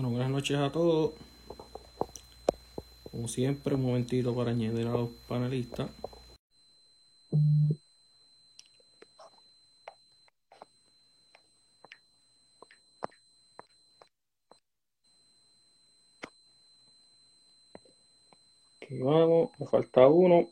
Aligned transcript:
Bueno, 0.00 0.12
buenas 0.12 0.30
noches 0.30 0.56
a 0.56 0.72
todos. 0.72 1.12
Como 3.10 3.28
siempre, 3.28 3.74
un 3.74 3.82
momentito 3.82 4.34
para 4.34 4.50
añadir 4.50 4.86
a 4.86 4.92
los 4.92 5.10
panelistas. 5.28 5.90
Aquí 18.80 18.98
vamos, 19.00 19.50
me 19.58 19.66
falta 19.66 20.08
uno. 20.08 20.48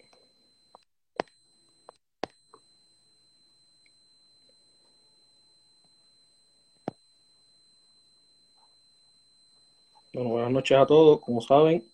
Bueno, 10.18 10.30
buenas 10.30 10.50
noches 10.68 10.82
a 10.82 10.86
todos, 10.86 11.20
como 11.20 11.40
saben. 11.40 11.84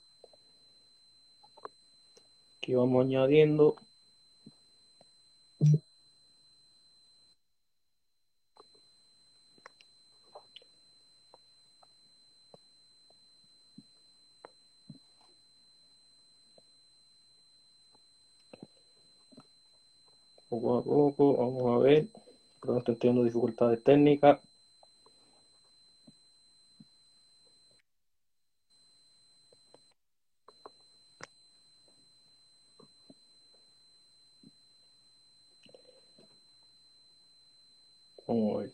Aquí 2.59 2.75
vamos 2.75 3.05
añadiendo. 3.05 3.77
Poco 20.49 20.79
a 20.79 20.83
poco, 20.83 21.37
vamos 21.37 21.77
a 21.77 21.79
ver. 21.85 22.07
Pronto 22.61 22.79
estoy 22.93 22.97
teniendo 22.97 23.25
dificultades 23.25 23.83
técnicas. 23.85 24.41
Vamos 38.27 38.57
a 38.57 38.59
ver. 38.61 38.73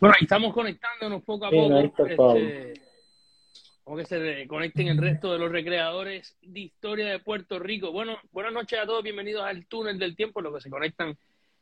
Bueno, 0.00 0.14
ahí 0.16 0.24
estamos 0.24 0.54
conectándonos 0.54 1.22
poco 1.24 1.46
a 1.46 1.50
poco. 1.50 1.78
Este, 1.78 2.74
Vamos 3.84 4.00
que 4.00 4.06
se 4.06 4.46
conecten 4.46 4.88
el 4.88 4.98
resto 4.98 5.32
de 5.32 5.38
los 5.38 5.50
recreadores 5.50 6.36
de 6.42 6.60
historia 6.60 7.06
de 7.06 7.18
Puerto 7.18 7.58
Rico. 7.58 7.90
Bueno, 7.90 8.18
buenas 8.30 8.52
noches 8.52 8.78
a 8.78 8.86
todos, 8.86 9.02
bienvenidos 9.02 9.44
al 9.44 9.66
túnel 9.66 9.98
del 9.98 10.14
tiempo, 10.14 10.40
lo 10.40 10.54
que 10.54 10.60
se 10.60 10.70
conectan 10.70 11.16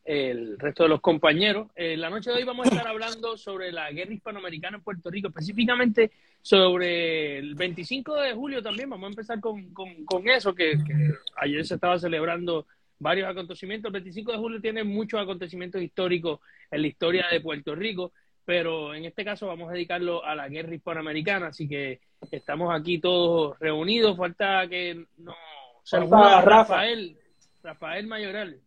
el 0.04 0.58
resto 0.58 0.82
de 0.82 0.88
los 0.90 1.00
compañeros. 1.00 1.68
En 1.76 2.00
la 2.00 2.10
noche 2.10 2.30
de 2.30 2.36
hoy 2.36 2.44
vamos 2.44 2.66
a 2.66 2.70
estar 2.70 2.86
hablando 2.86 3.38
sobre 3.38 3.72
la 3.72 3.90
guerra 3.90 4.12
hispanoamericana 4.12 4.76
en 4.76 4.82
Puerto 4.82 5.08
Rico, 5.08 5.28
específicamente 5.28 6.10
sobre 6.42 7.38
el 7.38 7.54
25 7.54 8.16
de 8.16 8.34
julio 8.34 8.62
también. 8.62 8.90
Vamos 8.90 9.06
a 9.06 9.10
empezar 9.12 9.40
con, 9.40 9.72
con, 9.72 10.04
con 10.04 10.28
eso, 10.28 10.54
que, 10.54 10.72
que 10.84 11.12
ayer 11.36 11.64
se 11.64 11.74
estaba 11.74 11.98
celebrando 11.98 12.66
varios 12.98 13.28
acontecimientos. 13.28 13.88
El 13.88 13.94
25 13.94 14.32
de 14.32 14.38
julio 14.38 14.60
tiene 14.60 14.84
muchos 14.84 15.20
acontecimientos 15.20 15.80
históricos 15.80 16.40
en 16.70 16.82
la 16.82 16.88
historia 16.88 17.26
de 17.30 17.40
Puerto 17.40 17.74
Rico, 17.74 18.12
pero 18.46 18.94
en 18.94 19.04
este 19.04 19.24
caso 19.24 19.48
vamos 19.48 19.68
a 19.68 19.72
dedicarlo 19.72 20.24
a 20.24 20.34
la 20.34 20.48
guerra 20.48 20.74
hispanoamericana, 20.74 21.48
así 21.48 21.68
que 21.68 22.00
estamos 22.30 22.72
aquí 22.72 23.00
todos 23.00 23.58
reunidos. 23.58 24.16
Falta 24.16 24.66
que 24.68 25.04
no 25.18 25.34
se 25.82 25.98
nos. 25.98 26.08
Rafael, 26.08 27.18
Rafael 27.62 28.06
Mayoral. 28.06 28.60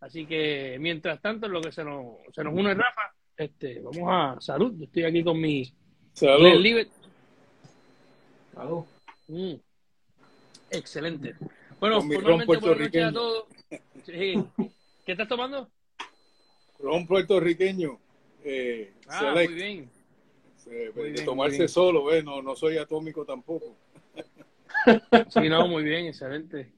Así 0.00 0.26
que 0.26 0.76
mientras 0.78 1.20
tanto, 1.22 1.46
en 1.46 1.52
lo 1.52 1.62
que 1.62 1.72
se 1.72 1.82
nos, 1.82 2.18
se 2.32 2.44
nos 2.44 2.52
une 2.52 2.74
Rafa, 2.74 3.14
este, 3.36 3.80
vamos 3.80 4.04
a 4.06 4.40
salud. 4.40 4.74
Yo 4.76 4.84
estoy 4.84 5.04
aquí 5.04 5.24
con 5.24 5.40
mi 5.40 5.64
Salud. 6.16 6.86
Salud. 8.54 8.84
Mm. 9.28 9.54
Excelente. 10.70 11.34
Bueno, 11.78 12.00
formalmente, 12.00 12.46
buenas 12.46 12.78
noches 12.78 13.04
a 13.04 13.12
todos. 13.12 13.44
Sí. 14.04 14.34
¿Qué 15.04 15.12
estás 15.12 15.28
tomando? 15.28 15.68
Ron 16.78 17.06
puertorriqueño. 17.06 17.98
Eh, 18.48 18.92
Ah, 19.08 19.18
select. 19.34 19.50
muy 19.50 19.60
bien. 19.60 19.90
Eh, 20.68 20.90
muy 20.94 21.04
de 21.06 21.10
bien, 21.12 21.24
tomarse 21.24 21.50
muy 21.52 21.58
bien. 21.58 21.68
solo, 21.68 22.12
eh, 22.12 22.22
no, 22.22 22.42
no 22.42 22.54
soy 22.56 22.78
atómico 22.78 23.24
tampoco. 23.24 23.76
Sí, 25.30 25.48
no, 25.48 25.66
muy 25.66 25.82
bien, 25.82 26.06
excelente. 26.06 26.70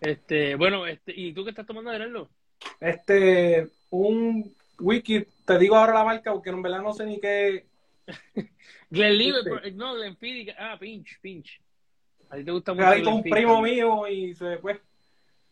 Este, 0.00 0.56
bueno, 0.56 0.86
este, 0.88 1.12
¿y 1.14 1.32
tú 1.32 1.44
qué 1.44 1.50
estás 1.50 1.64
tomando, 1.66 1.92
Gerardo? 1.92 2.28
Este, 2.80 3.68
un 3.90 4.52
wiki, 4.80 5.24
te 5.44 5.56
digo 5.58 5.76
ahora 5.76 5.94
la 5.94 6.04
marca 6.04 6.32
porque 6.32 6.50
en 6.50 6.62
verdad 6.62 6.82
no 6.82 6.92
sé 6.92 7.06
ni 7.06 7.20
qué. 7.20 7.66
Glen 8.90 9.16
Livet, 9.16 9.46
Este. 9.46 9.70
no, 9.72 9.94
Glen 9.94 10.16
Fiddich, 10.16 10.52
ah, 10.58 10.76
Pinch, 10.80 11.20
Pinch. 11.20 11.60
A 12.28 12.36
ti 12.36 12.44
te 12.44 12.50
gusta 12.50 12.72
mucho 12.74 12.86
hay 12.88 13.00
un 13.02 13.04
Glenfiddich 13.22 13.32
primo 13.32 13.62
mío 13.62 14.08
y 14.08 14.34
se, 14.34 14.56
pues, 14.56 14.78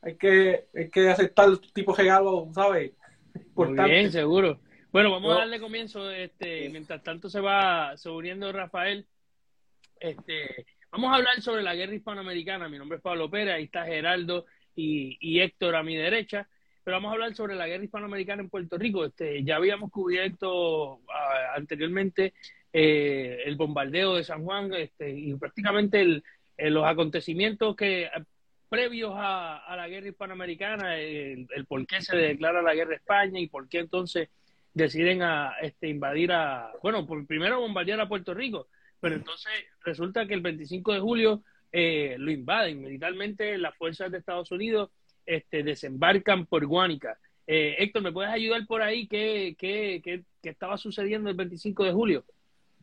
hay 0.02 0.16
que, 0.16 0.66
hay 0.74 0.90
que 0.90 1.08
aceptar 1.08 1.56
tipo 1.72 1.94
regalo, 1.94 2.48
¿sabes? 2.52 2.92
Muy 3.34 3.42
Importante. 3.44 3.92
bien, 3.92 4.10
seguro. 4.10 4.58
Bueno, 4.92 5.10
vamos 5.12 5.28
No. 5.30 5.36
a 5.36 5.40
darle 5.40 5.60
comienzo. 5.60 6.10
Este, 6.10 6.68
mientras 6.68 7.02
tanto 7.02 7.28
se 7.28 7.40
va 7.40 7.96
se 7.96 8.08
uniendo 8.08 8.50
Rafael. 8.52 9.06
Este, 10.00 10.66
vamos 10.90 11.12
a 11.12 11.16
hablar 11.16 11.40
sobre 11.42 11.62
la 11.62 11.74
guerra 11.74 11.94
hispanoamericana. 11.94 12.68
Mi 12.68 12.78
nombre 12.78 12.96
es 12.96 13.02
Pablo 13.02 13.30
Pérez, 13.30 13.54
ahí 13.54 13.64
está 13.64 13.84
Geraldo 13.84 14.46
y, 14.74 15.16
y 15.20 15.40
Héctor 15.40 15.76
a 15.76 15.82
mi 15.82 15.96
derecha. 15.96 16.48
Pero 16.82 16.96
vamos 16.96 17.10
a 17.10 17.12
hablar 17.14 17.34
sobre 17.34 17.54
la 17.54 17.68
guerra 17.68 17.84
hispanoamericana 17.84 18.42
en 18.42 18.50
Puerto 18.50 18.78
Rico. 18.78 19.04
Este, 19.04 19.44
ya 19.44 19.56
habíamos 19.56 19.90
cubierto 19.90 21.00
ah, 21.12 21.52
anteriormente 21.54 22.32
eh, 22.72 23.42
el 23.44 23.56
bombardeo 23.56 24.16
de 24.16 24.24
San 24.24 24.42
Juan 24.44 24.72
este, 24.74 25.10
y 25.10 25.34
prácticamente 25.34 26.00
el- 26.00 26.24
eh, 26.56 26.68
los 26.70 26.84
acontecimientos 26.84 27.74
que 27.76 28.10
previos 28.68 29.12
a, 29.16 29.58
a 29.58 29.76
la 29.76 29.88
guerra 29.88 30.08
hispanoamericana, 30.08 30.98
el, 30.98 31.46
el 31.54 31.66
por 31.66 31.86
qué 31.86 32.00
se 32.02 32.16
declara 32.16 32.60
la 32.62 32.74
guerra 32.74 32.92
a 32.92 32.96
España 32.96 33.40
y 33.40 33.48
por 33.48 33.68
qué 33.68 33.78
entonces 33.78 34.28
deciden 34.72 35.22
a 35.22 35.52
este 35.62 35.88
invadir 35.88 36.32
a 36.32 36.72
bueno 36.82 37.06
por 37.06 37.26
primero 37.26 37.60
bombardear 37.60 38.00
a 38.00 38.08
Puerto 38.08 38.34
Rico 38.34 38.68
pero 39.00 39.16
entonces 39.16 39.50
resulta 39.84 40.26
que 40.26 40.34
el 40.34 40.42
25 40.42 40.92
de 40.92 41.00
julio 41.00 41.42
eh, 41.72 42.16
lo 42.18 42.30
invaden. 42.30 42.82
Militarmente 42.82 43.56
las 43.58 43.76
fuerzas 43.76 44.10
de 44.10 44.18
Estados 44.18 44.50
Unidos 44.52 44.90
este 45.26 45.62
desembarcan 45.62 46.46
por 46.46 46.66
Guánica. 46.66 47.18
Eh, 47.46 47.76
Héctor 47.78 48.02
me 48.02 48.12
puedes 48.12 48.30
ayudar 48.30 48.66
por 48.66 48.82
ahí 48.82 49.08
qué, 49.08 49.56
qué, 49.58 50.00
qué, 50.04 50.24
qué 50.42 50.48
estaba 50.50 50.76
sucediendo 50.76 51.30
el 51.30 51.36
25 51.36 51.84
de 51.84 51.92
julio 51.92 52.24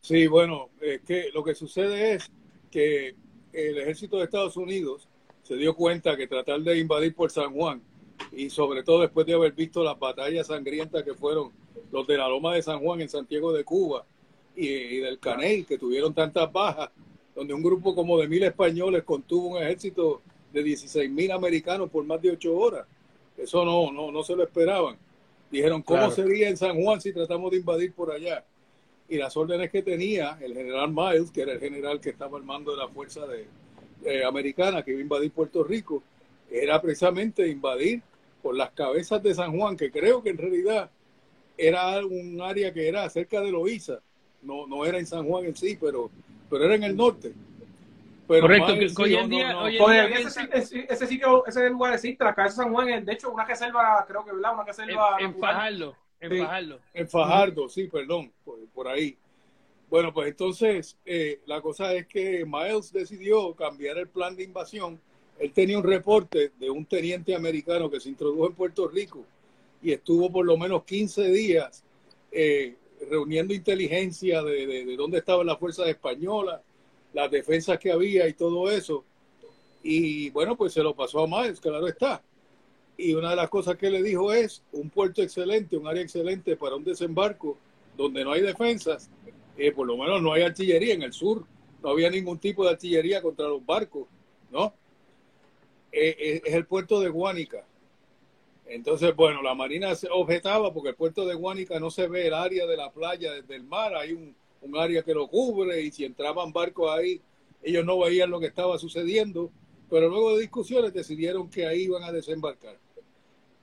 Sí, 0.01 0.27
bueno, 0.27 0.69
es 0.81 1.01
que 1.01 1.29
lo 1.33 1.43
que 1.43 1.55
sucede 1.55 2.13
es 2.13 2.31
que 2.71 3.15
el 3.53 3.77
ejército 3.77 4.17
de 4.17 4.25
Estados 4.25 4.57
Unidos 4.57 5.07
se 5.43 5.55
dio 5.55 5.75
cuenta 5.75 6.17
que 6.17 6.27
tratar 6.27 6.61
de 6.61 6.77
invadir 6.77 7.15
por 7.15 7.31
San 7.31 7.53
Juan 7.53 7.81
y 8.31 8.49
sobre 8.49 8.83
todo 8.83 9.01
después 9.01 9.25
de 9.25 9.33
haber 9.33 9.53
visto 9.53 9.83
las 9.83 9.97
batallas 9.97 10.47
sangrientas 10.47 11.03
que 11.03 11.13
fueron 11.13 11.51
los 11.91 12.05
de 12.07 12.17
la 12.17 12.27
Loma 12.27 12.55
de 12.55 12.61
San 12.61 12.79
Juan 12.79 13.01
en 13.01 13.09
Santiago 13.09 13.51
de 13.53 13.63
Cuba 13.63 14.05
y, 14.55 14.67
y 14.67 14.97
del 14.97 15.19
Caney, 15.19 15.63
que 15.63 15.77
tuvieron 15.77 16.13
tantas 16.13 16.51
bajas, 16.51 16.89
donde 17.35 17.53
un 17.53 17.61
grupo 17.61 17.93
como 17.95 18.17
de 18.19 18.27
mil 18.27 18.43
españoles 18.43 19.03
contuvo 19.03 19.49
un 19.49 19.57
ejército 19.63 20.21
de 20.51 20.63
16 20.63 21.09
mil 21.11 21.31
americanos 21.31 21.89
por 21.89 22.03
más 22.03 22.21
de 22.21 22.31
ocho 22.31 22.55
horas. 22.57 22.87
Eso 23.37 23.63
no, 23.63 23.91
no, 23.91 24.11
no 24.11 24.23
se 24.23 24.35
lo 24.35 24.43
esperaban. 24.43 24.97
Dijeron, 25.51 25.81
¿cómo 25.83 25.99
Claro. 25.99 26.13
sería 26.15 26.49
en 26.49 26.57
San 26.57 26.81
Juan 26.81 26.99
si 26.99 27.13
tratamos 27.13 27.51
de 27.51 27.57
invadir 27.57 27.93
por 27.93 28.11
allá? 28.11 28.43
y 29.09 29.15
las 29.15 29.37
órdenes 29.37 29.71
que 29.71 29.81
tenía 29.83 30.37
el 30.41 30.53
general 30.53 30.91
Miles, 30.91 31.31
que 31.31 31.41
era 31.43 31.53
el 31.53 31.61
general 31.61 32.01
que 32.01 32.09
estaba 32.09 32.37
al 32.37 32.43
mando 32.43 32.71
de 32.71 32.77
la 32.77 32.89
fuerza 32.89 33.25
de, 33.25 33.45
de 34.01 34.25
americana 34.25 34.83
que 34.83 34.91
iba 34.91 34.99
a 34.99 35.03
invadir 35.03 35.31
Puerto 35.31 35.63
Rico, 35.63 36.03
era 36.51 36.81
precisamente 36.81 37.47
invadir 37.47 38.01
por 38.41 38.53
las 38.55 38.71
cabezas 38.71 39.23
de 39.23 39.33
San 39.33 39.57
Juan, 39.57 39.77
que 39.77 39.91
creo 39.91 40.21
que 40.21 40.31
en 40.31 40.37
realidad 40.37 40.91
era 41.57 42.05
un 42.05 42.39
área 42.41 42.73
que 42.73 42.87
era 42.87 43.09
cerca 43.09 43.41
de 43.41 43.51
Loíza, 43.51 43.99
no, 44.41 44.67
no 44.67 44.85
era 44.85 44.97
en 44.99 45.05
San 45.05 45.25
Juan 45.27 45.45
en 45.45 45.55
sí, 45.55 45.77
pero, 45.79 46.09
pero 46.49 46.65
era 46.65 46.75
en 46.75 46.83
el 46.83 46.95
norte. 46.95 47.33
Pero 48.27 48.41
Correcto, 48.41 48.73
que 48.75 49.03
hoy 49.03 49.15
en 49.15 49.29
día- 49.29 49.53
no, 49.53 49.61
hoy 49.61 49.73
en 49.73 49.77
Todavía 49.77 50.07
día 50.07 50.19
ese, 50.19 50.41
piensa- 50.41 50.57
ese, 50.57 50.85
ese 50.89 51.07
sitio, 51.07 51.45
ese 51.45 51.69
lugar 51.69 51.93
existe, 51.93 52.23
la 52.23 52.35
cabeza 52.35 52.57
de 52.57 52.63
San 52.65 52.73
Juan, 52.73 53.05
de 53.05 53.13
hecho 53.13 53.31
una 53.31 53.45
reserva, 53.45 54.03
creo 54.07 54.25
que, 54.25 54.33
¿verdad? 54.33 54.53
Una 54.53 54.61
en, 54.63 54.67
reserva. 54.67 55.17
en 55.19 55.25
natural. 55.27 55.53
Fajardo 55.53 55.95
en 56.19 56.31
Sí. 56.31 56.37
Fajardo 56.39 56.79
En 56.93 57.07
Fajardo, 57.09 57.69
sí, 57.69 57.87
perdón, 57.87 58.31
por, 58.43 58.59
por 58.73 58.87
ahí. 58.87 59.15
Bueno, 59.89 60.13
pues 60.13 60.27
entonces 60.27 60.97
eh, 61.05 61.39
la 61.45 61.61
cosa 61.61 61.93
es 61.93 62.05
que 62.07 62.43
Miles 62.45 62.91
decidió 62.91 63.53
cambiar 63.53 63.97
el 63.97 64.09
plan 64.09 64.35
de 64.35 64.43
invasión. 64.43 64.99
Él 65.39 65.53
tenía 65.53 65.77
un 65.77 65.83
reporte 65.85 66.51
de 66.59 66.69
un 66.69 66.85
teniente 66.85 67.33
americano 67.35 67.89
que 67.89 67.99
se 68.01 68.09
introdujo 68.09 68.47
en 68.47 68.53
Puerto 68.53 68.87
Rico 68.89 69.23
y 69.81 69.91
estuvo 69.91 70.31
por 70.31 70.45
lo 70.45 70.57
menos 70.57 70.83
15 70.83 71.29
días 71.31 71.83
eh, 72.31 72.75
reuniendo 73.09 73.53
inteligencia 73.53 74.41
de, 74.43 74.65
de, 74.65 74.85
de 74.85 74.95
dónde 74.95 75.19
estaban 75.19 75.45
las 75.47 75.59
fuerzas 75.59 75.87
españolas, 75.87 76.61
las 77.13 77.29
defensas 77.31 77.79
que 77.79 77.91
había 77.91 78.27
y 78.27 78.33
todo 78.33 78.69
eso. 78.69 79.03
Y 79.83 80.29
bueno, 80.31 80.55
pues 80.55 80.73
se 80.73 80.83
lo 80.83 80.95
pasó 80.95 81.23
a 81.23 81.27
Miles, 81.27 81.59
claro 81.59 81.87
está. 81.87 82.21
y 82.97 83.13
una 83.13 83.29
de 83.29 83.35
las 83.35 83.49
cosas 83.49 83.77
que 83.77 83.89
le 83.89 84.01
dijo 84.03 84.33
es 84.33 84.63
un 84.71 84.89
puerto 84.89 85.21
excelente, 85.21 85.77
un 85.77 85.87
área 85.87 86.01
excelente 86.01 86.55
para 86.57 86.75
un 86.75 86.83
desembarco 86.83 87.57
donde 87.95 88.23
no 88.23 88.31
hay 88.31 88.41
defensas, 88.41 89.09
eh, 89.57 89.71
por 89.71 89.87
lo 89.87 89.97
menos 89.97 90.21
no 90.21 90.33
hay 90.33 90.43
artillería 90.43 90.93
en 90.93 91.03
el 91.03 91.13
sur, 91.13 91.45
no 91.81 91.89
había 91.89 92.09
ningún 92.09 92.39
tipo 92.39 92.63
de 92.63 92.71
artillería 92.71 93.21
contra 93.21 93.47
los 93.47 93.65
barcos, 93.65 94.07
¿no? 94.51 94.73
Eh, 95.91 96.15
eh, 96.19 96.41
es 96.45 96.53
el 96.53 96.65
puerto 96.65 96.99
de 96.99 97.09
Guánica. 97.09 97.63
Entonces, 98.69 99.15
bueno, 99.15 99.41
la 99.41 99.55
Marina 99.55 99.95
se 99.95 100.07
objetaba 100.11 100.73
porque 100.73 100.89
el 100.89 100.95
puerto 100.95 101.25
de 101.25 101.35
Guánica 101.35 101.79
no 101.79 101.89
se 101.89 102.07
ve 102.07 102.27
el 102.27 102.33
área 102.33 102.65
de 102.65 102.75
la 102.75 102.91
playa 102.91 103.31
desde 103.31 103.55
el 103.55 103.63
mar, 103.63 103.95
hay 103.95 104.11
un, 104.11 104.35
un 104.61 104.77
área 104.77 105.03
que 105.03 105.13
lo 105.13 105.27
cubre 105.27 105.81
y 105.81 105.91
si 105.91 106.03
entraban 106.03 106.51
barcos 106.51 106.91
ahí, 106.91 107.21
ellos 107.63 107.85
no 107.85 107.99
veían 107.99 108.29
lo 108.29 108.39
que 108.39 108.47
estaba 108.47 108.77
sucediendo, 108.77 109.51
pero 109.89 110.09
luego 110.09 110.35
de 110.35 110.41
discusiones 110.41 110.93
decidieron 110.93 111.49
que 111.49 111.65
ahí 111.65 111.83
iban 111.83 112.03
a 112.03 112.11
desembarcar. 112.11 112.77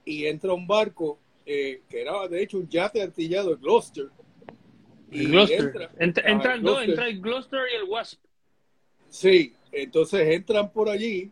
Y 0.04 0.26
entra 0.26 0.52
un 0.52 0.66
barco 0.66 1.18
eh, 1.46 1.82
que 1.88 2.00
era 2.00 2.26
de 2.26 2.42
hecho 2.42 2.58
un 2.58 2.68
yate 2.68 3.02
artillado, 3.02 3.50
el 3.50 3.58
Gloucester. 3.58 4.08
Y 5.10 5.26
Gloucester. 5.26 5.90
Entra, 5.98 6.30
entran 6.30 6.62
dos, 6.62 6.82
entra 6.82 7.06
el 7.06 7.20
Gloucester 7.20 7.60
y 7.72 7.76
el 7.76 7.84
Wasp. 7.84 8.20
Sí, 9.08 9.54
entonces 9.70 10.28
entran 10.28 10.72
por 10.72 10.88
allí 10.88 11.30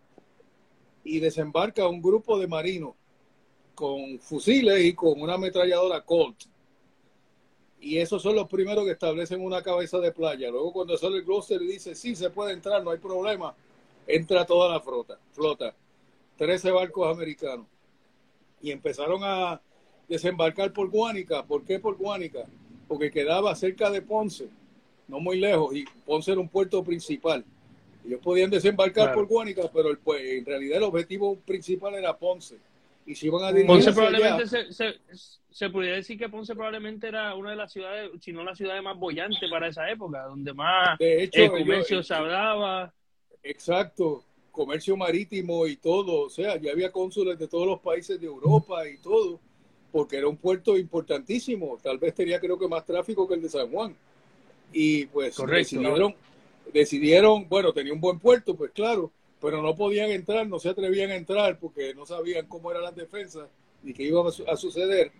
y 1.05 1.19
desembarca 1.19 1.89
un 1.89 2.01
grupo 2.01 2.39
de 2.39 2.47
marinos 2.47 2.95
con 3.75 4.19
fusiles 4.21 4.85
y 4.85 4.95
con 4.95 5.21
una 5.21 5.35
ametralladora 5.35 6.03
Colt. 6.03 6.45
Y 7.81 7.99
esos 7.99 8.23
son 8.23 8.37
los 8.37 8.49
primeros 8.49 8.85
que 8.85 8.93
establecen 8.93 9.41
una 9.45 9.63
cabeza 9.63 9.99
de 9.99 10.13
playa. 10.13 10.51
Luego 10.51 10.73
cuando 10.73 10.97
sale 10.97 11.17
el 11.17 11.25
Gloucester 11.25 11.61
y 11.63 11.67
dice, 11.67 11.95
sí, 11.95 12.15
se 12.15 12.31
puede 12.31 12.53
entrar, 12.53 12.83
no 12.85 12.91
hay 12.91 12.99
problema, 12.99 13.55
entra 14.07 14.45
toda 14.47 14.71
la 14.73 14.81
flota. 14.81 15.19
flota 15.33 15.75
13 16.37 16.71
barcos 16.71 17.09
americanos. 17.13 17.67
Y 18.61 18.71
empezaron 18.71 19.21
a 19.25 19.61
desembarcar 20.09 20.73
por 20.73 20.89
Guánica. 20.91 21.45
¿Por 21.45 21.65
qué 21.65 21.81
por 21.81 21.97
Guánica? 21.97 22.45
Porque 22.87 23.11
quedaba 23.11 23.55
cerca 23.57 23.91
de 23.91 24.03
Ponce, 24.03 24.49
no 25.09 25.19
muy 25.19 25.39
lejos, 25.39 25.75
y 25.75 25.85
Ponce 26.07 26.31
era 26.33 26.41
un 26.41 26.49
puerto 26.49 26.83
principal. 26.85 27.45
Ellos 28.07 28.21
podían 28.23 28.51
desembarcar 28.51 29.07
Claro. 29.07 29.15
por 29.21 29.27
Guánica, 29.27 29.71
pero 29.73 29.91
el, 29.91 29.99
pues, 29.99 30.23
en 30.25 30.45
realidad 30.45 30.79
el 30.79 30.85
objetivo 30.85 31.37
principal 31.37 31.95
era 31.95 32.17
Ponce. 32.17 32.59
Y 33.07 33.15
si 33.15 33.27
iban 33.27 33.43
a 33.43 33.47
Ponce 33.49 33.63
dirigirse 33.63 33.93
probablemente 33.93 34.47
se, 34.47 34.73
se, 34.73 34.95
se 35.51 35.71
podría 35.71 35.95
decir 35.95 36.19
que 36.19 36.29
Ponce 36.29 36.55
probablemente 36.55 37.09
era 37.09 37.35
una 37.35 37.51
de 37.51 37.57
las 37.57 37.73
ciudades, 37.73 38.11
si 38.21 38.33
no 38.33 38.45
la 38.45 38.55
ciudad 38.55 38.81
más 38.83 38.97
bollante 38.97 39.49
para 39.51 39.69
esa 39.69 39.91
época, 39.91 40.23
donde 40.25 40.53
más 40.55 40.99
de 40.99 41.25
hecho, 41.25 41.41
el 41.41 41.47
ellos- 41.47 41.59
comercio 41.61 42.03
se 42.03 42.15
hablaba. 42.15 42.93
Exacto, 43.43 44.23
comercio 44.53 44.97
marítimo 44.97 45.67
y 45.67 45.77
todo, 45.77 46.23
o 46.27 46.31
sea, 46.31 46.57
ya 46.61 46.71
había 46.73 46.93
cónsules 46.93 47.39
de 47.39 47.49
todos 47.49 47.67
los 47.67 47.81
países 47.81 48.21
de 48.21 48.27
Europa 48.27 48.89
y 48.89 48.99
todo, 48.99 49.41
porque 49.91 50.17
era 50.17 50.29
un 50.29 50.37
puerto 50.37 50.79
importantísimo, 50.79 51.79
tal 51.83 51.99
vez 51.99 52.15
tenía 52.15 52.39
creo 52.39 52.59
que 52.59 52.69
más 52.69 52.87
tráfico 52.87 53.27
que 53.27 53.35
el 53.35 53.43
de 53.43 53.49
San 53.49 53.69
Juan. 53.71 53.97
Y 54.73 55.07
pues 55.07 55.35
Correcto. 55.37 55.77
decidieron, 55.77 56.15
decidieron, 56.73 57.49
bueno, 57.49 57.73
tenía 57.73 57.93
un 57.93 58.01
buen 58.01 58.19
puerto, 58.19 58.55
pues 58.55 58.71
claro, 58.71 59.11
pero 59.43 59.61
no 59.61 59.75
podían 59.75 60.13
entrar, 60.13 60.47
no 60.47 60.61
se 60.61 60.69
atrevían 60.69 61.11
a 61.11 61.17
entrar 61.17 61.59
porque 61.59 61.93
no 61.95 62.07
sabían 62.07 62.47
cómo 62.47 62.71
eran 62.71 62.85
las 62.85 62.95
defensas 62.95 63.49
ni 63.83 63.93
qué 63.93 64.05
iba 64.05 64.23
a, 64.23 64.53
a 64.53 64.57
suceder, 64.57 65.11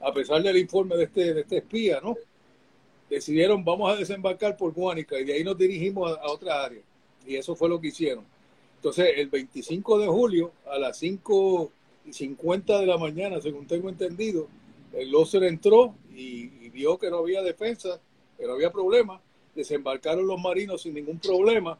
a 0.00 0.12
pesar 0.14 0.42
del 0.42 0.56
informe 0.56 0.96
de 0.96 1.04
este, 1.04 1.34
de 1.34 1.42
este 1.42 1.58
espía, 1.58 2.00
¿no? 2.02 2.16
Decidieron, 3.10 3.62
vamos 3.62 3.92
a 3.92 3.96
desembarcar 3.96 4.56
por 4.56 4.72
Guánica 4.72 5.20
y 5.20 5.24
de 5.24 5.34
ahí 5.34 5.44
nos 5.44 5.58
dirigimos 5.58 6.10
a, 6.16 6.26
otra 6.32 6.64
área. 6.64 6.80
Y 7.26 7.36
eso 7.36 7.54
fue 7.54 7.68
lo 7.68 7.78
que 7.78 7.88
hicieron. 7.88 8.24
Entonces, 8.76 9.12
el 9.14 9.28
25 9.28 9.98
de 9.98 10.06
julio, 10.06 10.52
a 10.70 10.78
las 10.78 10.98
5 10.98 11.70
y 12.06 12.14
50 12.14 12.80
de 12.80 12.86
la 12.86 12.96
mañana, 12.96 13.42
según 13.42 13.66
tengo 13.66 13.90
entendido, 13.90 14.48
el 14.94 15.10
Loser 15.10 15.44
entró 15.44 15.94
y, 16.14 16.50
y 16.64 16.70
vio 16.70 16.98
que 16.98 17.10
no 17.10 17.18
había 17.18 17.42
defensa, 17.42 18.00
que 18.38 18.46
no 18.46 18.54
había 18.54 18.72
problema. 18.72 19.20
Desembarcaron 19.54 20.26
los 20.26 20.40
marinos 20.40 20.80
sin 20.80 20.94
ningún 20.94 21.18
problema. 21.18 21.78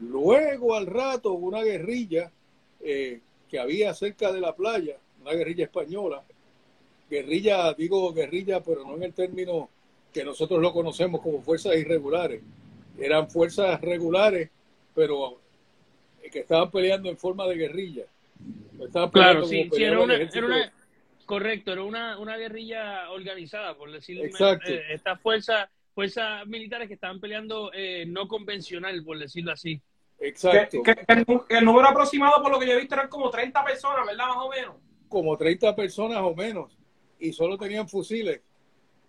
Luego, 0.00 0.74
al 0.74 0.86
rato, 0.86 1.32
una 1.32 1.62
guerrilla 1.62 2.30
eh, 2.80 3.20
que 3.48 3.58
había 3.58 3.94
cerca 3.94 4.32
de 4.32 4.40
la 4.40 4.54
playa, 4.54 4.96
una 5.22 5.32
guerrilla 5.32 5.64
española. 5.64 6.22
Guerrilla, 7.08 7.72
digo 7.74 8.12
guerrilla, 8.12 8.60
pero 8.60 8.84
no 8.84 8.96
en 8.96 9.04
el 9.04 9.12
término 9.12 9.68
que 10.12 10.24
nosotros 10.24 10.60
lo 10.60 10.72
conocemos 10.72 11.20
como 11.20 11.42
fuerzas 11.42 11.76
irregulares. 11.76 12.42
Eran 12.98 13.28
fuerzas 13.28 13.80
regulares, 13.80 14.50
pero 14.94 15.38
eh, 16.22 16.30
que 16.30 16.40
estaban 16.40 16.70
peleando 16.70 17.10
en 17.10 17.16
forma 17.16 17.46
de 17.46 17.56
guerrilla. 17.56 18.04
Estaban 18.80 19.10
Claro, 19.10 19.44
sí, 19.44 19.68
era 19.76 20.00
una, 20.00 20.14
ejército. 20.14 20.38
era 20.38 20.46
una, 20.46 20.72
correcto, 21.26 21.72
era 21.72 21.82
una, 21.82 22.18
una 22.18 22.36
guerrilla 22.36 23.10
organizada, 23.10 23.74
por 23.76 23.90
decirlo 23.90 24.24
Exacto. 24.24 24.70
eh, 24.70 24.82
estas 24.90 25.20
fuerzas, 25.20 25.68
fuerzas 25.94 26.46
militares 26.46 26.88
que 26.88 26.94
estaban 26.94 27.20
peleando 27.20 27.70
eh, 27.72 28.04
no 28.06 28.26
convencional, 28.28 29.02
por 29.04 29.18
decirlo 29.18 29.52
así. 29.52 29.80
Exacto. 30.18 30.82
Que, 30.82 30.94
que- 30.94 31.04
que 31.48 31.56
el, 31.58 31.64
número 31.64 31.88
aproximado, 31.88 32.42
por 32.42 32.50
lo 32.52 32.58
que 32.58 32.66
yo 32.66 32.72
he 32.72 32.78
visto, 32.80 32.94
eran 32.94 33.08
como 33.08 33.30
30 33.30 33.64
personas, 33.64 34.06
¿verdad? 34.06 34.26
Más 34.28 34.36
o 34.38 34.50
menos. 34.50 34.74
como 35.08 35.36
30 35.36 35.74
personas 35.76 36.18
o 36.22 36.34
menos 36.34 36.76
y 37.20 37.32
solo 37.32 37.56
tenían 37.56 37.88
fusiles. 37.88 38.40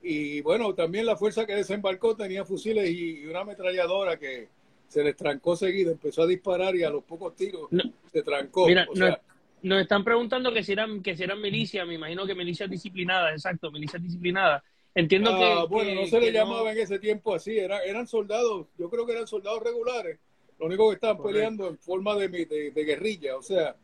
Y 0.01 0.41
bueno, 0.41 0.73
también 0.75 1.05
la 1.07 1.15
fuerza 1.15 1.45
que 1.47 1.55
desembarcó 1.55 2.15
tenía 2.15 2.45
fusiles 2.45 2.88
y, 2.89 3.21
y 3.21 3.25
una 3.25 3.39
ametralladora 3.39 4.17
que 4.19 4.49
se 4.88 5.03
les 5.03 5.15
trancó 5.15 5.55
seguido, 5.55 5.91
empezó 5.91 6.21
a 6.23 6.27
disparar 6.27 6.75
y 6.75 6.83
a 6.83 6.91
los 6.91 7.03
pocos 7.03 7.35
tiros 7.35 7.67
No. 7.71 7.83
se 8.11 8.21
trancó. 8.21 8.67
Mira, 8.67 8.85
o 8.89 8.95
sea, 8.95 9.09
no- 9.09 9.17
nos 9.63 9.81
están 9.81 10.03
preguntando 10.03 10.53
que 10.53 10.61
si 10.63 10.73
eran, 10.73 11.01
que 11.01 11.17
si 11.17 11.23
eran 11.23 11.41
milicias, 11.41 11.88
me 11.88 11.95
imagino 11.95 12.27
que 12.27 12.35
milicias 12.35 12.69
disciplinadas, 12.69 13.31
exacto, 13.31 13.71
milicias 13.71 14.01
disciplinadas. 14.03 14.61
Entiendo 14.95 15.31
ah, 15.31 15.65
que, 15.68 15.74
bueno, 15.74 15.89
que- 15.92 15.95
no 16.01 16.07
se 16.07 16.19
le 16.21 16.31
llamaba 16.31 16.71
en 16.71 16.77
ese 16.80 17.00
tiempo 17.00 17.36
así, 17.36 17.57
era, 17.57 17.83
eran 17.83 18.07
soldados, 18.07 18.68
yo 18.77 18.89
creo 18.89 19.06
que 19.06 19.12
eran 19.12 19.27
soldados 19.27 19.62
regulares, 19.62 20.19
lo 20.57 20.68
único 20.68 20.88
que 20.89 20.95
estaban 20.95 21.18
Correcto. 21.18 21.38
peleando 21.38 21.68
en 21.68 21.77
forma 21.77 22.15
de, 22.15 22.30
de, 22.30 22.71
de 22.71 22.83
guerrilla, 22.86 23.36
o 23.38 23.42
sea, 23.42 23.75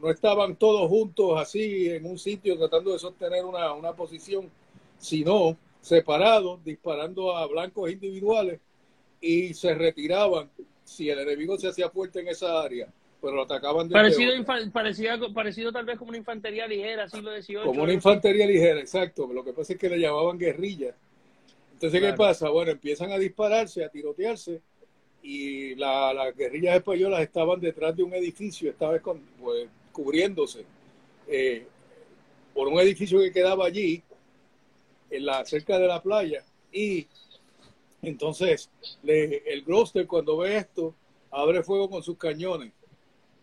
no 0.00 0.10
estaban 0.10 0.56
todos 0.56 0.88
juntos 0.88 1.40
así 1.40 1.88
en 1.90 2.06
un 2.06 2.18
sitio 2.18 2.56
tratando 2.58 2.92
de 2.92 2.98
sostener 2.98 3.44
una, 3.44 3.72
una 3.72 3.92
posición, 3.94 4.50
sino 4.98 5.56
separados, 5.80 6.64
disparando 6.64 7.36
a 7.36 7.46
blancos 7.46 7.90
individuales 7.90 8.60
y 9.20 9.54
se 9.54 9.74
retiraban 9.74 10.50
si 10.84 11.10
el 11.10 11.20
enemigo 11.20 11.58
se 11.58 11.68
hacía 11.68 11.90
fuerte 11.90 12.20
en 12.20 12.28
esa 12.28 12.60
área, 12.62 12.92
pero 13.20 13.34
lo 13.34 13.42
atacaban 13.42 13.88
desde 13.88 13.94
Parecido, 14.00 14.32
infa- 14.34 14.70
parecido, 14.72 15.32
parecido 15.34 15.72
tal 15.72 15.84
vez 15.84 15.98
como 15.98 16.10
una 16.10 16.18
infantería 16.18 16.66
ligera, 16.66 17.08
siglo 17.08 17.30
XVIII. 17.32 17.62
Como 17.64 17.82
una 17.82 17.92
infantería 17.92 18.46
ligera, 18.46 18.80
exacto. 18.80 19.26
Lo 19.32 19.44
que 19.44 19.52
pasa 19.52 19.72
es 19.72 19.78
que 19.78 19.88
le 19.88 19.98
llamaban 19.98 20.38
guerrilla. 20.38 20.94
Entonces, 21.72 22.00
¿qué 22.00 22.06
Claro. 22.06 22.16
pasa? 22.16 22.48
Bueno, 22.48 22.70
empiezan 22.72 23.10
a 23.12 23.18
dispararse, 23.18 23.84
a 23.84 23.88
tirotearse, 23.88 24.60
y 25.22 25.74
la- 25.74 26.12
las 26.14 26.36
guerrillas 26.36 26.76
españolas 26.76 27.20
estaban 27.20 27.60
detrás 27.60 27.96
de 27.96 28.02
un 28.04 28.14
edificio, 28.14 28.70
esta 28.70 28.88
vez 28.90 29.02
con, 29.02 29.20
pues, 29.40 29.68
cubriéndose 29.92 30.64
eh, 31.30 31.66
por 32.54 32.68
un 32.68 32.78
edificio 32.80 33.20
que 33.20 33.30
quedaba 33.32 33.66
allí, 33.66 34.02
en 35.10 35.26
la, 35.26 35.44
cerca 35.44 35.78
de 35.78 35.86
la 35.86 36.00
playa, 36.02 36.42
y 36.72 37.06
entonces 38.02 38.70
le- 39.02 39.42
el 39.52 39.62
Gloucester 39.62 40.06
cuando 40.06 40.36
ve 40.38 40.56
esto, 40.56 40.94
abre 41.30 41.62
fuego 41.62 41.90
con 41.90 42.02
sus 42.02 42.16
cañones. 42.16 42.72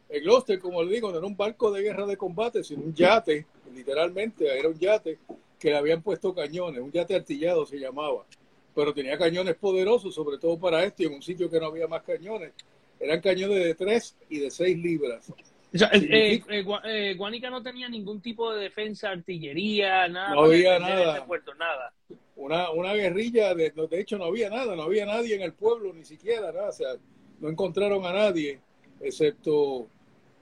El 0.10 0.22
Gloucester, 0.22 0.60
como 0.60 0.84
le 0.84 0.94
digo, 0.94 1.12
no 1.12 1.18
era 1.18 1.28
un 1.28 1.36
barco 1.36 1.72
de 1.72 1.82
guerra 1.82 2.06
de 2.06 2.18
combate, 2.18 2.64
sino 2.64 2.84
un 2.84 2.94
yate, 2.94 3.46
literalmente, 3.74 4.48
era 4.58 4.70
un 4.70 4.78
yate 4.78 5.20
que 5.60 5.70
le 5.70 5.78
habían 5.78 6.02
puesto 6.02 6.34
cañones, 6.34 6.82
un 6.82 6.92
yate 6.92 7.16
artillado 7.16 7.66
se 7.66 7.80
llamaba, 7.80 8.26
pero 8.74 8.94
tenía 8.94 9.18
cañones 9.18 9.56
poderosos, 9.56 10.14
sobre 10.14 10.38
todo 10.38 10.60
para 10.60 10.84
esto, 10.84 11.04
y 11.04 11.06
en 11.08 11.14
un 11.14 11.22
sitio 11.22 11.50
que 11.50 11.60
no 11.60 11.68
había 11.68 11.88
más 11.88 12.04
cañones. 12.04 12.52
Eran 13.00 13.20
cañones 13.20 13.64
de 13.64 13.76
3 13.76 14.16
y 14.30 14.40
de 14.40 14.52
6 14.52 14.78
libras. 14.78 15.30
O 15.74 15.78
sea, 15.78 15.90
eh, 15.94 16.42
eh, 16.50 16.66
eh, 16.86 17.16
Guánica 17.18 17.50
no 17.50 17.62
tenía 17.62 17.90
ningún 17.90 18.22
tipo 18.22 18.54
de 18.54 18.64
defensa, 18.64 19.10
artillería, 19.10 20.08
nada. 20.08 20.34
No 20.34 20.44
había 20.44 20.80
nada. 20.80 21.18
ese 21.18 21.26
puerto, 21.26 21.54
nada. 21.56 21.94
Una, 22.38 22.70
una 22.72 22.94
guerrilla, 22.94 23.54
de, 23.54 23.72
de 23.72 24.00
hecho 24.00 24.18
no 24.18 24.26
había 24.26 24.50
nada, 24.50 24.76
no 24.76 24.84
había 24.84 25.06
nadie 25.06 25.36
en 25.36 25.42
el 25.42 25.54
pueblo, 25.54 25.94
ni 25.94 26.06
siquiera 26.06 26.52
nada, 26.52 26.70
o 26.70 26.74
sea, 26.74 26.96
no 27.40 27.50
encontraron 27.50 28.06
a 28.06 28.14
nadie, 28.14 28.60
excepto... 29.02 29.88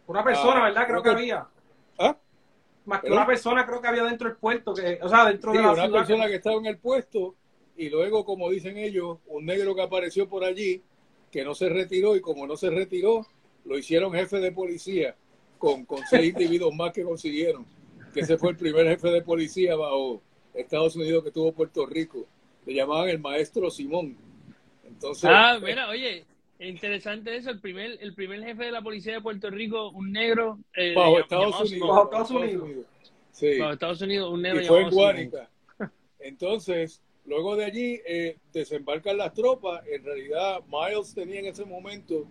Una 0.07 0.24
persona, 0.24 0.62
Ah, 0.62 0.65
¿verdad? 0.65 0.88
Creo 0.88 1.01
creo 1.01 1.15
que 1.15 1.22
que- 1.25 1.31
había. 1.33 1.48
¿Ah? 2.00 2.17
Más 2.86 3.01
que 3.01 3.12
una 3.12 3.25
persona, 3.25 3.65
creo 3.65 3.81
que 3.81 3.88
había 3.88 4.03
dentro 4.03 4.27
del 4.27 4.38
puerto, 4.38 4.74
que, 4.74 5.00
o 5.01 5.07
sea, 5.07 5.25
dentro 5.25 5.51
Sí, 5.51 5.57
de 5.57 5.63
la 5.63 5.72
una 5.72 5.83
ciudad. 5.86 6.00
persona 6.00 6.27
que 6.27 6.36
estaba 6.36 6.57
en 6.57 6.65
el 6.65 6.77
puesto 6.77 7.36
y 7.77 7.89
luego, 7.89 8.25
como 8.25 8.50
dicen 8.50 8.77
ellos, 8.77 9.19
un 9.27 9.45
negro 9.45 9.74
que 9.74 9.81
apareció 9.81 10.27
por 10.27 10.43
allí, 10.43 10.81
que 11.31 11.43
no 11.45 11.55
se 11.55 11.69
retiró 11.69 12.15
y 12.15 12.22
como 12.22 12.45
no 12.45 12.57
se 12.57 12.69
retiró, 12.69 13.25
lo 13.65 13.77
hicieron 13.77 14.12
jefe 14.13 14.39
de 14.39 14.51
policía 14.51 15.15
con, 15.57 15.86
con 15.86 16.00
seis 16.10 16.33
individuos 16.38 16.75
más 16.75 16.91
que 16.91 17.03
consiguieron. 17.03 17.65
Que 18.13 18.19
ese 18.19 18.38
fue 18.38 18.51
el 18.51 18.57
primer 18.57 18.86
jefe 18.88 19.07
de 19.10 19.22
policía 19.22 19.75
bajo 19.77 20.22
Estados 20.53 20.95
Unidos 20.98 21.24
que 21.24 21.31
tuvo 21.31 21.53
Puerto 21.53 21.86
Rico. 21.86 22.25
Le 22.65 22.74
llamaban 22.75 23.07
el 23.10 23.19
maestro 23.19 23.72
Simón. 23.72 24.15
Entonces, 24.86 25.29
Ah, 25.33 25.57
mira, 25.62 25.88
oye, 25.89 26.25
interesante 26.67 27.36
eso, 27.36 27.50
el 27.50 27.60
primer, 27.60 27.98
el 28.01 28.13
primer 28.13 28.43
jefe 28.43 28.65
de 28.65 28.72
la 28.72 28.82
policía 28.82 29.13
de 29.13 29.22
Puerto 29.22 29.50
Rico, 29.50 29.89
un 29.91 30.12
negro. 30.12 30.60
Eh, 30.75 30.93
Bajo 30.96 31.20
Estados 31.20 31.62
Unidos. 31.62 31.89
Bajo 31.89 32.03
Estados 32.03 32.32
Unidos. 32.32 32.70
Sí. 33.32 33.60
Bajo 33.60 33.74
Estados 33.74 34.01
Unidos, 34.01 34.32
un 34.32 34.41
negro 34.41 34.62
y 34.62 34.65
fue 34.65 34.82
en. 34.82 34.89
Guánica. 34.89 35.50
Entonces, 36.20 37.01
luego 37.25 37.55
de 37.55 37.65
allí 37.65 38.01
eh, 38.05 38.38
desembarcan 38.53 39.17
las 39.17 39.34
tropas. 39.34 39.86
En 39.88 40.03
realidad, 40.03 40.62
Miles 40.67 41.13
tenía 41.13 41.39
en 41.39 41.48
ese 41.48 41.65
momento 41.65 42.27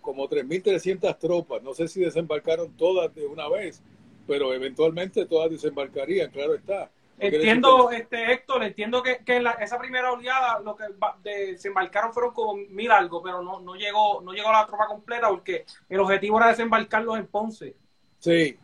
como 0.00 0.28
3.300 0.28 1.18
tropas. 1.18 1.62
No 1.62 1.74
sé 1.74 1.88
si 1.88 2.00
desembarcaron 2.00 2.76
todas 2.76 3.14
de 3.14 3.26
una 3.26 3.48
vez, 3.48 3.82
pero 4.26 4.52
eventualmente 4.52 5.24
todas 5.26 5.50
desembarcarían, 5.50 6.30
claro 6.30 6.54
está. 6.54 6.90
No 7.16 7.26
Entiendo, 7.26 7.90
este 7.92 8.32
Héctor, 8.32 8.64
entiendo 8.64 9.02
que, 9.02 9.18
que 9.24 9.40
la- 9.40 9.52
esa 9.52 9.78
primera 9.78 10.12
oleada 10.12 10.58
lo 10.60 10.74
que 10.76 10.84
de- 11.22 11.56
se 11.56 11.68
embarcaron 11.68 12.12
fueron 12.12 12.34
como 12.34 12.54
mil 12.56 12.90
algo, 12.90 13.22
pero 13.22 13.40
no, 13.40 13.60
no 13.60 13.76
llegó, 13.76 14.20
no 14.20 14.32
llegó 14.32 14.50
la 14.50 14.66
tropa 14.66 14.86
completa 14.88 15.28
porque 15.28 15.64
el 15.88 16.00
objetivo 16.00 16.38
era 16.38 16.48
desembarcarlos 16.48 17.16
en 17.18 17.26
Ponce. 17.28 17.76
Sí, 18.18 18.56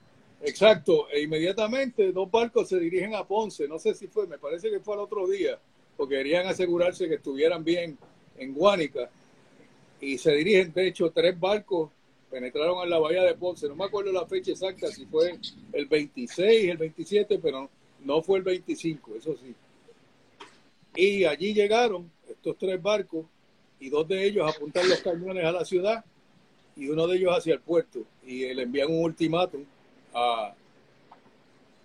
exacto. 0.42 1.09
E 1.11 1.23
inmediatamente 1.23 2.12
dos 2.12 2.30
barcos 2.30 2.69
se 2.69 2.78
dirigen 2.80 3.14
a 3.14 3.25
Ponce. 3.26 3.69
No 3.69 3.78
sé 3.78 3.95
si 3.95 4.09
fue, 4.09 4.26
me 4.26 4.38
parece 4.38 4.71
que 4.71 4.80
fue 4.80 4.95
al 4.95 5.00
otro 5.00 5.28
día, 5.28 5.59
porque 5.97 6.16
querían 6.16 6.47
asegurarse 6.47 7.09
que 7.09 7.14
estuvieran 7.16 7.62
bien 7.62 7.97
en 8.37 8.54
Guánica. 8.54 9.11
Y 10.00 10.19
se 10.19 10.33
dirigen, 10.33 10.73
de 10.73 10.88
hecho, 10.88 11.11
tres 11.11 11.38
barcos 11.38 11.90
penetraron 12.30 12.83
en 12.85 12.90
la 12.90 12.99
bahía 12.99 13.23
de 13.23 13.35
Ponce. 13.35 13.69
No 13.69 13.76
me 13.76 13.85
acuerdo 13.85 14.12
la 14.12 14.26
fecha 14.26 14.52
exacta, 14.52 14.88
si 14.88 15.04
fue 15.07 15.38
el 15.73 15.87
26, 15.87 16.71
el 16.71 16.76
27, 16.78 17.38
pero 17.38 17.69
no 18.04 18.23
fue 18.23 18.38
el 18.38 18.45
25, 18.45 19.14
eso 19.16 19.37
sí. 19.37 19.54
Y 20.97 21.25
allí 21.25 21.54
llegaron 21.54 22.11
estos 22.28 22.57
tres 22.59 22.80
barcos 22.83 23.26
y 23.78 23.88
dos 23.90 24.07
de 24.09 24.25
ellos 24.26 24.49
apuntan 24.54 24.88
los 24.88 25.00
cañones 25.00 25.45
a 25.45 25.52
la 25.52 25.64
ciudad 25.64 26.04
y 26.76 26.88
uno 26.88 27.07
de 27.07 27.16
ellos 27.16 27.37
hacia 27.37 27.54
el 27.54 27.61
puerto 27.61 28.00
y 28.26 28.52
le 28.52 28.62
envían 28.62 28.90
un 28.90 29.04
ultimátum 29.04 29.64
a, 30.14 30.54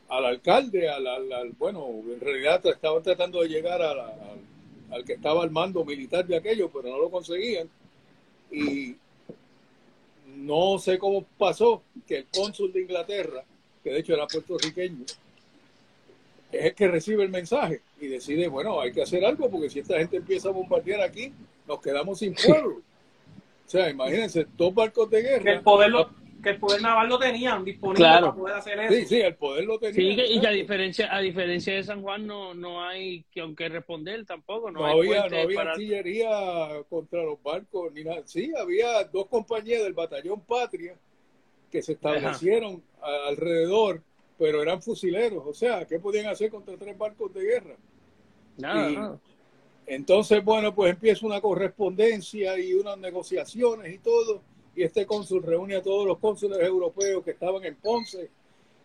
al 0.09 0.25
alcalde, 0.25 0.89
al, 0.89 1.05
al- 1.07 1.51
bueno, 1.57 1.87
en 2.11 2.19
realidad 2.19 2.65
estaban 2.65 3.01
tratando 3.03 3.41
de 3.41 3.49
llegar 3.49 3.81
al, 3.81 3.99
al 4.91 5.05
que 5.05 5.13
estaba 5.13 5.43
al 5.43 5.51
mando 5.51 5.83
militar 5.85 6.25
de 6.25 6.35
aquello, 6.37 6.69
pero 6.69 6.89
no 6.89 6.97
lo 6.97 7.09
conseguían 7.09 7.69
y 8.51 8.95
no 10.37 10.77
sé 10.79 10.97
cómo 10.97 11.23
pasó 11.37 11.83
que 12.07 12.17
el 12.17 12.25
cónsul 12.25 12.71
de 12.73 12.81
Inglaterra, 12.81 13.43
que 13.83 13.91
de 13.91 13.99
hecho 13.99 14.13
era 14.13 14.27
puertorriqueño, 14.27 15.05
es 16.57 16.65
el 16.65 16.75
que 16.75 16.87
recibe 16.87 17.23
el 17.23 17.29
mensaje 17.29 17.81
y 17.99 18.07
decide, 18.07 18.47
bueno, 18.47 18.79
hay 18.81 18.91
que 18.91 19.01
hacer 19.01 19.23
algo 19.25 19.49
porque 19.49 19.69
si 19.69 19.79
esta 19.79 19.97
gente 19.97 20.17
empieza 20.17 20.49
a 20.49 20.51
bombardear 20.51 21.01
aquí, 21.01 21.31
nos 21.67 21.81
quedamos 21.81 22.19
sin 22.19 22.33
pueblo. 22.35 22.81
O 23.65 23.69
sea, 23.69 23.89
imagínense, 23.89 24.45
dos 24.55 24.73
barcos 24.73 25.09
de 25.09 25.21
Que 25.23 25.27
guerra. 25.29 25.51
el 25.53 25.61
poder, 25.61 25.89
lo- 25.89 26.09
que 26.43 26.51
el 26.51 26.59
poder 26.59 26.79
naval 26.83 27.09
lo 27.09 27.17
tenían 27.17 27.65
disponible 27.65 28.03
Claro. 28.05 28.27
para 28.27 28.37
poder 28.37 28.55
hacer 28.57 28.79
eso. 28.81 28.93
Sí, 28.93 29.05
sí, 29.07 29.19
el 29.21 29.33
poder 29.35 29.65
lo 29.65 29.79
tenía. 29.79 29.95
Sí, 29.95 30.15
que- 30.15 30.27
y 30.27 30.39
que 30.39 30.47
a 30.47 30.51
diferencia, 30.51 31.15
a 31.15 31.19
diferencia 31.19 31.73
de 31.73 31.83
San 31.83 32.03
Juan 32.03 32.27
no, 32.27 32.53
no 32.53 32.83
hay 32.83 33.23
que 33.31 33.41
aunque 33.41 33.67
responder 33.67 34.23
tampoco, 34.27 34.69
no, 34.69 34.81
No 34.81 34.85
hay 34.85 34.99
había, 34.99 35.27
no 35.27 35.37
había 35.41 35.55
para- 35.57 35.71
artillería 35.71 36.29
contra 36.87 37.23
los 37.23 37.41
barcos 37.41 37.91
ni 37.93 38.03
nada. 38.03 38.21
Sí, 38.25 38.51
había 38.55 39.03
dos 39.05 39.25
compañías 39.25 39.81
del 39.81 39.93
batallón 39.93 40.41
Patria 40.41 40.93
que 41.71 41.81
se 41.81 41.93
establecieron 41.93 42.83
alrededor, 43.01 44.01
pero 44.37 44.61
eran 44.61 44.81
fusileros. 44.81 45.43
O 45.45 45.53
sea, 45.53 45.85
¿qué 45.85 45.99
podían 45.99 46.27
hacer 46.27 46.49
contra 46.49 46.75
tres 46.77 46.97
barcos 46.97 47.33
de 47.33 47.41
guerra? 47.43 47.75
Nada, 48.57 48.89
y- 48.91 48.95
nada. 48.95 49.19
Entonces, 49.87 50.43
bueno, 50.43 50.73
pues 50.73 50.91
empieza 50.93 51.25
una 51.27 51.39
correspondencia 51.41 52.57
y 52.57 52.73
unas 52.73 52.97
negociaciones 52.97 53.93
y 53.93 53.99
todo. 53.99 54.41
Y 54.75 54.81
este 54.83 55.05
cónsul 55.05 55.43
reúne 55.43 55.75
a 55.75 55.81
todos 55.83 56.05
los 56.07 56.17
cónsules 56.17 56.59
europeos 56.59 57.23
que 57.23 57.31
estaban 57.31 57.63
en 57.63 57.75
Ponce 57.75 58.29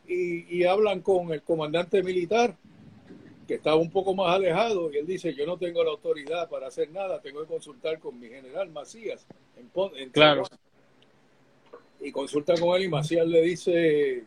y, 0.07 0.59
y 0.59 0.65
hablan 0.65 1.01
con 1.01 1.33
el 1.33 1.43
comandante 1.43 2.03
militar, 2.03 2.55
que 3.49 3.55
estaba 3.55 3.77
un 3.77 3.91
poco 3.91 4.15
más 4.15 4.35
alejado. 4.37 4.93
Y 4.93 4.99
él 4.99 5.07
dice: 5.07 5.35
Yo 5.35 5.47
no 5.47 5.57
tengo 5.57 5.83
la 5.83 5.91
autoridad 5.91 6.49
para 6.51 6.67
hacer 6.69 6.91
nada, 6.91 7.21
tengo 7.21 7.41
que 7.41 7.47
consultar 7.49 7.99
con 7.99 8.21
mi 8.21 8.29
general 8.29 8.69
Macías. 8.71 9.27
En 9.57 9.69
Pon- 9.69 9.97
en 9.97 10.11
Claro. 10.11 10.45
San 10.45 10.59
Juan". 10.59 11.81
Y 12.03 12.13
consulta 12.13 12.55
con 12.61 12.77
él 12.77 12.85
y 12.85 12.89
Macías 12.89 13.27
le 13.27 13.41
dice: 13.43 14.25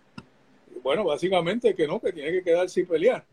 Bueno, 0.84 1.04
básicamente 1.06 1.74
que 1.74 1.88
no, 1.88 2.00
que 2.00 2.12
tiene 2.12 2.32
que 2.32 2.44
quedarse 2.44 2.82
y 2.82 2.86
pelear. 2.86 3.26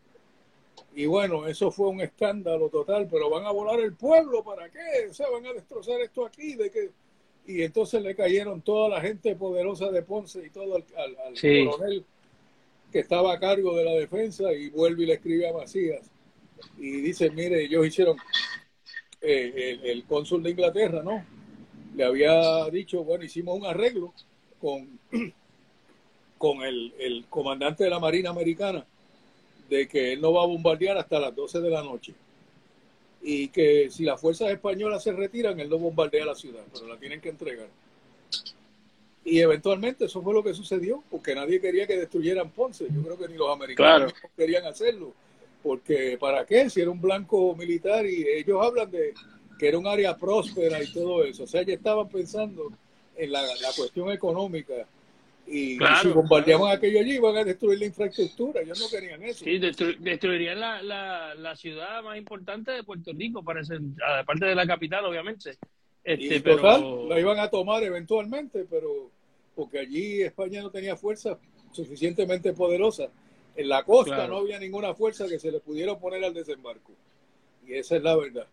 Y 0.95 1.05
bueno, 1.05 1.47
eso 1.47 1.71
fue 1.71 1.87
un 1.89 2.01
escándalo 2.01 2.69
total, 2.69 3.07
pero 3.09 3.29
van 3.29 3.45
a 3.45 3.51
volar 3.51 3.79
el 3.79 3.93
pueblo, 3.93 4.43
¿para 4.43 4.69
qué? 4.69 5.07
O 5.09 5.13
sea, 5.13 5.29
van 5.29 5.45
a 5.45 5.53
destrozar 5.53 6.01
esto 6.01 6.25
aquí, 6.25 6.55
de 6.55 6.69
que 6.71 6.89
y 7.47 7.63
entonces 7.63 8.01
le 8.03 8.15
cayeron 8.15 8.61
toda 8.61 8.87
la 8.87 9.01
gente 9.01 9.35
poderosa 9.35 9.89
de 9.89 10.03
Ponce 10.03 10.45
y 10.45 10.49
todo 10.51 10.75
al, 10.75 10.85
al- 10.95 11.17
al 11.27 11.37
Sí. 11.37 11.65
coronel 11.65 12.05
que 12.91 12.99
estaba 12.99 13.33
a 13.33 13.39
cargo 13.39 13.75
de 13.75 13.83
la 13.85 13.93
defensa 13.93 14.53
y 14.53 14.69
vuelve 14.69 15.03
y 15.03 15.05
le 15.07 15.13
escribe 15.13 15.49
a 15.49 15.53
Macías 15.53 16.11
y 16.77 17.01
dice, 17.01 17.31
mire, 17.31 17.63
ellos 17.63 17.87
hicieron, 17.87 18.17
eh, 19.21 19.79
el, 19.81 19.85
el 19.89 20.03
cónsul 20.05 20.43
de 20.43 20.51
Inglaterra, 20.51 21.03
¿no? 21.03 21.25
Le 21.95 22.03
había 22.03 22.69
dicho, 22.69 23.03
bueno, 23.03 23.23
hicimos 23.23 23.57
un 23.57 23.65
arreglo 23.65 24.13
con, 24.59 24.99
con 26.41 26.63
el, 26.63 26.91
el 26.97 27.25
comandante 27.29 27.83
de 27.83 27.91
la 27.91 27.99
Marina 27.99 28.31
Americana 28.31 28.83
de 29.69 29.87
que 29.87 30.13
él 30.13 30.21
no 30.21 30.33
va 30.33 30.41
a 30.41 30.47
bombardear 30.47 30.97
hasta 30.97 31.19
las 31.19 31.35
12 31.35 31.61
de 31.61 31.69
la 31.69 31.83
noche 31.83 32.13
y 33.21 33.49
que 33.49 33.91
si 33.91 34.03
las 34.05 34.19
fuerzas 34.19 34.49
españolas 34.49 35.03
se 35.03 35.11
retiran, 35.11 35.59
él 35.59 35.69
no 35.69 35.77
bombardea 35.77 36.25
la 36.25 36.33
ciudad, 36.33 36.63
pero 36.73 36.87
la 36.87 36.97
tienen 36.97 37.21
que 37.21 37.29
entregar. 37.29 37.67
Y 39.23 39.39
eventualmente 39.39 40.05
eso 40.05 40.19
fue 40.23 40.33
lo 40.33 40.43
que 40.43 40.55
sucedió, 40.55 41.03
porque 41.11 41.35
nadie 41.35 41.61
quería 41.61 41.85
que 41.85 41.95
destruyeran 41.97 42.49
Ponce. 42.49 42.87
Yo 42.91 43.03
creo 43.03 43.19
que 43.19 43.27
ni 43.27 43.35
los 43.37 43.53
americanos 43.53 44.11
Claro. 44.13 44.29
querían 44.35 44.65
hacerlo, 44.65 45.13
porque 45.61 46.17
¿para 46.19 46.43
qué? 46.43 46.71
Si 46.71 46.81
era 46.81 46.89
un 46.89 46.99
blanco 46.99 47.55
militar 47.55 48.03
y 48.07 48.27
ellos 48.27 48.59
hablan 48.65 48.89
de 48.89 49.13
que 49.59 49.67
era 49.67 49.77
un 49.77 49.85
área 49.85 50.17
próspera 50.17 50.81
y 50.83 50.91
todo 50.91 51.23
eso. 51.23 51.43
O 51.43 51.47
sea, 51.47 51.61
ya 51.61 51.75
estaban 51.75 52.09
pensando 52.09 52.71
en 53.15 53.31
la, 53.31 53.43
la 53.43 53.71
cuestión 53.77 54.09
económica. 54.11 54.73
Y, 55.47 55.73
y 55.73 55.77
Claro, 55.77 56.01
si 56.01 56.07
bombardeaban 56.09 56.71
aquello 56.77 56.99
allí, 56.99 57.15
iban 57.15 57.35
a 57.37 57.43
destruir 57.43 57.79
la 57.79 57.85
infraestructura. 57.85 58.61
Ellos 58.61 58.79
no 58.79 58.87
querían 58.89 59.21
eso. 59.23 59.43
Sí, 59.43 59.59
destru- 59.59 59.97
destruirían 59.97 60.59
la, 60.59 60.81
la, 60.81 61.35
la 61.35 61.55
ciudad 61.55 62.01
más 62.03 62.17
importante 62.17 62.71
de 62.71 62.83
Puerto 62.83 63.11
Rico, 63.13 63.43
parece, 63.43 63.75
aparte 64.19 64.45
de 64.45 64.55
la 64.55 64.65
capital, 64.65 65.05
obviamente. 65.05 65.57
Este, 66.03 66.35
y 66.37 66.39
pero, 66.39 66.55
total, 66.57 67.09
la 67.09 67.19
iban 67.19 67.39
a 67.39 67.49
tomar 67.49 67.83
eventualmente, 67.83 68.65
pero 68.69 69.09
porque 69.55 69.79
allí 69.79 70.21
España 70.21 70.61
no 70.61 70.69
tenía 70.71 70.95
fuerza 70.95 71.37
suficientemente 71.71 72.53
poderosa. 72.53 73.07
En 73.55 73.67
la 73.67 73.83
costa 73.83 74.15
Claro. 74.15 74.33
no 74.33 74.39
había 74.39 74.57
ninguna 74.59 74.93
fuerza 74.93 75.27
que 75.27 75.37
se 75.37 75.51
le 75.51 75.59
pudiera 75.59 75.91
oponer 75.91 76.23
al 76.23 76.33
desembarco. 76.33 76.93
Y 77.67 77.73
esa 77.73 77.97
es 77.97 78.03
la 78.03 78.15
verdad. 78.15 78.47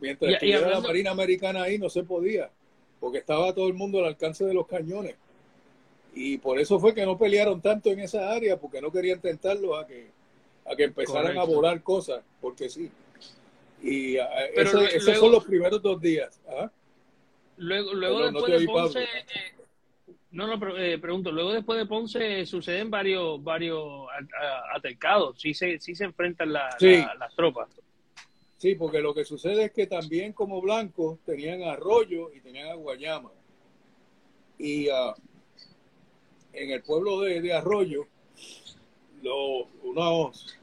Mientras 0.00 0.28
Y- 0.28 0.32
y 0.32 0.34
estuviera 0.36 0.58
hablando- 0.58 0.82
la 0.82 0.88
Marina 0.88 1.10
Americana 1.10 1.62
ahí 1.62 1.78
no 1.78 1.88
se 1.88 2.04
podía, 2.04 2.50
porque 3.00 3.18
estaba 3.18 3.52
todo 3.54 3.66
el 3.66 3.74
mundo 3.74 3.98
al 3.98 4.04
alcance 4.06 4.44
de 4.44 4.54
los 4.54 4.66
cañones. 4.66 5.16
Y 6.18 6.38
por 6.38 6.58
eso 6.58 6.80
fue 6.80 6.94
que 6.94 7.04
no 7.04 7.18
pelearon 7.18 7.60
tanto 7.60 7.90
en 7.90 8.00
esa 8.00 8.32
área, 8.32 8.56
porque 8.58 8.80
no 8.80 8.90
querían 8.90 9.20
tentarlos 9.20 9.78
a 9.78 9.86
que, 9.86 10.08
a 10.64 10.74
que 10.74 10.84
empezaran 10.84 11.34
Correcto. 11.34 11.40
a 11.42 11.54
volar 11.54 11.82
cosas, 11.82 12.24
porque 12.40 12.70
sí. 12.70 12.90
Y 13.82 14.16
ah, 14.16 14.26
Pero 14.54 14.80
esos 14.80 15.18
son 15.18 15.30
los 15.32 15.44
primeros 15.44 15.82
dos 15.82 16.00
días. 16.00 16.40
¿ah? 16.48 16.70
luego, 17.58 17.92
luego 17.92 18.18
no 18.30 18.40
después 18.40 18.46
te 18.52 18.58
de 18.60 18.66
Ponce, 18.66 19.02
eh, 19.02 19.54
no, 20.30 20.46
no, 20.46 20.58
pero, 20.58 20.78
eh, 20.78 20.98
pregunto, 20.98 21.30
luego 21.30 21.52
después 21.52 21.78
de 21.78 21.84
Ponce 21.86 22.46
suceden 22.46 22.90
varios, 22.90 23.42
varios 23.44 24.06
altercados, 24.72 25.38
sí 25.38 25.52
se, 25.52 25.78
sí 25.78 25.94
se 25.94 26.04
enfrentan 26.04 26.50
la- 26.50 26.74
Sí. 26.78 26.96
la- 26.96 27.14
las 27.14 27.34
tropas. 27.36 27.68
Sí, 28.56 28.74
porque 28.74 29.00
lo 29.00 29.12
que 29.12 29.26
sucede 29.26 29.64
es 29.64 29.72
que 29.72 29.86
también 29.86 30.32
como 30.32 30.62
blancos 30.62 31.18
tenían 31.26 31.62
a 31.62 31.72
Arroyo 31.72 32.32
y 32.34 32.40
tenían 32.40 32.70
a 32.70 32.74
Guayama. 32.74 33.30
Y 34.58 34.88
ah, 34.88 35.14
en 36.56 36.70
el 36.70 36.82
pueblo 36.82 37.20
de, 37.20 37.40
de 37.40 37.52
Arroyo, 37.52 38.06
los, 39.22 39.66
unos 39.84 40.56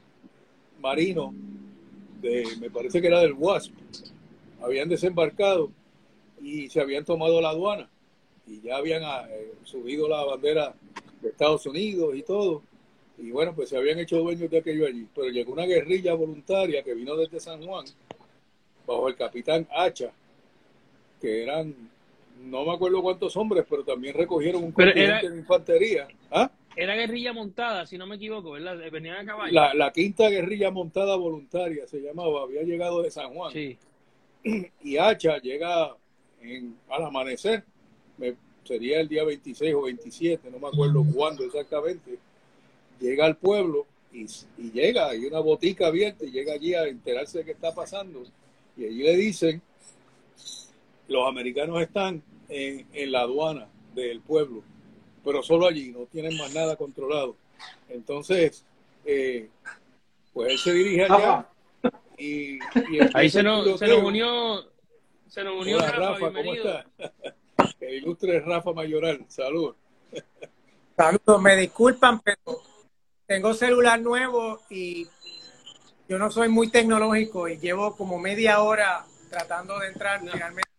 marinos, 0.80 1.32
de, 2.20 2.44
me 2.60 2.70
parece 2.70 3.00
que 3.00 3.06
era 3.06 3.20
del 3.20 3.34
WASP, 3.34 3.72
habían 4.62 4.88
desembarcado 4.88 5.70
y 6.42 6.68
se 6.68 6.80
habían 6.80 7.04
tomado 7.04 7.40
la 7.40 7.50
aduana 7.50 7.88
y 8.46 8.60
ya 8.60 8.76
habían 8.76 9.02
ah, 9.04 9.26
eh, 9.30 9.54
subido 9.64 10.08
la 10.08 10.24
bandera 10.24 10.74
de 11.20 11.28
Estados 11.28 11.66
Unidos 11.66 12.14
y 12.14 12.22
todo. 12.22 12.62
Y 13.16 13.30
bueno, 13.30 13.54
pues 13.54 13.68
se 13.70 13.76
habían 13.76 13.98
hecho 13.98 14.18
dueños 14.18 14.50
de 14.50 14.58
aquello 14.58 14.86
allí. 14.86 15.06
Pero 15.14 15.28
llegó 15.28 15.52
una 15.52 15.66
guerrilla 15.66 16.14
voluntaria 16.14 16.82
que 16.82 16.94
vino 16.94 17.16
desde 17.16 17.40
San 17.40 17.64
Juan, 17.64 17.84
bajo 18.86 19.08
el 19.08 19.16
capitán 19.16 19.66
Hacha, 19.70 20.12
que 21.20 21.42
eran, 21.42 21.74
no 22.42 22.64
me 22.64 22.72
acuerdo 22.72 23.02
cuántos 23.02 23.36
hombres, 23.36 23.64
pero 23.68 23.84
también 23.84 24.14
recogieron 24.14 24.64
un 24.64 24.72
contingente 24.72 25.30
de 25.30 25.36
infantería. 25.36 26.08
¿Ah? 26.30 26.50
Era 26.76 26.94
guerrilla 26.96 27.32
montada, 27.32 27.86
si 27.86 27.96
no 27.96 28.06
me 28.06 28.16
equivoco, 28.16 28.52
¿verdad? 28.52 28.76
Venían 28.90 29.18
a 29.18 29.24
caballo. 29.24 29.52
La, 29.52 29.74
la 29.74 29.92
quinta 29.92 30.28
guerrilla 30.28 30.70
montada 30.70 31.16
voluntaria 31.16 31.86
se 31.86 32.00
llamaba, 32.00 32.42
había 32.42 32.62
llegado 32.62 33.02
de 33.02 33.10
San 33.10 33.32
Juan. 33.32 33.52
Sí, 33.52 33.78
Y 34.82 34.96
Hacha 34.98 35.38
llega 35.38 35.96
en, 36.40 36.76
al 36.90 37.04
amanecer, 37.04 37.64
sería 38.64 39.00
el 39.00 39.08
día 39.08 39.24
26 39.24 39.74
o 39.74 39.82
27, 39.82 40.50
no 40.50 40.58
me 40.58 40.68
acuerdo 40.68 41.04
cuándo 41.14 41.44
exactamente, 41.44 42.18
llega 43.00 43.26
al 43.26 43.36
pueblo 43.36 43.86
y, 44.12 44.26
llega, 44.70 45.08
hay 45.08 45.26
una 45.26 45.40
botica 45.40 45.88
abierta 45.88 46.24
y 46.24 46.30
llega 46.30 46.54
allí 46.54 46.74
a 46.74 46.84
enterarse 46.84 47.38
de 47.38 47.44
qué 47.44 47.50
está 47.50 47.74
pasando. 47.74 48.22
Y 48.76 48.84
allí 48.84 49.02
le 49.02 49.16
dicen, 49.16 49.60
los 51.08 51.28
americanos 51.28 51.80
están 51.82 52.22
en, 52.48 52.86
en 52.92 53.12
la 53.12 53.20
aduana 53.20 53.68
del 53.94 54.20
pueblo, 54.20 54.62
pero 55.24 55.42
solo 55.42 55.66
allí, 55.66 55.90
no 55.90 56.06
tienen 56.06 56.36
más 56.36 56.52
nada 56.54 56.76
controlado. 56.76 57.36
Entonces, 57.88 58.64
eh, 59.04 59.48
pues 60.32 60.52
él 60.52 60.58
se 60.58 60.72
dirige 60.72 61.04
allá 61.04 61.48
y, 62.18 62.58
ahí 63.12 63.28
se 63.28 63.42
nos, 63.42 63.78
se 63.78 63.86
nos 63.86 64.02
unió 64.02 64.64
se 65.28 65.42
nos 65.42 65.60
unió 65.60 65.78
Rafa, 65.80 66.32
¿cómo 66.32 66.54
está? 66.54 66.86
El 67.80 67.94
ilustre 67.94 68.40
Rafa 68.40 68.72
Mayoral, 68.72 69.24
salud. 69.28 69.74
Saludos, 70.96 71.42
me 71.42 71.56
disculpan, 71.56 72.20
pero 72.20 72.62
tengo 73.26 73.52
celular 73.52 74.00
nuevo 74.00 74.60
y 74.70 75.08
yo 76.08 76.18
no 76.18 76.30
soy 76.30 76.48
muy 76.48 76.70
tecnológico 76.70 77.48
y 77.48 77.58
llevo 77.58 77.96
como 77.96 78.18
media 78.18 78.60
hora 78.60 79.04
tratando 79.28 79.78
de 79.80 79.88
entrar 79.88 80.20
finalmente. 80.20 80.73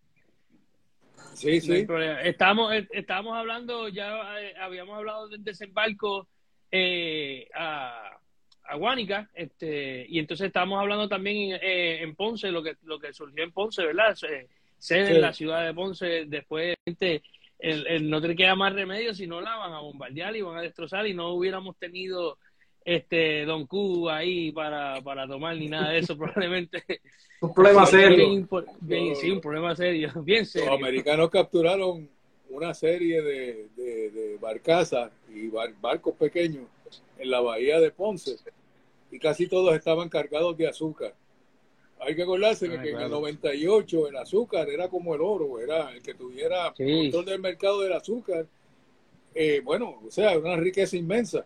Sí, 1.36 1.62
sí. 1.62 1.86
estábamos, 2.24 2.74
eh, 2.74 2.88
estábamos 2.92 3.38
hablando, 3.38 3.90
ya 3.90 4.40
eh, 4.40 4.54
habíamos 4.60 4.98
hablado 4.98 5.28
del 5.28 5.44
desembarco 5.44 6.28
eh, 6.72 7.48
a, 7.54 8.18
a 8.64 8.76
Guánica, 8.76 9.30
este, 9.34 10.06
y 10.10 10.20
entonces 10.20 10.48
estábamos 10.48 10.80
hablando 10.80 11.08
también 11.08 11.60
eh, 11.62 12.02
en 12.02 12.16
Ponce, 12.16 12.52
lo 12.52 12.64
que, 12.64 12.78
lo 12.84 13.00
que 13.00 13.14
surgió 13.14 13.44
en 13.44 13.52
Ponce, 13.52 13.86
¿verdad? 13.86 14.16
Sede 14.78 15.16
en 15.16 15.22
la 15.22 15.34
ciudad 15.34 15.66
de 15.66 15.74
Ponce, 15.74 16.26
después 16.26 16.76
el, 16.86 17.88
el, 17.88 18.10
no 18.10 18.22
te 18.22 18.36
queda 18.36 18.56
más 18.56 18.74
remedio 18.74 19.14
si 19.14 19.28
no 19.28 19.42
la 19.42 19.56
van 19.56 19.74
a 19.74 19.80
bombardear 19.80 20.36
y 20.36 20.42
van 20.42 20.58
a 20.58 20.62
destrozar 20.62 21.08
y 21.08 21.14
no 21.14 21.30
hubiéramos 21.30 21.78
tenido 21.78 22.38
este 22.86 23.46
Don 23.46 23.66
Q 23.66 24.10
ahí 24.10 24.52
para, 24.52 25.02
para 25.02 25.28
tomar 25.28 25.58
ni 25.58 25.68
nada 25.68 25.90
de 25.90 26.00
eso, 26.00 26.16
probablemente. 26.18 26.84
Un 27.42 27.54
problema 27.54 27.86
serio. 27.86 28.48
sí, 29.20 29.32
un 29.32 29.42
problema 29.42 29.76
serio, 29.76 30.12
bien 30.24 30.46
serio. 30.46 30.70
Los 30.70 30.80
americanos 30.80 31.30
capturaron 31.32 32.08
una 32.50 32.74
serie 32.74 33.22
de, 33.22 33.68
de, 33.76 34.38
barcazas 34.40 35.12
y 35.34 35.48
barcos 35.82 36.16
pequeños 36.16 36.66
en 37.18 37.32
la 37.32 37.42
bahía 37.42 37.80
de 37.80 37.92
Ponce 37.92 38.36
y 39.12 39.20
casi 39.20 39.48
todos 39.48 39.76
estaban 39.76 40.08
cargados 40.08 40.56
de 40.56 40.68
azúcar. 40.68 41.14
Hay 42.00 42.16
que 42.16 42.24
acordarse 42.24 42.70
que, 42.70 42.76
en 42.76 43.00
el 43.00 43.10
98 43.10 44.10
el 44.10 44.18
azúcar 44.18 44.70
era 44.70 44.90
como 44.90 45.16
el 45.16 45.22
oro, 45.22 45.60
era 45.60 45.92
el 45.92 46.02
que 46.02 46.14
tuviera 46.14 46.72
control 46.76 47.26
del 47.26 47.40
mercado 47.40 47.82
del 47.82 47.94
azúcar. 47.94 48.46
Eh, 49.34 49.62
bueno, 49.64 50.02
o 50.06 50.12
sea, 50.12 50.38
una 50.38 50.56
riqueza 50.56 50.98
inmensa. 50.98 51.46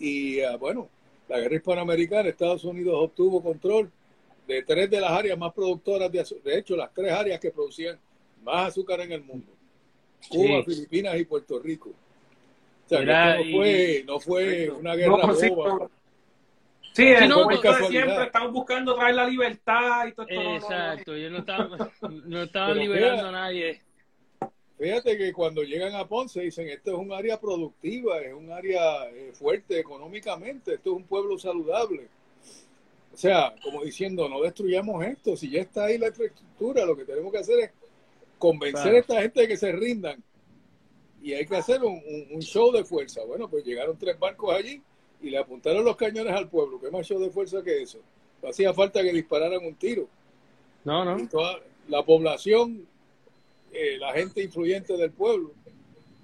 Y 0.00 0.40
ah, 0.40 0.56
bueno, 0.56 0.88
la 1.28 1.38
guerra 1.38 1.54
hispanoamericana, 1.54 2.28
Estados 2.28 2.64
Unidos 2.64 2.94
obtuvo 2.96 3.42
control 3.42 3.92
de 4.48 4.62
tres 4.64 4.90
de 4.90 5.00
las 5.00 5.12
áreas 5.12 5.38
más 5.38 5.52
productoras 5.52 6.10
de 6.10 6.20
azúcar, 6.20 6.42
de 6.44 6.58
hecho, 6.58 6.74
las 6.74 6.92
tres 6.92 7.12
áreas 7.12 7.38
que 7.38 7.50
producían 7.50 7.98
más 8.42 8.68
azúcar 8.68 9.00
en 9.00 9.12
el 9.12 9.22
mundo. 9.22 9.46
Cuba, 10.28 10.64
Filipinas 10.64 11.16
y 11.18 11.24
Puerto 11.24 11.60
Rico. 11.60 11.90
O 11.90 12.88
sea, 12.88 13.02
no 13.36 13.44
fue, 13.52 14.04
no 14.06 14.18
fue 14.18 14.70
una 14.70 14.94
guerra 14.96 15.26
boba. 15.50 15.88
Sí, 16.92 17.06
el 17.06 17.28
no, 17.28 17.48
siempre 17.88 18.24
estamos 18.24 18.52
buscando 18.52 18.96
traer 18.96 19.14
la 19.14 19.26
libertad 19.26 20.06
y 20.08 20.12
todo 20.12 20.26
esto. 20.28 20.50
Exacto, 20.54 21.14
ellos 21.14 21.30
no 21.30 21.38
estaban, 21.38 21.70
no 22.24 22.42
estaban 22.42 22.78
liberando 22.78 23.28
a 23.28 23.32
nadie. 23.32 23.80
Fíjate 24.80 25.18
que 25.18 25.30
cuando 25.34 25.62
llegan 25.62 25.94
a 25.94 26.08
Ponce 26.08 26.40
dicen, 26.40 26.66
esto 26.70 26.92
es 26.92 26.98
un 26.98 27.12
área 27.12 27.38
productiva, 27.38 28.18
es 28.22 28.32
un 28.32 28.50
área 28.50 29.10
eh, 29.10 29.30
fuerte 29.34 29.78
económicamente, 29.78 30.72
esto 30.72 30.92
es 30.92 30.96
un 30.96 31.04
pueblo 31.04 31.38
saludable. 31.38 32.08
O 33.12 33.16
sea, 33.16 33.54
como 33.62 33.84
diciendo, 33.84 34.26
no 34.26 34.40
destruyamos 34.40 35.04
esto, 35.04 35.36
si 35.36 35.50
ya 35.50 35.60
está 35.60 35.84
ahí 35.84 35.98
la 35.98 36.06
infraestructura, 36.08 36.86
lo 36.86 36.96
que 36.96 37.04
tenemos 37.04 37.30
que 37.30 37.40
hacer 37.40 37.60
es 37.60 37.70
convencer 38.38 38.94
a 38.94 38.98
esta 39.00 39.20
gente 39.20 39.42
de 39.42 39.48
que 39.48 39.58
se 39.58 39.70
rindan. 39.70 40.24
Y 41.22 41.34
hay 41.34 41.44
que 41.44 41.56
hacer 41.56 41.82
un, 41.84 42.02
un, 42.30 42.40
show 42.40 42.72
de 42.72 42.82
fuerza. 42.82 43.22
Bueno, 43.26 43.50
pues 43.50 43.62
llegaron 43.66 43.98
tres 43.98 44.18
barcos 44.18 44.54
allí 44.54 44.80
y 45.20 45.28
le 45.28 45.36
apuntaron 45.36 45.84
los 45.84 45.96
cañones 45.96 46.32
al 46.32 46.48
pueblo. 46.48 46.80
¿Qué 46.80 46.90
más 46.90 47.06
show 47.06 47.20
de 47.20 47.28
fuerza 47.28 47.62
que 47.62 47.82
eso? 47.82 47.98
No 48.42 48.48
hacía 48.48 48.72
falta 48.72 49.02
que 49.02 49.12
dispararan 49.12 49.62
un 49.62 49.74
tiro. 49.74 50.08
No, 50.84 51.04
no. 51.04 51.28
toda 51.28 51.60
la 51.86 52.02
población, 52.02 52.88
eh, 53.72 53.96
la 53.98 54.12
gente 54.12 54.42
influyente 54.42 54.96
del 54.96 55.10
pueblo, 55.10 55.52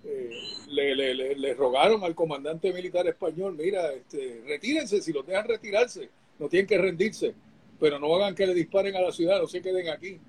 eh, 0.05 0.31
le, 0.69 0.95
le, 0.95 1.35
le, 1.35 1.55
rogaron 1.55 2.05
al 2.05 2.15
comandante 2.15 2.73
militar 2.73 3.07
español, 3.07 3.57
mira, 3.57 3.93
este, 3.93 4.43
retírense, 4.47 5.01
si 5.03 5.13
los 5.13 5.27
dejan 5.27 5.49
retirarse, 5.49 6.11
no 6.39 6.49
tienen 6.49 6.67
que 6.67 6.79
rendirse, 6.79 7.35
pero 7.81 7.99
no 7.99 8.15
hagan 8.15 8.35
que 8.35 8.47
le 8.47 8.55
disparen 8.55 8.95
a 8.97 9.01
la 9.01 9.13
ciudad, 9.13 9.41
no 9.41 9.49
se 9.49 9.61
queden 9.61 9.89
aquí 9.89 10.21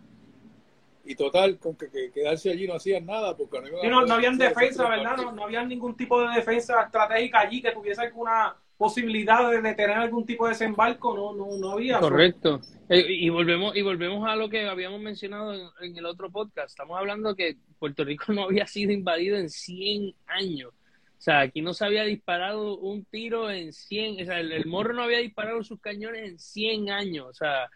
y 1.08 1.16
total, 1.16 1.58
con 1.58 1.76
que, 1.76 2.12
quedarse 2.12 2.52
allí 2.52 2.68
no 2.68 2.76
hacían 2.76 3.06
nada 3.06 3.36
porque 3.36 3.62
no 3.62 4.06
no, 4.06 4.14
habían 4.14 4.38
defensa, 4.38 4.90
¿verdad? 4.90 5.16
No, 5.16 5.32
no 5.32 5.46
había 5.46 5.64
ningún 5.64 5.96
tipo 5.96 6.22
de 6.22 6.36
defensa 6.36 6.84
estratégica 6.84 7.40
allí 7.40 7.62
que 7.62 7.72
tuviese 7.72 8.02
alguna 8.02 8.56
posibilidad 8.78 9.52
de 9.52 9.74
tener 9.74 9.98
algún 9.98 10.26
tipo 10.26 10.46
de 10.46 10.52
desembarco, 10.52 11.16
no, 11.16 11.34
no, 11.34 11.58
no 11.58 11.72
había. 11.72 12.00
Correcto. 12.00 12.62
Eh, 12.90 13.06
y 13.10 13.30
volvemos 13.30 13.76
y 13.76 13.82
volvemos 13.82 14.28
a 14.28 14.36
lo 14.36 14.50
que 14.50 14.68
habíamos 14.68 15.02
mencionado 15.02 15.54
en, 15.82 15.98
el 15.98 16.06
otro 16.06 16.30
podcast. 16.30 16.70
Estamos 16.70 16.98
hablando 16.98 17.36
que 17.36 17.58
Puerto 17.80 18.04
Rico 18.04 18.26
no 18.34 18.44
había 18.44 18.68
sido 18.68 18.92
invadido 18.92 19.38
en 19.38 19.50
100 19.50 20.14
años. 20.28 20.72
O 20.72 21.22
sea, 21.22 21.42
aquí 21.42 21.62
no 21.62 21.74
se 21.74 21.84
había 21.84 22.04
disparado 22.04 22.78
un 22.78 23.04
tiro 23.06 23.50
en 23.50 23.74
100, 23.74 24.22
o 24.22 24.26
sea, 24.26 24.40
el, 24.40 24.52
el 24.52 24.68
morro 24.68 24.94
no 24.94 25.02
había 25.02 25.18
disparado 25.18 25.64
sus 25.64 25.82
cañones 25.82 26.30
en 26.30 26.38
100 26.38 26.90
años. 26.92 27.28
O 27.28 27.34
sea, 27.34 27.70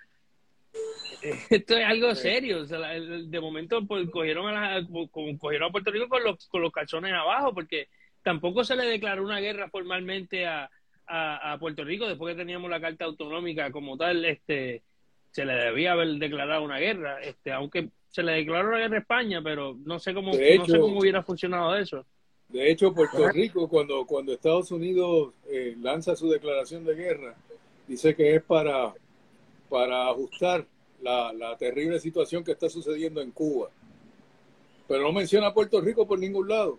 esto 1.49 1.77
es 1.77 1.85
algo 1.85 2.13
serio. 2.15 2.65
de 2.65 3.39
momento 3.39 3.85
pues, 3.85 4.09
cogieron, 4.09 4.55
a 4.55 4.87
cogieron 5.39 5.69
a 5.69 5.71
Puerto 5.71 5.91
Rico 5.91 6.07
con 6.07 6.23
los, 6.23 6.47
con 6.47 6.61
los 6.61 6.71
calzones 6.71 7.13
abajo, 7.13 7.53
porque 7.53 7.87
tampoco 8.21 8.63
se 8.63 8.75
le 8.75 8.85
declaró 8.85 9.23
una 9.23 9.39
guerra 9.39 9.69
formalmente 9.69 10.45
a, 10.45 10.69
a, 11.07 11.57
Puerto 11.59 11.83
Rico 11.83 12.07
después 12.07 12.33
que 12.33 12.41
teníamos 12.41 12.69
la 12.69 12.79
carta 12.79 13.05
autonómica 13.05 13.71
como 13.71 13.97
tal. 13.97 14.23
este 14.25 14.83
Se 15.31 15.45
le 15.45 15.53
debía 15.53 15.93
haber 15.93 16.09
declarado 16.15 16.63
una 16.63 16.79
guerra, 16.79 17.21
este 17.21 17.51
aunque 17.51 17.89
se 18.09 18.23
le 18.23 18.33
declaró 18.33 18.69
una 18.69 18.79
guerra 18.79 18.95
a 18.95 18.99
España, 18.99 19.41
pero 19.43 19.77
no 19.85 19.99
sé 19.99 20.13
cómo, 20.13 20.31
no 20.31 20.65
sé 20.65 20.79
cómo 20.79 20.99
hubiera 20.99 21.23
funcionado 21.23 21.75
eso. 21.75 22.05
De 22.49 22.69
hecho, 22.69 22.93
Puerto 22.93 23.29
Rico, 23.29 23.69
cuando, 23.69 24.05
cuando 24.05 24.33
Estados 24.33 24.71
Unidos 24.71 25.33
eh, 25.49 25.75
lanza 25.79 26.17
su 26.17 26.29
declaración 26.29 26.83
de 26.83 26.95
guerra, 26.95 27.35
dice 27.87 28.13
que 28.13 28.35
es 28.35 28.43
para 28.43 28.93
para 29.71 30.09
ajustar 30.09 30.67
la, 31.01 31.31
la, 31.31 31.55
terrible 31.55 31.97
situación 32.01 32.43
que 32.43 32.51
está 32.51 32.69
sucediendo 32.69 33.21
en 33.21 33.31
Cuba. 33.31 33.69
Pero 34.85 35.03
no 35.03 35.13
menciona 35.13 35.47
a 35.47 35.53
Puerto 35.53 35.79
Rico 35.79 36.05
por 36.05 36.19
ningún 36.19 36.49
lado. 36.49 36.77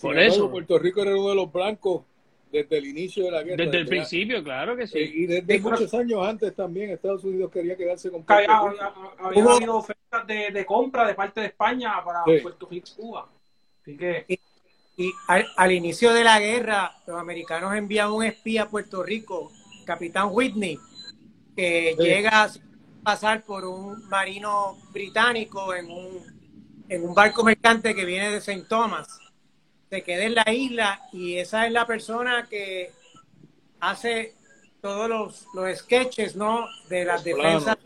por 0.00 0.18
eso. 0.18 0.50
Puerto 0.50 0.78
Rico 0.78 1.02
era 1.02 1.14
uno 1.14 1.28
de 1.28 1.34
los 1.34 1.52
blancos 1.52 2.04
desde 2.52 2.78
el 2.78 2.86
inicio 2.86 3.24
de 3.24 3.30
la 3.30 3.42
guerra. 3.42 3.64
Desde 3.64 3.78
el 3.78 3.86
principio, 3.86 4.44
claro 4.44 4.76
que 4.76 4.86
sí. 4.86 4.98
Eh, 4.98 5.12
y 5.14 5.26
desde 5.26 5.58
muchos 5.58 5.92
años 5.94 6.26
antes 6.26 6.54
también 6.54 6.90
Estados 6.90 7.24
Unidos 7.24 7.50
quería 7.50 7.76
quedarse 7.76 8.10
con 8.10 8.22
Puerto 8.22 8.68
Rico. 8.68 9.12
Había, 9.18 9.44
habido 9.44 9.76
ofertas 9.76 10.26
de, 10.26 10.50
de, 10.50 10.66
compra 10.66 11.06
de 11.06 11.14
parte 11.14 11.40
de 11.40 11.46
España 11.46 11.94
para 12.04 12.24
Puerto 12.24 12.68
Rico 12.70 12.88
y 12.92 13.00
Cuba. 13.00 13.28
Así 13.80 13.96
que... 13.96 14.24
Y, 14.28 14.38
y 14.94 15.10
al, 15.26 15.46
al, 15.56 15.72
inicio 15.72 16.12
de 16.12 16.22
la 16.22 16.38
guerra, 16.38 16.92
los 17.06 17.18
americanos 17.18 17.74
envían 17.74 18.12
un 18.12 18.24
espía 18.24 18.64
a 18.64 18.68
Puerto 18.68 19.02
Rico, 19.02 19.50
Capitán 19.86 20.28
Whitney, 20.30 20.78
que 21.56 21.96
llega 21.98 22.44
a 22.44 22.50
pasar 23.02 23.42
por 23.42 23.64
un 23.64 24.06
marino 24.10 24.76
británico 24.92 25.74
en 25.74 25.90
un, 25.90 26.84
en 26.90 27.08
un 27.08 27.14
barco 27.14 27.42
mercante 27.42 27.94
que 27.94 28.04
viene 28.04 28.30
de 28.30 28.36
St. 28.36 28.66
Thomas. 28.68 29.21
Se 29.92 30.02
queda 30.02 30.24
en 30.24 30.34
la 30.34 30.50
isla 30.50 31.02
y 31.12 31.36
esa 31.36 31.66
es 31.66 31.72
la 31.72 31.86
persona 31.86 32.46
que 32.48 32.92
hace 33.78 34.32
todos 34.80 35.06
los, 35.06 35.46
los 35.52 35.78
sketches 35.80 36.34
¿no? 36.34 36.66
de 36.88 37.04
las 37.04 37.22
defensas. 37.22 37.76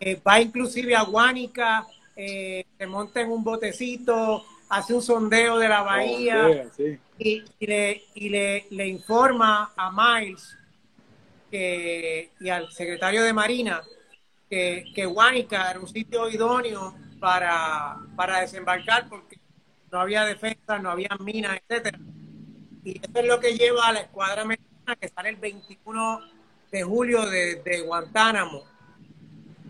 Eh, 0.00 0.20
va 0.26 0.40
inclusive 0.40 0.96
a 0.96 1.02
Guánica, 1.02 1.86
eh, 2.16 2.64
se 2.76 2.86
monta 2.88 3.20
en 3.20 3.30
un 3.30 3.44
botecito, 3.44 4.44
hace 4.70 4.92
un 4.92 5.02
sondeo 5.02 5.56
de 5.56 5.68
la 5.68 5.82
bahía 5.82 6.68
y, 7.16 7.44
le, 7.60 8.02
y 8.16 8.28
le, 8.28 8.66
le 8.70 8.88
informa 8.88 9.72
a 9.76 9.92
Miles 9.92 10.58
y 11.48 12.48
al 12.48 12.72
secretario 12.72 13.22
de 13.22 13.32
Marina 13.32 13.80
que, 14.50 14.86
que 14.92 15.06
Huánica 15.06 15.70
era 15.70 15.78
un 15.78 15.86
sitio 15.86 16.28
idóneo 16.28 16.96
para, 17.20 17.98
para 18.16 18.40
desembarcar 18.40 19.08
porque 19.08 19.41
no 19.92 20.00
había 20.00 20.24
defensa, 20.24 20.78
no 20.78 20.90
había 20.90 21.10
minas, 21.20 21.60
etcétera. 21.68 21.98
Y 22.82 22.98
eso 22.98 23.10
es 23.14 23.26
lo 23.26 23.38
que 23.38 23.52
lleva 23.56 23.86
a 23.86 23.92
la 23.92 24.00
escuadra 24.00 24.42
americana 24.42 24.96
que 24.96 25.08
sale 25.08 25.28
el 25.28 25.36
21 25.36 26.20
de 26.72 26.82
julio 26.82 27.26
de, 27.26 27.82
Guantánamo, 27.86 28.64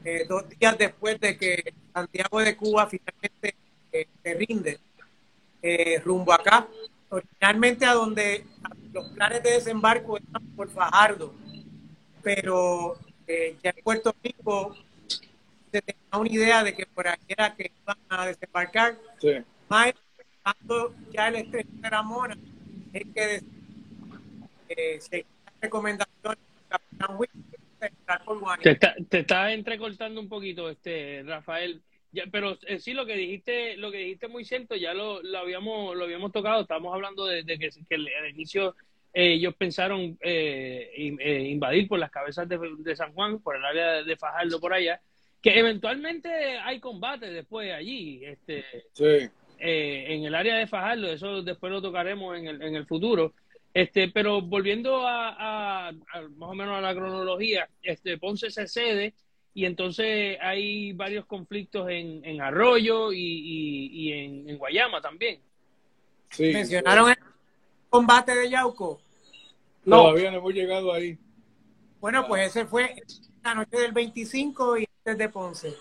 eh, 0.04 0.24
dos 0.28 0.48
días 0.48 0.78
después 0.78 1.20
de 1.20 1.37
que 1.37 1.74
Santiago 1.92 2.40
de 2.40 2.56
Cuba 2.56 2.87
finalmente 2.87 3.56
eh, 3.92 4.06
se 4.22 4.35
rinde 4.35 4.78
eh, 5.61 6.00
rumbo 6.04 6.32
acá, 6.32 6.68
originalmente 7.11 7.85
a 7.85 7.94
donde 7.94 8.46
los 8.92 9.08
planes 9.11 9.42
de 9.42 9.50
desembarco 9.50 10.16
están 10.16 10.46
por 10.56 10.70
Fajardo, 10.70 11.35
pero 12.22 12.96
ya 13.26 13.70
en 13.70 13.82
Puerto 13.82 14.14
Rico 14.22 14.76
se 15.72 15.82
tenía 15.82 16.18
una 16.18 16.30
idea 16.30 16.62
de 16.62 16.74
que 16.74 16.87
por 16.87 17.08
ahí 17.08 17.18
era 17.26 17.54
que 17.56 17.72
iban 17.82 17.98
a 18.08 18.26
desembarcar. 18.26 18.96
Sí. 19.18 19.42
Cuando 20.42 20.94
ya 21.12 21.28
el 21.28 21.37
estrecho 21.37 21.68
de 21.81 21.90
Ramona 21.90 22.37
es 22.92 23.02
que 23.14 23.40
eh, 24.68 25.00
seguir 25.00 25.26
las 25.46 25.55
recomendaciones. 25.61 26.38
Te, 28.62 28.70
está, 28.70 28.94
te 29.09 29.52
entrecortando 29.55 30.20
un 30.20 30.28
poquito, 30.28 30.68
este 30.70 31.22
Rafael. 31.24 31.83
Ya, 32.12 32.24
pero 32.31 32.59
eh, 32.66 32.78
sí, 32.78 32.92
lo 32.92 33.07
que 33.07 33.16
dijiste, 33.16 33.76
lo 33.78 33.90
que 33.90 33.98
dijiste 33.98 34.28
muy 34.28 34.44
cierto, 34.44 34.76
ya 34.76 34.92
lo, 34.92 35.22
lo 35.22 35.38
habíamos, 35.38 35.96
lo 35.96 36.05
habíamos 36.05 36.31
tocado. 36.31 36.62
Estábamos 36.62 36.94
hablando 36.94 37.24
de, 37.26 37.42
de 37.42 37.59
que, 37.59 37.70
que 37.70 37.94
el- 37.94 38.09
al 38.09 38.31
inicio 38.31 38.76
eh, 39.14 39.33
ellos 39.33 39.55
pensaron 39.57 40.18
eh, 40.20 40.90
in- 40.96 41.18
eh, 41.20 41.48
invadir 41.48 41.88
por 41.88 41.98
las 41.98 42.11
cabezas 42.11 42.46
de, 42.48 42.59
de 42.78 42.96
San 42.96 43.12
Juan, 43.14 43.40
por 43.40 43.57
el 43.57 43.64
área 43.64 43.92
de, 43.94 44.05
de 44.05 44.16
Fajardo 44.16 44.61
por 44.61 44.74
allá, 44.74 45.00
que 45.40 45.59
eventualmente 45.59 46.28
hay 46.59 46.81
combate 46.81 47.31
después 47.31 47.72
allí, 47.72 48.24
este, 48.24 48.64
Sí. 48.92 49.28
Eh, 49.62 50.14
en 50.14 50.25
el 50.25 50.35
área 50.35 50.57
de 50.57 50.66
Fajardo, 50.66 51.07
eso 51.12 51.42
después 51.42 51.72
lo 51.72 51.81
tocaremos 51.81 52.37
en 52.37 52.46
el, 52.48 52.62
en 52.62 52.75
el 52.77 52.87
futuro. 52.87 53.33
Este, 53.75 54.09
pero 54.09 54.42
volviendo 54.42 55.07
a, 55.07 55.29
a- 55.31 55.88
a 55.88 56.20
más 56.37 56.51
o 56.51 56.55
menos 56.55 56.77
a 56.77 56.81
la 56.81 56.94
cronología, 56.94 57.68
este, 57.83 58.18
Ponce 58.18 58.51
se 58.51 58.66
cede 58.68 59.14
y 59.55 59.64
entonces 59.64 60.37
hay 60.40 60.92
varios 60.92 61.25
conflictos 61.27 61.88
en, 61.88 62.25
en 62.25 62.40
Arroyo 62.42 63.12
y, 63.12 63.18
y- 63.18 63.87
y 63.92 64.12
en, 64.12 64.48
en 64.51 64.59
Guayama 64.59 65.01
también. 65.01 65.40
Sí. 66.31 66.51
Mencionaron 66.53 67.11
el 67.11 67.16
combate 67.88 68.35
de 68.35 68.51
Yauco. 68.51 69.01
No. 69.85 70.03
Todavía 70.03 70.31
no 70.31 70.38
hemos 70.38 70.53
llegado 70.55 70.92
ahí. 70.92 71.16
Bueno, 72.01 72.27
pues 72.27 72.48
ese 72.48 72.66
fue 72.66 72.94
la 73.44 73.55
noche 73.55 73.79
del 73.79 73.92
25 73.92 74.79
y 74.79 74.87
antes 74.98 75.18
de 75.18 75.29
Ponce. 75.29 75.75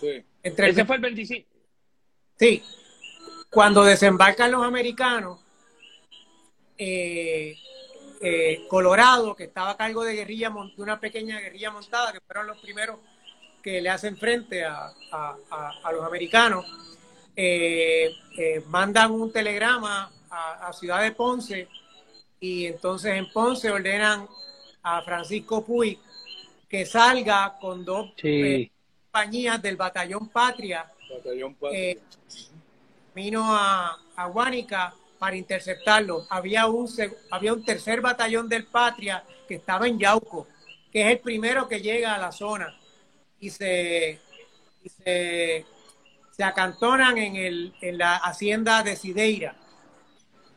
Sí. 0.00 0.22
Entre 0.42 0.66
el 0.66 0.70
Ese 0.72 0.84
fue 0.84 0.96
el 0.96 1.02
25. 1.02 1.49
Sí, 2.40 2.62
cuando 3.50 3.84
desembarcan 3.84 4.50
los 4.50 4.64
americanos, 4.64 5.40
eh, 6.78 7.54
eh, 8.22 8.64
Colorado, 8.66 9.36
que 9.36 9.44
estaba 9.44 9.72
a 9.72 9.76
cargo 9.76 10.02
de 10.04 10.14
guerrilla, 10.14 10.48
de 10.48 10.82
una 10.82 10.98
pequeña 10.98 11.38
guerrilla 11.38 11.70
montada, 11.70 12.14
que 12.14 12.20
fueron 12.22 12.46
los 12.46 12.56
primeros 12.60 12.96
que 13.62 13.82
le 13.82 13.90
hacen 13.90 14.16
frente 14.16 14.64
a, 14.64 14.86
a- 15.12 15.36
a- 15.50 15.72
a 15.84 15.92
los 15.92 16.02
americanos, 16.02 16.64
eh, 17.36 18.10
eh, 18.38 18.62
mandan 18.68 19.10
un 19.10 19.30
telegrama 19.30 20.10
a, 20.30 20.72
Ciudad 20.72 21.02
de 21.02 21.12
Ponce 21.12 21.68
y 22.40 22.64
entonces 22.64 23.16
en 23.16 23.30
Ponce 23.30 23.70
ordenan 23.70 24.26
a 24.82 25.02
Francisco 25.02 25.62
Puig 25.62 25.98
que 26.70 26.86
salga 26.86 27.58
con 27.60 27.84
dos 27.84 28.12
Sí. 28.16 28.70
compañías 29.12 29.60
del 29.60 29.76
batallón 29.76 30.30
Patria 30.30 30.90
Batallón 31.10 31.56
eh, 31.72 31.98
vino 33.14 33.44
a, 33.54 33.98
a 34.16 34.26
Guánica 34.26 34.94
para 35.18 35.36
interceptarlo. 35.36 36.26
Había 36.30 36.66
un, 36.66 36.88
había 37.30 37.52
un 37.52 37.64
tercer 37.64 38.00
batallón 38.00 38.48
del 38.48 38.66
Patria 38.66 39.22
que 39.46 39.56
estaba 39.56 39.86
en 39.86 39.98
Yauco, 39.98 40.46
que 40.92 41.02
es 41.02 41.08
el 41.12 41.18
primero 41.18 41.68
que 41.68 41.80
llega 41.80 42.14
a 42.14 42.18
la 42.18 42.32
zona. 42.32 42.74
Y 43.38 43.50
se, 43.50 44.20
y 44.82 44.88
se, 44.88 45.64
acantonan 46.42 47.18
en, 47.18 47.36
el, 47.36 47.74
en 47.82 47.98
la 47.98 48.16
hacienda 48.16 48.82
de 48.82 48.96
Sideira 48.96 49.54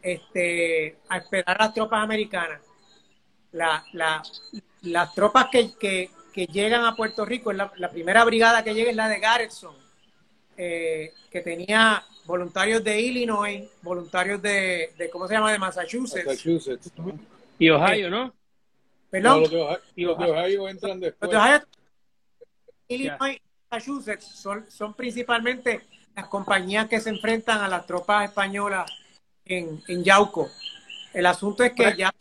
este, 0.01 0.97
a 1.09 1.17
esperar 1.17 1.61
a 1.61 1.65
las 1.65 1.73
tropas 1.73 2.03
americanas. 2.03 2.61
La, 3.51 3.83
la- 3.93 4.23
las 4.81 5.13
tropas 5.13 5.47
que, 5.51 5.73
que- 5.77 6.09
que 6.33 6.47
llegan 6.47 6.83
a 6.83 6.95
Puerto 6.95 7.25
Rico, 7.25 7.53
la, 7.53 7.71
la 7.77 7.91
primera 7.91 8.23
brigada 8.25 8.63
que 8.63 8.73
llega 8.73 8.89
es 8.89 8.95
la 8.95 9.07
de 9.07 9.19
Garretson, 9.19 9.75
eh, 10.57 11.13
que 11.31 11.41
tenía 11.41 12.05
voluntarios 12.25 12.83
de 12.83 13.01
Illinois, 13.01 13.69
voluntarios 13.81 14.41
de, 14.41 14.93
de 14.97 15.09
¿cómo 15.09 15.27
se 15.27 15.33
llama?, 15.33 15.51
de 15.51 15.59
Massachusetts. 15.59 16.25
Massachusetts. 16.25 16.91
Y 17.59 17.69
Ohio, 17.69 18.09
¿no? 18.09 18.25
No, 18.25 18.33
Perdón, 19.09 19.41
los 19.41 19.51
de 19.51 19.61
Ohio, 19.61 19.79
Y 19.95 20.03
los 20.05 20.17
de 20.17 20.31
Ohio. 20.31 20.69
Entran 20.69 20.91
los 20.93 21.01
después. 21.01 21.31
de 21.31 21.37
Ohio, 21.37 21.61
Illinois 22.87 23.35
y 23.35 23.41
Massachusetts 23.71 24.25
son, 24.25 24.69
son 24.69 24.93
principalmente 24.93 25.81
las 26.15 26.27
compañías 26.27 26.87
que 26.87 26.99
se 26.99 27.09
enfrentan 27.09 27.61
a 27.61 27.67
las 27.67 27.85
tropas 27.85 28.25
españolas 28.25 28.91
en, 29.45 29.81
en 29.87 30.03
Yauco. 30.03 30.49
El 31.13 31.25
asunto 31.25 31.63
es 31.63 31.71
que 31.73 31.83
Pre- 31.83 31.97
ya... 31.97 32.13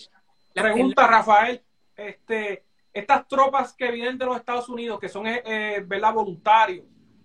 la- 0.54 0.62
Pregunta, 0.62 1.06
Rafael, 1.06 1.60
este, 1.96 2.64
estas 2.92 3.26
tropas 3.28 3.72
que 3.74 3.90
vienen 3.90 4.18
de 4.18 4.26
los 4.26 4.36
Estados 4.36 4.68
Unidos, 4.68 4.98
que 5.00 5.08
son 5.08 5.26
eh, 5.26 5.42
eh, 5.44 5.84
¿verdad? 5.86 6.12
voluntarios, 6.14 6.84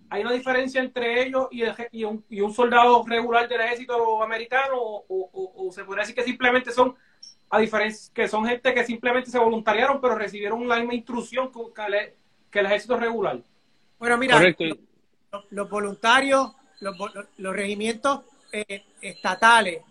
¿hay 0.09 0.21
una 0.21 0.31
diferencia 0.31 0.81
entre 0.81 1.23
ellos 1.23 1.47
y, 1.51 1.61
el 1.63 1.73
je- 1.75 1.89
y 1.91 2.03
un, 2.03 2.23
y 2.29 2.41
un 2.41 2.53
soldado 2.53 3.03
regular 3.05 3.47
del 3.47 3.61
ejército 3.61 4.23
americano? 4.23 4.75
O, 4.77 5.05
o- 5.09 5.67
o 5.67 5.71
se 5.71 5.83
podría 5.83 6.01
decir 6.03 6.15
que 6.15 6.23
simplemente 6.23 6.71
son, 6.71 6.95
a 7.49 7.59
diferencia, 7.59 8.11
que 8.13 8.27
son 8.27 8.45
gente 8.45 8.73
que 8.73 8.85
simplemente 8.85 9.29
se 9.29 9.39
voluntariaron, 9.39 9.99
pero 10.01 10.15
recibieron 10.15 10.67
la 10.67 10.77
misma 10.77 10.93
instrucción 10.95 11.51
que, 11.51 11.59
que 11.75 11.85
el, 11.85 12.13
que 12.51 12.59
el 12.59 12.65
ejército 12.67 12.97
regular? 12.97 13.39
Bueno, 13.99 14.17
mira, 14.17 14.35
Correcto. 14.35 14.63
los, 15.31 15.45
los 15.49 15.69
voluntarios, 15.69 16.55
los, 16.79 17.55
regimientos 17.55 18.21
eh, 18.51 18.83
estatales 19.01 19.81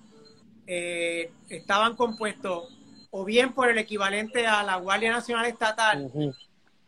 eh, 0.66 1.30
estaban 1.48 1.96
compuestos 1.96 2.72
o 3.10 3.24
bien 3.24 3.52
por 3.52 3.68
el 3.68 3.78
equivalente 3.78 4.46
a 4.46 4.62
la 4.62 4.76
Guardia 4.76 5.10
Nacional 5.12 5.46
Estatal, 5.46 6.04
Ujú. 6.06 6.34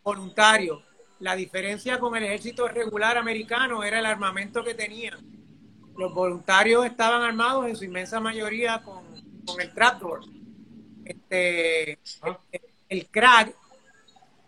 voluntario. 0.03 0.83
La 1.21 1.35
diferencia 1.35 1.99
con 1.99 2.17
el 2.17 2.25
ejército 2.25 2.69
regular 2.69 3.17
americano 3.19 3.83
era 3.83 3.99
el 3.99 4.07
armamento 4.07 4.63
que 4.63 4.75
tenían. 4.75 5.19
Los 5.97 6.15
voluntarios 6.15 6.87
estaban 6.87 7.23
armados 7.23 7.67
en 7.67 7.75
su 7.77 7.85
inmensa 7.85 8.21
mayoría 8.21 8.83
con, 8.83 9.05
con 9.45 9.61
el 9.61 9.73
tractor. 9.75 10.21
Este, 11.05 11.99
Ah. 12.23 12.39
el, 12.53 12.61
el 12.89 13.07
crack 13.09 13.55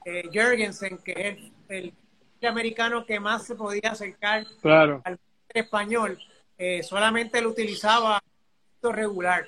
eh, 0.05 0.25
Jorgensen, 0.33 0.99
que 0.99 1.13
es 1.13 1.39
el, 1.69 1.93
el 2.41 2.49
americano 2.49 3.05
que 3.05 3.19
más 3.19 3.47
se 3.47 3.55
podía 3.55 3.91
acercar 3.91 4.47
Claro. 4.63 5.03
al 5.05 5.19
español, 5.49 6.19
eh, 6.57 6.83
solamente 6.83 7.41
lo 7.43 7.51
utilizaba 7.51 8.23
regular. 8.83 9.47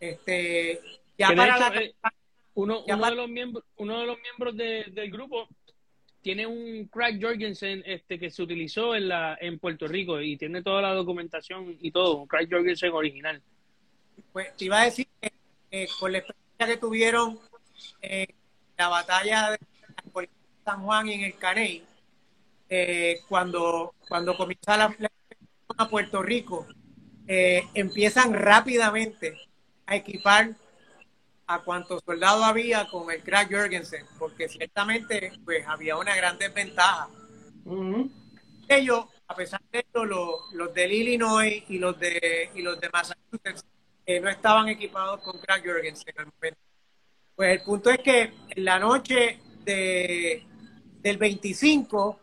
Este, 0.00 0.80
ya 1.18 1.28
para 1.34 1.56
hecho, 1.56 1.74
la 1.74 1.82
eh, 1.82 1.94
uno, 2.54 2.84
Ya 2.86 2.96
uno 2.96 3.06
de 3.06 3.14
los 3.16 3.28
miembros, 3.28 3.64
uno 3.76 4.00
de 4.00 4.06
los 4.06 4.18
miembros 4.20 4.56
de- 4.56 4.84
del 4.92 5.10
grupo 5.10 5.48
tiene 6.22 6.46
un 6.46 6.86
Craig 6.86 7.18
Jorgensen 7.20 7.82
este 7.86 8.18
que 8.18 8.30
se 8.30 8.42
utilizó 8.42 8.94
en 8.94 9.08
la 9.08 9.36
en 9.40 9.58
Puerto 9.58 9.86
Rico 9.86 10.20
y 10.20 10.36
tiene 10.36 10.62
toda 10.62 10.82
la 10.82 10.92
documentación 10.92 11.76
y 11.80 11.90
todo, 11.90 12.16
un 12.16 12.26
Craig 12.26 12.48
Jorgensen 12.50 12.92
original. 12.92 13.42
Pues 14.32 14.54
te 14.56 14.64
iba 14.64 14.80
a 14.80 14.84
decir 14.84 15.06
que 15.20 15.32
eh, 15.70 15.88
con 15.98 16.12
la 16.12 16.18
experiencia 16.18 16.66
que 16.66 16.76
tuvieron 16.76 17.38
en 18.02 18.26
la 18.76 18.88
batalla 18.88 19.50
de 19.52 20.28
San 20.64 20.82
Juan 20.82 21.08
y 21.08 21.14
en 21.14 21.20
el 21.22 21.36
Caney, 21.36 21.82
eh, 22.68 23.20
cuando, 23.28 23.94
cuando 24.08 24.36
comienza 24.36 24.76
la, 24.76 24.94
la 24.98 25.10
a 25.76 25.88
Puerto 25.88 26.22
Rico, 26.22 26.66
eh, 27.26 27.62
empiezan 27.74 28.34
rápidamente 28.34 29.38
a 29.86 29.96
equipar 29.96 30.56
a 31.48 31.60
cuantos 31.60 32.02
soldados 32.04 32.44
había 32.44 32.86
con 32.88 33.10
el 33.10 33.22
crack 33.22 33.50
Jorgensen, 33.50 34.06
porque 34.18 34.48
ciertamente 34.48 35.32
pues 35.44 35.66
había 35.66 35.96
una 35.96 36.14
gran 36.14 36.38
desventaja. 36.38 37.08
Ellos, 38.68 39.06
a 39.26 39.34
pesar 39.34 39.60
de 39.72 39.78
esto, 39.78 40.04
los, 40.04 40.52
los 40.52 40.72
del 40.74 40.92
Illinois 40.92 41.64
y 41.68 41.78
los 41.78 41.98
de 41.98 42.50
y 42.54 42.60
los 42.60 42.78
de 42.78 42.90
Massachusetts 42.90 43.64
eh, 44.04 44.20
no 44.20 44.28
estaban 44.28 44.68
equipados 44.68 45.20
con 45.22 45.40
crack 45.40 45.66
Jorgensen 45.66 46.14
al 46.18 46.26
momento. 46.26 46.60
Pues 47.34 47.58
el 47.58 47.62
punto 47.62 47.90
es 47.90 47.98
que 48.00 48.32
en 48.50 48.64
la 48.64 48.78
noche 48.78 49.40
de, 49.64 50.46
del 51.00 51.16
25, 51.16 52.20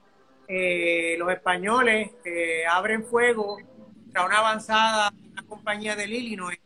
eh, 0.47 1.15
los 1.17 1.31
españoles 1.31 2.11
eh, 2.23 2.63
abren 2.69 3.03
fuego 3.03 3.57
contra 4.03 4.25
una 4.25 4.37
avanzada 4.37 5.09
de 5.09 5.29
una 5.29 5.43
compañía 5.43 5.95
del 5.95 6.13
Illinois 6.13 6.59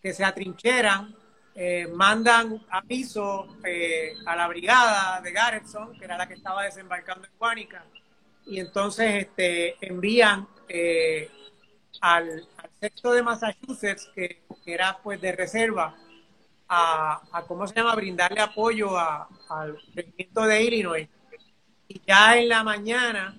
que 0.00 0.12
se 0.12 0.24
atrincheran, 0.24 1.16
eh, 1.54 1.86
mandan 1.92 2.64
aviso 2.70 3.56
eh, 3.64 4.14
a 4.26 4.34
la 4.36 4.48
brigada 4.48 5.20
de 5.20 5.32
Garretson, 5.32 5.96
que 5.98 6.04
era 6.04 6.18
la 6.18 6.26
que 6.28 6.34
estaba 6.34 6.64
desembarcando 6.64 7.26
en 7.26 7.32
Guánica, 7.38 7.84
y 8.46 8.58
entonces 8.60 9.14
este, 9.24 9.76
envían 9.86 10.46
eh, 10.68 11.30
al, 12.00 12.46
al 12.58 12.70
sexto 12.80 13.12
de 13.12 13.22
Massachusetts, 13.22 14.10
que, 14.14 14.42
era 14.66 14.98
pues 15.02 15.20
de 15.20 15.32
reserva, 15.32 15.94
a, 16.68 17.22
a, 17.32 17.42
¿cómo 17.42 17.66
se 17.66 17.74
llama?, 17.74 17.94
brindarle 17.94 18.40
apoyo 18.40 18.96
a- 18.98 19.28
al 19.50 19.78
regimiento 19.94 20.42
de 20.46 20.62
Illinois. 20.64 21.08
y 21.88 22.00
ya 22.06 22.36
en 22.38 22.48
la 22.48 22.64
mañana 22.64 23.36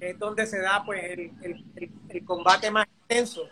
es 0.00 0.18
donde 0.18 0.46
se 0.46 0.60
da 0.60 0.82
pues 0.84 1.02
el, 1.04 1.32
el- 2.08 2.24
combate 2.24 2.70
más 2.70 2.86
intenso. 3.02 3.48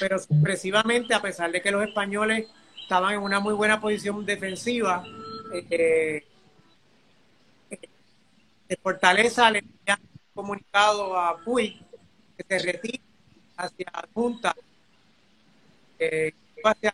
Pero 0.00 0.18
sorpresivamente, 0.18 1.14
a 1.14 1.22
pesar 1.22 1.50
de 1.52 1.62
que 1.62 1.70
los 1.70 1.86
españoles 1.86 2.48
estaban 2.84 3.14
en 3.14 3.20
una 3.22 3.40
muy 3.40 3.54
buena 3.54 3.80
posición 3.80 4.24
defensiva, 4.24 5.02
eh, 5.52 6.22
eh, 7.70 7.78
de 8.68 8.76
Fortaleza 8.76 9.50
le 9.50 9.58
habían 9.86 9.98
comunicado 10.34 11.18
a 11.18 11.36
Puig 11.38 11.76
que 12.36 12.44
se 12.46 12.58
retire 12.72 13.00
hacia 13.56 13.86
Junta, 14.12 14.54
eh, 15.98 16.32
hacia 16.62 16.92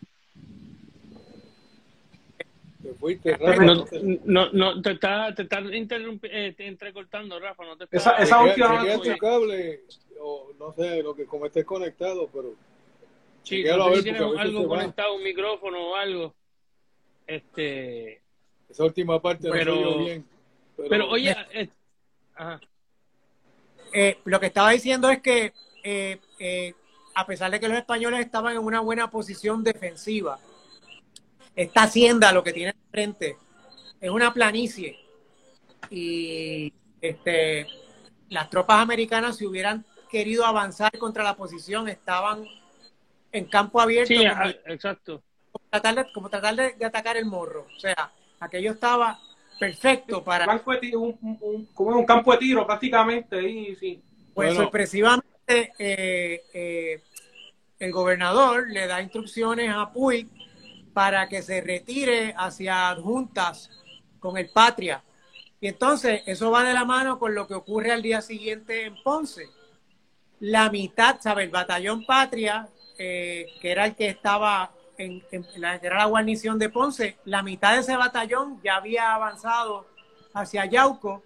Te 2.82 2.94
fuiste, 2.94 3.36
Rafa. 3.36 3.62
No, 3.64 3.74
no 3.74 3.84
te- 3.84 4.00
no, 4.24 4.52
no, 4.52 4.80
te 4.82 4.92
está, 4.92 5.34
te 5.34 5.42
está 5.42 5.58
eh, 5.60 6.54
te 6.56 6.66
entrecortando, 6.66 7.38
Rafa. 7.38 7.64
No 7.64 7.76
te 7.76 7.84
está- 7.84 7.96
Esa- 7.96 8.16
esa 8.16 8.42
última 8.42 9.18
cable, 9.18 9.80
o 10.18 10.50
no 10.58 10.72
sé, 10.72 11.02
lo 11.02 11.14
que 11.14 11.26
como 11.26 11.46
estés 11.46 11.64
conectado, 11.66 12.28
pero 12.32 12.54
Sí, 13.42 13.64
no 13.64 13.84
sé 13.84 13.90
ver, 13.90 13.96
si 13.98 14.02
tienes 14.04 14.22
algo 14.22 14.68
conectado, 14.68 15.14
un 15.14 15.22
micrófono 15.22 15.90
o 15.90 15.96
algo. 15.96 16.34
Este, 17.26 18.22
esa 18.68 18.84
última 18.84 19.20
parte 19.20 19.48
Pero- 19.50 19.74
no 19.74 19.98
bien. 19.98 20.26
Pero, 20.76 20.88
pero 20.88 21.10
oye, 21.10 21.36
eh, 21.52 21.68
ajá. 22.34 22.60
Eh, 23.92 24.18
lo 24.24 24.38
que 24.38 24.46
estaba 24.46 24.70
diciendo 24.70 25.10
es 25.10 25.20
que 25.20 25.52
eh, 25.82 26.18
eh, 26.38 26.74
a 27.14 27.26
pesar 27.26 27.50
de 27.50 27.58
que 27.58 27.68
los 27.68 27.76
españoles 27.76 28.20
estaban 28.20 28.54
en 28.54 28.62
una 28.62 28.80
buena 28.80 29.10
posición 29.10 29.64
defensiva, 29.64 30.38
esta 31.56 31.82
hacienda 31.82 32.32
lo 32.32 32.42
que 32.42 32.52
tiene 32.52 32.74
enfrente 32.86 33.36
es 34.00 34.10
una 34.10 34.32
planicie 34.32 34.96
y 35.90 36.72
este, 37.00 37.66
las 38.28 38.48
tropas 38.48 38.80
americanas 38.80 39.36
si 39.36 39.46
hubieran 39.46 39.84
querido 40.08 40.46
avanzar 40.46 40.96
contra 40.98 41.24
la 41.24 41.36
posición 41.36 41.88
estaban 41.88 42.44
en 43.32 43.44
campo 43.46 43.80
abierto 43.80 44.12
Sí, 44.14 44.24
ah, 44.24 44.52
exacto. 44.66 45.22
como 45.52 45.64
tratar, 45.70 45.94
de, 45.94 46.12
como 46.12 46.28
tratar 46.30 46.56
de, 46.56 46.72
de 46.72 46.84
atacar 46.84 47.16
el 47.16 47.26
morro. 47.26 47.66
O 47.76 47.80
sea, 47.80 48.12
aquello 48.40 48.72
estaba 48.72 49.20
perfecto 49.58 50.22
para... 50.24 50.46
Un, 50.46 51.18
un- 51.22 51.38
un- 51.40 51.66
como 51.74 51.90
un 51.96 52.06
campo 52.06 52.32
de 52.32 52.38
tiro 52.38 52.66
prácticamente. 52.66 53.38
Ahí, 53.38 53.74
sí. 53.76 54.02
Pues 54.34 54.48
Bueno. 54.48 54.62
sorpresivamente, 54.62 55.72
eh, 55.78 56.42
eh, 56.54 57.02
el 57.78 57.92
gobernador 57.92 58.68
le 58.70 58.86
da 58.86 59.02
instrucciones 59.02 59.70
a 59.74 59.92
Puig 59.92 60.28
para 60.92 61.28
que 61.28 61.42
se 61.42 61.60
retire 61.60 62.34
hacia 62.36 62.88
adjuntas 62.90 63.70
con 64.18 64.36
el 64.38 64.50
Patria. 64.50 65.02
Y 65.60 65.68
entonces 65.68 66.22
eso 66.26 66.50
va 66.50 66.64
de 66.64 66.72
la 66.74 66.84
mano 66.84 67.18
con 67.18 67.34
lo 67.34 67.46
que 67.46 67.54
ocurre 67.54 67.92
al 67.92 68.02
día 68.02 68.22
siguiente 68.22 68.84
en 68.84 69.02
Ponce. 69.02 69.46
La 70.40 70.70
mitad, 70.70 71.20
¿sabe? 71.20 71.42
El 71.44 71.50
batallón 71.50 72.06
Patria, 72.06 72.66
eh, 73.02 73.46
que 73.62 73.72
era 73.72 73.86
el 73.86 73.94
que 73.96 74.10
estaba 74.10 74.72
en, 74.98 75.22
en 75.32 75.46
la, 75.56 75.76
era 75.76 75.96
la 75.96 76.04
guarnición 76.04 76.58
de 76.58 76.68
Ponce, 76.68 77.16
la 77.24 77.42
mitad 77.42 77.72
de 77.72 77.80
ese 77.80 77.96
batallón 77.96 78.60
ya 78.62 78.76
había 78.76 79.14
avanzado 79.14 79.86
hacia 80.34 80.66
Yauco 80.66 81.22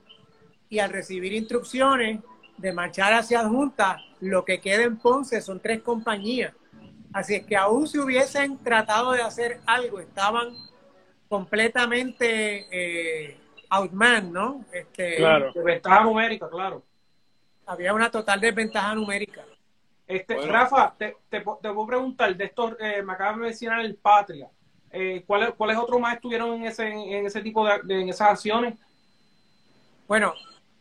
y 0.69 0.79
al 0.79 0.91
recibir 0.91 1.33
instrucciones 1.33 2.21
de 2.59 2.73
marchar 2.73 3.13
hacia 3.13 3.41
adjuntas, 3.41 4.01
lo 4.21 4.45
que 4.45 4.61
queda 4.61 4.85
en 4.85 4.99
Ponce 4.99 5.41
son 5.41 5.59
tres 5.59 5.83
compañías. 5.83 6.55
Así 7.13 7.35
es 7.35 7.45
que 7.45 7.57
aún 7.57 7.89
si 7.89 7.99
hubiesen 7.99 8.57
tratado 8.59 9.11
de 9.11 9.23
hacer 9.23 9.61
algo, 9.67 9.99
estaban 9.99 10.55
completamente 11.29 12.69
eh, 12.71 13.37
outman, 13.69 14.33
¿no? 14.33 14.65
Este, 14.73 15.17
Claro. 15.17 15.53
De 15.53 15.61
ventaja 15.61 16.05
numérica, 16.05 16.49
claro. 16.49 16.85
Había 17.67 17.93
una 17.93 18.13
total 18.13 18.41
desventaja 18.41 18.95
numérica. 18.95 19.45
Este, 20.07 20.35
Bueno. 20.35 20.53
Rafa, 20.53 20.95
te, 20.99 21.17
te, 21.29 21.39
te 21.41 21.45
puedo 21.45 21.87
preguntar, 21.87 22.37
de 22.37 22.45
estos, 22.45 22.77
eh, 22.79 23.03
me 23.03 23.15
acabas 23.15 23.37
de 23.37 23.43
mencionar 23.43 23.81
el 23.81 23.95
Patria, 23.97 24.49
eh, 24.91 25.25
¿cuáles, 25.27 25.51
¿cuáles 25.55 25.77
otros 25.79 25.99
más 26.01 26.15
estuvieron 26.17 26.55
en 26.55 26.67
ese, 26.67 26.87
en 26.89 27.27
ese 27.27 27.41
tipo 27.41 27.67
de, 27.67 27.81
de- 27.85 28.03
en 28.03 28.09
esas 28.11 28.31
acciones? 28.31 28.75
Bueno, 30.07 30.35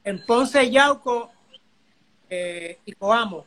en 0.04 0.24
Ponce, 0.26 0.70
Yauco 0.70 1.32
eh, 2.30 2.80
y 2.86 2.92
Coamo, 2.94 3.46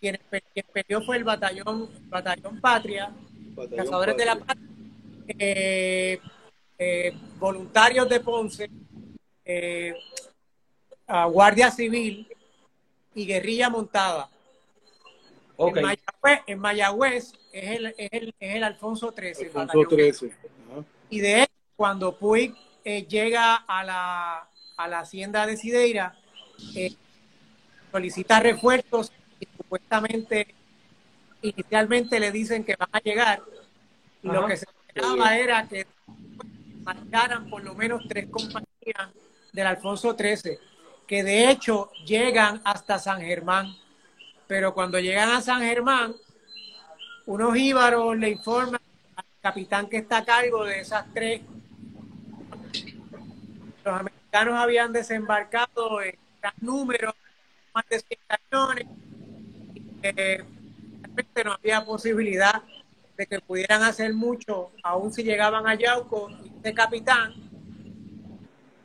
quien, 0.00 0.18
quien 0.52 0.66
peleó 0.72 1.00
fue 1.02 1.16
el 1.16 1.24
batallón, 1.24 1.88
batallón 2.08 2.60
Patria, 2.60 3.12
Batallón 3.54 3.76
Cazadores 3.76 4.16
de 4.16 4.24
la 4.24 4.36
Patria. 4.36 4.66
Eh, 5.38 6.20
eh, 6.78 7.12
voluntarios 7.38 8.08
de 8.08 8.20
Ponce, 8.20 8.70
eh, 9.44 9.94
a 11.06 11.24
Guardia 11.26 11.70
Civil 11.70 12.26
y 13.14 13.26
guerrilla 13.26 13.68
montada. 13.70 14.28
En, 15.58 15.74
Mayagüez, 15.74 16.40
en 16.46 16.58
Mayagüez 16.60 17.32
es 17.52 17.76
el, 17.76 17.86
es 17.98 18.08
el, 18.12 18.34
es 18.38 18.56
el 18.56 18.64
Alfonso 18.64 19.12
13. 19.12 19.42
el 19.42 19.46
Alfonso 19.48 19.66
batallón. 19.66 19.88
13. 19.88 20.26
Ajá. 20.26 20.84
Y 21.10 21.20
de 21.20 21.42
hecho, 21.42 21.52
cuando 21.76 22.16
Puig 22.16 22.54
eh, 22.84 23.06
llega 23.06 23.56
a 23.56 23.84
la, 23.84 24.48
a 24.76 24.88
la 24.88 25.00
hacienda 25.00 25.46
de 25.46 25.56
Sideira, 25.56 26.16
eh, 26.74 26.94
solicita 27.90 28.40
refuerzos 28.40 29.12
y 29.40 29.48
supuestamente 29.56 30.54
inicialmente 31.42 32.20
le 32.20 32.32
dicen 32.32 32.64
que 32.64 32.76
van 32.76 32.90
a 32.92 33.00
llegar. 33.00 33.42
Y 34.22 34.28
lo 34.28 34.46
que 34.46 34.56
se 34.56 34.66
esperaba 34.86 35.36
era 35.36 35.68
que 35.68 35.86
marcaran 36.82 37.48
por 37.48 37.62
lo 37.62 37.74
menos 37.74 38.04
tres 38.08 38.28
compañías 38.30 39.10
del 39.52 39.66
Alfonso 39.66 40.14
13, 40.14 40.58
que 41.06 41.22
de 41.22 41.50
hecho 41.50 41.90
llegan 42.06 42.60
hasta 42.64 42.98
San 42.98 43.20
Germán. 43.20 43.76
Pero 44.48 44.72
cuando 44.74 44.98
llegan 44.98 45.30
a 45.30 45.42
San 45.42 45.60
Germán, 45.60 46.14
unos 47.26 47.56
íbaros 47.56 48.16
le 48.16 48.30
informan 48.30 48.80
al 49.14 49.24
capitán 49.42 49.88
que 49.88 49.98
está 49.98 50.18
a 50.18 50.24
cargo 50.24 50.64
de 50.64 50.80
esas 50.80 51.04
tres. 51.12 51.42
Los 53.84 54.00
americanos 54.00 54.54
habían 54.54 54.92
desembarcado 54.92 56.00
en 56.02 56.16
gran 56.40 56.54
número, 56.62 57.14
más 57.74 57.84
de 57.90 58.00
100 58.00 58.20
cañones, 58.26 58.86
que 60.02 60.12
realmente 60.12 61.44
no 61.44 61.52
había 61.52 61.84
posibilidad 61.84 62.62
de 63.18 63.26
que 63.26 63.40
pudieran 63.40 63.82
hacer 63.82 64.14
mucho, 64.14 64.70
aun 64.82 65.12
si 65.12 65.24
llegaban 65.24 65.66
a 65.66 65.74
Yauco, 65.74 66.30
este 66.56 66.72
capitán, 66.72 67.34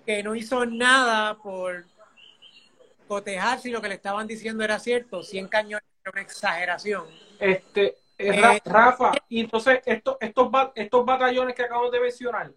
que 0.06 0.21
no 0.23 0.36
hizo 0.36 0.65
nada 0.65 1.36
por 1.36 1.86
cotejar 3.13 3.60
si 3.60 3.69
lo 3.69 3.82
que 3.82 3.89
le 3.89 3.95
estaban 3.95 4.26
diciendo 4.26 4.63
era 4.63 4.80
cierto, 4.80 5.21
100 5.21 5.47
cañones 5.47 5.86
era 6.02 6.12
una 6.12 6.21
exageración. 6.21 7.06
Este, 7.39 7.97
eh, 8.17 8.30
Eh, 8.41 8.62
Rafa, 8.65 9.12
y 9.30 9.41
entonces 9.41 9.82
estos, 9.86 10.17
estos, 10.19 10.49
estos 10.76 11.06
batallones 11.06 11.56
que 11.56 11.63
acabamos 11.63 11.91
de 11.91 11.99
mencionar, 11.99 12.52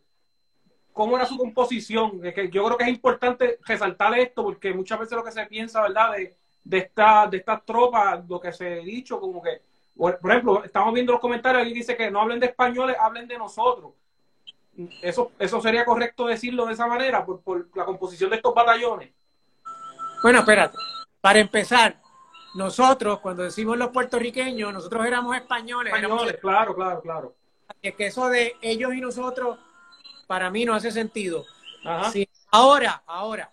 ¿cómo 0.93 1.17
era 1.17 1.27
su 1.27 1.37
composición? 1.37 2.25
Es 2.25 2.35
que 2.35 2.49
yo 2.49 2.65
creo 2.65 2.79
que 2.79 2.85
es 2.85 2.91
importante 2.91 3.59
resaltar 3.67 4.19
esto 4.19 4.43
porque 4.45 4.73
muchas 4.73 4.99
veces 4.99 5.17
lo 5.17 5.25
que 5.25 5.33
se 5.33 5.45
piensa, 5.47 5.83
¿verdad? 5.83 6.13
De, 6.13 6.37
de, 6.65 6.79
esta, 6.79 7.27
de 7.27 7.37
estas 7.39 7.65
tropas, 7.65 8.27
lo 8.29 8.41
que 8.41 8.53
se 8.53 8.81
ha 8.81 8.85
dicho, 8.85 9.21
como 9.21 9.43
que, 9.43 9.61
por 9.97 10.31
ejemplo, 10.31 10.65
estamos 10.65 10.95
viendo 10.95 11.13
los 11.13 11.21
comentarios, 11.21 11.61
alguien 11.61 11.79
dice 11.79 11.97
que 11.97 12.11
no 12.11 12.21
hablen 12.23 12.41
de 12.41 12.47
españoles, 12.47 12.97
hablen 12.99 13.29
de 13.29 13.37
nosotros. 13.37 13.93
Eso, 15.03 15.33
eso 15.39 15.61
sería 15.61 15.85
correcto 15.85 16.27
decirlo 16.27 16.67
de 16.67 16.75
esa 16.75 16.87
manera, 16.87 17.25
por, 17.25 17.41
por 17.41 17.69
la 17.75 17.85
composición 17.85 18.31
de 18.31 18.37
estos 18.37 18.55
batallones. 18.55 19.11
Bueno, 20.27 20.41
espérate. 20.41 20.77
Para 21.21 21.39
empezar, 21.39 22.01
nosotros, 22.57 23.21
cuando 23.21 23.45
decimos 23.45 23.79
los 23.79 23.91
puertorriqueños, 23.91 24.73
nosotros 24.73 25.07
éramos 25.07 25.37
españoles. 25.37 25.95
éramos- 25.97 26.17
Españoles, 26.17 26.41
claro, 26.41 26.75
claro, 26.75 27.01
claro. 27.01 27.37
es 27.81 27.95
que 27.95 28.07
eso 28.07 28.29
de 28.29 28.57
ellos 28.61 28.93
y 28.93 29.01
nosotros, 29.01 29.57
para 30.27 30.51
mí 30.51 30.65
no 30.65 30.75
hace 30.75 30.91
sentido. 30.91 31.45
Ajá. 31.85 32.11
Si 32.11 32.29
ahora, 32.51 33.05
ahora, 33.07 33.53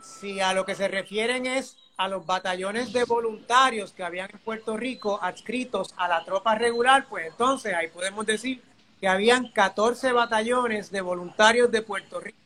si 0.00 0.40
a 0.40 0.54
lo 0.54 0.64
que 0.64 0.74
se 0.74 0.88
refieren 0.88 1.44
es 1.44 1.76
a 1.98 2.08
los 2.08 2.24
batallones 2.24 2.90
de 2.94 3.04
voluntarios 3.04 3.92
que 3.92 4.02
habían 4.02 4.30
en 4.32 4.38
Puerto 4.38 4.78
Rico 4.78 5.18
adscritos 5.20 5.92
a 5.98 6.08
la 6.08 6.24
tropa 6.24 6.54
regular, 6.54 7.04
pues 7.06 7.26
entonces 7.26 7.74
ahí 7.74 7.88
podemos 7.88 8.24
decir 8.24 8.62
que 8.98 9.08
habían 9.08 9.52
14 9.52 10.12
batallones 10.12 10.90
de 10.90 11.02
voluntarios 11.02 11.70
de 11.70 11.82
Puerto 11.82 12.18
Rico 12.18 12.45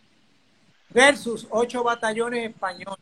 versus 0.90 1.46
8 1.50 1.82
batallones 1.84 2.50
españoles. 2.50 2.98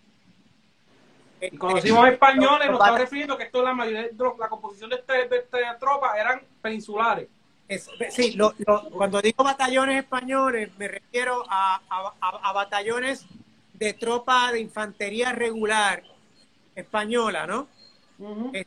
Decimos 1.41 2.09
españoles, 2.09 2.69
nos 2.69 2.81
estamos 2.81 2.99
refiriendo 2.99 3.37
que 3.39 3.45
esto 3.45 3.63
la 3.63 3.73
mayoría 3.73 4.03
de 4.09 4.15
la 4.39 4.49
composición 4.49 4.91
de, 4.91 4.97
este, 4.97 5.29
de 5.29 5.37
esta 5.39 5.79
tropa 5.79 6.19
eran 6.19 6.43
peninsulares. 6.61 7.29
Es- 7.69 7.89
sí, 8.11 8.33
lo- 8.33 8.55
lo- 8.67 8.91
cuando 8.91 9.21
digo 9.21 9.45
batallones 9.45 10.03
españoles, 10.03 10.71
me 10.79 10.89
refiero 10.89 11.45
a, 11.49 11.81
a- 11.89 12.13
a- 12.21 12.49
a 12.51 12.53
batallones 12.53 13.27
de 13.75 13.93
tropa 13.93 14.51
de 14.51 14.61
infantería 14.61 15.33
regular 15.33 16.03
española, 16.75 17.47
¿no? 17.47 17.69
Eh, 18.55 18.65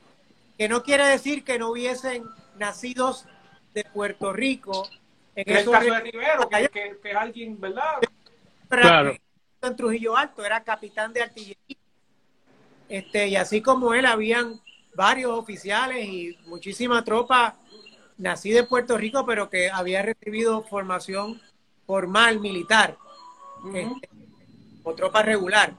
que 0.58 0.70
no 0.70 0.82
quiere 0.84 1.06
decir 1.06 1.44
que 1.44 1.60
no 1.60 1.70
hubiesen 1.72 2.24
nacidos 2.58 3.26
de 3.74 3.84
Puerto 3.84 4.32
Rico 4.32 4.88
en 5.36 5.44
el 5.58 5.66
caso 5.72 5.86
de 5.94 6.00
Rivero, 6.12 6.48
que, 6.48 6.70
que- 6.70 7.00
que 7.02 7.10
es 7.12 7.16
alguien, 7.18 7.60
¿verdad? 7.60 7.96
Claro. 8.80 9.16
en 9.62 9.76
Trujillo 9.76 10.16
Alto, 10.16 10.46
era 10.46 10.64
capitán 10.64 11.14
de 11.14 11.24
artillería. 11.24 11.78
Este, 12.90 13.28
y 13.28 13.36
así 13.36 13.62
como 13.62 13.94
él, 13.94 14.06
habían 14.06 14.60
varios 14.96 15.32
oficiales 15.32 16.06
y 16.06 16.38
muchísima 16.46 17.04
tropa 17.04 17.56
nacida 18.18 18.60
en 18.60 18.68
Puerto 18.68 18.98
Rico, 18.98 19.26
pero 19.26 19.50
que 19.50 19.70
había 19.70 20.02
recibido 20.02 20.64
formación 20.64 21.42
formal 21.86 22.40
militar 22.40 22.98
este, 23.74 24.10
o 24.84 24.94
tropa 24.94 25.22
regular. 25.22 25.76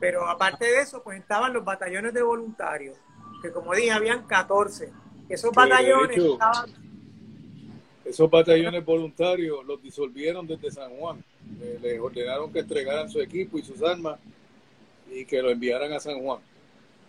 Pero 0.00 0.28
aparte 0.28 0.64
de 0.64 0.80
eso, 0.80 1.02
pues 1.02 1.20
estaban 1.20 1.52
los 1.52 1.64
batallones 1.64 2.12
de 2.14 2.22
voluntarios, 2.22 2.96
que 3.40 3.52
como 3.52 3.74
dije, 3.74 3.92
habían 3.92 4.26
14. 4.26 4.92
Esos 5.28 5.52
batallones 5.52 6.16
de 6.16 6.32
estaban 6.32 6.91
Esos 8.04 8.28
batallones 8.30 8.84
voluntarios 8.84 9.64
los 9.64 9.80
disolvieron 9.82 10.46
desde 10.46 10.70
San 10.70 10.90
Juan. 10.96 11.22
Eh, 11.60 11.78
les 11.80 12.00
ordenaron 12.00 12.52
que 12.52 12.58
entregaran 12.60 13.08
su 13.08 13.20
equipo 13.20 13.58
y 13.58 13.62
sus 13.62 13.82
armas 13.82 14.18
y 15.10 15.24
que 15.24 15.40
lo 15.42 15.50
enviaran 15.50 15.92
a 15.92 16.00
San 16.00 16.20
Juan. 16.20 16.40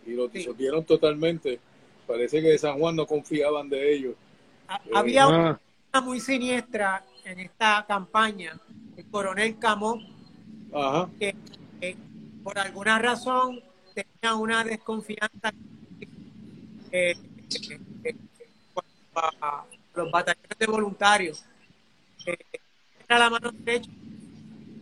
Y 0.06 0.12
los 0.12 0.32
Sí. 0.32 0.40
disolvieron 0.40 0.84
totalmente. 0.86 1.60
Parece 2.06 2.42
que 2.42 2.50
de 2.50 2.58
San 2.58 2.78
Juan 2.78 2.96
no 2.96 3.06
confiaban 3.08 3.70
de 3.70 3.94
ellos. 3.94 4.16
a- 4.68 4.80
había 4.94 5.24
Ah, 5.26 5.60
una 5.94 6.02
muy 6.02 6.20
siniestra 6.20 7.04
en 7.26 7.40
esta 7.42 7.86
campaña, 7.88 8.58
el 8.98 9.06
coronel 9.08 9.60
Camó, 9.60 10.02
Ajá. 10.74 11.10
que 11.20 11.36
eh, 11.82 11.96
por 12.44 12.58
alguna 12.58 12.98
razón 12.98 13.62
tenía 13.94 14.36
una 14.36 14.64
desconfianza 14.64 15.52
eh, 16.92 17.14
eh, 17.72 17.80
eh, 18.06 18.16
cuanto 18.74 19.36
a 19.46 19.66
los 19.96 20.12
batallones 20.12 20.58
de 20.58 20.66
voluntarios. 20.68 21.46
Eh, 22.26 22.38
era 23.08 23.20
la 23.20 23.30
mano 23.30 23.52
derecha 23.52 23.90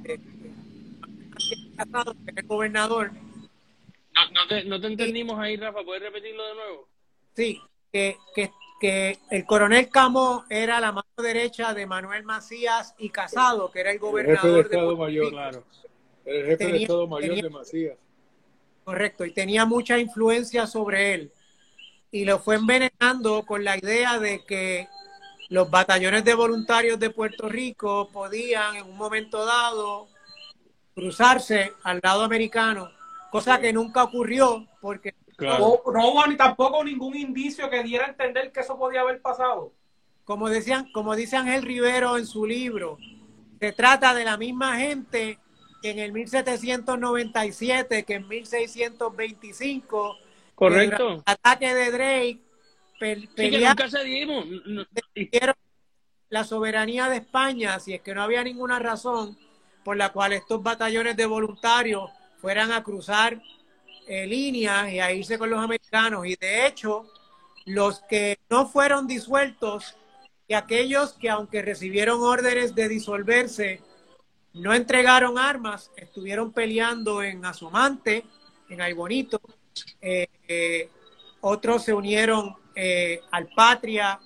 de 0.04 0.18
de 0.18 1.76
Casado, 1.76 2.14
que 2.14 2.32
era 2.32 2.42
el 2.42 2.48
gobernador, 2.48 3.12
no, 3.12 4.32
no 4.34 4.48
te, 4.48 4.64
no 4.66 4.80
te 4.80 4.88
entendimos 4.88 5.40
ahí, 5.40 5.58
Rafa. 5.58 5.84
¿Puedes 5.84 6.04
repetirlo 6.04 6.46
de 6.48 6.54
nuevo? 6.56 6.88
sí, 7.36 7.60
que, 7.92 8.18
que, 8.36 8.52
que 8.80 9.18
el 9.32 9.46
coronel 9.46 9.90
Camó 9.90 10.46
era 10.50 10.80
la 10.80 10.92
mano 10.92 11.08
derecha 11.18 11.74
de 11.74 11.86
Manuel 11.88 12.24
Macías 12.24 12.94
y 13.00 13.10
Casado, 13.10 13.72
que 13.72 13.80
era 13.80 13.92
el 13.92 13.96
El 13.96 14.02
jefe 14.02 14.06
de 14.06 14.12
gobernador 14.12 14.54
de 14.54 14.62
Estado 14.62 14.98
Mayor. 14.98 15.30
Claro. 15.32 15.64
El 16.26 16.46
jefe 16.46 16.50
de 16.52 16.58
Tenía- 16.72 16.82
Estado 16.82 17.08
Mayor 17.08 17.30
tenía- 17.30 17.44
de 17.44 17.50
Macías. 17.50 17.98
Correcto, 18.84 19.26
y 19.26 19.32
tenía 19.34 19.66
mucha 19.66 19.98
influencia 19.98 20.68
sobre 20.68 21.14
él. 21.14 21.32
Y 22.12 22.26
lo 22.26 22.40
fue 22.40 22.56
envenenando 22.56 23.44
con 23.46 23.64
la 23.64 23.78
idea 23.78 24.20
de 24.20 24.44
que 24.46 24.88
los 25.52 25.70
batallones 25.70 26.24
de 26.24 26.34
voluntarios 26.34 26.98
de 26.98 27.10
Puerto 27.10 27.50
Rico 27.50 28.10
podían 28.12 28.78
en 28.78 28.86
un 28.86 28.98
momento 28.98 29.46
dado 29.46 30.08
cruzarse 30.96 31.74
al 31.84 32.00
lado 32.02 32.24
americano, 32.24 32.90
cosa 33.30 33.60
que 33.60 33.74
nunca 33.74 34.04
ocurrió 34.04 34.66
porque 34.80 35.14
Claro. 35.36 35.82
No, 35.86 35.92
no 35.92 36.08
hubo 36.08 36.28
ni 36.28 36.38
tampoco 36.38 36.84
ningún 36.84 37.16
indicio 37.18 37.68
que 37.68 37.82
diera 37.82 38.06
a 38.06 38.10
entender 38.10 38.52
que 38.52 38.60
eso 38.60 38.78
podía 38.78 39.02
haber 39.02 39.22
pasado. 39.22 39.74
como 40.24 40.48
decían, 40.50 40.90
como 40.92 41.16
dice 41.16 41.36
Ángel 41.36 41.64
Rivero 41.64 42.18
en 42.18 42.28
su 42.28 42.46
libro, 42.46 43.00
se 43.60 43.72
trata 43.74 44.14
de 44.14 44.24
la 44.24 44.38
misma 44.38 44.78
gente 44.78 45.40
que 45.82 45.90
en 45.90 46.00
el 46.00 46.14
1797, 46.14 48.06
que 48.06 48.14
en 48.14 48.28
1625, 48.28 50.16
que 50.16 50.22
Correcto. 50.54 51.10
el 51.10 51.24
ataque 51.26 51.74
de 51.74 51.92
Drake, 51.92 52.40
pe- 53.02 53.16
Sí, 53.16 53.28
que 53.50 53.58
nunca. 53.70 53.84
No- 54.66 54.86
defendieron 54.92 55.56
la 56.30 56.44
soberanía 56.44 57.10
de 57.10 57.18
España, 57.18 57.80
si 57.80 57.94
es 57.94 58.02
que 58.02 58.14
no 58.16 58.22
había 58.24 58.44
ninguna 58.44 58.80
razón 58.80 59.38
por 59.84 59.98
la 59.98 60.10
cual 60.10 60.34
estos 60.34 60.62
batallones 60.62 61.18
de 61.18 61.26
voluntarios 61.26 62.10
fueran 62.38 62.72
a 62.72 62.84
cruzar 62.84 63.42
eh, 64.08 64.26
líneas 64.28 64.92
y 64.92 65.00
a 65.00 65.12
irse 65.12 65.38
con 65.38 65.50
los 65.50 65.60
americanos. 65.60 66.26
Y 66.28 66.36
de 66.36 66.68
hecho, 66.68 67.06
los 67.66 68.00
que 68.10 68.38
no 68.50 68.68
fueron 68.68 69.08
disueltos 69.08 69.96
y 70.48 70.54
aquellos 70.54 71.14
que 71.14 71.30
aunque 71.30 71.62
recibieron 71.62 72.22
órdenes 72.22 72.76
de 72.76 72.88
disolverse, 72.90 73.82
no 74.54 74.74
entregaron 74.74 75.38
armas, 75.40 75.92
estuvieron 75.96 76.52
peleando 76.52 77.24
en 77.24 77.44
Asomante, 77.46 78.26
en 78.70 78.82
Aybonito, 78.82 79.40
eh, 80.02 80.28
eh, 80.48 80.90
otros 81.42 81.84
se 81.86 81.94
unieron 81.94 82.56
eh, 82.76 83.20
al 83.32 83.48
Patria 83.50 84.20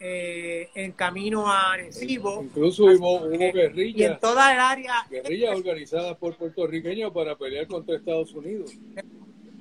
eh, 0.00 0.68
en 0.74 0.92
camino 0.92 1.50
a 1.50 1.72
Arecibo 1.72 2.42
Incluso 2.44 2.84
hubo, 2.84 3.16
hubo 3.16 3.30
y 3.32 3.44
en 3.44 3.52
guerrillas, 3.52 4.20
toda 4.20 4.52
el 4.52 4.60
área 4.60 5.06
guerrillas 5.10 5.56
organizadas 5.56 6.16
por 6.16 6.36
puertorriqueños 6.36 7.12
para 7.12 7.36
pelear 7.36 7.66
contra 7.66 7.96
Estados 7.96 8.32
Unidos. 8.32 8.72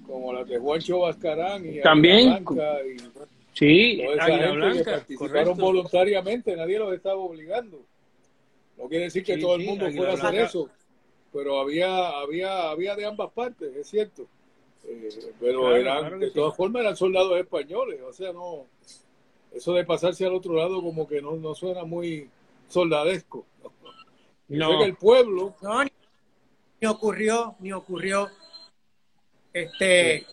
Como 0.06 0.32
las 0.34 0.48
de 0.48 0.58
Juancho 0.58 1.00
Vascarán 1.00 1.66
y 1.66 1.82
También. 1.82 2.46
Y 2.46 2.98
Sí, 3.58 4.04
toda 4.04 4.16
esa 4.16 4.26
Águila 4.26 4.72
gente 4.72 4.84
que 4.84 4.92
participaron 4.92 5.34
Correcto. 5.34 5.62
voluntariamente, 5.66 6.56
nadie 6.56 6.78
los 6.78 6.94
estaba 6.94 7.16
obligando. 7.16 7.82
No 8.78 8.88
quiere 8.88 9.06
decir 9.06 9.24
que 9.24 9.34
Sí, 9.34 9.42
todo 9.42 9.56
el 9.56 9.62
sí, 9.62 9.68
mundo 9.68 9.86
Águila 9.88 9.98
fuera 9.98 10.14
a 10.14 10.28
hacer 10.30 10.42
eso, 10.42 10.70
pero 11.34 11.60
había, 11.60 12.10
había, 12.10 12.70
había 12.70 12.96
de 12.96 13.06
ambas 13.08 13.32
partes, 13.32 13.76
es 13.76 13.88
cierto. 13.88 14.28
Eh, 14.88 15.10
pero 15.40 15.60
Claro, 15.62 15.76
eran, 15.76 16.00
claro 16.00 16.20
de 16.20 16.28
sí. 16.28 16.34
todas 16.34 16.56
formas 16.56 16.82
eran 16.82 16.96
soldados 16.96 17.38
españoles, 17.38 18.00
o 18.02 18.14
sea, 18.14 18.32
no, 18.32 18.66
eso 19.52 19.74
de 19.74 19.84
pasarse 19.86 20.26
al 20.26 20.34
otro 20.34 20.54
lado 20.54 20.82
como 20.82 21.08
que 21.08 21.22
no, 21.22 21.34
no 21.36 21.54
suena 21.56 21.84
muy 21.84 22.30
soldadesco. 22.70 23.46
No. 24.50 24.80
que 24.80 24.86
el 24.86 24.96
pueblo, 24.96 25.56
no, 25.62 25.84
ni, 25.84 25.92
ni 26.80 26.88
ocurrió, 26.88 27.56
ni 27.60 27.74
ocurrió. 27.74 28.30
Este, 29.52 30.26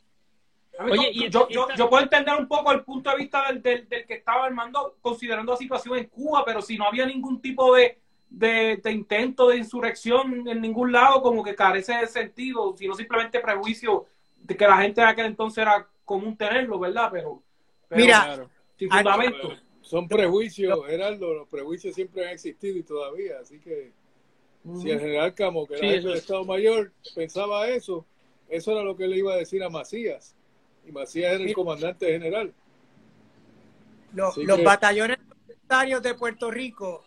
A 0.78 0.84
mí, 0.84 0.92
Oye, 0.92 1.12
yo, 1.14 1.24
y 1.26 1.30
yo, 1.30 1.48
yo- 1.48 1.68
yo 1.76 1.90
puedo 1.90 2.02
entender 2.04 2.34
un 2.38 2.46
poco 2.46 2.70
el 2.70 2.84
punto 2.84 3.10
de 3.10 3.16
vista 3.16 3.46
del, 3.48 3.60
del- 3.62 3.88
del 3.88 4.06
que 4.06 4.14
estaba 4.14 4.44
armando, 4.44 4.96
considerando 5.00 5.50
la 5.52 5.58
situación 5.58 5.98
en 5.98 6.06
Cuba, 6.06 6.44
pero 6.44 6.62
si 6.62 6.76
no 6.78 6.86
había 6.86 7.06
ningún 7.06 7.40
tipo 7.40 7.74
de, 7.74 7.98
de, 8.30 8.76
de 8.82 8.92
intento 8.92 9.48
de 9.48 9.56
insurrección 9.56 10.46
en 10.48 10.60
ningún 10.60 10.92
lado, 10.92 11.20
como 11.20 11.42
que 11.42 11.54
carece 11.56 11.94
de 11.96 12.06
sentido, 12.06 12.76
sino 12.76 12.94
simplemente 12.94 13.40
prejuicio 13.40 14.06
que 14.46 14.66
la 14.66 14.76
gente 14.78 15.00
de 15.00 15.06
aquel 15.06 15.26
entonces 15.26 15.58
era 15.62 15.88
común 16.04 16.36
tenerlo, 16.36 16.78
¿verdad? 16.78 17.08
Pero, 17.12 17.42
pero 17.88 18.00
Mira, 18.00 18.24
Claro. 18.24 18.50
sin 18.78 18.90
fundamento. 18.90 19.52
son 19.80 20.08
prejuicios, 20.08 20.78
Gerardo, 20.86 21.32
los 21.34 21.48
prejuicios 21.48 21.94
siempre 21.94 22.26
han 22.26 22.32
existido 22.34 22.76
y 22.78 22.82
todavía, 22.82 23.38
así 23.40 23.58
que 23.60 23.92
si 24.80 24.90
el 24.90 25.00
general 25.00 25.34
Camo, 25.34 25.66
que 25.66 25.74
era 25.74 25.80
Sí, 25.80 25.86
jefe 25.88 25.98
eso 25.98 26.08
de 26.08 26.14
es. 26.14 26.20
Estado 26.20 26.44
Mayor, 26.44 26.92
pensaba 27.14 27.68
eso, 27.68 28.06
eso 28.48 28.72
era 28.72 28.82
lo 28.82 28.96
que 28.96 29.06
le 29.06 29.16
iba 29.18 29.32
a 29.34 29.36
decir 29.36 29.62
a 29.62 29.68
Macías, 29.70 30.34
y 30.86 30.92
Macías 30.92 31.26
era 31.32 31.34
el 31.40 31.44
Mira. 31.44 31.54
comandante 31.54 32.06
general. 32.06 32.52
lo- 34.14 34.28
Así 34.28 34.44
los 34.44 34.58
que- 34.58 34.64
batallones 34.64 35.18
voluntarios 35.46 36.02
de 36.02 36.14
Puerto 36.14 36.50
Rico 36.50 37.02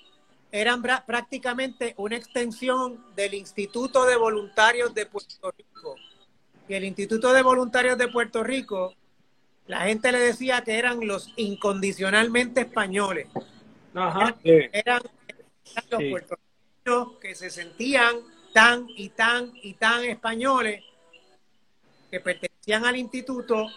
eran 0.51 0.81
bra- 0.83 1.05
prácticamente 1.05 1.93
una 1.97 2.17
extensión 2.17 3.01
del 3.15 3.33
Instituto 3.33 4.05
de 4.05 4.17
Voluntarios 4.17 4.93
de 4.93 5.05
Puerto 5.05 5.51
Rico. 5.57 5.95
Y 6.67 6.73
el 6.73 6.83
Instituto 6.83 7.31
de 7.33 7.41
Voluntarios 7.41 7.97
de 7.97 8.07
Puerto 8.09 8.43
Rico, 8.43 8.93
la 9.67 9.81
gente 9.81 10.11
le 10.11 10.19
decía 10.19 10.61
que 10.61 10.77
eran 10.77 11.05
los 11.05 11.31
incondicionalmente 11.37 12.61
españoles. 12.61 13.27
Ajá. 13.93 14.35
eran, 14.43 14.69
eran 14.73 15.01
los 15.89 15.99
Sí. 15.99 16.09
puertorriqueños 16.11 17.19
que 17.19 17.33
se 17.35 17.49
sentían 17.49 18.15
tan 18.53 18.85
y 18.89 19.09
tan 19.09 19.51
y 19.63 19.73
tan 19.73 20.03
españoles 20.03 20.83
que 22.11 22.19
pertenecían 22.19 22.85
al 22.85 22.95
instituto 22.95 23.67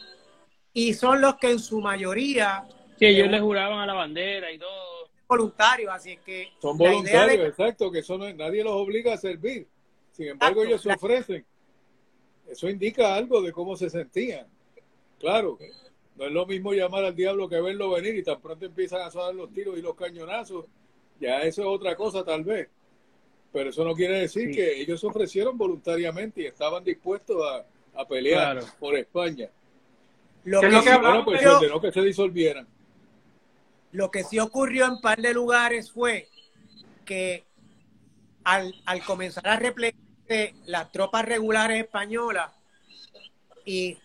y 0.74 0.92
son 0.94 1.20
los 1.22 1.36
que 1.36 1.50
en 1.50 1.58
su 1.58 1.80
mayoría 1.80 2.64
Sí, 2.98 3.06
ellos 3.06 3.28
le 3.28 3.40
juraban 3.40 3.78
a 3.78 3.86
la 3.86 3.94
bandera 3.94 4.52
y 4.52 4.58
todo. 4.58 5.08
voluntarios, 5.26 5.90
así 5.92 6.18
que 6.18 6.52
Son 6.60 6.76
voluntarios, 6.76 7.38
de- 7.38 7.46
exacto, 7.46 7.90
que 7.90 8.00
eso 8.00 8.18
no- 8.18 8.30
nadie 8.34 8.62
los 8.64 8.72
obliga 8.74 9.14
a 9.14 9.16
servir. 9.16 9.66
Sin 10.12 10.26
embargo, 10.28 10.62
Exacto. 10.64 10.68
ellos 10.68 10.82
se 10.82 10.92
ofrecen. 11.06 11.46
Eso 12.50 12.68
indica 12.68 13.14
algo 13.14 13.40
de 13.40 13.52
cómo 13.52 13.76
se 13.76 13.88
sentían. 13.88 14.46
Claro, 15.18 15.58
no 16.16 16.24
es 16.26 16.32
lo 16.32 16.44
mismo 16.46 16.72
llamar 16.72 17.04
al 17.04 17.14
diablo 17.14 17.48
que 17.48 17.60
verlo 17.60 17.90
venir 17.90 18.16
y 18.16 18.22
tan 18.22 18.40
pronto 18.40 18.66
empiezan 18.66 19.02
a 19.02 19.10
sonar 19.10 19.34
los 19.34 19.52
tiros 19.52 19.78
y 19.78 19.82
los 19.82 19.94
cañonazos. 19.94 20.66
Ya 21.20 21.42
eso 21.42 21.62
es 21.62 21.68
otra 21.68 21.94
cosa 21.94 22.24
tal 22.24 22.44
vez. 22.44 22.68
Pero 23.52 23.70
eso 23.70 23.84
no 23.84 23.94
quiere 23.94 24.20
decir 24.20 24.48
Sí. 24.48 24.54
que 24.54 24.80
ellos 24.80 25.00
se 25.00 25.06
ofrecieron 25.06 25.56
voluntariamente 25.56 26.42
y 26.42 26.46
estaban 26.46 26.82
dispuestos 26.84 27.36
a, 27.42 28.00
a 28.00 28.06
pelear 28.06 28.58
Claro. 28.58 28.72
por 28.78 28.96
España. 28.96 29.48
lo 30.44 30.60
¿Qué 30.60 30.66
es 30.68 30.72
que 30.72 30.76
lo 30.76 30.82
que 30.82 30.88
sí 30.88 30.94
hablamos 30.94 31.12
Bueno, 31.12 31.24
pues 31.26 31.40
se 31.40 31.46
ocurrió- 31.48 31.58
ordenó 31.58 31.80
que 31.80 31.92
se 31.92 32.02
disolvieran. 32.02 32.66
Lo 33.92 34.10
que 34.10 34.24
sí 34.24 34.38
ocurrió 34.38 34.86
en 34.86 35.00
par 35.00 35.20
de 35.20 35.34
lugares 35.34 35.90
fue 35.90 36.28
que 37.04 37.44
al, 38.44 38.74
al 38.86 39.02
comenzar 39.04 39.46
a 39.48 39.56
las 40.66 40.92
tropas 40.92 41.24
regulares 41.24 41.82
españolas 41.82 42.50
y 43.64 43.98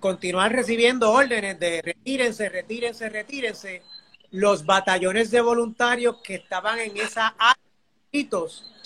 continuar 0.00 0.52
recibiendo 0.52 1.10
órdenes 1.10 1.58
de 1.58 1.82
retírense, 1.82 2.48
retírense, 2.48 3.08
retírense, 3.08 3.82
los 4.30 4.66
batallones 4.66 5.30
de 5.30 5.40
voluntarios 5.40 6.16
que 6.22 6.36
estaban 6.36 6.78
en 6.78 6.96
esa 6.96 7.34
área, 7.38 7.62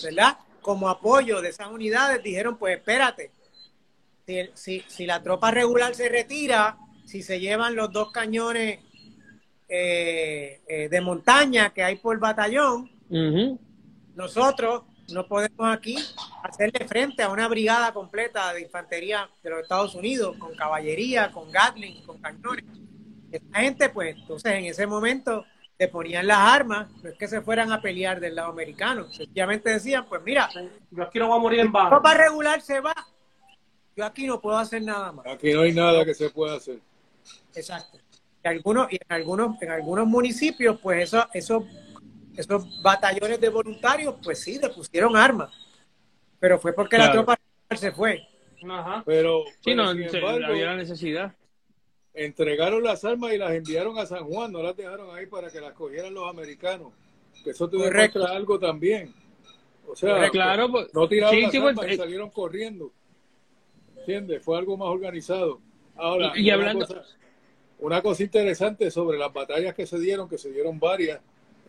¿verdad? 0.01 0.37
como 0.61 0.89
apoyo 0.89 1.41
de 1.41 1.49
esas 1.49 1.67
unidades 1.67 2.23
dijeron, 2.23 2.57
pues 2.57 2.77
espérate, 2.77 3.31
si, 4.25 4.49
si, 4.53 4.83
si 4.87 5.05
la 5.05 5.21
tropa 5.21 5.51
regular 5.51 5.93
se 5.93 6.07
retira, 6.07 6.77
si 7.05 7.21
se 7.21 7.39
llevan 7.39 7.75
los 7.75 7.91
dos 7.91 8.11
cañones 8.11 8.79
eh, 9.67 10.61
eh, 10.67 10.87
de 10.89 11.01
montaña 11.01 11.71
que 11.71 11.83
hay 11.83 11.97
por 11.97 12.17
batallón, 12.19 12.89
nosotros 14.15 14.83
no 15.13 15.27
podemos 15.27 15.73
aquí 15.73 15.95
hacerle 16.43 16.85
frente 16.87 17.23
a 17.23 17.29
una 17.29 17.47
brigada 17.47 17.93
completa 17.93 18.53
de 18.53 18.61
infantería 18.61 19.29
de 19.41 19.49
los 19.49 19.61
Estados 19.61 19.95
Unidos, 19.95 20.35
con 20.37 20.55
caballería, 20.55 21.31
con 21.31 21.51
Gatling, 21.51 22.03
con 22.05 22.19
cañones. 22.19 22.65
Esta 23.31 23.59
gente, 23.59 23.89
pues, 23.89 24.15
entonces 24.15 24.51
en 24.51 24.65
ese 24.65 24.85
momento 24.85 25.45
se 25.77 25.87
ponían 25.87 26.27
las 26.27 26.39
armas, 26.39 26.87
no 27.01 27.09
es 27.09 27.17
que 27.17 27.27
se 27.27 27.41
fueran 27.41 27.71
a 27.71 27.81
pelear 27.81 28.19
del 28.19 28.35
lado 28.35 28.51
americano, 28.51 29.11
sencillamente 29.11 29.69
decían, 29.69 30.05
pues 30.07 30.21
mira, 30.23 30.49
Yo 30.91 31.03
aquí 31.03 31.19
no 31.19 31.27
voy 31.27 31.37
a 31.37 31.41
morir 31.41 31.59
en 31.59 31.71
vano. 31.71 31.89
tropa 31.89 32.13
regular 32.13 32.61
se 32.61 32.79
va, 32.79 32.93
yo 33.95 34.05
aquí 34.05 34.27
no 34.27 34.39
puedo 34.41 34.57
hacer 34.57 34.81
nada 34.81 35.11
más. 35.11 35.25
Aquí 35.27 35.53
no 35.53 35.61
hay 35.61 35.73
nada 35.73 36.05
que 36.05 36.13
se 36.13 36.29
pueda 36.29 36.55
hacer. 36.55 36.79
Exacto. 37.55 37.97
Y 38.43 38.47
algunos, 38.47 38.91
y 38.91 38.95
en 38.95 39.07
algunos, 39.09 39.61
en 39.61 39.71
algunos 39.71 40.05
municipios, 40.05 40.79
pues 40.81 41.03
eso, 41.03 41.27
esos, 41.33 41.63
esos 42.35 42.81
batallones 42.81 43.39
de 43.39 43.49
voluntarios, 43.49 44.15
pues 44.23 44.39
sí, 44.41 44.59
le 44.59 44.69
pusieron 44.69 45.15
armas. 45.15 45.51
Pero 46.39 46.59
fue 46.59 46.73
porque 46.73 46.97
la 46.97 47.11
tropa 47.11 47.37
se 47.75 47.91
fue. 47.91 48.27
Ajá. 48.69 49.03
Pero, 49.05 49.43
Sí, 49.47 49.53
pero, 49.65 49.83
no, 49.83 49.91
sin 49.93 50.09
se- 50.09 50.17
embargo, 50.19 50.45
había 50.47 50.65
la 50.67 50.75
necesidad. 50.77 51.35
entregaron 52.13 52.83
las 52.83 53.03
armas 53.05 53.33
y 53.33 53.37
las 53.37 53.51
enviaron 53.51 53.97
a 53.97 54.05
San 54.05 54.23
Juan, 54.25 54.51
no 54.51 54.61
las 54.61 54.75
dejaron 54.77 55.15
ahí 55.15 55.25
para 55.25 55.49
que 55.49 55.59
las 55.59 55.73
cogieran 55.73 56.13
los 56.13 56.29
americanos. 56.29 56.93
Que 57.43 57.49
eso 57.51 57.67
te 57.69 57.77
demuestra 57.77 58.25
algo 58.27 58.59
también. 58.59 59.13
O 59.87 59.95
sea, 59.95 60.13
Correcto. 60.15 60.31
Claro, 60.33 60.71
pues, 60.71 60.93
no 60.93 61.07
tiraron 61.09 61.35
sí, 61.35 61.41
las 61.41 61.51
sí, 61.51 61.59
pues, 61.59 61.69
armas 61.77 61.87
y 61.91 61.93
eh, 61.93 61.97
salieron 61.97 62.29
corriendo. 62.29 62.91
¿Entiendes? 63.97 64.43
Fue 64.43 64.57
algo 64.57 64.77
más 64.77 64.89
organizado. 64.89 65.59
Ahora, 65.95 66.31
Y- 66.35 66.41
y 66.41 66.45
una 66.45 66.53
hablando- 66.55 66.87
cosa- 66.87 67.03
una 67.79 68.01
cosa 68.01 68.23
interesante 68.23 68.89
sobre 68.91 69.17
las 69.17 69.33
batallas 69.33 69.73
que 69.73 69.85
se 69.85 69.99
dieron, 69.99 70.29
que 70.29 70.37
se 70.37 70.51
dieron 70.51 70.79
varias 70.79 71.19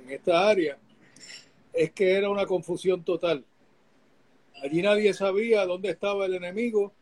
en 0.05 0.13
esta 0.13 0.49
área, 0.49 0.79
es 1.73 1.93
que 1.93 2.13
era 2.13 2.31
una 2.31 2.47
confusión 2.47 3.05
total. 3.05 3.45
Allí 4.63 4.83
nadie 4.83 5.13
sabía 5.13 5.67
dónde 5.67 5.91
estaba 5.91 6.27
el 6.27 6.35
enemigo 6.35 6.93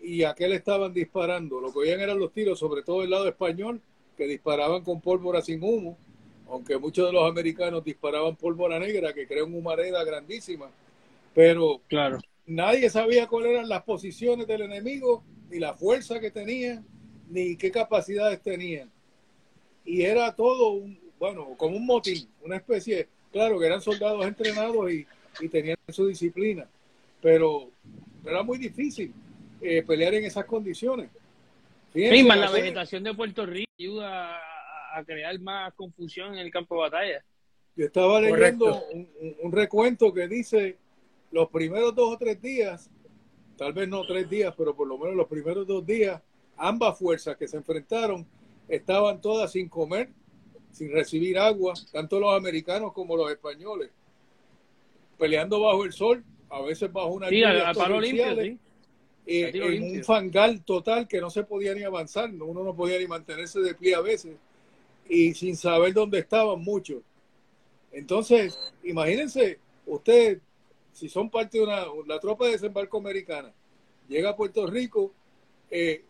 y 0.00 0.24
a 0.24 0.34
qué 0.34 0.48
le 0.48 0.56
estaban 0.56 0.92
disparando. 0.92 1.60
Lo 1.60 1.72
que 1.72 1.80
oían 1.80 2.00
eran 2.00 2.18
los 2.18 2.32
tiros, 2.32 2.58
sobre 2.58 2.82
todo 2.82 3.02
del 3.02 3.10
lado 3.10 3.28
español, 3.28 3.80
que 4.16 4.26
disparaban 4.26 4.82
con 4.82 5.00
pólvora 5.00 5.40
sin 5.40 5.62
humo, 5.62 5.96
aunque 6.48 6.78
muchos 6.78 7.06
de 7.06 7.12
los 7.12 7.28
americanos 7.28 7.84
disparaban 7.84 8.36
pólvora 8.36 8.78
negra, 8.78 9.12
que 9.12 9.26
crea 9.26 9.44
una 9.44 9.56
humareda 9.56 10.02
grandísima. 10.04 10.70
Pero 11.34 11.80
claro. 11.88 12.18
nadie 12.46 12.90
sabía 12.90 13.28
cuáles 13.28 13.52
eran 13.52 13.68
las 13.68 13.84
posiciones 13.84 14.46
del 14.46 14.62
enemigo, 14.62 15.22
ni 15.50 15.58
la 15.58 15.74
fuerza 15.74 16.18
que 16.18 16.30
tenían, 16.30 16.84
ni 17.28 17.56
qué 17.56 17.70
capacidades 17.70 18.42
tenían. 18.42 18.90
Y 19.84 20.02
era 20.02 20.34
todo, 20.34 20.72
un, 20.72 20.98
bueno, 21.18 21.48
como 21.56 21.76
un 21.76 21.86
motín, 21.86 22.28
una 22.42 22.56
especie, 22.56 23.08
claro 23.32 23.58
que 23.58 23.66
eran 23.66 23.80
soldados 23.80 24.24
entrenados 24.26 24.90
y, 24.92 25.06
y 25.40 25.48
tenían 25.48 25.76
su 25.88 26.06
disciplina, 26.06 26.66
pero 27.20 27.70
era 28.24 28.42
muy 28.42 28.58
difícil 28.58 29.12
eh, 29.60 29.82
pelear 29.82 30.14
en 30.14 30.24
esas 30.24 30.44
condiciones. 30.44 31.10
Fíjense, 31.92 32.16
Sí, 32.16 32.24
más 32.24 32.38
la 32.38 32.50
vegetación 32.50 33.02
de 33.02 33.14
Puerto 33.14 33.46
Rico 33.46 33.70
ayuda 33.78 34.36
a, 34.36 34.98
a 34.98 35.04
crear 35.04 35.38
más 35.40 35.72
confusión 35.74 36.34
en 36.34 36.40
el 36.40 36.50
campo 36.50 36.74
de 36.76 36.80
batalla. 36.82 37.24
Yo 37.76 37.86
estaba 37.86 38.20
leyendo 38.20 38.66
Correcto. 38.66 38.84
un, 38.92 39.08
un- 39.20 39.36
un 39.42 39.52
recuento 39.52 40.12
que 40.12 40.26
dice 40.28 40.76
los 41.30 41.48
primeros 41.48 41.94
dos 41.94 42.14
o 42.14 42.18
tres 42.18 42.40
días, 42.42 42.90
tal 43.56 43.72
vez 43.72 43.88
no 43.88 44.06
tres 44.06 44.28
días, 44.28 44.54
pero 44.56 44.74
por 44.74 44.86
lo 44.88 44.98
menos 44.98 45.14
los 45.16 45.28
primeros 45.28 45.66
dos 45.66 45.84
días, 45.86 46.20
ambas 46.56 46.98
fuerzas 46.98 47.36
que 47.36 47.46
se 47.48 47.56
enfrentaron 47.56 48.26
estaban 48.68 49.20
todas 49.20 49.52
sin 49.52 49.68
comer, 49.68 50.10
sin 50.72 50.92
recibir 50.92 51.38
agua, 51.38 51.74
tanto 51.92 52.20
los 52.20 52.34
americanos 52.34 52.92
como 52.92 53.16
los 53.16 53.30
españoles, 53.30 53.90
peleando 55.18 55.60
bajo 55.60 55.84
el 55.84 55.92
sol, 55.92 56.24
a 56.48 56.62
veces 56.62 56.92
bajo 56.92 57.08
una 57.08 57.28
Sí, 57.28 57.42
palo 57.74 58.00
limpio, 58.00 58.24
eh, 59.26 59.46
a 59.46 59.52
tiro 59.52 59.66
en 59.66 59.72
limpio. 59.72 59.98
un 59.98 60.04
fangal 60.04 60.62
total 60.64 61.06
que 61.06 61.20
no 61.20 61.30
se 61.30 61.44
podía 61.44 61.74
ni 61.74 61.82
avanzar, 61.82 62.32
¿no? 62.32 62.46
uno 62.46 62.62
no 62.64 62.74
podía 62.74 62.98
ni 62.98 63.06
mantenerse 63.06 63.60
de 63.60 63.74
pie 63.74 63.94
a 63.94 64.00
veces, 64.00 64.36
y 65.08 65.34
sin 65.34 65.56
saber 65.56 65.92
dónde 65.92 66.18
estaban 66.18 66.60
muchos. 66.60 67.02
Entonces, 67.92 68.58
imagínense, 68.84 69.58
ustedes, 69.86 70.38
si 70.92 71.08
son 71.08 71.30
parte 71.30 71.58
de 71.58 71.64
una, 71.64 71.84
la 72.06 72.20
tropa 72.20 72.46
de 72.46 72.52
desembarco 72.52 72.98
americana, 72.98 73.52
llega 74.08 74.30
a 74.30 74.36
Puerto 74.36 74.66
Rico, 74.66 75.12
eh, 75.70 76.04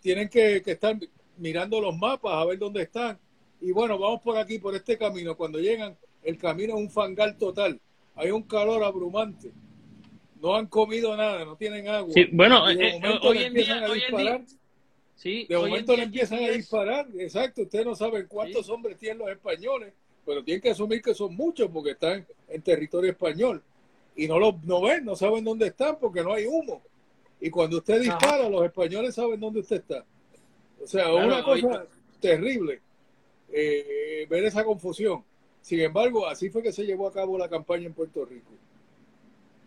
tienen 0.00 0.28
que, 0.28 0.60
que 0.62 0.72
estar 0.72 0.98
mirando 1.38 1.80
los 1.80 1.96
mapas 1.96 2.32
a 2.34 2.44
ver 2.44 2.58
dónde 2.58 2.82
están, 2.82 3.18
y 3.68 3.72
bueno, 3.72 3.98
vamos 3.98 4.20
por 4.20 4.36
aquí, 4.36 4.58
por 4.58 4.74
este 4.74 4.96
camino. 4.98 5.36
Cuando 5.36 5.58
llegan, 5.58 5.96
el 6.22 6.36
camino 6.38 6.74
es 6.74 6.80
un 6.80 6.90
fangal 6.90 7.36
total, 7.38 7.80
hay 8.14 8.30
un 8.30 8.42
calor 8.42 8.82
abrumante. 8.84 9.52
No 10.40 10.54
han 10.56 10.66
comido 10.66 11.16
nada, 11.16 11.44
no 11.44 11.56
tienen 11.56 11.88
agua. 11.88 12.12
Sí, 12.12 12.26
bueno, 12.32 12.70
Y 12.70 12.76
de 12.76 12.88
eh, 12.88 12.92
momento 13.00 13.28
hoy 13.28 13.38
le 13.38 13.46
en 13.46 13.54
día- 13.54 13.62
empiezan 13.62 13.84
a 13.84 13.86
hoy 13.86 13.98
en 13.98 14.06
disparar. 14.16 14.46
día- 14.46 14.56
Sí, 15.16 15.46
De 15.48 15.56
hoy 15.56 15.62
en 15.64 15.68
momento 15.70 15.92
día 15.92 15.98
le 15.98 16.04
empiezan 16.04 16.44
a 16.44 16.48
disparar, 16.50 17.06
exacto, 17.18 17.62
ustedes 17.62 17.86
no 17.86 17.94
saben 17.94 18.26
cuántos 18.28 18.68
hombres 18.68 18.98
tienen 18.98 19.18
los 19.18 19.28
españoles, 19.30 19.94
pero 20.26 20.42
tienen 20.44 20.60
que 20.60 20.70
asumir 20.70 21.00
que 21.00 21.14
son 21.14 21.34
muchos 21.34 21.70
porque 21.72 21.92
están 21.92 22.26
en 22.48 22.62
territorio 22.62 23.10
español 23.12 23.62
y 24.16 24.26
no 24.28 24.38
los 24.38 24.62
no 24.64 24.82
ven, 24.82 25.04
no 25.04 25.16
saben 25.16 25.44
dónde 25.44 25.68
están 25.68 25.98
porque 25.98 26.22
no 26.22 26.32
hay 26.34 26.44
humo. 26.46 26.82
Y 27.40 27.48
cuando 27.48 27.78
usted 27.78 28.00
dispara, 28.00 28.48
los 28.48 28.64
españoles 28.64 29.14
saben 29.14 29.40
dónde 29.40 29.60
usted 29.60 29.76
está. 29.76 30.04
O 30.82 30.86
sea, 30.86 31.04
Claro, 31.04 31.26
una 31.26 31.46
hoy- 31.46 31.62
cosa 31.62 31.86
terrible 32.20 32.80
eh, 33.52 34.26
ver 34.28 34.44
esa 34.44 34.64
confusión. 34.64 35.24
Sin 35.60 35.80
embargo, 35.80 36.26
así 36.26 36.50
fue 36.50 36.62
que 36.62 36.72
se 36.72 36.84
llevó 36.84 37.08
a 37.08 37.12
cabo 37.12 37.38
la 37.38 37.48
campaña 37.48 37.86
en 37.86 37.94
Puerto 37.94 38.24
Rico. 38.24 38.52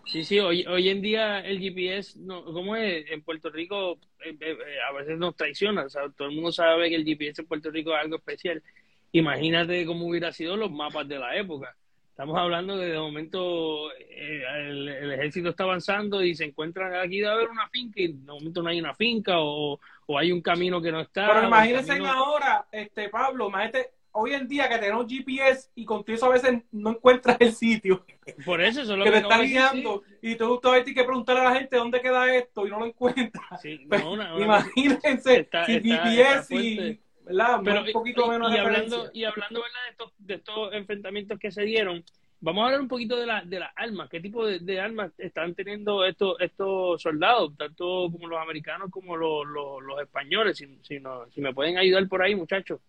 Sí, 0.05 0.23
sí, 0.23 0.39
hoy, 0.39 0.65
hoy 0.67 0.87
en 0.87 1.01
día 1.01 1.39
el 1.41 1.59
GPS, 1.59 2.17
no, 2.19 2.45
¿cómo 2.45 2.77
es? 2.77 3.09
En 3.11 3.21
Puerto 3.23 3.49
Rico 3.49 3.99
eh, 4.23 4.37
eh, 4.39 4.57
a 4.87 4.93
veces 4.93 5.17
nos 5.17 5.35
traiciona, 5.35 5.83
o 5.83 5.89
sea, 5.89 6.09
todo 6.09 6.29
el 6.29 6.35
mundo 6.35 6.51
sabe 6.51 6.89
que 6.89 6.95
el 6.95 7.03
GPS 7.03 7.41
en 7.41 7.47
Puerto 7.47 7.71
Rico 7.71 7.93
es 7.93 8.01
algo 8.01 8.15
especial. 8.15 8.63
Imagínate 9.11 9.85
cómo 9.85 10.07
hubiera 10.07 10.31
sido 10.31 10.55
los 10.55 10.71
mapas 10.71 11.07
de 11.07 11.19
la 11.19 11.35
época. 11.35 11.75
Estamos 12.17 12.35
hablando 12.39 12.75
de 12.75 12.87
de 12.93 12.97
momento 12.97 13.91
eh, 13.91 14.41
el, 14.55 14.87
el 14.89 15.11
ejército 15.11 15.49
está 15.49 15.65
avanzando 15.65 16.23
y 16.23 16.33
se 16.33 16.45
encuentran 16.45 16.95
aquí 16.95 17.19
debe 17.19 17.31
haber 17.31 17.49
una 17.49 17.69
finca 17.69 18.01
y 18.01 18.07
de 18.07 18.31
momento 18.31 18.63
no 18.63 18.69
hay 18.69 18.79
una 18.79 18.95
finca 18.95 19.33
o, 19.37 19.79
o 20.07 20.17
hay 20.17 20.31
un 20.31 20.41
camino 20.41 20.81
que 20.81 20.91
no 20.91 20.99
está. 20.99 21.27
Pero 21.27 21.47
imagínense 21.47 21.89
camino- 21.89 22.11
ahora, 22.11 22.65
este 22.71 23.09
Pablo, 23.09 23.49
imagínate 23.49 23.91
hoy 24.13 24.33
en 24.33 24.47
día 24.47 24.67
que 24.67 24.79
tenemos 24.79 25.05
GPS 25.07 25.69
y 25.75 25.85
con 25.85 26.03
eso 26.07 26.25
a 26.25 26.29
veces 26.29 26.63
no 26.71 26.89
encuentras 26.89 27.37
el 27.39 27.53
sitio 27.53 28.03
Por 28.43 28.61
eso, 28.61 28.81
eso 28.81 28.93
es 28.93 28.97
lo 28.97 29.03
que 29.05 29.11
que 29.11 29.17
te 29.17 29.21
está 29.21 29.37
de 29.37 29.45
guiando 29.45 30.01
y 30.23 30.33
tú 30.33 30.59
todavía 30.59 30.83
tienes 30.85 31.03
que 31.03 31.05
preguntarle 31.07 31.41
a 31.41 31.49
la 31.51 31.55
gente 31.59 31.77
dónde 31.77 32.01
queda 32.01 32.33
esto 32.33 32.65
y 32.65 32.71
no 32.71 32.79
lo 32.79 32.87
encuentras. 32.87 33.61
sí. 33.61 33.77
Sí, 33.77 33.85
no, 33.89 34.13
una- 34.13 34.33
una- 34.33 34.43
imagínense 34.43 35.41
Está- 35.41 35.67
sin 35.67 35.85
está- 35.85 36.05
GPS 36.09 36.39
está 36.39 36.55
y. 36.55 36.99
¿verdad? 37.27 37.59
Pero, 37.63 37.81
un 37.81 37.91
poquito 37.91 38.25
y, 38.25 38.29
menos 38.29 38.49
y 38.49 38.53
de 38.53 38.59
hablando, 38.59 39.09
y 39.13 39.23
hablando 39.23 39.61
¿verdad? 39.61 39.79
De, 39.85 39.91
estos, 39.91 40.11
de 40.17 40.33
estos 40.35 40.73
enfrentamientos 40.73 41.39
que 41.39 41.51
se 41.51 41.61
dieron, 41.63 42.03
vamos 42.39 42.61
a 42.61 42.65
hablar 42.65 42.81
un 42.81 42.87
poquito 42.87 43.15
de, 43.17 43.25
la, 43.25 43.41
de 43.43 43.59
las 43.59 43.71
armas. 43.75 44.09
¿Qué 44.09 44.19
tipo 44.19 44.45
de, 44.45 44.59
de 44.59 44.79
armas 44.79 45.11
están 45.17 45.53
teniendo 45.55 46.05
estos, 46.05 46.39
estos 46.39 47.01
soldados, 47.01 47.51
tanto 47.57 48.09
como 48.11 48.27
los 48.27 48.39
americanos 48.39 48.89
como 48.91 49.15
los, 49.17 49.45
los, 49.47 49.81
los 49.83 50.01
españoles? 50.01 50.57
Si, 50.57 50.67
si, 50.83 50.99
no- 50.99 51.25
si 51.31 51.41
me 51.41 51.53
pueden 51.53 51.77
ayudar 51.77 52.07
por 52.07 52.21
ahí, 52.21 52.35
muchachos. 52.35 52.79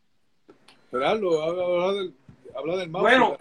Gerardo, 0.90 1.42
habla, 1.42 1.92
del, 1.92 2.14
habla 2.56 2.76
del. 2.76 2.88
Bueno, 2.90 3.36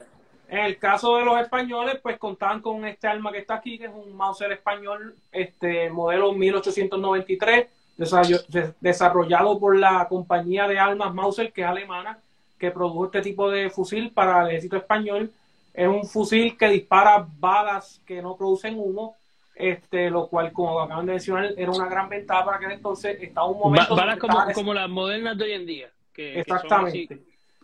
En 0.49 0.59
el 0.59 0.77
caso 0.77 1.17
de 1.17 1.25
los 1.25 1.39
españoles, 1.41 1.99
pues 2.01 2.17
contaban 2.17 2.61
con 2.61 2.85
este 2.85 3.05
arma 3.07 3.31
que 3.33 3.39
está 3.39 3.55
aquí, 3.55 3.77
que 3.77 3.85
es 3.85 3.91
un 3.93 4.15
Mauser 4.15 4.51
español, 4.53 5.13
este 5.31 5.89
modelo 5.89 6.31
1893, 6.33 7.67
desarroll- 7.67 7.67
de- 7.67 7.76
desarrollado 7.97 9.59
por 9.59 9.77
la 9.77 10.07
compañía 10.07 10.67
de 10.67 10.79
armas 10.79 11.13
Mauser, 11.13 11.51
que 11.51 11.61
es 11.61 11.67
alemana, 11.67 12.19
que 12.57 12.71
produjo 12.71 13.05
este 13.05 13.21
tipo 13.21 13.49
de 13.49 13.69
fusil 13.69 14.11
para 14.11 14.41
el 14.43 14.49
ejército 14.49 14.77
español. 14.77 15.31
Es 15.73 15.87
un 15.87 16.05
fusil 16.05 16.57
que 16.57 16.69
dispara 16.69 17.25
balas 17.39 18.01
que 18.05 18.21
no 18.21 18.35
producen 18.35 18.79
humo, 18.79 19.15
este, 19.55 20.09
lo 20.09 20.27
cual, 20.27 20.51
como 20.51 20.79
acaban 20.79 21.05
de 21.05 21.13
mencionar, 21.13 21.53
era 21.57 21.71
una 21.71 21.87
gran 21.87 22.09
ventaja 22.09 22.45
para 22.45 22.57
aquel 22.57 22.71
entonces. 22.71 23.17
Estaba 23.21 23.47
un 23.47 23.59
Ba- 23.59 23.65
momento 23.65 23.95
balas 23.95 24.17
como, 24.53 24.73
las 24.73 24.89
modernas 24.89 25.37
de 25.37 25.43
hoy 25.43 25.51
en 25.53 25.65
día. 25.65 25.89
Que, 26.13 26.39
Exactamente. 26.39 27.21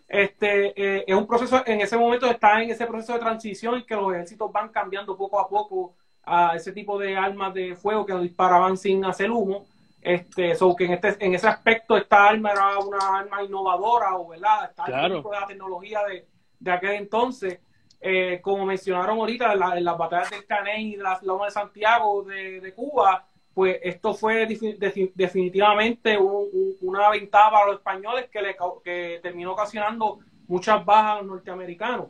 Este 0.07 0.73
eh, 0.75 1.05
es 1.07 1.15
un 1.15 1.25
proceso, 1.25 1.63
en 1.65 1.81
ese 1.81 1.97
momento 1.97 2.27
está 2.29 2.61
en 2.61 2.69
ese 2.69 2.85
proceso 2.85 3.13
de 3.13 3.19
transición 3.19 3.79
y 3.79 3.83
que 3.83 3.95
los 3.95 4.13
ejércitos 4.13 4.51
van 4.51 4.69
cambiando 4.69 5.17
poco 5.17 5.39
a 5.39 5.47
poco 5.47 5.93
a 6.23 6.55
ese 6.55 6.71
tipo 6.71 6.99
de 6.99 7.17
armas 7.17 7.51
de 7.53 7.75
fuego 7.75 8.05
que 8.05 8.13
disparaban 8.15 8.77
sin 8.77 9.03
hacer 9.05 9.31
humo. 9.31 9.65
Este, 10.03 10.53
so 10.55 10.75
que 10.75 10.85
en 10.85 10.93
este, 10.93 11.15
en 11.25 11.33
ese 11.33 11.47
aspecto 11.47 11.95
esta 11.95 12.27
arma 12.27 12.51
era 12.51 12.77
una 12.79 12.97
arma 13.19 13.41
innovadora 13.43 14.17
o 14.17 14.27
verdad, 14.29 14.65
está 14.69 14.83
Claro. 14.85 15.17
tipo 15.17 15.31
de 15.31 15.39
la 15.39 15.47
tecnología 15.47 16.01
de, 16.03 16.27
de 16.59 16.71
aquel 16.71 16.91
entonces. 16.95 17.59
eh, 18.05 18.41
como 18.41 18.65
mencionaron 18.65 19.17
ahorita, 19.17 19.53
en, 19.53 19.59
la- 19.59 19.77
en 19.77 19.85
las 19.85 19.97
batallas 19.97 20.29
del 20.29 20.45
Caney 20.45 20.93
y 20.93 20.95
de 20.97 21.03
las 21.03 21.23
Lomas 21.23 21.53
de 21.53 21.59
Santiago 21.61 22.23
de, 22.23 22.59
de 22.59 22.73
Cuba, 22.73 23.25
pues 23.53 23.77
esto 23.81 24.13
fue 24.13 24.45
defi- 24.45 24.77
defi- 24.77 25.13
definitivamente 25.15 26.17
un- 26.17 26.49
un- 26.51 26.75
una 26.81 27.09
ventaja 27.11 27.49
para 27.51 27.65
los 27.67 27.75
españoles 27.75 28.27
que, 28.29 28.41
le, 28.41 28.57
que 28.83 29.19
terminó 29.23 29.53
ocasionando 29.53 30.19
muchas 30.47 30.83
bajas 30.83 31.13
a 31.13 31.15
los 31.19 31.27
norteamericanos. 31.27 32.07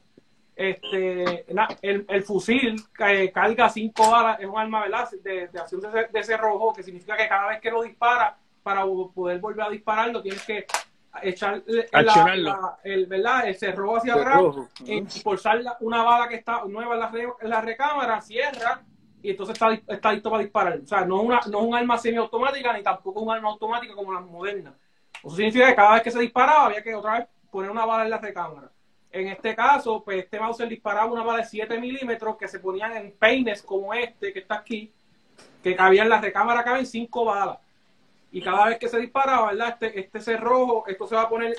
Este, 0.55 1.45
na- 1.53 1.67
el, 1.81 2.05
el 2.07 2.23
fusil 2.23 2.75
eh, 2.99 3.31
carga 3.31 3.69
cinco 3.69 4.09
balas, 4.09 4.39
es 4.39 4.45
un 4.45 4.57
arma 4.57 4.81
¿verdad? 4.81 5.09
De, 5.23 5.47
de 5.47 5.59
acción 5.59 5.81
de, 5.81 6.07
de 6.11 6.23
cerrojo, 6.23 6.73
que 6.73 6.83
significa 6.83 7.17
que 7.17 7.27
cada 7.27 7.47
vez 7.49 7.59
que 7.59 7.71
lo 7.71 7.81
dispara, 7.83 8.37
para 8.61 8.83
poder 9.13 9.39
volver 9.39 9.65
a 9.65 9.69
dispararlo, 9.69 10.21
tienes 10.21 10.45
que 10.45 10.65
echar 11.21 11.61
la- 11.65 11.83
Accionarlo. 11.99 12.43
la- 12.43 12.77
el, 12.83 13.05
¿verdad? 13.07 13.47
el 13.47 13.55
cerrojo 13.55 13.97
hacia 13.97 14.13
atrás 14.13 14.41
impulsar 14.85 15.61
la- 15.61 15.77
una 15.81 16.03
bala 16.03 16.27
que 16.27 16.35
está 16.35 16.63
nueva 16.65 16.93
en 16.93 16.99
la, 16.99 17.07
re- 17.09 17.33
en 17.41 17.49
la 17.49 17.61
recámara, 17.61 18.21
cierra 18.21 18.81
y 19.21 19.31
entonces 19.31 19.53
está, 19.53 19.73
está 19.87 20.11
listo 20.13 20.29
para 20.29 20.43
disparar. 20.43 20.79
O 20.83 20.85
sea, 20.87 21.05
no 21.05 21.17
es, 21.21 21.23
una, 21.27 21.39
no 21.49 21.59
es 21.59 21.65
un 21.65 21.75
arma 21.75 21.97
semiautomática 21.97 22.73
ni 22.73 22.83
tampoco 22.83 23.21
un 23.21 23.31
arma 23.31 23.49
automática 23.49 23.93
como 23.95 24.13
las 24.13 24.23
modernas. 24.23 24.73
Eso 25.23 25.35
significa 25.35 25.67
que 25.67 25.75
cada 25.75 25.93
vez 25.95 26.03
que 26.03 26.11
se 26.11 26.19
disparaba 26.19 26.65
había 26.65 26.83
que 26.83 26.93
otra 26.95 27.19
vez 27.19 27.27
poner 27.51 27.69
una 27.71 27.85
bala 27.85 28.03
en 28.05 28.09
la 28.09 28.17
recámara. 28.17 28.69
En 29.13 29.27
este 29.27 29.55
caso, 29.55 30.03
pues 30.03 30.23
este 30.23 30.39
Mauser 30.39 30.67
disparaba 30.67 31.05
una 31.05 31.21
bala 31.21 31.41
de 31.41 31.45
7 31.45 31.79
milímetros 31.79 32.35
que 32.35 32.47
se 32.47 32.59
ponían 32.59 32.97
en 32.97 33.11
peines 33.11 33.61
como 33.61 33.93
este 33.93 34.33
que 34.33 34.39
está 34.39 34.55
aquí, 34.55 34.91
que 35.61 35.75
cabía 35.75 36.01
en 36.01 36.09
la 36.09 36.19
recámara, 36.19 36.63
caben 36.63 36.87
5 36.87 37.23
balas. 37.23 37.59
Y 38.31 38.41
cada 38.41 38.65
vez 38.65 38.79
que 38.79 38.89
se 38.89 38.97
disparaba, 38.99 39.51
¿verdad? 39.51 39.77
Este, 39.79 39.99
este 39.99 40.19
cerrojo, 40.19 40.85
esto 40.87 41.05
se 41.05 41.13
va 41.13 41.21
a 41.21 41.29
poner 41.29 41.55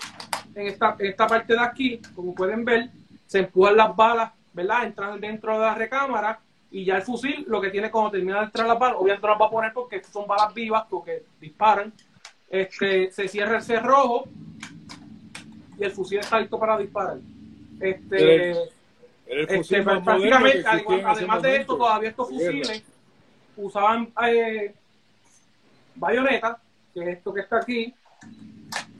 en 0.56 0.66
esta, 0.66 0.96
en 0.98 1.06
esta 1.06 1.28
parte 1.28 1.52
de 1.52 1.60
aquí, 1.60 2.02
como 2.16 2.34
pueden 2.34 2.64
ver, 2.64 2.90
se 3.24 3.38
empujan 3.38 3.76
las 3.76 3.94
balas, 3.94 4.32
¿verdad? 4.52 4.86
Entran 4.86 5.20
dentro 5.20 5.52
de 5.52 5.60
la 5.60 5.76
recámara 5.76 6.40
y 6.72 6.84
ya 6.84 6.96
el 6.96 7.02
fusil 7.02 7.44
lo 7.46 7.60
que 7.60 7.70
tiene 7.70 7.88
cuando 7.88 8.10
termina 8.10 8.40
de 8.40 8.46
entrar 8.46 8.66
las 8.66 8.80
balas, 8.80 8.96
obviamente 8.98 9.28
las 9.28 9.40
va 9.40 9.46
a 9.46 9.50
poner 9.50 9.72
porque 9.72 10.02
son 10.02 10.26
balas 10.26 10.52
vivas, 10.52 10.86
porque 10.90 11.22
disparan. 11.40 11.92
Este, 12.50 13.12
se 13.12 13.28
cierra 13.28 13.58
el 13.58 13.62
cerrojo 13.62 14.24
y 15.78 15.84
el 15.84 15.92
fusil 15.92 16.18
está 16.18 16.40
listo 16.40 16.58
para 16.58 16.76
disparar. 16.76 17.18
Este, 17.88 18.50
el 18.50 19.48
este, 19.48 19.76
que 19.76 19.82
prácticamente, 19.82 20.58
existía 20.58 21.08
además, 21.08 21.42
de 21.42 21.56
esto, 21.56 21.76
todavía 21.76 22.08
estos 22.10 22.28
fusiles 22.28 22.82
usaban 23.56 24.12
eh, 24.26 24.74
bayonetas, 25.94 26.56
que 26.92 27.00
es 27.02 27.08
esto 27.18 27.32
que 27.32 27.40
está 27.40 27.56
aquí, 27.58 27.94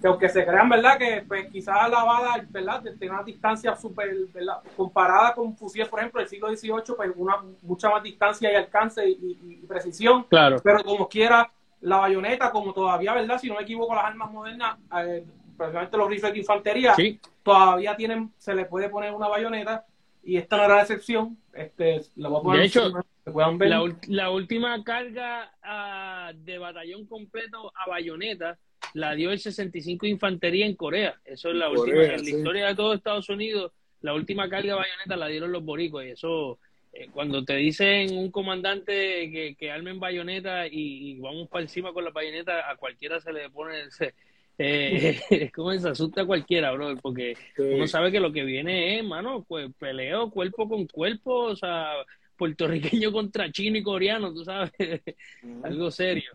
que 0.01 0.07
aunque 0.07 0.29
se 0.29 0.45
crean, 0.45 0.69
¿verdad? 0.69 0.99
Que 0.99 1.25
pues 1.27 1.49
quizás 1.51 1.89
la 1.91 2.05
bala, 2.05 2.45
¿verdad? 2.51 2.83
Tiene 2.99 3.15
una 3.15 3.23
distancia 3.23 3.75
súper, 3.77 4.15
¿verdad? 4.33 4.59
Comparada 4.77 5.35
con 5.35 5.57
fusiles, 5.57 5.89
por 5.89 6.01
ejemplo, 6.01 6.21
del 6.21 6.29
siglo 6.29 6.55
XVIII, 6.55 6.95
pues 6.97 7.11
una 7.17 7.37
mucha 7.63 7.89
más 7.91 8.03
distancia 8.03 8.53
y 8.53 8.55
alcance 8.57 9.09
y, 9.09 9.13
y- 9.13 9.61
y 9.63 9.67
precisión, 9.67 10.25
Claro. 10.25 10.57
pero 10.63 10.83
como 10.85 11.09
quiera, 11.09 11.51
la 11.81 11.99
bayoneta, 11.99 12.51
como 12.51 12.73
todavía, 12.73 13.13
¿verdad? 13.15 13.39
Si 13.39 13.49
no 13.49 13.55
me 13.57 13.63
equivoco, 13.63 13.95
las 13.95 14.05
armas 14.07 14.31
modernas, 14.31 14.79
eh, 15.07 15.25
precisamente 15.57 15.97
los 15.97 16.09
rifles 16.09 16.33
de 16.33 16.39
infantería, 16.39 16.95
Sí. 16.95 17.21
todavía 17.43 17.97
tienen, 17.97 18.33
se 18.39 18.55
le 18.55 18.65
puede 18.65 18.89
poner 18.89 19.13
una 19.13 19.29
bayoneta 19.29 19.85
y 20.23 20.37
esta 20.37 20.57
no 20.57 20.65
era 20.65 20.77
la 20.77 20.83
excepción. 20.83 21.37
Este, 21.53 22.01
la 22.17 22.29
voy 22.29 22.39
a 22.39 22.43
poner 22.43 22.61
De 22.61 22.67
hecho, 22.67 22.83
encima, 22.83 23.05
que 23.25 23.31
puedan 23.31 23.59
ver. 23.59 23.69
La, 23.71 23.97
la 24.09 24.31
última 24.31 24.83
carga 24.85 25.53
ah, 25.63 26.33
de 26.35 26.59
batallón 26.59 27.07
completo 27.07 27.73
a 27.77 27.89
bayoneta 27.89 28.59
la 28.95 29.15
dio 29.15 29.31
el 29.33 29.39
65 29.41 30.07
Infantería 30.07 30.67
en 30.67 30.77
Corea. 30.77 31.19
Eso 31.25 31.51
es 31.51 31.57
la 31.57 31.69
última. 31.69 32.03
En 32.05 32.13
la 32.13 32.19
sí. 32.19 32.37
historia 32.37 32.67
de 32.69 32.75
todo 32.75 32.95
Estados 32.95 33.29
Unidos, 33.29 33.73
la 34.01 34.15
última 34.15 34.49
carga 34.49 34.75
de 34.75 34.81
bayoneta 34.81 35.17
la 35.17 35.29
dieron 35.29 35.53
los 35.53 35.65
boricos. 35.65 36.05
Y 36.05 36.11
eso, 36.11 36.59
eh, 36.93 37.09
cuando 37.13 37.45
te 37.45 37.57
dicen 37.57 38.17
un 38.17 38.31
comandante 38.31 38.93
que, 39.31 39.57
que 39.59 39.71
armen 39.71 39.99
bayoneta 39.99 40.67
y, 40.67 41.11
y 41.11 41.19
vamos 41.21 41.49
para 41.49 41.63
encima 41.63 41.93
con 41.93 42.05
la 42.05 42.11
bayoneta, 42.11 42.71
a 42.71 42.77
cualquiera 42.77 43.21
se 43.21 43.33
le 43.33 43.51
pone. 43.51 43.91
Se, 43.91 44.15
eh, 44.59 45.19
¿Cómo 45.55 45.73
se 45.79 45.89
asusta 45.89 46.23
a 46.23 46.27
cualquiera, 46.27 46.73
bro? 46.73 46.97
Porque 46.97 47.37
Sí. 47.57 47.63
uno 47.63 47.87
sabe 47.87 48.13
que 48.13 48.21
lo 48.21 48.33
que 48.33 48.45
viene 48.45 48.99
es, 48.99 49.05
mano, 49.05 49.45
pues 49.47 49.71
peleo 49.79 50.31
cuerpo 50.31 50.69
con 50.69 50.87
cuerpo, 50.87 51.33
o 51.45 51.57
sea, 51.57 51.93
puertorriqueño 52.37 53.13
contra 53.13 53.51
chino 53.51 53.79
y 53.79 53.83
coreano, 53.83 54.33
tú 54.33 54.45
sabes, 54.45 54.73
algo 55.63 55.91
serio. 55.91 56.33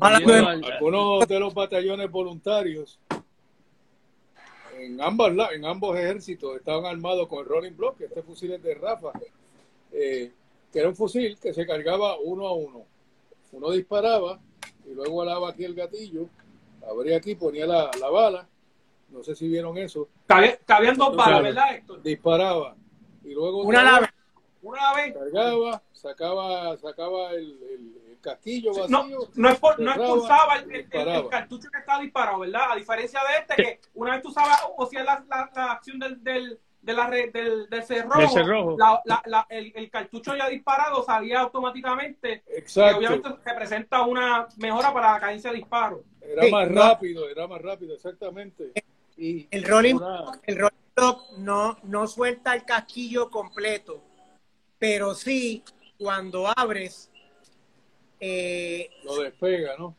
Algunos 0.00 1.26
de 1.26 1.40
los 1.40 1.54
batallones 1.54 2.10
voluntarios 2.10 2.98
en 4.78 5.00
ambas 5.00 5.32
en 5.52 5.64
ambos 5.64 5.98
ejércitos 5.98 6.56
estaban 6.56 6.86
armados 6.86 7.26
con 7.26 7.40
el 7.40 7.46
rolling 7.46 7.72
block, 7.76 8.00
este 8.00 8.22
fusil 8.22 8.52
es 8.52 8.62
de 8.62 8.74
Rafa, 8.74 9.10
eh, 9.92 10.30
que 10.72 10.78
era 10.78 10.88
un 10.88 10.94
fusil 10.96 11.36
que 11.40 11.52
se 11.52 11.66
cargaba 11.66 12.16
uno 12.20 12.46
a 12.46 12.54
uno. 12.54 12.84
Uno 13.50 13.70
disparaba 13.72 14.38
y 14.88 14.94
luego 14.94 15.22
alaba 15.22 15.50
aquí 15.50 15.64
el 15.64 15.74
gatillo, 15.74 16.28
abría 16.86 17.16
aquí, 17.16 17.34
ponía 17.34 17.66
la, 17.66 17.90
la 18.00 18.10
bala, 18.10 18.48
no 19.10 19.22
sé 19.22 19.34
si 19.34 19.48
vieron 19.48 19.76
eso, 19.78 20.08
Cabía- 20.26 20.58
cabían 20.66 20.96
dos 20.96 21.14
balas. 21.16 21.42
¿verdad, 21.42 21.74
Héctor? 21.74 22.02
disparaba 22.02 22.76
y 23.24 23.32
luego 23.34 23.62
Una 23.62 24.00
vez. 24.00 24.10
Una 24.60 24.92
vez. 24.94 25.14
cargaba, 25.14 25.82
sacaba, 25.92 26.76
sacaba 26.76 27.30
el, 27.30 27.58
el- 27.62 27.94
el 28.10 28.18
casquillo 28.20 28.72
No, 28.88 29.02
vacío. 29.02 29.18
no, 29.36 29.48
es 29.48 29.58
por- 29.60 29.78
no 29.78 29.92
expulsaba 29.92 30.56
el, 30.56 30.70
el- 30.72 31.28
cartucho 31.28 31.68
que 31.70 31.78
está 31.78 31.98
disparado, 32.00 32.40
¿verdad? 32.40 32.72
A 32.72 32.76
diferencia 32.76 33.20
de 33.20 33.40
este, 33.40 33.62
que 33.62 33.80
una 33.94 34.12
vez 34.14 34.22
tú 34.22 34.30
sabes, 34.32 34.56
o 34.76 34.86
sea, 34.86 35.04
la, 35.04 35.24
la, 35.28 35.50
la 35.54 35.72
acción 35.72 35.98
del, 36.00 36.22
del, 36.24 36.58
de 36.82 36.92
la 36.92 37.06
red, 37.06 37.32
del, 37.32 37.68
del 37.70 37.82
cerrojo, 37.84 38.18
Del 38.18 38.28
cerrojo. 38.30 38.76
la- 38.76 39.00
la- 39.04 39.22
la- 39.26 39.46
el, 39.48 39.72
el 39.74 39.88
cartucho 39.90 40.34
ya 40.36 40.48
disparado 40.48 41.04
salía 41.04 41.40
automáticamente, 41.40 42.42
que 42.46 42.58
Exacto. 42.58 42.98
obviamente 42.98 43.28
representa 43.44 44.02
una 44.02 44.48
mejora 44.56 44.92
para 44.92 45.12
la 45.12 45.20
cadencia 45.20 45.50
de 45.50 45.56
disparo. 45.58 46.02
Era 46.28 46.44
Sí, 46.44 46.50
más 46.52 46.70
no. 46.70 46.80
rápido, 46.82 47.28
era 47.28 47.46
más 47.46 47.62
rápido, 47.62 47.94
exactamente. 47.94 48.72
Y 49.16 49.48
El 49.50 49.64
rolling, 49.64 49.94
una- 49.94 50.40
el 50.46 50.56
rolling 50.58 50.76
block 50.94 51.32
no, 51.38 51.78
no 51.84 52.06
suelta 52.06 52.54
el 52.54 52.64
casquillo 52.64 53.30
completo, 53.30 54.02
pero 54.78 55.14
sí 55.14 55.64
cuando 55.98 56.46
abres, 56.46 57.10
eh, 58.20 58.90
lo 59.04 59.16
despega, 59.22 59.76
¿no? 59.78 59.96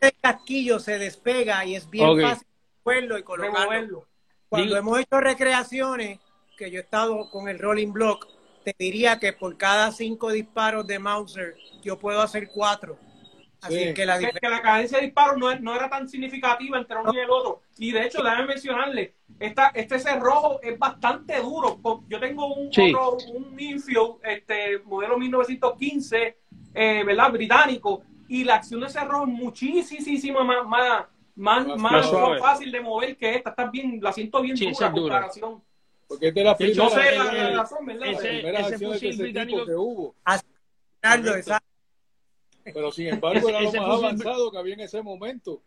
el 0.00 0.12
casquillo 0.20 0.78
se 0.80 0.98
despega 0.98 1.64
y 1.64 1.76
es 1.76 1.88
bien 1.88 2.20
fácil 2.20 2.46
moverlo 2.84 3.18
y 3.18 3.22
colocarlo. 3.22 4.06
Cuando 4.48 4.76
hemos 4.76 4.98
hecho 4.98 5.20
recreaciones, 5.20 6.18
que 6.56 6.70
yo 6.70 6.78
he 6.80 6.82
estado 6.82 7.30
con 7.30 7.48
el 7.48 7.58
rolling 7.58 7.92
block, 7.92 8.26
te 8.64 8.74
diría 8.78 9.18
que 9.18 9.32
por 9.32 9.56
cada 9.56 9.90
cinco 9.92 10.30
disparos 10.32 10.86
de 10.86 10.98
Mauser, 10.98 11.56
yo 11.82 11.98
puedo 11.98 12.20
hacer 12.20 12.48
cuatro. 12.50 12.98
Así 13.62 13.78
Sí. 13.78 13.94
que 13.94 14.04
la 14.04 14.18
que, 14.18 14.32
la 14.42 14.60
cadencia 14.60 14.98
de 14.98 15.04
disparo 15.04 15.36
no, 15.36 15.54
no 15.60 15.74
era 15.74 15.88
tan 15.88 16.08
significativa 16.08 16.76
entre 16.78 16.98
uno 16.98 17.12
y 17.14 17.18
el 17.18 17.30
otro. 17.30 17.62
Y 17.78 17.92
de 17.92 18.04
hecho, 18.06 18.20
déjame 18.22 18.46
mencionarle, 18.46 19.14
esta, 19.38 19.68
este 19.74 19.98
cerrojo 20.00 20.60
es 20.62 20.76
bastante 20.78 21.38
duro. 21.40 21.80
Yo 22.08 22.18
tengo 22.18 22.54
un, 22.54 22.72
Sí. 22.72 22.92
otro, 22.92 23.16
un 23.32 23.54
Infield, 23.58 24.16
este, 24.24 24.80
modelo 24.80 25.16
1915, 25.16 26.38
eh, 26.74 27.04
¿verdad? 27.04 27.30
Británico, 27.30 28.02
y 28.28 28.42
la 28.44 28.56
acción 28.56 28.80
de 28.80 28.88
cerrojo 28.90 29.24
es 29.24 29.28
muchísimo 29.32 30.42
más, 30.44 30.66
más, 30.66 31.04
más, 31.36 31.66
Más 31.66 31.78
más 32.12 32.40
fácil 32.40 32.70
de 32.72 32.80
mover 32.80 33.16
que 33.16 33.36
esta. 33.36 33.50
Está 33.50 33.70
bien, 33.70 33.98
la 34.02 34.12
siento 34.12 34.42
bien 34.42 34.56
Sí, 34.56 34.64
dura 34.70 34.86
es 34.88 34.92
dura. 34.94 35.14
comparación. 35.14 35.62
Porque 36.08 36.28
es 36.28 36.34
de 36.34 36.40
hecho, 36.42 36.82
No 36.84 36.90
primeras, 36.90 36.92
sé 36.92 37.16
la, 37.16 37.48
el- 37.48 37.56
la 37.56 37.62
razón, 37.62 37.86
¿verdad? 37.86 38.06
ese- 38.08 38.28
primeras 38.28 38.60
ese 38.66 38.74
acciones 38.74 39.00
de 39.00 39.08
ese 39.08 39.22
británico- 39.22 39.58
tipo 39.60 39.66
que 39.66 39.74
hubo. 39.76 40.14
Exacto. 40.26 41.71
Pero 42.64 42.92
sin 42.92 43.08
embargo 43.08 43.48
era 43.48 43.60
lo 43.60 43.72
más 43.72 43.98
avanzado 43.98 44.50
que 44.50 44.58
había 44.58 44.74
en 44.74 44.80
ese 44.80 45.02
momento. 45.02 45.60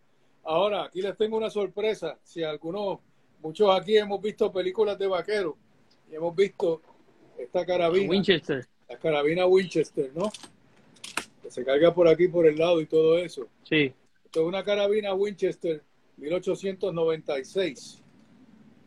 Ahora, 0.44 0.86
aquí 0.86 1.02
les 1.02 1.18
tengo 1.18 1.38
una 1.38 1.50
sorpresa. 1.50 2.18
Si 2.24 2.44
algunos, 2.44 3.00
muchos 3.42 3.70
aquí 3.78 3.98
hemos 3.98 4.22
visto 4.22 4.52
películas 4.52 4.98
de 4.98 5.08
vaqueros 5.08 5.56
y 6.10 6.16
hemos 6.16 6.36
visto 6.36 6.82
esta 7.38 7.66
carabina, 7.66 8.10
Winchester, 8.10 8.66
la 8.88 8.98
carabina 8.98 9.46
Winchester, 9.46 10.12
¿no? 10.16 10.32
Que 11.42 11.52
se 11.52 11.66
carga 11.66 11.94
por 11.94 12.08
aquí, 12.08 12.28
por 12.28 12.46
el 12.46 12.58
lado 12.58 12.80
y 12.82 12.86
todo 12.86 13.18
eso. 13.18 13.48
sí. 13.64 13.94
Esto 14.26 14.42
es 14.42 14.48
una 14.50 14.66
carabina 14.66 15.14
Winchester 15.14 15.82
1896. 16.18 18.02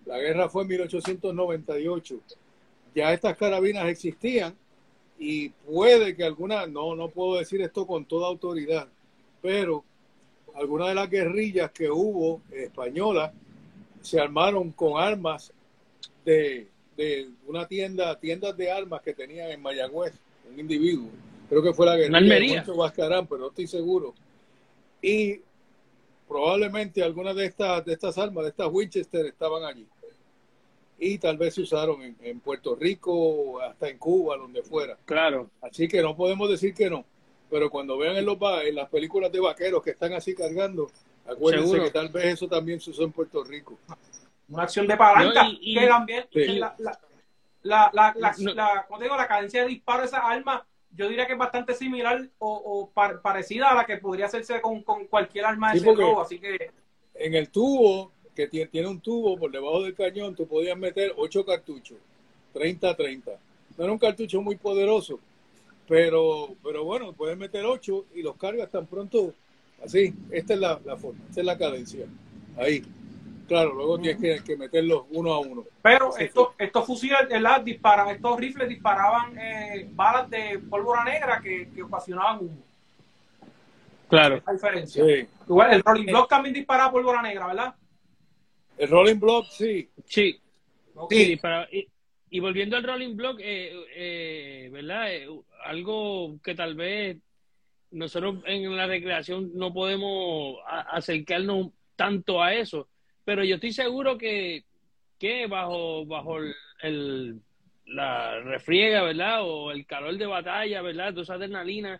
La 0.05 0.19
guerra 0.19 0.49
fue 0.51 0.63
en 0.63 0.69
1898. 0.69 2.21
Ya 2.95 3.15
estas 3.15 3.35
carabinas 3.37 3.89
existían 3.89 4.55
y 5.19 5.49
puede 5.49 6.15
que 6.15 6.25
algunas, 6.25 6.69
no, 6.69 6.95
no 6.95 7.09
puedo 7.09 7.39
decir 7.39 7.61
esto 7.61 7.87
con 7.87 8.05
toda 8.05 8.29
autoridad, 8.29 8.89
pero 9.43 9.85
algunas 10.55 10.89
de 10.89 10.95
las 10.95 11.11
guerrillas 11.11 11.71
que 11.73 11.91
hubo 11.91 12.41
españolas 12.53 13.33
se 14.01 14.21
armaron 14.21 14.71
con 14.73 15.01
armas 15.01 15.53
de, 16.25 16.69
de 16.97 17.31
una 17.47 17.67
tienda, 17.67 18.19
tiendas 18.19 18.57
de 18.57 18.71
armas 18.71 19.03
que 19.03 19.15
tenían 19.15 19.51
en 19.51 19.61
Mayagüez, 19.61 20.15
un 20.51 20.59
individuo. 20.59 21.11
Creo 21.49 21.63
que 21.63 21.73
fue 21.73 21.87
la 21.87 21.97
guerrilla 21.97 22.19
de 22.19 22.25
Almería. 22.25 22.57
Moncho 22.59 22.77
Bascarán, 22.77 23.27
pero 23.27 23.41
no 23.41 23.49
estoy 23.49 23.67
seguro. 23.67 24.15
Y 25.01 25.41
probablemente 26.29 27.03
algunas 27.03 27.35
de 27.35 27.47
estas, 27.47 27.85
de 27.85 27.95
estas 27.95 28.19
armas, 28.19 28.45
de 28.45 28.51
estas 28.51 28.69
Winchester, 28.71 29.27
estaban 29.27 29.65
allí. 29.65 29.87
Y 30.99 31.19
tal 31.19 31.37
vez 31.39 31.55
se 31.55 31.63
usaron 31.63 32.03
en, 32.03 32.17
en 32.21 32.41
Puerto 32.41 32.75
Rico, 32.75 33.61
hasta 33.61 33.89
en 33.89 33.99
Cuba, 33.99 34.37
donde 34.37 34.63
fuera. 34.63 34.97
Claro. 35.05 35.49
Así 35.63 35.87
que 35.89 36.03
no 36.03 36.17
podemos 36.17 36.49
decir 36.51 36.75
que 36.75 36.91
no. 36.91 37.05
Pero 37.51 37.71
cuando 37.71 37.97
vean 37.97 38.17
en, 38.17 38.27
los, 38.27 38.37
en 38.65 38.75
las 38.75 38.89
películas 38.89 39.31
de 39.33 39.41
vaqueros 39.41 39.83
que 39.83 39.91
están 39.91 40.13
así 40.13 40.35
cargando, 40.35 40.91
acuérdense 41.27 41.69
Seguro. 41.69 41.85
que 41.85 41.91
tal 41.91 42.09
vez 42.11 42.25
eso 42.27 42.49
también 42.49 42.81
se 42.81 42.91
usó 42.91 43.05
en 43.05 43.13
Puerto 43.13 43.43
Rico. 43.45 43.79
Una 44.49 44.65
acción 44.65 44.87
de 44.87 44.97
palanca 44.97 45.45
No, 45.45 45.51
y- 45.51 45.59
y- 45.63 45.75
que 45.79 45.87
también 45.87 46.25
Sí. 46.33 46.47
la, 46.59 46.75
la, 46.79 46.99
la, 47.63 47.91
la, 47.93 48.15
la, 48.17 48.35
No. 48.39 48.55
la- 48.55 48.85
¿cómo 48.87 48.99
te 48.99 49.05
digo? 49.05 49.17
la 49.17 49.29
cadencia 49.29 49.63
de 49.63 49.69
disparo 49.69 50.01
de 50.01 50.07
esas 50.07 50.21
armas, 50.23 50.63
yo 50.91 51.09
diría 51.09 51.27
que 51.27 51.35
es 51.35 51.39
bastante 51.39 51.75
similar 51.75 52.29
o, 52.39 52.55
o 52.55 52.91
par- 52.91 53.21
parecida 53.23 53.71
a 53.71 53.75
la 53.75 53.87
que 53.87 53.99
podría 53.99 54.27
hacerse 54.27 54.61
con, 54.61 54.83
con 54.83 55.07
cualquier 55.07 55.45
arma 55.45 55.73
de 55.73 55.81
Sí, 55.81 55.89
ese 55.89 55.95
robo. 55.97 56.21
Así 56.23 56.39
que 56.39 56.71
En 57.15 57.35
el 57.35 57.51
tubo, 57.51 58.13
que 58.39 58.49
tie- 58.49 58.71
tiene 58.71 58.87
un 58.87 59.01
tubo 59.01 59.37
por 59.37 59.51
debajo 59.51 59.83
del 59.83 59.97
cañón, 59.97 60.37
tú 60.37 60.47
podías 60.47 60.79
meter 60.79 61.13
8 61.17 61.45
cartuchos, 61.45 61.99
30-30. 62.55 63.37
No 63.77 63.83
era 63.85 63.93
un 63.93 63.99
cartucho 63.99 64.41
muy 64.41 64.55
poderoso, 64.57 65.19
pero, 65.89 66.51
pero 66.63 66.85
bueno, 66.85 67.13
puedes 67.13 67.37
meter 67.37 67.65
8 67.67 68.05
y 68.15 68.23
los 68.23 68.37
cargas 68.37 68.71
tan 68.71 68.87
pronto, 68.87 69.35
así. 69.85 70.15
Esta 70.31 70.55
es 70.55 70.61
la, 70.61 70.79
la 70.85 70.97
forma, 70.97 71.19
esta 71.29 71.41
es 71.41 71.47
la 71.47 71.59
cadencia. 71.59 72.07
Ahí. 72.57 72.85
Claro, 73.49 73.73
luego 73.75 73.99
tienes 73.99 74.21
que, 74.21 74.45
que 74.45 74.57
meterlos 74.57 75.05
uno 75.11 75.33
a 75.33 75.41
uno. 75.41 75.65
Pero 75.83 76.17
estos, 76.17 76.51
estos 76.59 76.87
fusiles, 76.87 77.19
¿verdad? 77.29 77.61
Disparan, 77.63 78.09
estos 78.11 78.39
rifles 78.39 78.69
disparaban 78.69 79.37
eh, 79.37 79.89
balas 79.95 80.31
de 80.31 80.61
pólvora 80.71 81.03
negra 81.03 81.41
que, 81.43 81.69
que 81.75 81.83
ocasionaban 81.83 82.39
humo. 82.41 82.59
Claro. 84.09 84.41
La 84.47 84.53
diferencia. 84.53 85.05
Sí. 85.05 85.27
Igual, 85.49 85.73
el 85.73 85.83
Rolling 85.83 86.07
Block 86.07 86.29
también 86.29 86.55
disparaba 86.55 86.93
pólvora 86.93 87.21
negra, 87.23 87.47
¿verdad? 87.49 87.75
El 88.79 88.89
rolling 88.89 89.19
block, 89.19 89.47
sí. 89.51 89.89
Sí. 91.11 91.37
Para, 91.37 91.69
y, 91.73 91.87
y 92.31 92.41
volviendo 92.41 92.77
al 92.77 92.85
rolling 92.85 93.17
block, 93.17 93.39
eh, 93.41 93.73
eh, 93.95 94.69
¿verdad? 94.73 95.13
Eh, 95.15 95.29
algo 95.65 96.39
que 96.43 96.55
tal 96.55 96.75
vez 96.75 97.17
nosotros 97.91 98.37
en 98.47 98.77
la 98.77 98.87
recreación 98.87 99.51
no 99.55 99.73
podemos 99.73 100.59
a- 100.67 100.97
acercarnos 100.97 101.69
tanto 101.97 102.43
a 102.43 102.55
eso, 102.55 102.89
pero 103.25 103.43
yo 103.45 103.57
estoy 103.57 103.73
seguro 103.73 104.17
que, 104.19 104.65
que 105.19 105.47
bajo, 105.47 106.05
bajo 106.07 106.39
el, 106.39 106.55
el- 106.83 107.41
la 107.87 108.39
refriega, 108.41 109.03
¿verdad? 109.03 109.39
O 109.43 109.71
el 109.71 109.87
calor 109.87 110.17
de 110.19 110.27
batalla, 110.27 110.83
¿verdad? 110.83 111.11
Toda 111.13 111.23
esa 111.23 111.35
adrenalina, 111.35 111.99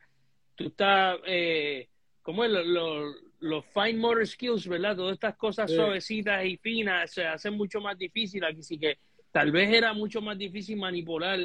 tú 0.55 0.67
estás, 0.67 1.19
eh, 1.27 1.89
¿cómo 2.23 2.45
es? 2.45 2.51
Lo- 2.51 2.63
lo- 2.65 3.15
los 3.41 3.65
fine 3.67 3.95
motor 3.99 4.27
skills, 4.27 4.67
¿verdad? 4.67 4.97
Todas 4.97 5.15
estas 5.15 5.37
cosas 5.37 5.71
Sí. 5.71 5.77
suavecitas 5.77 6.45
y 6.45 6.57
finas 6.57 7.13
se 7.13 7.25
hacen 7.27 7.55
mucho 7.55 7.81
más 7.81 7.97
difícil 7.99 8.45
aquí, 8.45 8.61
así 8.61 8.79
que 8.79 8.99
tal 9.31 9.51
vez 9.53 9.73
era 9.73 9.93
mucho 9.93 10.21
más 10.21 10.37
difícil 10.39 10.77
manipular 10.77 11.39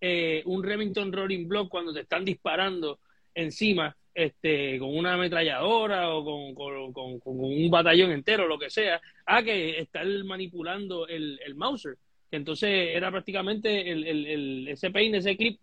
eh, 0.00 0.42
un 0.46 0.62
Remington 0.62 1.12
Rolling 1.12 1.48
Block 1.48 1.68
cuando 1.68 1.92
te 1.92 2.00
están 2.00 2.24
disparando 2.24 3.00
encima 3.34 3.96
este, 4.14 4.78
con 4.78 4.96
una 4.96 5.14
ametralladora 5.14 6.10
o 6.14 6.24
con, 6.24 6.54
con- 6.54 6.92
con- 6.92 7.18
con 7.20 7.40
un 7.40 7.70
batallón 7.70 8.10
entero, 8.10 8.46
lo 8.48 8.58
que 8.58 8.68
sea, 8.70 9.00
a 9.26 9.42
que 9.42 9.78
estar 9.78 10.04
manipulando 10.24 11.06
el, 11.06 11.38
el 11.44 11.54
Mauser. 11.54 11.96
Que 12.30 12.36
entonces 12.36 12.90
era 12.94 13.10
prácticamente 13.10 13.90
el, 13.90 14.04
el, 14.06 14.26
el- 14.26 14.68
ese 14.68 14.90
peine, 14.90 15.18
ese 15.18 15.36
clip, 15.36 15.58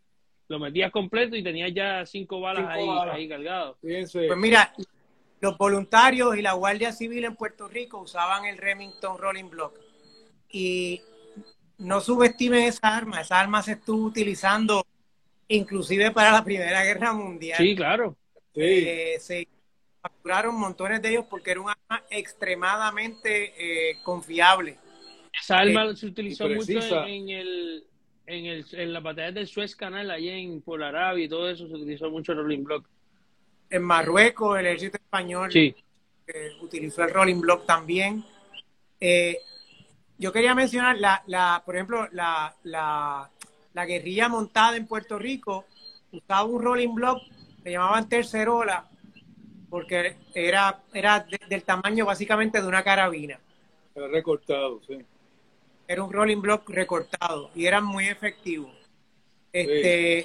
lo 0.47 0.57
metías 0.59 0.91
completo 0.91 1.35
y 1.35 1.43
tenías 1.43 1.73
ya 1.73 2.05
cinco 2.05 2.39
balas 2.39 2.73
Cinco 2.77 2.91
ahí, 3.15 3.27
balas. 3.27 3.49
ahí. 3.49 3.73
Fíjense. 3.81 4.27
Pues 4.27 4.39
mira, 4.39 4.73
los 5.45 5.57
voluntarios 5.57 6.35
y 6.35 6.41
la 6.41 6.53
Guardia 6.53 6.91
Civil 6.91 7.23
en 7.23 7.35
Puerto 7.35 7.67
Rico 7.67 8.01
usaban 8.01 8.45
el 8.45 8.57
Remington 8.57 9.17
Rolling 9.17 9.49
Block. 9.49 9.79
Y 10.49 11.01
no 11.77 12.01
subestimen 12.01 12.63
esa 12.63 12.97
arma, 12.97 13.21
esa 13.21 13.39
arma 13.39 13.61
se 13.61 13.73
estuvo 13.73 14.05
utilizando 14.05 14.85
inclusive 15.47 16.09
para 16.09 16.31
la 16.31 16.43
Primera 16.43 16.83
Guerra 16.83 17.13
Mundial. 17.13 17.57
Sí, 17.57 17.75
claro. 17.75 18.17
Sí. 18.55 18.61
Eh, 18.61 19.17
se 19.19 19.47
capturaron 20.01 20.55
montones 20.55 21.01
de 21.01 21.09
ellos 21.09 21.25
porque 21.29 21.51
era 21.51 21.61
un 21.61 21.69
arma 21.69 22.03
extremadamente 22.09 23.53
eh, 23.57 23.97
confiable. 24.03 24.79
Esa 25.39 25.59
arma 25.59 25.95
se 25.95 26.07
utilizó 26.07 26.49
mucho 26.49 27.05
en, 27.05 27.07
en 27.07 27.29
el 27.29 27.83
en 28.25 28.45
el 28.47 28.65
en 28.71 28.93
la 28.93 28.99
batalla 28.99 29.31
del 29.31 29.47
Suez 29.47 29.75
Canal 29.75 30.09
allá 30.09 30.33
en 30.33 30.61
por 30.61 30.81
Arabia 30.81 31.25
y 31.25 31.29
todo 31.29 31.47
eso 31.47 31.67
se 31.67 31.73
utilizó 31.75 32.09
mucho 32.09 32.31
el 32.31 32.39
Rolling 32.39 32.63
Block. 32.63 32.87
En 33.69 33.83
Marruecos, 33.83 34.59
el 34.59 34.67
ejército 34.67 34.97
español 34.97 35.51
Sí. 35.51 35.75
eh, 36.27 36.51
utilizó 36.61 37.03
el 37.03 37.11
rolling 37.11 37.39
block 37.41 37.65
también. 37.65 38.23
Eh, 38.99 39.37
yo 40.17 40.31
quería 40.31 40.55
mencionar, 40.55 40.97
la, 40.97 41.21
la, 41.27 41.61
por 41.65 41.75
ejemplo, 41.75 42.07
la, 42.11 42.55
la, 42.63 43.29
la 43.73 43.85
guerrilla 43.85 44.29
montada 44.29 44.77
en 44.77 44.87
Puerto 44.87 45.19
Rico 45.19 45.65
usaba 46.11 46.43
un 46.45 46.61
rolling 46.63 46.93
block, 46.95 47.21
le 47.63 47.71
llamaban 47.71 48.07
tercerola, 48.07 48.87
porque 49.69 50.15
era, 50.33 50.81
era 50.93 51.19
de- 51.19 51.39
del 51.49 51.63
tamaño 51.63 52.05
básicamente 52.05 52.61
de 52.61 52.67
una 52.67 52.83
carabina. 52.83 53.39
Era 53.93 54.07
recortado, 54.07 54.79
sí. 54.87 54.97
Era 55.87 56.03
un 56.03 56.11
rolling 56.13 56.41
block 56.41 56.69
recortado 56.69 57.51
y 57.53 57.65
eran 57.65 57.83
muy 57.85 58.07
efectivos. 58.07 58.71
Este, 59.51 60.19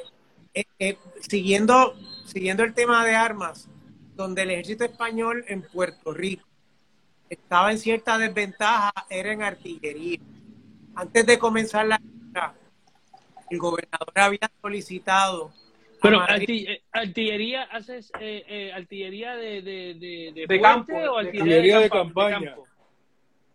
eh, 0.55 0.65
eh, 0.79 0.97
siguiendo, 1.21 1.95
siguiendo 2.31 2.63
el 2.65 2.75
tema 2.75 3.05
de 3.05 3.15
armas, 3.15 3.69
donde 4.15 4.43
el 4.43 4.51
ejército 4.51 4.85
español 4.85 5.45
en 5.49 5.63
Puerto 5.63 6.13
Rico 6.13 6.47
estaba 7.29 7.71
en 7.73 7.79
cierta 7.79 8.19
desventaja, 8.19 8.93
era 9.09 9.33
en 9.33 9.43
artillería. 9.43 10.19
Antes 10.95 11.27
de 11.27 11.39
comenzar 11.39 11.87
la 11.87 12.01
guerra, 12.33 12.55
el 13.51 13.59
gobernador 13.59 14.13
había 14.15 14.51
solicitado. 14.61 15.53
Pero 16.03 16.23
eh, 16.29 16.83
artillería 16.93 17.65
haces 17.65 18.11
eh, 18.21 18.43
eh, 18.49 18.73
artillería 18.73 19.37
de 19.37 19.61
de 19.63 20.33
de, 20.35 20.47
De 20.49 20.61
campo, 20.61 20.95
o 20.97 20.99
de 21.21 21.27
artillería 21.29 21.77
artillería 21.77 21.79
de 21.81 21.91
campo- 21.91 22.21
campaña. 22.23 22.47
campo? 22.55 22.67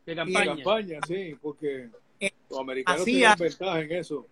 De 0.06 0.16
campaña. 0.16 0.46
campaña, 0.56 1.00
sí, 1.08 1.36
porque 1.42 1.90
Eh, 2.20 2.32
los 2.50 2.60
americanos 2.60 3.02
hacía- 3.02 3.36
tienen 3.36 3.52
ventaja 3.58 3.82
en 3.82 3.92
eso. 3.94 4.28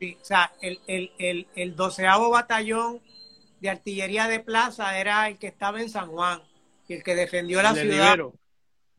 Sí, 0.00 0.16
o 0.20 0.24
sea, 0.24 0.52
el, 0.62 0.78
el, 0.86 1.10
el, 1.18 1.46
el 1.54 1.76
doceavo 1.76 2.30
batallón 2.30 3.00
de 3.60 3.70
artillería 3.70 4.28
de 4.28 4.40
plaza 4.40 4.98
era 4.98 5.28
el 5.28 5.38
que 5.38 5.46
estaba 5.48 5.80
en 5.80 5.88
San 5.88 6.08
Juan 6.10 6.42
y 6.88 6.94
el 6.94 7.02
que 7.02 7.14
defendió 7.14 7.62
la 7.62 7.74
ciudad, 7.74 8.16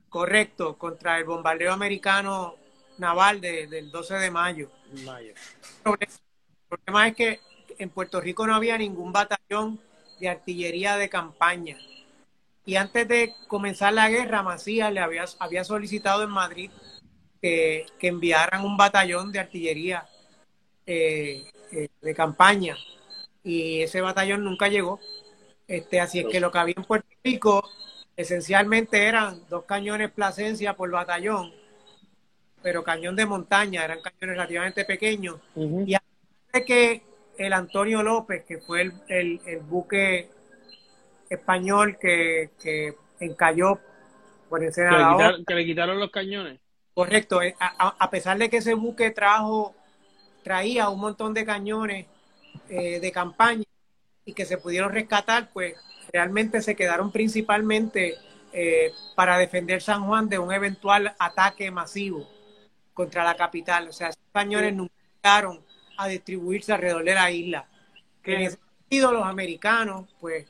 correcto, 0.09 0.77
contra 0.77 1.17
el 1.17 1.25
bombardeo 1.25 1.71
americano 1.71 2.55
naval 2.97 3.39
de- 3.41 3.67
del 3.67 3.91
12 3.91 4.15
de 4.15 4.31
mayo. 4.31 4.71
Mayo. 5.05 5.33
El 5.33 5.83
problema, 5.83 6.13
el 6.59 6.67
problema 6.67 7.07
es 7.07 7.15
que 7.15 7.39
en 7.77 7.89
Puerto 7.89 8.19
Rico 8.19 8.47
no 8.47 8.55
había 8.55 8.77
ningún 8.77 9.11
batallón 9.13 9.79
de 10.19 10.29
artillería 10.29 10.97
de 10.97 11.09
campaña. 11.09 11.77
Y 12.65 12.75
antes 12.75 13.07
de 13.07 13.33
comenzar 13.47 13.93
la 13.93 14.09
guerra, 14.09 14.43
Macías 14.43 14.91
le 14.91 14.99
había, 14.99 15.25
había 15.39 15.63
solicitado 15.63 16.23
en 16.23 16.31
Madrid 16.31 16.71
que, 17.41 17.85
que 17.99 18.07
enviaran 18.07 18.65
un 18.65 18.75
batallón 18.75 19.31
de 19.31 19.39
artillería 19.39 20.09
eh, 20.85 21.49
eh, 21.71 21.89
de 22.01 22.15
campaña. 22.15 22.75
Y 23.47 23.81
ese 23.81 24.01
batallón 24.01 24.43
nunca 24.43 24.67
llegó. 24.67 24.99
Este, 25.67 26.01
así 26.01 26.19
es 26.19 26.27
que 26.27 26.39
lo 26.41 26.51
que 26.51 26.57
había 26.59 26.75
en 26.77 26.83
Puerto 26.83 27.07
Rico 27.23 27.69
esencialmente 28.15 29.05
eran 29.05 29.41
dos 29.49 29.63
cañones 29.63 30.11
Plasencia 30.11 30.73
por 30.75 30.91
batallón, 30.91 31.53
pero 32.61 32.83
cañón 32.83 33.15
de 33.15 33.25
montaña, 33.25 33.85
eran 33.85 34.01
cañones 34.01 34.35
relativamente 34.35 34.83
pequeños. 34.85 35.37
Ujú. 35.55 35.85
Y 35.87 35.95
de 36.53 36.65
que 36.65 37.03
el 37.37 37.53
Antonio 37.53 38.03
López, 38.03 38.43
que 38.45 38.57
fue 38.57 38.81
el, 38.81 38.93
el- 39.07 39.41
el 39.45 39.59
buque 39.59 40.29
español 41.29 41.97
que, 41.99 42.49
que 42.61 42.95
encalló 43.19 43.79
por 44.49 44.59
que, 44.59 44.65
le 44.65 44.71
quitaron, 44.71 45.45
que 45.45 45.55
le 45.55 45.65
quitaron 45.65 45.99
los 45.99 46.09
cañones. 46.11 46.59
correcto, 46.93 47.41
eh, 47.41 47.55
a- 47.59 47.95
a 47.99 48.09
pesar 48.09 48.37
de 48.37 48.49
que 48.49 48.57
ese 48.57 48.73
buque 48.73 49.11
trajo, 49.11 49.75
traía 50.43 50.89
un 50.89 50.99
montón 50.99 51.33
de 51.33 51.45
cañones 51.45 52.07
eh, 52.69 52.99
de 52.99 53.11
campaña 53.11 53.63
y 54.25 54.33
que 54.33 54.45
se 54.45 54.57
pudieron 54.57 54.91
rescatar, 54.91 55.49
pues 55.53 55.75
realmente 56.11 56.61
se 56.61 56.75
quedaron 56.75 57.11
principalmente 57.11 58.17
eh, 58.53 58.91
para 59.15 59.37
defender 59.37 59.81
San 59.81 60.05
Juan 60.05 60.29
de 60.29 60.39
un 60.39 60.51
eventual 60.51 61.15
ataque 61.19 61.71
masivo 61.71 62.27
contra 62.93 63.23
la 63.23 63.35
capital. 63.35 63.89
O 63.89 63.93
sea, 63.93 64.09
esos 64.09 64.23
cañones 64.31 64.73
nunca 64.73 64.93
llegaron 65.23 65.63
a 65.97 66.07
distribuirse 66.07 66.73
alrededor 66.73 67.03
de 67.03 67.13
la 67.13 67.31
isla. 67.31 67.67
Que 68.23 68.35
en 68.35 68.41
ese 68.41 68.57
sentido, 68.79 69.11
los 69.11 69.25
americanos, 69.25 70.13
pues, 70.19 70.45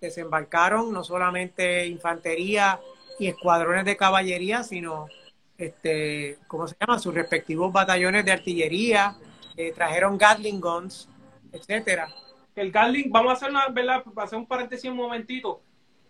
desembarcaron 0.00 0.92
no 0.92 1.02
solamente 1.02 1.86
infantería 1.86 2.80
y 3.18 3.26
escuadrones 3.26 3.84
de 3.84 3.96
caballería, 3.96 4.62
sino, 4.62 5.08
este, 5.56 6.38
¿cómo 6.46 6.68
se 6.68 6.76
llama? 6.80 6.98
Sus 6.98 7.14
respectivos 7.14 7.72
batallones 7.72 8.24
de 8.24 8.32
artillería, 8.32 9.16
eh, 9.56 9.72
trajeron 9.72 10.16
Gatling 10.16 10.60
guns, 10.60 11.08
etcétera. 11.52 12.08
el 12.56 12.72
Gatling, 12.72 13.10
vamos 13.10 13.30
a 13.30 13.34
hacer 13.34 13.50
una, 13.50 13.68
¿verdad? 13.68 14.02
Para 14.14 14.26
hacer 14.26 14.38
un 14.38 14.46
paréntesis 14.46 14.90
un 14.90 14.96
momentito. 14.96 15.60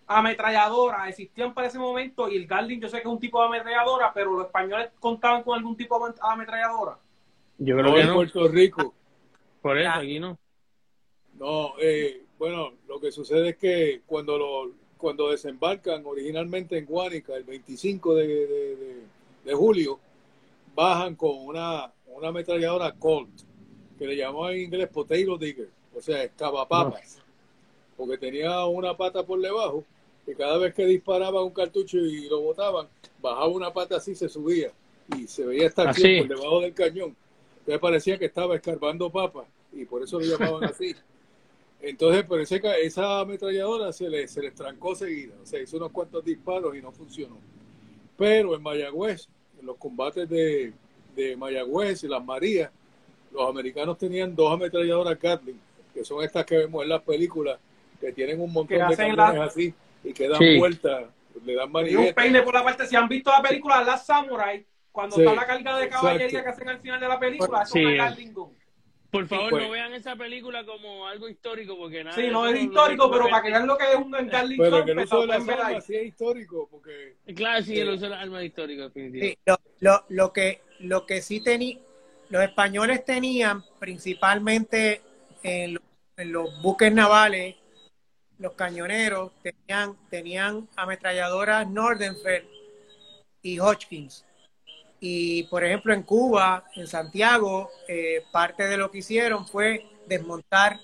ametralladoras 0.06 1.08
existían 1.08 1.52
para 1.52 1.66
ese 1.66 1.78
momento 1.78 2.28
y 2.30 2.36
el 2.36 2.46
Gatling 2.46 2.80
yo 2.80 2.88
sé 2.88 2.96
que 2.96 3.02
es 3.02 3.12
un 3.12 3.20
tipo 3.20 3.40
de 3.42 3.48
ametralladora, 3.48 4.10
pero 4.14 4.32
los 4.32 4.46
españoles 4.46 4.88
contaban 4.98 5.42
con 5.42 5.56
algún 5.58 5.76
tipo 5.76 5.98
de 6.08 6.14
ametralladora. 6.20 6.98
Yo 7.58 7.76
creo 7.76 7.88
No, 7.88 7.94
que 7.94 8.00
en 8.00 8.06
no. 8.06 8.14
Puerto 8.14 8.48
Rico. 8.48 8.94
Por 9.60 9.76
eso, 9.78 9.84
Ya. 9.90 9.96
aquí 9.98 10.18
no. 10.18 10.38
No, 11.34 11.72
eh, 11.80 12.22
bueno, 12.38 12.72
lo 12.88 12.98
que 13.00 13.12
sucede 13.12 13.50
es 13.50 13.56
que 13.58 14.00
cuando 14.06 14.38
lo, 14.38 14.70
cuando 14.96 15.28
desembarcan 15.30 16.02
originalmente 16.06 16.78
en 16.78 16.86
Guánica 16.86 17.34
el 17.34 17.44
25 17.44 18.14
de, 18.14 18.26
de- 18.26 18.46
de- 18.76 19.02
de 19.44 19.54
julio, 19.54 20.00
bajan 20.74 21.14
con 21.16 21.32
una, 21.36 21.92
una 22.06 22.28
ametralladora 22.28 22.92
Colt, 22.92 23.42
que 23.98 24.06
le 24.06 24.16
llamó 24.16 24.48
en 24.48 24.60
inglés 24.60 24.88
potato 24.88 25.36
digger, 25.36 25.68
o 25.94 26.00
sea, 26.00 26.22
excavapapas, 26.22 27.20
porque 27.96 28.16
tenía 28.16 28.64
una 28.66 28.96
pata 28.96 29.24
por 29.24 29.40
debajo, 29.40 29.84
y 30.26 30.34
cada 30.34 30.58
vez 30.58 30.74
que 30.74 30.86
disparaban 30.86 31.42
un 31.42 31.50
cartucho 31.50 31.98
y 31.98 32.28
lo 32.28 32.40
botaban, 32.40 32.86
bajaba 33.20 33.48
una 33.48 33.72
pata 33.72 33.96
así, 33.96 34.14
se 34.14 34.28
subía, 34.28 34.70
y 35.16 35.26
se 35.26 35.44
veía 35.44 35.66
esta 35.66 35.88
acción 35.88 36.12
Así. 36.12 36.20
por 36.20 36.36
debajo 36.36 36.60
del 36.60 36.74
cañón. 36.74 37.16
Entonces 37.60 37.80
parecía 37.80 38.18
que 38.18 38.26
estaba 38.26 38.54
escarbando 38.54 39.10
papas, 39.10 39.46
y 39.72 39.84
por 39.84 40.02
eso 40.02 40.20
lo 40.20 40.26
llamaban 40.26 40.64
así. 40.64 40.94
Entonces, 41.80 42.24
pero 42.28 42.42
ese 42.42 42.60
esa 42.82 43.20
ametralladora 43.20 43.92
se 43.92 44.08
le, 44.08 44.26
se 44.28 44.42
les 44.42 44.54
trancó 44.54 44.94
seguida, 44.94 45.34
o 45.42 45.46
sea, 45.46 45.60
hizo 45.60 45.76
unos 45.76 45.92
cuantos 45.92 46.24
disparos 46.24 46.76
y 46.76 46.82
no 46.82 46.92
funcionó. 46.92 47.38
Pero 48.16 48.54
en 48.54 48.62
Mayagüez, 48.62 49.28
en 49.60 49.66
los 49.66 49.76
combates 49.76 50.28
de, 50.28 50.72
de 51.14 51.36
Mayagüez 51.36 52.02
y 52.02 52.08
las 52.08 52.24
Marías, 52.24 52.70
los 53.32 53.48
americanos 53.48 53.98
tenían 53.98 54.34
dos 54.34 54.52
ametralladoras 54.52 55.18
Gatling, 55.20 55.60
que 55.94 56.04
son 56.04 56.22
estas 56.24 56.44
que 56.44 56.58
vemos 56.58 56.82
en 56.82 56.88
las 56.90 57.02
películas, 57.02 57.58
que 58.00 58.12
tienen 58.12 58.40
un 58.40 58.52
montón 58.52 58.78
de 58.88 58.96
cañones 58.96 59.16
la- 59.16 59.44
así 59.44 59.74
y 60.04 60.12
que 60.12 60.28
dan 60.28 60.38
Sí. 60.38 60.58
vueltas, 60.58 61.04
le 61.44 61.54
dan 61.54 61.70
Y 61.88 61.96
un 61.96 62.14
peine 62.14 62.42
por 62.42 62.54
la 62.54 62.64
parte. 62.64 62.86
Si 62.86 62.96
han 62.96 63.08
visto 63.08 63.30
la 63.30 63.42
película 63.42 63.82
Las 63.84 64.06
Samurai, 64.06 64.64
cuando 64.92 65.16
Sí, 65.16 65.22
está 65.22 65.34
la 65.34 65.46
carga 65.46 65.78
de 65.78 65.88
caballería 65.88 66.26
exacto. 66.26 66.44
que 66.44 66.50
hacen 66.50 66.68
al 66.68 66.80
final 66.80 67.00
de 67.00 67.08
la 67.08 67.18
película, 67.20 67.62
eso 67.62 67.72
Sí, 67.72 67.84
es 67.84 67.90
es. 67.92 67.96
Gatling 67.98 68.32
gun. 68.32 68.58
Por 69.10 69.26
favor, 69.26 69.50
pues. 69.50 69.64
no 69.64 69.70
vean 69.70 69.94
esa 69.94 70.16
película 70.16 70.66
como 70.66 71.06
algo 71.06 71.28
histórico, 71.30 71.78
porque 71.78 72.04
nada. 72.04 72.14
Sí, 72.14 72.28
no 72.30 72.46
es 72.46 72.52
lo- 72.52 72.58
histórico, 72.60 73.10
pero 73.10 73.24
para 73.30 73.42
que 73.42 73.50
vean 73.50 73.66
lo 73.66 73.78
que 73.78 73.84
es 73.90 73.96
un 73.96 74.10
Gatling 74.10 74.58
Pero 74.58 74.76
gun, 74.76 74.84
que 74.84 74.90
el 74.90 74.96
pues, 74.96 75.06
uso 75.06 75.20
de 75.22 75.26
las 75.28 75.48
armas 75.48 75.84
sí 75.86 75.94
es 75.96 76.06
histórico, 76.08 76.68
porque 76.70 77.14
Claro, 77.34 77.64
sí, 77.64 77.78
el 77.80 77.88
Sí. 77.88 77.94
uso 77.94 78.04
de 78.04 78.10
las 78.10 78.22
armas 78.22 78.44
histórico, 78.44 78.82
definitivo. 78.82 79.24
Sí, 79.24 79.38
lo, 79.46 79.56
lo, 79.80 80.04
lo 80.08 80.32
que 80.32 80.60
lo 80.80 81.06
que 81.06 81.22
sí 81.22 81.40
tenían 81.40 81.80
los 82.30 82.42
españoles 82.42 83.04
tenían 83.04 83.64
principalmente 83.78 85.02
en, 85.42 85.74
lo- 85.74 85.80
en 86.16 86.32
los 86.32 86.60
buques 86.62 86.92
navales 86.92 87.56
los 88.38 88.54
cañoneros 88.54 89.32
tenían 89.42 89.96
tenían 90.10 90.68
ametralladoras 90.76 91.68
Nordenfeld 91.68 92.46
y 93.42 93.58
Hodgkins. 93.58 94.24
Y 95.00 95.44
por 95.44 95.64
ejemplo 95.64 95.94
en 95.94 96.02
Cuba 96.02 96.64
en 96.74 96.86
Santiago 96.86 97.70
eh, 97.88 98.24
parte 98.32 98.66
de 98.68 98.76
lo 98.76 98.90
que 98.90 98.98
hicieron 98.98 99.46
fue 99.46 99.86
desmontar 100.06 100.80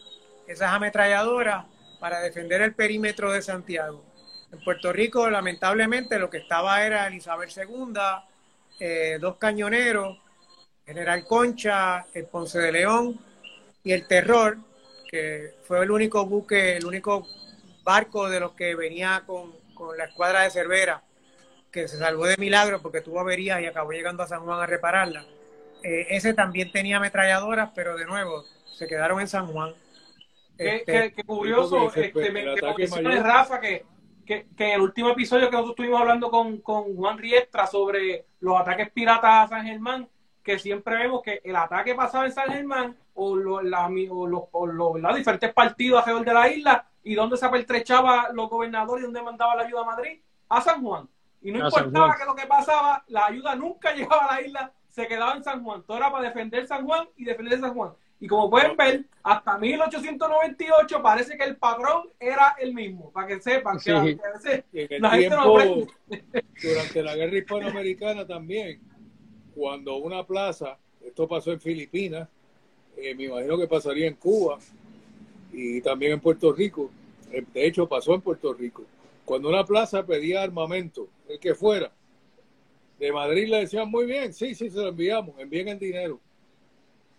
esas 0.46 0.72
ametralladoras 0.72 1.66
para 2.00 2.20
defender 2.20 2.62
el 2.62 2.74
perímetro 2.74 3.32
de 3.32 3.42
Santiago. 3.42 4.04
En 4.52 4.60
Puerto 4.62 4.92
Rico, 4.92 5.28
lamentablemente, 5.30 6.18
lo 6.18 6.30
que 6.30 6.38
estaba 6.38 6.84
era 6.84 7.06
Elizabeth 7.08 7.50
II, 7.50 8.26
eh, 8.78 9.18
dos 9.20 9.36
cañoneros, 9.36 10.18
General 10.86 11.24
Concha, 11.26 12.06
el 12.14 12.26
Ponce 12.26 12.58
de 12.58 12.72
León 12.72 13.18
y 13.82 13.92
el 13.92 14.06
Terror, 14.06 14.58
que 15.10 15.54
fue 15.64 15.82
el 15.82 15.90
único 15.90 16.26
buque, 16.26 16.76
el 16.76 16.84
único 16.86 17.26
barco 17.84 18.28
de 18.28 18.40
los 18.40 18.52
que 18.52 18.74
venía 18.74 19.22
con, 19.26 19.52
con 19.74 19.96
la 19.96 20.04
escuadra 20.04 20.42
de 20.42 20.50
Cervera, 20.50 21.02
que 21.70 21.88
se 21.88 21.98
salvó 21.98 22.26
de 22.26 22.36
milagro 22.38 22.80
porque 22.80 23.00
tuvo 23.00 23.20
averías 23.20 23.60
y 23.60 23.66
acabó 23.66 23.92
llegando 23.92 24.22
a 24.22 24.28
San 24.28 24.42
Juan 24.44 24.60
a 24.60 24.66
repararla. 24.66 25.24
Eh, 25.82 26.06
ese 26.10 26.34
también 26.34 26.72
tenía 26.72 26.96
ametralladoras, 26.98 27.70
pero 27.74 27.96
de 27.96 28.06
nuevo, 28.06 28.44
se 28.74 28.86
quedaron 28.86 29.20
en 29.20 29.28
San 29.28 29.46
Juan. 29.46 29.74
Qué, 30.56 30.76
Este, 30.76 30.92
qué- 30.92 31.12
qué 31.16 31.24
curioso, 31.24 31.76
porque 31.78 32.00
este, 32.02 32.26
el 32.28 32.32
me, 32.32 32.44
que 32.54 33.20
Rafa 33.20 33.60
que, 33.60 33.84
que, 34.24 34.46
que 34.56 34.64
en 34.66 34.70
el 34.72 34.80
último 34.80 35.10
episodio 35.10 35.46
que 35.46 35.52
nosotros 35.56 35.72
estuvimos 35.72 36.00
hablando 36.00 36.30
con, 36.30 36.58
con 36.58 36.94
Juan 36.96 37.18
Riestra 37.18 37.66
sobre 37.66 38.26
los 38.40 38.58
ataques 38.60 38.90
piratas 38.92 39.46
a 39.46 39.48
San 39.48 39.66
Germán, 39.66 40.08
que 40.44 40.58
siempre 40.58 40.96
vemos 40.96 41.22
que 41.22 41.40
el 41.42 41.56
ataque 41.56 41.94
pasaba 41.94 42.26
en 42.26 42.32
San 42.32 42.50
Germán 42.52 42.96
o, 43.14 43.34
lo- 43.34 43.62
la- 43.62 43.86
o 44.10 44.26
los, 44.26 44.42
o 44.52 44.66
los- 44.66 45.00
los 45.00 45.16
diferentes 45.16 45.52
partidos 45.52 46.00
alrededor 46.00 46.24
de 46.26 46.34
la 46.34 46.48
isla 46.48 46.86
y 47.02 47.14
donde 47.14 47.36
se 47.36 47.46
apertrechaba 47.46 48.28
los 48.32 48.48
gobernadores 48.50 49.02
y 49.02 49.06
donde 49.06 49.22
mandaba 49.22 49.56
la 49.56 49.62
ayuda 49.64 49.80
a 49.80 49.84
Madrid, 49.84 50.20
a 50.48 50.60
San 50.60 50.82
Juan. 50.84 51.08
Y 51.42 51.50
no 51.50 51.64
A 51.64 51.68
importaba 51.68 52.16
que 52.16 52.24
lo 52.24 52.34
que 52.34 52.46
pasaba, 52.46 53.02
la 53.08 53.26
ayuda 53.26 53.54
nunca 53.56 53.92
llegaba 53.94 54.26
a 54.26 54.34
la 54.40 54.46
isla, 54.46 54.72
se 54.88 55.06
quedaba 55.08 55.34
en 55.34 55.42
San 55.44 55.64
Juan. 55.64 55.82
Todo 55.82 55.96
era 55.96 56.10
para 56.12 56.24
defender 56.28 56.66
San 56.66 56.84
Juan 56.86 57.08
y 57.16 57.24
defender 57.24 57.58
San 57.58 57.74
Juan. 57.74 57.92
Y 58.20 58.26
como 58.28 58.48
pueden 58.48 58.76
ver, 58.76 59.04
hasta 59.22 59.58
1898 59.58 61.02
parece 61.02 61.36
que 61.36 61.44
el 61.44 61.56
patrón 61.56 62.08
era 62.18 62.54
el 62.58 62.72
mismo, 62.72 63.10
para 63.10 63.26
que 63.26 63.40
sepan 63.40 63.78
que 63.78 63.90
a 63.92 64.00
veces 64.32 64.64
la 65.00 65.10
gente 65.10 65.30
no 65.30 65.56
aprende. 65.56 65.86
durante 66.62 67.02
la 67.02 67.14
guerra 67.16 67.36
hispanoamericana 67.38 68.26
también, 68.26 68.80
cuando 69.54 69.96
una 69.96 70.26
plaza, 70.26 70.78
esto 71.04 71.28
pasó 71.28 71.52
en 71.52 71.60
Filipinas, 71.60 72.28
eh, 72.96 73.14
me 73.14 73.24
imagino 73.24 73.58
que 73.58 73.66
pasaría 73.66 74.06
en 74.06 74.14
Cuba 74.14 74.58
y 75.52 75.80
también 75.80 76.12
en 76.12 76.20
Puerto 76.20 76.52
Rico, 76.52 76.90
eh, 77.30 77.44
de 77.52 77.66
hecho 77.66 77.88
pasó 77.88 78.14
en 78.14 78.20
Puerto 78.20 78.52
Rico, 78.52 78.84
cuando 79.24 79.48
una 79.48 79.64
plaza 79.64 80.04
pedía 80.04 80.42
armamento, 80.42 81.08
el 81.28 81.38
que 81.38 81.54
fuera, 81.54 81.92
de 82.98 83.12
Madrid 83.12 83.48
le 83.48 83.60
decían 83.60 83.90
muy 83.90 84.06
bien, 84.06 84.32
sí, 84.32 84.54
sí, 84.54 84.70
se 84.70 84.78
lo 84.78 84.88
enviamos, 84.88 85.38
envíen 85.38 85.68
el 85.68 85.78
dinero. 85.78 86.20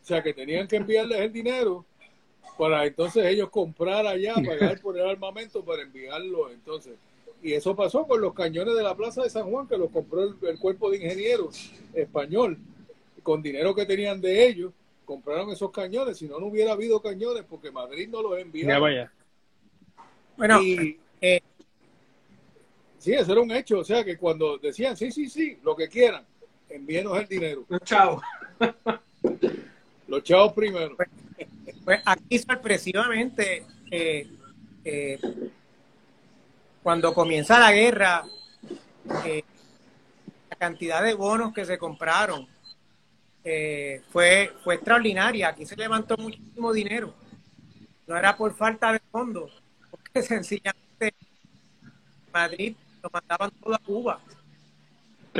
O 0.01 0.07
sea 0.07 0.21
que 0.21 0.33
tenían 0.33 0.67
que 0.67 0.77
enviarles 0.77 1.19
el 1.19 1.33
dinero 1.33 1.85
para 2.57 2.85
entonces 2.85 3.25
ellos 3.25 3.49
comprar 3.49 4.05
allá, 4.05 4.35
pagar 4.35 4.79
por 4.79 4.97
el 4.97 5.07
armamento 5.07 5.63
para 5.63 5.81
enviarlo 5.81 6.51
entonces. 6.51 6.93
Y 7.45 7.53
eso 7.53 7.75
pasó 7.75 8.07
con 8.07 8.19
los 8.21 8.33
cañones 8.33 8.75
de 8.75 8.81
la 8.81 8.95
Plaza 8.95 9.21
de 9.21 9.29
San 9.29 9.43
Juan, 9.51 9.67
que 9.67 9.77
los 9.77 9.91
compró 9.91 10.23
el, 10.23 10.35
el 10.49 10.57
cuerpo 10.57 10.89
de 10.89 10.97
ingenieros 10.97 11.71
español. 11.93 12.57
Con 13.21 13.43
dinero 13.43 13.75
que 13.75 13.85
tenían 13.85 14.19
de 14.19 14.47
ellos, 14.47 14.73
compraron 15.05 15.51
esos 15.51 15.69
cañones. 15.69 16.17
Si 16.17 16.27
no, 16.27 16.39
no 16.39 16.47
hubiera 16.47 16.71
habido 16.71 16.99
cañones 17.03 17.43
porque 17.47 17.69
Madrid 17.71 18.09
no 18.09 18.23
los 18.23 18.31
Ya 18.33 18.39
enviaba. 18.41 18.79
vaya. 18.79 19.11
bueno, 20.35 20.59
Y 20.59 20.97
eh, 21.21 21.39
sí, 22.97 23.13
eso 23.13 23.31
era 23.31 23.41
un 23.41 23.51
hecho. 23.51 23.77
O 23.77 23.83
sea, 23.83 24.03
que 24.03 24.17
cuando 24.17 24.57
decían, 24.57 24.97
sí, 24.97 25.11
sí, 25.11 25.29
sí, 25.29 25.59
lo 25.63 25.75
que 25.75 25.87
quieran, 25.87 26.25
envíenos 26.67 27.15
el 27.19 27.27
dinero. 27.27 27.63
Chao. 27.83 28.19
Los 30.07 30.23
chavos 30.23 30.53
primero. 30.53 30.95
Pues 31.83 32.01
aquí 32.05 32.39
sorpresivamente, 32.39 33.65
eh, 33.91 34.27
eh, 34.83 35.19
cuando 36.85 37.15
comienza 37.15 37.57
la 37.57 37.71
guerra, 37.71 38.25
eh, 39.25 39.43
la 40.51 40.55
cantidad 40.55 41.01
de 41.01 41.15
bonos 41.15 41.51
que 41.51 41.65
se 41.65 41.79
compraron 41.79 42.47
eh, 43.43 44.03
fue, 44.11 44.53
fue 44.63 44.75
extraordinaria. 44.75 45.47
Aquí 45.47 45.65
se 45.65 45.75
levantó 45.75 46.15
muchísimo 46.15 46.71
dinero. 46.71 47.11
No 48.05 48.15
era 48.15 48.37
por 48.37 48.55
falta 48.55 48.93
de 48.93 48.99
fondos, 49.11 49.63
porque 49.89 50.21
sencillamente 50.21 51.15
Madrid 52.31 52.75
lo 53.01 53.09
mandaban 53.09 53.49
todo 53.49 53.73
a 53.73 53.79
Cuba. 53.79 54.19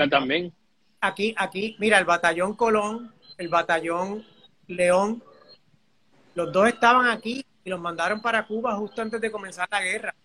También. 0.10 0.52
Aquí, 1.00 1.36
aquí, 1.38 1.76
mira, 1.78 2.00
el 2.00 2.06
batallón 2.06 2.56
Colón, 2.56 3.14
el 3.38 3.50
batallón 3.50 4.26
León, 4.66 5.22
los 6.34 6.52
dos 6.52 6.70
estaban 6.70 7.06
aquí 7.06 7.46
y 7.64 7.70
los 7.70 7.80
mandaron 7.80 8.20
para 8.20 8.48
Cuba 8.48 8.76
justo 8.78 9.04
antes 9.04 9.22
de 9.22 9.32
comenzar 9.32 9.68
la 9.70 9.84
guerra. 9.84 10.16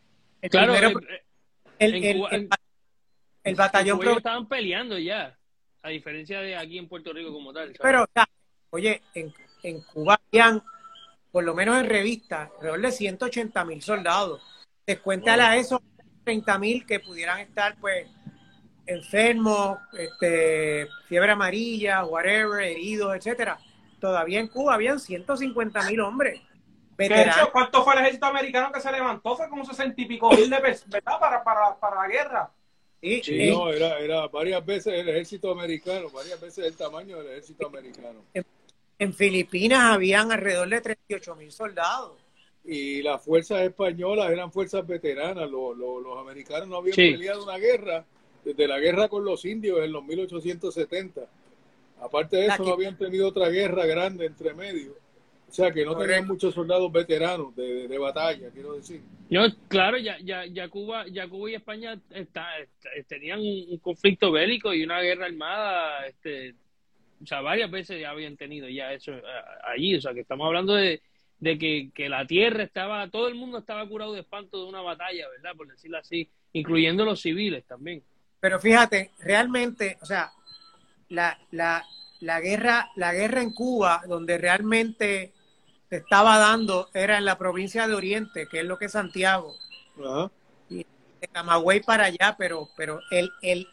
El 0.43 0.51
Claro, 0.51 0.73
primero- 0.75 1.01
eh, 1.01 1.23
el, 1.79 1.95
en 1.95 2.05
el- 2.05 2.17
Cuba- 2.19 2.29
el- 2.31 2.43
en- 2.43 2.49
el 3.45 3.55
batallón 3.55 3.99
pro- 3.99 4.17
estaban 4.19 4.49
peleando 4.49 4.99
ya, 4.99 5.37
a 5.83 5.89
diferencia 5.89 6.41
de 6.41 6.57
aquí 6.57 6.79
en 6.79 6.89
Puerto 6.89 7.13
Rico 7.13 7.33
como 7.33 7.53
tal. 7.53 7.67
¿sabes? 7.67 7.79
pero, 7.81 8.07
sea, 8.15 8.29
oye, 8.71 9.03
en, 9.15 9.33
en 9.63 9.81
Cuba 9.83 10.21
habían, 10.31 10.63
por 11.33 11.45
lo 11.45 11.55
menos 11.55 11.79
en 11.79 11.87
revistas, 11.89 12.51
alrededor 12.57 12.81
de 12.83 12.93
180 12.93 13.65
mil 13.65 13.83
soldados. 13.83 14.43
Descuéntale 14.87 15.43
a 15.43 15.57
esos 15.57 15.81
30 16.25 16.59
mil 16.59 16.85
que 16.85 17.01
pudieran 17.01 17.41
estar, 17.41 17.77
pues, 17.81 18.07
enfermos, 18.87 19.79
este, 19.97 20.89
fiebre 21.07 21.33
amarilla, 21.33 22.05
whatever, 22.05 22.63
heridos, 22.65 23.15
etcétera. 23.17 23.59
Todavía 24.01 24.41
en 24.41 24.49
Cuba 24.49 24.75
habían 24.75 24.99
150 24.99 25.83
mil 25.89 26.01
hombres. 26.01 26.41
De 27.09 27.23
hecho, 27.23 27.51
¿cuánto 27.53 27.83
fue 27.85 27.95
el 27.95 28.01
ejército 28.01 28.27
americano 28.27 28.73
que 28.73 28.81
se 28.81 28.93
levantó? 28.93 29.37
Fue 29.37 29.49
como 29.49 29.65
60 29.65 30.01
y 30.01 30.07
pico 30.07 30.31
mil 30.33 30.49
de 30.51 30.57
personas, 30.59 30.91
¿verdad? 30.91 31.19
Para, 31.21 31.43
para, 31.45 31.77
para 31.79 31.97
la 32.03 32.09
guerra. 32.09 32.51
Sí, 33.03 33.23
Sí, 33.25 33.51
no, 33.51 33.71
era, 33.71 33.99
era 33.99 34.27
varias 34.29 34.65
veces 34.67 34.93
el 34.93 35.09
ejército 35.09 35.51
americano, 35.53 36.11
varias 36.11 36.39
veces 36.41 36.67
el 36.67 36.77
tamaño 36.77 37.19
del 37.19 37.29
ejército 37.33 37.67
americano. 37.67 38.21
en 38.99 39.15
Filipinas 39.15 39.81
habían 39.95 40.31
alrededor 40.31 40.69
de 40.69 40.81
38 40.83 41.35
mil 41.37 41.51
soldados. 41.51 42.13
y 42.63 43.01
las 43.03 43.23
fuerzas 43.25 43.63
españolas 43.63 44.31
eran 44.31 44.53
fuerzas 44.53 44.87
veteranas. 44.87 45.49
Los, 45.51 45.77
los, 45.79 46.03
los 46.03 46.19
americanos 46.19 46.69
no 46.69 46.77
habían 46.77 46.95
Sí. 46.95 47.13
peleado 47.13 47.43
una 47.45 47.57
guerra 47.57 48.05
desde 48.45 48.69
la 48.69 48.79
guerra 48.79 49.09
con 49.09 49.25
los 49.25 49.45
indios 49.47 49.79
en 49.83 49.93
los 49.93 50.05
1870. 50.05 51.23
Aparte 52.03 52.37
de 52.37 52.45
eso, 52.47 52.53
Aquí- 52.55 52.65
no 52.67 52.73
habían 52.75 52.99
tenido 52.99 53.29
otra 53.29 53.49
guerra 53.49 53.87
grande 53.87 54.27
entre 54.27 54.53
medio. 54.53 54.93
O 55.51 55.53
sea 55.53 55.73
que 55.73 55.85
no 55.85 55.97
tenían 55.97 56.27
muchos 56.29 56.55
soldados 56.55 56.93
veteranos 56.93 57.55
de, 57.57 57.75
de- 57.75 57.89
de 57.89 57.99
batalla, 57.99 58.51
quiero 58.51 58.75
decir. 58.75 59.01
No, 59.29 59.43
claro, 59.69 59.99
ya, 59.99 60.17
ya, 60.23 60.47
ya 60.47 60.69
Cuba, 60.69 61.07
ya 61.09 61.29
Cuba 61.29 61.51
y 61.51 61.55
España 61.57 61.99
está, 62.11 62.57
está- 62.59 62.89
tenían 63.09 63.41
un, 63.41 63.65
un 63.71 63.79
conflicto 63.79 64.31
bélico 64.31 64.73
y 64.73 64.85
una 64.85 65.01
guerra 65.01 65.27
armada, 65.27 66.07
este, 66.07 66.55
o 67.23 67.27
sea, 67.27 67.41
varias 67.41 67.69
veces 67.71 68.01
ya 68.01 68.11
habían 68.11 68.37
tenido 68.37 68.69
ya 68.69 68.93
eso 68.93 69.13
eh, 69.13 69.23
allí, 69.65 69.97
o 69.97 70.01
sea, 70.01 70.15
que 70.15 70.21
estamos 70.21 70.47
hablando 70.47 70.75
de, 70.75 71.03
de 71.41 71.59
que, 71.59 71.91
que 71.95 72.09
la 72.09 72.25
tierra 72.27 72.63
estaba, 72.63 73.09
todo 73.11 73.27
el 73.27 73.35
mundo 73.35 73.59
estaba 73.59 73.87
curado 73.89 74.13
de 74.15 74.21
espanto 74.21 74.63
de 74.63 74.69
una 74.69 74.83
batalla, 74.83 75.29
¿verdad? 75.31 75.57
Por 75.57 75.67
decirlo 75.69 75.99
así, 75.99 76.31
incluyendo 76.53 77.05
los 77.05 77.21
civiles 77.21 77.65
también. 77.67 78.03
Pero 78.39 78.61
fíjate, 78.61 79.11
realmente, 79.19 79.99
o 80.01 80.07
sea, 80.07 80.31
la, 81.09 81.37
la, 81.51 81.85
la 82.21 82.41
guerra, 82.41 82.89
la 82.97 83.13
guerra 83.13 83.43
en 83.43 83.53
Cuba, 83.53 84.03
donde 84.09 84.39
realmente 84.39 85.33
se 85.91 85.97
estaba 85.97 86.39
dando, 86.39 86.89
era 86.95 87.19
en 87.19 87.25
la 87.27 87.37
provincia 87.37 87.87
de 87.89 87.95
Oriente, 87.95 88.47
que 88.49 88.61
es 88.61 88.65
lo 88.65 88.79
que 88.79 88.87
es 88.87 88.93
Santiago, 88.93 89.55
Ajá. 89.99 90.31
de 90.69 91.29
Camagüey 91.33 91.81
para 91.83 92.05
allá, 92.05 92.37
pero, 92.39 92.69
pero 92.77 93.01
el, 93.11 93.31
el 93.43 93.69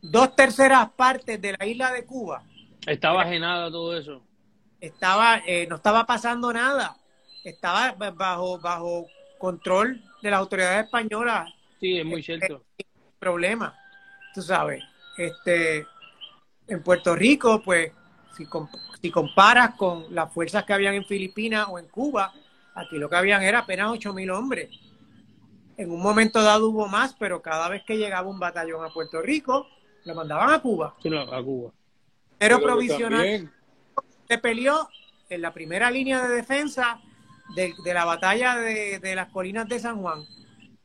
dos 0.00 0.34
terceras 0.36 0.90
partes 0.92 1.40
de 1.42 1.56
la 1.58 1.66
isla 1.66 1.92
de 1.92 2.04
Cuba 2.06 2.42
Estaba 2.86 3.22
ajenada 3.22 3.70
todo 3.70 3.96
eso. 3.98 4.22
estaba, 4.80 5.42
eh, 5.46 5.66
no 5.68 5.76
estaba 5.76 6.06
pasando 6.06 6.52
nada, 6.52 6.96
estaba 7.44 7.92
bajo, 8.12 8.58
bajo 8.58 9.06
control 9.38 10.00
de 10.22 10.30
las 10.30 10.40
autoridades 10.40 10.84
españolas 10.84 11.52
Sí, 11.80 11.98
es 11.98 12.04
muy 12.04 12.22
cierto. 12.22 12.64
problema, 13.18 13.76
tú 14.34 14.42
sabes. 14.42 14.82
Este, 15.16 15.86
en 16.66 16.82
Puerto 16.82 17.14
Rico, 17.14 17.62
pues, 17.64 17.92
si, 18.38 18.46
com- 18.46 18.68
si 19.02 19.10
comparas 19.10 19.74
con 19.74 20.06
las 20.14 20.32
fuerzas 20.32 20.64
que 20.64 20.72
habían 20.72 20.94
en 20.94 21.04
Filipinas 21.04 21.66
o 21.68 21.78
en 21.78 21.88
Cuba, 21.88 22.32
aquí 22.74 22.96
lo 22.96 23.10
que 23.10 23.16
habían 23.16 23.42
era 23.42 23.58
apenas 23.60 23.90
8 23.90 24.14
mil 24.14 24.30
hombres. 24.30 24.70
En 25.76 25.90
un 25.90 26.00
momento 26.00 26.42
dado 26.42 26.70
hubo 26.70 26.88
más, 26.88 27.14
pero 27.18 27.42
cada 27.42 27.68
vez 27.68 27.82
que 27.84 27.98
llegaba 27.98 28.28
un 28.28 28.38
batallón 28.40 28.84
a 28.84 28.88
Puerto 28.88 29.20
Rico, 29.20 29.68
lo 30.04 30.14
mandaban 30.14 30.50
a 30.50 30.60
Cuba. 30.60 30.94
Sí, 31.02 31.10
no, 31.10 31.20
a 31.20 31.42
Cuba. 31.44 31.70
Pero 32.38 32.60
provisional 32.62 33.52
se 34.28 34.38
peleó 34.38 34.88
en 35.28 35.42
la 35.42 35.52
primera 35.52 35.90
línea 35.90 36.26
de 36.26 36.34
defensa 36.36 37.00
de, 37.54 37.74
de 37.84 37.94
la 37.94 38.04
batalla 38.04 38.56
de, 38.56 38.98
de 38.98 39.14
las 39.14 39.28
colinas 39.28 39.68
de 39.68 39.78
San 39.78 40.00
Juan. 40.00 40.24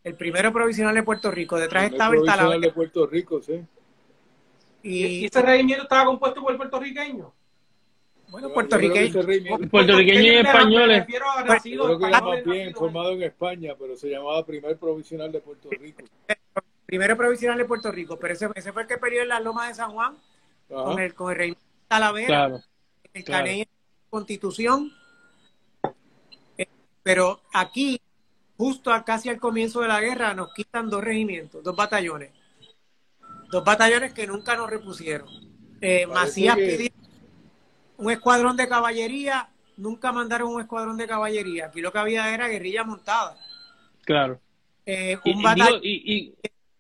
El 0.04 0.16
primero 0.16 0.52
provisional 0.52 0.94
de 0.96 1.04
Puerto 1.04 1.32
Rico. 1.32 1.58
Detrás 1.58 1.86
el 1.86 1.92
estaba 1.94 2.14
el 2.14 2.20
provisional 2.20 2.38
Talavera. 2.40 2.68
de 2.68 2.74
Puerto 2.74 3.08
Rico, 3.08 3.42
sí. 3.42 3.64
¿Y, 4.84 5.06
Y, 5.06 5.06
y 5.22 5.26
ese 5.26 5.42
regimiento 5.42 5.84
estaba 5.84 6.06
compuesto 6.06 6.42
por 6.42 6.56
puertorriqueños? 6.58 7.28
Bueno, 8.34 8.52
puertorriqueño. 8.52 9.14
Puertorriqueños 9.70 10.24
y 10.26 10.36
españoles. 10.38 11.06
creo 11.06 12.00
que 12.00 12.08
más 12.10 12.44
bien 12.44 12.74
formado 12.74 13.12
en 13.12 13.24
España, 13.24 13.76
pero 13.80 13.96
se 13.96 14.10
llamaba 14.10 14.44
Primer 14.46 14.76
Provisional 14.78 15.32
de 15.32 15.40
Puerto 15.40 15.70
Rico. 15.70 16.04
primero 16.88 17.16
provisional 17.16 17.58
de 17.60 17.66
Puerto 17.66 17.92
Rico, 17.92 18.18
pero 18.20 18.34
ese, 18.34 18.50
ese 18.56 18.74
fue 18.74 18.82
el 18.84 18.88
que 18.88 18.98
peleó 18.98 19.22
en 19.22 19.28
las 19.30 19.42
lomas 19.44 19.68
de 19.70 19.76
San 19.76 19.92
Juan 19.92 20.16
Ajá. 20.70 20.84
con 20.84 21.00
el, 21.00 21.14
con 21.14 21.32
el 21.32 21.38
rey 21.38 21.58
Talavera, 21.88 22.28
Claro. 22.28 22.62
el 23.14 23.24
claro. 23.24 23.46
Caney 23.46 23.60
la 23.60 23.68
Constitución. 24.10 24.92
Eh, 26.58 26.68
Pero 27.04 27.42
aquí, 27.54 28.00
justo 28.58 28.92
a- 28.92 29.04
casi 29.06 29.30
al 29.30 29.40
comienzo 29.40 29.82
de 29.82 29.88
la 29.90 30.02
guerra, 30.02 30.34
nos 30.34 30.54
quitan 30.54 30.90
dos 30.90 31.04
regimientos, 31.04 31.64
dos 31.64 31.76
batallones. 31.76 32.32
Dos 33.52 33.64
batallones 33.64 34.14
que 34.14 34.26
nunca 34.26 34.56
nos 34.56 34.70
repusieron. 34.70 35.30
Eh, 35.82 36.08
Macías 36.08 36.56
que- 36.56 36.66
pidió 36.78 36.90
un 38.06 38.12
escuadrón 38.12 38.58
de 38.58 38.68
caballería, 38.68 39.50
nunca 39.78 40.12
mandaron 40.12 40.50
un 40.54 40.62
escuadrón 40.62 40.98
de 40.98 41.08
caballería. 41.08 41.68
Aquí 41.68 41.82
lo 41.82 41.92
que 41.92 42.00
había 42.00 42.34
era 42.34 42.48
guerrilla 42.48 42.84
montada. 42.84 43.36
Claro. 44.06 44.40
Eh, 44.86 45.18
Y, 45.24 45.32
un 45.34 45.40
y 45.40 45.44
batallón 45.44 45.80
y, 45.84 46.14
y, 46.16 46.36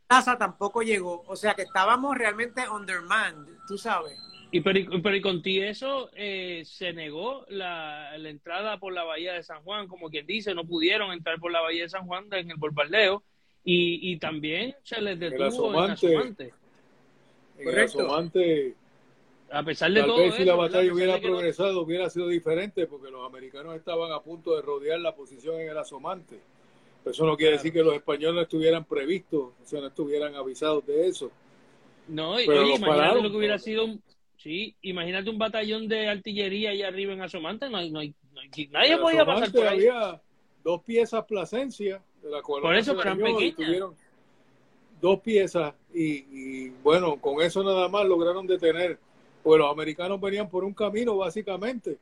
plaza 0.08 0.38
tampoco 0.38 0.82
llegó. 0.82 1.24
O 1.28 1.36
sea 1.36 1.54
que 1.54 1.62
estábamos 1.64 2.18
realmente 2.18 2.68
undermanned, 2.70 3.48
tú 3.68 3.78
sabes. 3.78 4.18
Y 4.52 4.62
pero, 4.62 4.78
y- 4.80 5.02
pero 5.02 5.16
y 5.16 5.22
con 5.22 5.42
ti 5.42 5.60
eso 5.62 6.10
eh, 6.14 6.62
se 6.66 6.94
negó 6.94 7.46
la, 7.50 8.16
la 8.18 8.30
entrada 8.30 8.78
por 8.78 8.94
la 8.94 9.04
bahía 9.04 9.34
de 9.34 9.42
San 9.44 9.64
Juan, 9.64 9.88
como 9.88 10.10
quien 10.10 10.28
dice, 10.28 10.54
no 10.54 10.64
pudieron 10.66 11.12
entrar 11.12 11.40
por 11.40 11.52
la 11.52 11.62
bahía 11.62 11.84
de 11.84 11.90
San 11.90 12.06
Juan 12.06 12.26
en 12.32 12.52
el 12.52 12.58
bombardeo 12.58 13.24
y, 13.64 14.12
y 14.12 14.18
también 14.18 14.76
se 14.84 15.02
les 15.02 15.18
detuvo 15.18 15.40
en 15.86 15.92
Asomante. 15.92 16.06
Asomante. 16.08 16.54
En 17.58 17.66
Correcto. 17.66 18.00
el 18.00 18.06
Asomante, 18.06 18.76
A 19.54 19.64
pesar 19.64 19.92
de 19.92 20.00
tal 20.00 20.10
todo 20.10 20.18
vez 20.18 20.34
si 20.36 20.44
la 20.46 20.56
batalla 20.56 20.92
hubiera 20.92 21.16
no- 21.18 21.22
progresado 21.22 21.82
hubiera 21.82 22.10
sido 22.10 22.28
diferente 22.28 22.88
porque 22.88 23.12
los 23.12 23.24
americanos 23.26 23.76
estaban 23.76 24.12
a 24.12 24.20
punto 24.20 24.56
de 24.56 24.64
rodear 24.64 25.00
la 25.00 25.14
posición 25.16 25.60
en 25.62 25.70
el 25.70 25.78
Asomante. 25.78 26.40
Pero 27.04 27.12
eso 27.12 27.26
no 27.26 27.38
quiere 27.38 27.52
Claro. 27.52 27.64
decir 27.64 27.74
que 27.74 27.84
los 27.84 27.94
españoles 27.94 28.36
no 28.36 28.42
estuvieran 28.42 28.86
previstos, 28.86 29.52
o 29.62 29.66
sea, 29.66 29.82
no 29.82 29.88
estuvieran 29.88 30.36
avisados 30.36 30.86
de 30.88 31.08
eso. 31.08 31.30
No, 32.08 32.40
y- 32.40 32.48
oye, 32.48 32.60
imagínate 32.62 32.86
pararon, 32.88 33.24
lo 33.24 33.30
que 33.30 33.38
hubiera 33.38 33.60
sido 33.60 33.86
un, 33.86 34.02
sí, 34.38 34.76
imagínate 34.82 35.30
un 35.30 35.38
batallón 35.38 35.88
de 35.88 36.08
artillería 36.08 36.72
allá 36.72 36.88
arriba 36.88 37.14
en 37.14 37.22
Asomante, 37.22 37.70
no 37.70 37.78
hay, 37.78 37.92
no 37.92 38.00
hay, 38.00 38.16
no 38.34 38.42
hay- 38.42 38.68
nadie 38.72 38.98
podía 38.98 39.26
pasar 39.26 39.52
por 39.52 39.68
ahí. 39.68 39.78
había 39.88 40.22
dos 40.64 40.82
piezas 40.82 41.26
Plasencia, 41.26 42.02
de 42.24 42.30
la 42.32 42.42
cual 42.42 42.62
Por 42.64 42.76
eso, 42.76 42.96
pero 42.98 43.16
tuvieron 43.18 43.96
dos 45.00 45.20
piezas 45.20 45.74
y, 45.94 46.26
y, 46.32 46.70
bueno, 46.82 47.20
con 47.20 47.42
eso 47.42 47.64
nada 47.64 47.88
más 47.90 48.06
lograron 48.06 48.48
detener, 48.48 48.98
pues 49.44 49.60
los 49.60 49.72
americanos 49.72 50.20
venían 50.22 50.50
por 50.50 50.64
un 50.64 50.74
camino 50.74 51.18
básicamente 51.18 51.98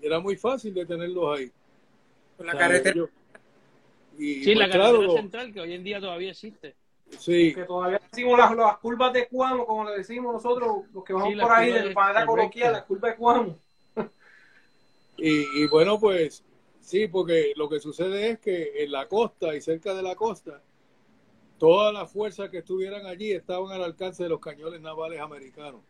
y 0.00 0.06
era 0.06 0.20
muy 0.20 0.36
fácil 0.36 0.74
detenerlos 0.74 1.38
ahí. 1.38 1.50
Por 2.36 2.46
la 2.46 2.52
O 2.54 2.56
sea, 2.56 2.68
carretera. 2.68 3.08
y, 4.18 4.44
Sí, 4.44 4.54
la 4.54 4.68
pues, 4.68 4.78
carretera 4.78 5.10
central 5.10 5.52
que 5.52 5.60
hoy 5.60 5.72
en 5.74 5.84
día 5.84 6.00
todavía 6.00 6.30
existe. 6.30 6.74
sí, 7.18 7.54
que 7.54 7.64
todavía 7.64 8.00
decimos 8.10 8.38
las, 8.38 8.54
las 8.56 8.78
curvas 8.78 9.12
de 9.12 9.28
Cuamo, 9.28 9.66
como 9.66 9.84
le 9.84 9.96
decimos 9.98 10.32
nosotros, 10.32 10.84
los 10.92 11.04
que 11.04 11.12
vamos 11.12 11.30
Sí, 11.32 11.40
por 11.40 11.52
ahí 11.52 11.72
de 11.72 11.82
de- 11.88 11.94
manera 11.94 12.26
coloquial, 12.26 12.72
las 12.72 12.84
curvas 12.84 13.12
de 13.12 13.16
Cuamo. 13.16 13.58
y, 15.16 15.62
y 15.62 15.66
bueno, 15.68 15.98
pues 15.98 16.44
sí, 16.80 17.08
porque 17.08 17.52
lo 17.56 17.68
que 17.68 17.80
sucede 17.80 18.30
es 18.30 18.38
que 18.38 18.84
en 18.84 18.92
la 18.92 19.08
costa 19.08 19.54
y 19.54 19.60
cerca 19.60 19.94
de 19.94 20.02
la 20.02 20.14
costa, 20.14 20.62
todas 21.58 21.92
las 21.92 22.10
fuerzas 22.12 22.50
que 22.50 22.58
estuvieran 22.58 23.06
allí 23.06 23.32
estaban 23.32 23.72
al 23.72 23.82
alcance 23.84 24.22
de 24.24 24.28
los 24.28 24.40
cañones 24.40 24.80
navales 24.80 25.20
americanos. 25.20 25.82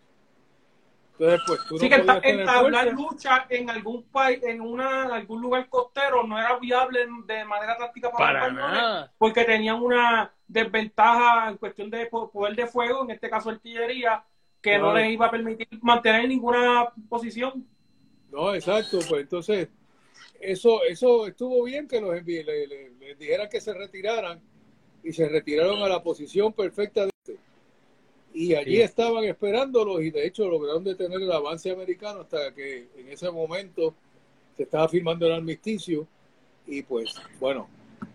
Entonces, 1.18 1.40
pues 1.46 1.60
tú 1.68 1.74
no 1.74 1.78
Así 1.78 1.88
que 1.88 1.98
podías 1.98 2.24
entablar 2.24 2.84
fuerza. 2.84 3.02
lucha 3.02 3.46
en 3.48 3.70
algún 3.70 4.02
país, 4.04 4.38
en 4.44 4.60
una, 4.60 5.06
en 5.06 5.10
algún 5.10 5.40
lugar 5.42 5.68
costero 5.68 6.22
no 6.24 6.38
era 6.38 6.56
viable 6.58 7.00
de 7.26 7.44
manera 7.44 7.76
táctica 7.76 8.10
para, 8.12 8.40
Para 8.40 8.48
los 8.48 8.56
nada. 8.56 9.12
porque 9.18 9.44
tenían 9.44 9.82
una 9.82 10.32
desventaja 10.46 11.48
en 11.50 11.56
cuestión 11.56 11.90
de 11.90 12.06
po- 12.06 12.30
poder 12.30 12.54
de 12.54 12.66
fuego, 12.68 13.02
en 13.04 13.10
este 13.10 13.28
caso 13.28 13.50
artillería, 13.50 14.22
que 14.62 14.78
no 14.78 14.92
les 14.94 15.10
iba 15.12 15.26
a 15.26 15.30
permitir 15.30 15.66
mantener 15.82 16.28
ninguna 16.28 16.92
posición. 17.08 17.66
No, 18.30 18.54
exacto, 18.54 18.98
pues 19.08 19.22
entonces 19.22 19.68
eso 20.40 20.82
eso 20.84 21.26
estuvo 21.26 21.64
bien 21.64 21.88
que 21.88 22.00
los 22.00 22.14
envi- 22.14 22.44
le, 22.44 22.66
le- 22.68 22.90
les 22.90 23.18
dijeran 23.18 23.48
que 23.48 23.60
se 23.60 23.74
retiraran 23.74 24.40
y 25.02 25.12
se 25.12 25.28
retiraron 25.28 25.82
a 25.82 25.88
la 25.88 26.02
posición 26.02 26.52
perfecta 26.52 27.02
de 27.04 27.10
este. 27.24 27.40
Y 28.34 28.54
allí 28.54 28.76
Sí. 28.76 28.82
estaban 28.82 29.24
esperándolos 29.24 30.02
y 30.02 30.10
de 30.10 30.26
hecho 30.26 30.46
lograron 30.48 30.84
detener 30.84 31.20
el 31.22 31.32
avance 31.32 31.70
americano 31.70 32.20
hasta 32.20 32.54
que 32.54 32.88
en 32.96 33.08
ese 33.08 33.30
momento 33.30 33.94
se 34.56 34.64
estaba 34.64 34.88
firmando 34.88 35.26
el 35.26 35.32
armisticio 35.32 36.06
y 36.66 36.82
pues 36.82 37.14
bueno, 37.40 37.68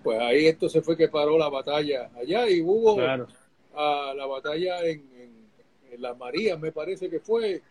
pues 0.04 0.20
ahí 0.20 0.46
esto 0.46 0.70
se 0.70 0.82
fue 0.82 0.96
que 0.96 1.08
paró 1.10 1.38
la 1.38 1.50
batalla 1.50 2.10
allá 2.16 2.48
y 2.50 2.62
hubo 2.62 2.96
Claro. 2.96 3.28
a 3.74 4.14
la 4.16 4.26
batalla 4.28 4.82
en, 4.86 5.00
en- 5.18 5.44
en 5.92 6.02
Las 6.02 6.18
Marías, 6.18 6.60
me 6.60 6.72
parece 6.72 7.10
que 7.10 7.20
fue 7.20 7.62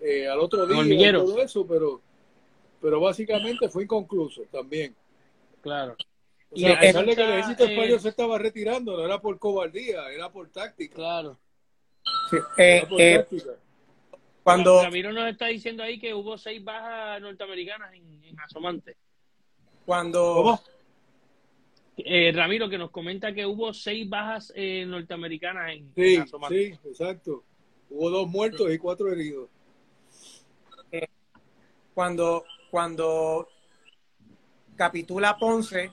eh, 0.00 0.28
al 0.28 0.38
otro 0.40 0.66
día 0.66 0.82
y 1.10 1.12
todo 1.12 1.40
eso, 1.42 1.66
pero, 1.66 2.00
pero 2.80 3.00
básicamente 3.00 3.68
fue 3.70 3.84
inconcluso 3.84 4.42
también. 4.52 4.94
Claro. 5.62 5.96
O 6.50 6.56
Y 6.56 6.60
sea, 6.60 6.70
a 6.70 6.72
eso 6.74 6.80
pesar 6.80 7.06
de 7.06 7.16
que 7.16 7.22
el 7.22 7.30
ejército 7.30 7.64
eh, 7.64 7.72
español 7.72 8.00
se 8.00 8.08
estaba 8.10 8.38
retirando, 8.38 8.96
no 8.96 9.04
era 9.04 9.20
por 9.20 9.38
cobardía, 9.38 10.08
era 10.10 10.30
por 10.30 10.48
táctica. 10.50 10.94
Claro. 10.94 11.38
Sí, 12.30 12.36
eh, 12.58 12.86
eh, 12.98 13.26
cuando, 14.42 14.82
Ramiro 14.82 15.12
nos 15.12 15.28
está 15.28 15.46
diciendo 15.46 15.82
ahí 15.82 15.98
que 15.98 16.14
hubo 16.14 16.38
seis 16.38 16.62
bajas 16.62 17.20
norteamericanas 17.20 17.92
en, 17.94 18.24
en 18.24 18.40
Asomante. 18.40 18.96
cuando, 19.84 20.34
¿Cómo? 20.34 20.60
Eh, 21.98 22.30
Ramiro 22.34 22.68
que 22.68 22.78
nos 22.78 22.90
comenta 22.90 23.32
que 23.32 23.46
hubo 23.46 23.72
seis 23.72 24.08
bajas 24.08 24.52
eh, 24.54 24.84
norteamericanas 24.86 25.72
en, 25.72 25.92
Sí, 25.94 26.14
en 26.16 26.22
Asomante. 26.22 26.78
sí, 26.82 26.88
exacto. 26.88 27.42
Hubo 27.90 28.10
dos 28.10 28.28
muertos 28.28 28.70
y 28.72 28.78
cuatro 28.78 29.10
heridos. 29.12 29.48
cuando, 31.94 32.44
cuando 32.70 33.48
capitula 34.76 35.36
Ponce, 35.38 35.90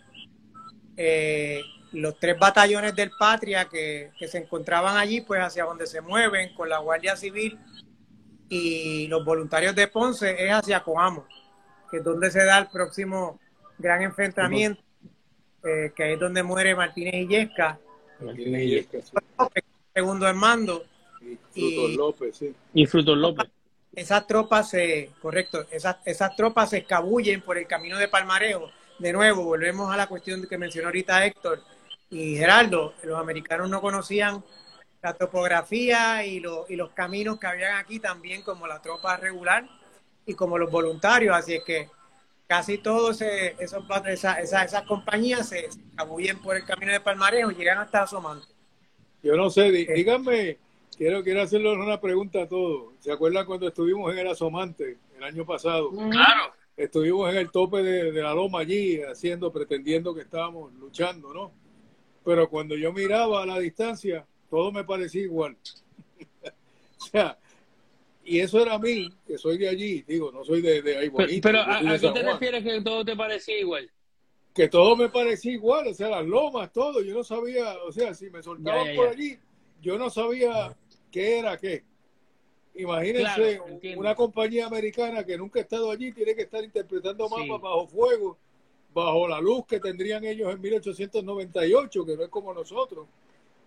eh, 0.97 1.61
los 1.93 2.19
tres 2.19 2.37
batallones 2.37 2.95
del 2.95 3.11
Patria 3.17 3.65
que, 3.65 4.11
que, 4.17 4.27
se 4.27 4.39
encontraban 4.39 4.97
allí, 4.97 5.21
pues 5.21 5.41
hacia 5.41 5.65
donde 5.65 5.87
se 5.87 6.01
mueven 6.01 6.53
con 6.55 6.67
la 6.69 6.79
Guardia 6.79 7.15
Civil 7.15 7.57
y 8.49 9.07
los 9.07 9.23
voluntarios 9.25 9.75
de 9.75 9.87
Ponce 9.87 10.35
es 10.45 10.51
hacia 10.51 10.83
Coamo, 10.83 11.25
que 11.89 11.97
es 11.97 12.03
donde 12.03 12.29
se 12.29 12.43
da 12.43 12.59
el 12.59 12.67
próximo 12.67 13.39
gran 13.77 14.01
enfrentamiento, 14.01 14.81
eh, 15.63 15.91
que 15.95 16.13
es 16.13 16.19
donde 16.19 16.43
muere 16.43 16.75
Martínez 16.75 17.15
Illesca. 17.15 17.79
Martínez 18.19 18.61
Illesca, 18.63 19.01
sí. 19.01 19.61
segundo 19.93 20.27
en 20.27 20.37
mando. 20.37 20.83
Y 21.55 21.75
Frutos 21.75 21.95
López, 21.95 22.37
sí. 22.37 22.55
Y 22.73 22.85
Frutos 22.85 23.17
López. 23.17 23.49
Esas 23.95 24.25
tropas 24.25 24.69
se, 24.69 25.11
correcto, 25.21 25.65
esas, 25.71 25.97
esas 26.05 26.35
tropas 26.35 26.71
se 26.71 26.79
escabullen 26.79 27.41
por 27.41 27.57
el 27.57 27.67
camino 27.67 27.97
de 27.97 28.07
Palmarejo. 28.07 28.69
De 28.99 29.13
nuevo, 29.13 29.43
volvemos 29.43 29.91
a 29.91 29.97
la 29.97 30.07
cuestión 30.07 30.47
que 30.47 30.57
mencionó 30.57 30.87
ahorita 30.87 31.25
Héctor 31.25 31.61
y 32.13 32.37
Gerardo. 32.37 32.93
Los 33.03 33.19
americanos 33.19 33.69
no 33.69 33.81
conocían 33.81 34.43
la 35.01 35.13
topografía 35.13 36.25
y, 36.25 36.39
lo, 36.39 36.65
y 36.69 36.75
los 36.75 36.91
caminos 36.91 37.39
que 37.39 37.47
habían 37.47 37.75
aquí 37.75 37.99
también 37.99 38.41
como 38.43 38.67
la 38.67 38.81
tropa 38.81 39.17
regular 39.17 39.67
y 40.25 40.33
como 40.35 40.57
los 40.57 40.71
voluntarios, 40.71 41.35
así 41.35 41.55
es 41.55 41.63
que 41.63 41.89
casi 42.47 42.77
todos 42.77 43.21
esos, 43.21 43.83
esas, 44.05 44.39
esas, 44.39 44.65
esas 44.65 44.83
compañías 44.83 45.49
se 45.49 45.65
escabullen 45.65 46.39
por 46.39 46.55
el 46.55 46.63
camino 46.63 46.93
de 46.93 47.01
Palmarejo 47.01 47.51
y 47.51 47.55
llegan 47.55 47.79
hasta 47.79 48.03
Asomante. 48.03 48.47
Yo 49.21 49.35
no 49.35 49.49
sé, 49.49 49.71
di, 49.71 49.85
díganme, 49.85 50.57
quiero, 50.97 51.23
quiero 51.23 51.41
hacerle 51.41 51.73
una 51.73 51.99
pregunta 51.99 52.43
a 52.43 52.47
todos. 52.47 52.93
¿Se 52.99 53.11
acuerdan 53.11 53.45
cuando 53.45 53.67
estuvimos 53.67 54.13
en 54.13 54.19
el 54.19 54.27
Asomante 54.27 54.97
el 55.17 55.23
año 55.23 55.45
pasado? 55.45 55.89
Claro. 55.89 56.53
Estuvimos 56.77 57.29
en 57.31 57.37
el 57.37 57.51
tope 57.51 57.83
de, 57.83 58.11
de 58.11 58.21
la 58.21 58.33
loma 58.33 58.59
allí, 58.59 59.01
haciendo, 59.01 59.51
pretendiendo 59.51 60.15
que 60.15 60.21
estábamos 60.21 60.73
luchando, 60.73 61.33
¿no? 61.33 61.62
Pero 62.23 62.49
cuando 62.49 62.75
yo 62.75 62.93
miraba 62.93 63.43
a 63.43 63.45
la 63.45 63.59
distancia, 63.59 64.25
todo 64.49 64.71
me 64.71 64.83
parecía 64.83 65.23
igual. 65.23 65.57
o 66.99 67.05
sea, 67.05 67.37
y 68.25 68.39
eso 68.39 68.61
era 68.61 68.75
a 68.75 68.79
mí, 68.79 69.09
que 69.27 69.37
soy 69.37 69.57
de 69.57 69.67
allí, 69.67 70.01
digo, 70.03 70.31
no 70.31 70.45
soy 70.45 70.61
de, 70.61 70.81
de 70.81 70.97
ahí 70.97 71.09
bonito. 71.09 71.41
Pero, 71.41 71.59
¿a, 71.59 71.79
¿a 71.79 71.99
qué 71.99 72.09
te 72.09 72.23
refieres 72.23 72.63
que 72.63 72.81
todo 72.81 73.03
te 73.03 73.15
parecía 73.15 73.59
igual? 73.59 73.91
Que 74.53 74.69
todo 74.69 74.95
me 74.95 75.09
parecía 75.09 75.51
igual, 75.51 75.87
o 75.87 75.93
sea, 75.93 76.09
las 76.09 76.25
lomas, 76.25 76.71
todo, 76.71 77.01
yo 77.01 77.13
no 77.13 77.23
sabía, 77.23 77.75
o 77.85 77.91
sea, 77.91 78.13
si 78.13 78.29
me 78.29 78.41
soltaban 78.41 78.85
ya, 78.85 78.91
ya, 78.91 78.97
por 78.97 79.09
allí, 79.09 79.37
yo 79.81 79.97
no 79.97 80.09
sabía 80.09 80.77
qué 81.11 81.39
era 81.39 81.57
qué. 81.57 81.83
Imagínense, 82.75 83.59
claro, 83.59 83.79
una 83.97 84.15
compañía 84.15 84.65
americana 84.65 85.23
que 85.23 85.37
nunca 85.37 85.59
ha 85.59 85.63
estado 85.63 85.91
allí 85.91 86.11
tiene 86.11 86.33
que 86.33 86.43
estar 86.43 86.63
interpretando 86.63 87.29
mapas 87.29 87.45
sí. 87.45 87.61
bajo 87.61 87.87
fuego, 87.87 88.37
bajo 88.93 89.27
la 89.27 89.41
luz 89.41 89.65
que 89.67 89.79
tendrían 89.79 90.23
ellos 90.23 90.53
en 90.53 90.61
1898, 90.61 92.05
que 92.05 92.17
no 92.17 92.23
es 92.23 92.29
como 92.29 92.53
nosotros. 92.53 93.07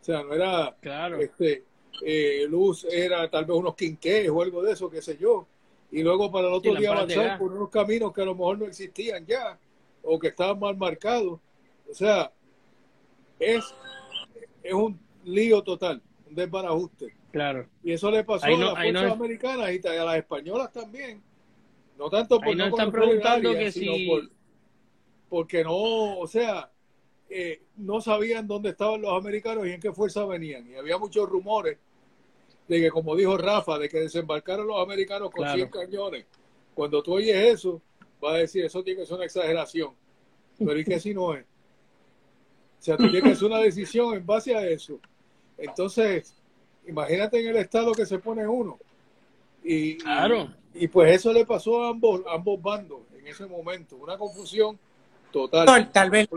O 0.01 0.05
sea, 0.05 0.23
no 0.23 0.35
era 0.35 0.77
claro. 0.81 1.21
este, 1.21 1.65
eh, 2.05 2.47
luz, 2.49 2.87
era 2.91 3.29
tal 3.29 3.45
vez 3.45 3.57
unos 3.57 3.75
quinqués 3.75 4.29
o 4.29 4.43
algo 4.43 4.63
de 4.63 4.73
eso, 4.73 4.91
qué 4.91 5.03
sé 5.03 5.17
yo. 5.17 5.47
Y 5.91 6.03
luego 6.03 6.31
para 6.31 6.49
el 6.49 6.55
otro 6.55 6.75
día 6.75 6.93
avanzar 6.93 7.39
por 7.39 7.53
unos 7.53 7.71
caminos 7.71 8.13
que 8.13 8.23
a 8.23 8.27
lo 8.27 8.35
mejor 8.35 8.59
no 8.59 8.67
existían 8.67 9.25
ya 9.27 9.59
o 10.03 10.19
que 10.19 10.29
estaban 10.29 10.59
mal 10.59 10.77
marcados. 10.77 11.41
O 11.89 11.95
sea, 11.95 12.31
es, 13.39 13.65
es 14.63 14.73
un 14.73 14.99
lío 15.25 15.63
total, 15.63 16.03
un 16.29 16.35
desbarajuste. 16.35 17.15
Claro. 17.33 17.67
Y 17.83 17.93
eso 17.93 18.11
le 18.11 18.25
pasó 18.25 18.47
a 18.47 18.51
las 18.51 18.71
fuerzas 18.71 18.93
no, 18.93 19.13
americanas 19.13 19.71
y 19.73 19.87
a 19.87 20.05
las 20.05 20.17
españolas 20.17 20.73
también. 20.73 21.23
No 21.99 22.11
tanto 22.11 22.39
por 22.39 22.49
ahí 22.49 22.55
no 22.55 22.65
no 22.65 22.71
están 22.71 22.93
preguntando 22.93 23.51
área, 23.51 23.61
que 23.61 23.73
sino 23.73 23.95
si... 23.95 24.07
por, 24.07 24.31
porque 25.29 25.65
no, 25.65 26.19
o 26.19 26.27
sea, 26.27 26.71
eh, 27.29 27.63
no 27.77 28.01
sabían 28.01 28.47
dónde 28.47 28.71
estaban 28.71 29.03
los 29.03 29.13
americanos 29.13 29.67
y 29.67 29.71
en 29.73 29.81
qué 29.81 29.93
fuerza 29.93 30.25
venían. 30.25 30.71
Y 30.71 30.75
había 30.77 30.99
muchos 30.99 31.29
rumores 31.29 31.79
de 32.69 32.81
que, 32.81 32.91
como 32.91 33.15
dijo 33.17 33.37
Rafa, 33.37 33.79
de 33.79 33.89
que 33.89 34.01
desembarcaron 34.01 34.67
los 34.67 34.81
americanos 34.81 35.31
con 35.31 35.43
Claro. 35.43 35.57
100 35.57 35.69
cañones. 35.71 36.27
Cuando 36.75 37.03
tú 37.03 37.15
oyes 37.15 37.37
eso, 37.37 37.81
vas 38.21 38.35
a 38.35 38.39
decir, 38.39 38.65
eso 38.65 38.83
tiene 38.83 39.01
que 39.01 39.07
ser 39.07 39.17
una 39.17 39.25
exageración. 39.25 39.95
Pero 40.59 40.79
¿y 40.79 40.85
qué 40.85 40.99
si 41.01 41.13
no 41.15 41.35
es? 41.35 41.45
O 41.45 42.83
sea, 42.87 42.97
tú 42.97 43.05
tienes 43.05 43.23
que 43.23 43.31
hacer 43.31 43.47
una 43.47 43.59
decisión 43.59 44.15
en 44.15 44.25
base 44.27 44.55
a 44.55 44.67
eso. 44.67 45.01
Entonces, 45.59 46.35
imagínate 46.87 47.41
en 47.41 47.49
el 47.49 47.57
estado 47.57 47.93
que 47.93 48.07
se 48.07 48.19
pone 48.19 48.47
uno. 48.47 48.79
Y, 49.65 49.97
Claro. 49.99 50.49
y, 50.75 50.85
y 50.85 50.89
pues 50.89 51.13
eso 51.15 51.33
le 51.33 51.45
pasó 51.45 51.83
a 51.83 51.89
ambos, 51.91 52.23
a 52.27 52.35
ambos 52.35 52.61
bandos 52.63 53.01
en 53.19 53.27
ese 53.27 53.47
momento. 53.47 53.97
Una 53.97 54.17
confusión 54.17 54.79
total. 55.49 55.93
Tal 55.93 56.11
vez 56.11 56.29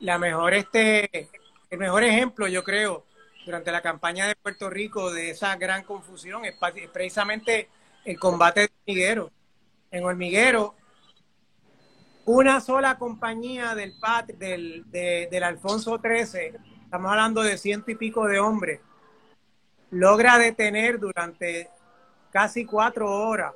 la 0.00 0.18
mejor 0.18 0.52
este 0.54 1.28
el 1.70 1.78
mejor 1.78 2.02
ejemplo 2.04 2.48
yo 2.48 2.64
creo 2.64 3.04
durante 3.46 3.70
la 3.72 3.80
campaña 3.80 4.26
de 4.26 4.34
Puerto 4.36 4.68
Rico 4.68 5.12
de 5.12 5.30
esa 5.30 5.54
gran 5.56 5.84
confusión 5.84 6.44
es, 6.44 6.54
precisamente 6.92 7.68
el 8.04 8.18
combate 8.18 8.60
de 8.62 8.70
hormiguero 8.84 9.30
en 9.90 10.04
hormiguero 10.04 10.74
una 12.24 12.60
sola 12.60 12.98
compañía 12.98 13.74
del 13.74 13.94
pat 14.00 14.26
del, 14.32 14.90
de- 14.90 15.28
del 15.30 15.42
Alfonso 15.44 16.00
XIII 16.00 16.52
estamos 16.84 17.10
hablando 17.10 17.42
de 17.42 17.58
ciento 17.58 17.90
y 17.90 17.94
pico 17.96 18.26
de 18.26 18.38
hombres 18.40 18.80
logra 19.90 20.38
detener 20.38 20.98
durante 20.98 21.68
casi 22.30 22.64
cuatro 22.64 23.10
horas 23.10 23.52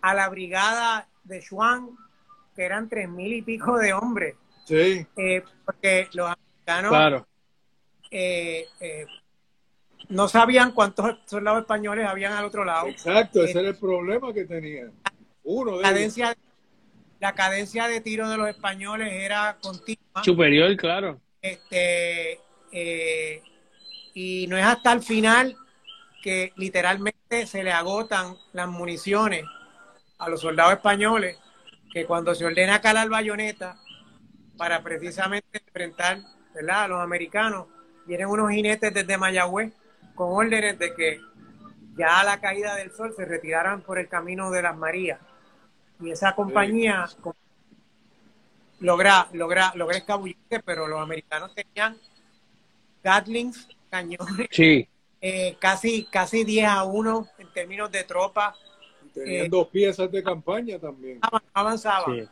a 0.00 0.14
la 0.14 0.28
brigada 0.28 1.08
de 1.28 1.40
Schwann 1.42 1.90
que 2.54 2.64
eran 2.64 2.88
tres 2.88 3.08
mil 3.08 3.32
y 3.32 3.42
pico 3.42 3.76
de 3.78 3.92
hombres 3.92 4.34
Sí, 4.64 5.06
eh, 5.16 5.42
porque 5.64 6.08
los 6.12 6.26
americanos 6.30 6.90
Claro. 6.90 7.26
eh, 8.10 8.66
eh, 8.80 9.06
no 10.10 10.28
sabían 10.28 10.72
cuántos 10.72 11.16
soldados 11.26 11.60
españoles 11.62 12.06
habían 12.06 12.32
al 12.32 12.44
otro 12.44 12.64
lado. 12.64 12.86
exacto, 12.88 13.42
ese 13.44 13.58
Eh, 13.58 13.60
era 13.60 13.68
el 13.70 13.76
problema 13.76 14.32
que 14.32 14.44
tenían. 14.44 14.92
Uno 15.44 15.72
de 15.72 15.76
ellos. 15.78 15.88
cadencia, 15.90 16.36
la 17.20 17.34
cadencia 17.34 17.88
de 17.88 18.00
tiro 18.00 18.28
de 18.28 18.36
los 18.36 18.48
españoles 18.48 19.12
era 19.12 19.56
continua. 19.62 20.22
Superior, 20.24 20.76
claro. 20.76 21.20
Este, 21.40 22.40
eh, 22.72 23.42
y 24.14 24.46
no 24.48 24.56
es 24.58 24.64
hasta 24.64 24.92
el 24.92 25.02
final 25.02 25.56
que 26.22 26.52
literalmente 26.56 27.46
se 27.46 27.62
le 27.62 27.72
agotan 27.72 28.34
las 28.52 28.68
municiones 28.68 29.44
a 30.18 30.28
los 30.28 30.40
soldados 30.40 30.74
españoles, 30.74 31.38
que 31.92 32.04
cuando 32.06 32.34
se 32.34 32.44
ordena 32.44 32.80
calar 32.80 33.08
bayoneta 33.08 33.76
para 34.56 34.82
precisamente 34.82 35.62
enfrentar 35.66 36.18
¿verdad? 36.54 36.84
a 36.84 36.88
los 36.88 37.00
americanos, 37.00 37.66
vienen 38.06 38.26
unos 38.28 38.50
jinetes 38.50 38.92
desde 38.92 39.16
Mayagüez 39.16 39.72
con 40.14 40.32
órdenes 40.32 40.78
de 40.78 40.94
que 40.94 41.20
ya 41.96 42.20
a 42.20 42.24
la 42.24 42.40
caída 42.40 42.74
del 42.76 42.90
sol 42.92 43.12
se 43.16 43.24
retiraran 43.24 43.82
por 43.82 43.98
el 43.98 44.08
camino 44.08 44.50
de 44.50 44.62
las 44.62 44.76
Marías. 44.76 45.20
Y 46.00 46.10
esa 46.10 46.34
compañía 46.34 47.08
logra, 48.80 49.28
logra, 49.32 49.72
logra 49.74 49.96
escabullirse, 49.98 50.60
pero 50.64 50.86
los 50.86 51.00
americanos 51.00 51.54
tenían 51.54 51.96
Gatlings, 53.02 53.68
cañones, 53.90 54.48
Sí. 54.50 54.88
eh, 55.20 55.56
casi, 55.60 56.04
casi 56.04 56.44
10 56.44 56.68
a 56.68 56.84
1 56.84 57.28
en 57.38 57.52
términos 57.52 57.90
de 57.90 58.04
tropas, 58.04 58.56
Tenían 59.24 59.46
eh, 59.46 59.48
dos 59.50 59.68
piezas 59.68 60.10
de 60.10 60.22
campaña 60.22 60.78
también. 60.78 61.20
avanzaban. 61.52 62.20
Sí. 62.20 62.28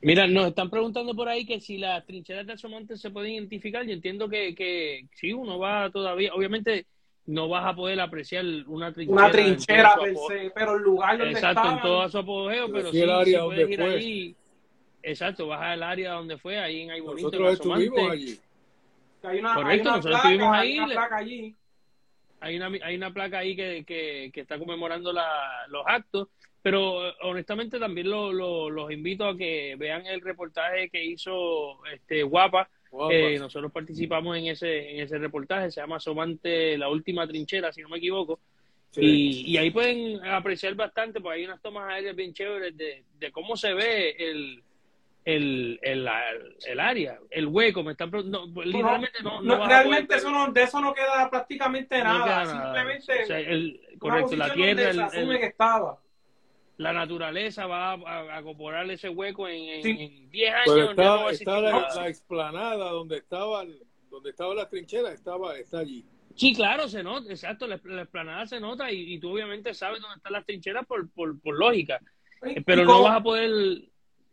Mira, 0.00 0.26
nos 0.28 0.46
están 0.48 0.70
preguntando 0.70 1.14
por 1.14 1.28
ahí 1.28 1.44
que 1.44 1.60
si 1.60 1.76
las 1.78 2.04
trincheras 2.06 2.46
de 2.46 2.52
Asomante 2.52 2.96
se 2.96 3.10
pueden 3.10 3.32
identificar. 3.32 3.84
Yo 3.84 3.92
entiendo 3.92 4.28
que, 4.28 4.54
que 4.54 5.06
sí, 5.14 5.32
uno 5.32 5.58
va 5.58 5.90
todavía. 5.90 6.32
Obviamente, 6.34 6.86
no 7.26 7.48
vas 7.48 7.66
a 7.66 7.74
poder 7.74 8.00
apreciar 8.00 8.44
una 8.66 8.92
trinchera. 8.92 9.24
Una 9.24 9.30
trinchera 9.32 9.94
per 10.00 10.16
se, 10.16 10.50
pero 10.54 10.76
el 10.76 10.82
lugar 10.82 11.18
donde 11.18 11.32
Exacto, 11.32 11.68
en 11.68 11.80
todo 11.80 12.08
su 12.08 12.18
apogeo, 12.18 12.70
Pero 12.72 12.90
sí 12.92 12.98
sí, 12.98 13.02
el 13.02 13.10
área 13.10 13.24
sí 13.24 13.32
donde 13.32 13.76
puedes 13.76 14.04
ir 14.04 14.36
fue. 15.00 15.10
Exacto, 15.10 15.46
vas 15.48 15.62
al 15.62 15.82
área 15.82 16.12
donde 16.12 16.38
fue, 16.38 16.58
ahí 16.58 16.82
en 16.82 16.90
Ay 16.90 17.00
Bonito, 17.00 17.28
en 17.28 17.42
Nosotros 17.42 17.52
estuvimos 17.54 18.10
allí. 18.10 18.38
hay 19.22 19.38
una, 19.40 19.54
Correcto, 19.54 19.70
hay 19.70 19.80
una 19.80 19.96
nosotros 19.96 20.12
placa, 20.20 20.28
estuvimos 20.28 20.56
hay 20.56 20.68
ahí, 20.68 20.78
una 20.78 20.86
le- 20.86 20.94
placa 20.94 21.16
allí. 21.16 21.56
Hay 22.40 22.56
una, 22.56 22.70
hay 22.82 22.96
una 22.96 23.12
placa 23.12 23.38
ahí 23.38 23.54
que, 23.56 23.84
que, 23.86 24.30
que 24.32 24.40
está 24.40 24.58
conmemorando 24.58 25.12
la, 25.12 25.66
los 25.68 25.84
actos, 25.86 26.28
pero 26.62 27.08
eh, 27.08 27.14
honestamente 27.22 27.78
también 27.78 28.10
lo, 28.10 28.32
lo- 28.32 28.70
los 28.70 28.90
invito 28.90 29.26
a 29.26 29.36
que 29.36 29.76
vean 29.78 30.06
el 30.06 30.20
reportaje 30.20 30.88
que 30.90 31.04
hizo 31.04 31.84
este 31.86 32.22
Guapa. 32.22 32.68
Guapa. 32.90 33.14
Eh, 33.14 33.38
nosotros 33.38 33.70
participamos 33.70 34.36
en 34.36 34.46
ese, 34.46 34.92
en 34.92 35.00
ese 35.00 35.18
reportaje, 35.18 35.70
se 35.70 35.80
llama 35.80 36.00
Somante, 36.00 36.78
la 36.78 36.88
última 36.88 37.26
trinchera, 37.26 37.72
si 37.72 37.82
no 37.82 37.88
me 37.88 37.98
equivoco. 37.98 38.40
Sí. 38.90 39.02
Y, 39.04 39.52
y 39.52 39.56
ahí 39.58 39.70
pueden 39.70 40.24
apreciar 40.24 40.74
bastante, 40.74 41.20
porque 41.20 41.38
hay 41.40 41.44
unas 41.44 41.60
tomas 41.60 41.90
aéreas 41.92 42.16
bien 42.16 42.32
chéveres 42.32 42.74
de, 42.76 43.04
de 43.18 43.30
cómo 43.30 43.56
se 43.56 43.74
ve 43.74 44.16
el, 44.18 44.62
el, 45.36 45.78
el, 45.82 46.08
el 46.66 46.80
área, 46.80 47.18
el 47.30 47.46
hueco. 47.46 47.82
Me 47.82 47.92
están 47.92 48.10
preguntando, 48.10 48.46
no, 48.46 48.62
literalmente 48.62 49.22
no, 49.22 49.66
realmente 49.66 50.16
eso 50.16 50.30
no, 50.30 50.50
de 50.52 50.62
eso 50.62 50.80
no 50.80 50.94
queda 50.94 51.28
prácticamente 51.30 51.98
no 51.98 52.04
nada. 52.04 52.24
queda 52.24 52.44
nada. 52.44 52.64
Simplemente 52.74 53.22
O 53.22 53.26
sea, 53.26 53.38
el- 53.40 53.80
una 53.90 53.98
correcto, 53.98 54.36
la 54.36 54.52
tierra, 54.54 54.68
donde 54.68 54.88
el- 54.90 54.96
se 54.96 55.02
asume 55.02 55.34
el- 55.34 55.40
que 55.40 55.46
estaba. 55.46 55.98
la 56.78 56.92
naturaleza 56.92 57.66
va 57.66 57.92
a, 57.92 57.94
a 57.94 58.36
acomodarle 58.38 58.94
ese 58.94 59.08
hueco 59.08 59.48
en, 59.48 59.62
en, 59.68 59.82
Sí. 59.82 59.90
en 60.00 60.30
10 60.30 60.54
años. 60.54 60.64
Pero 60.96 61.30
la, 61.60 61.70
nada. 61.72 61.94
la 62.02 62.08
explanada 62.08 62.90
donde 62.90 63.18
estaba 63.18 63.64
donde 64.10 64.30
estaba 64.30 64.54
la 64.54 64.68
trinchera, 64.68 65.12
estaba, 65.12 65.56
está 65.58 65.80
allí. 65.80 66.02
Sí, 66.34 66.54
claro, 66.54 66.88
se 66.88 67.02
nota, 67.02 67.28
exacto, 67.30 67.66
la, 67.66 67.78
la 67.84 68.02
explanada 68.02 68.46
se 68.46 68.58
nota 68.60 68.90
y, 68.90 69.14
y 69.14 69.18
tú 69.18 69.32
obviamente 69.32 69.74
sabes 69.74 70.00
dónde 70.00 70.16
están 70.16 70.32
las 70.32 70.46
trincheras 70.46 70.86
por, 70.86 71.10
por, 71.10 71.38
por 71.40 71.58
lógica, 71.58 72.00
pero 72.64 72.84
no 72.84 73.02
vas 73.02 73.16
a 73.16 73.22
poder 73.22 73.50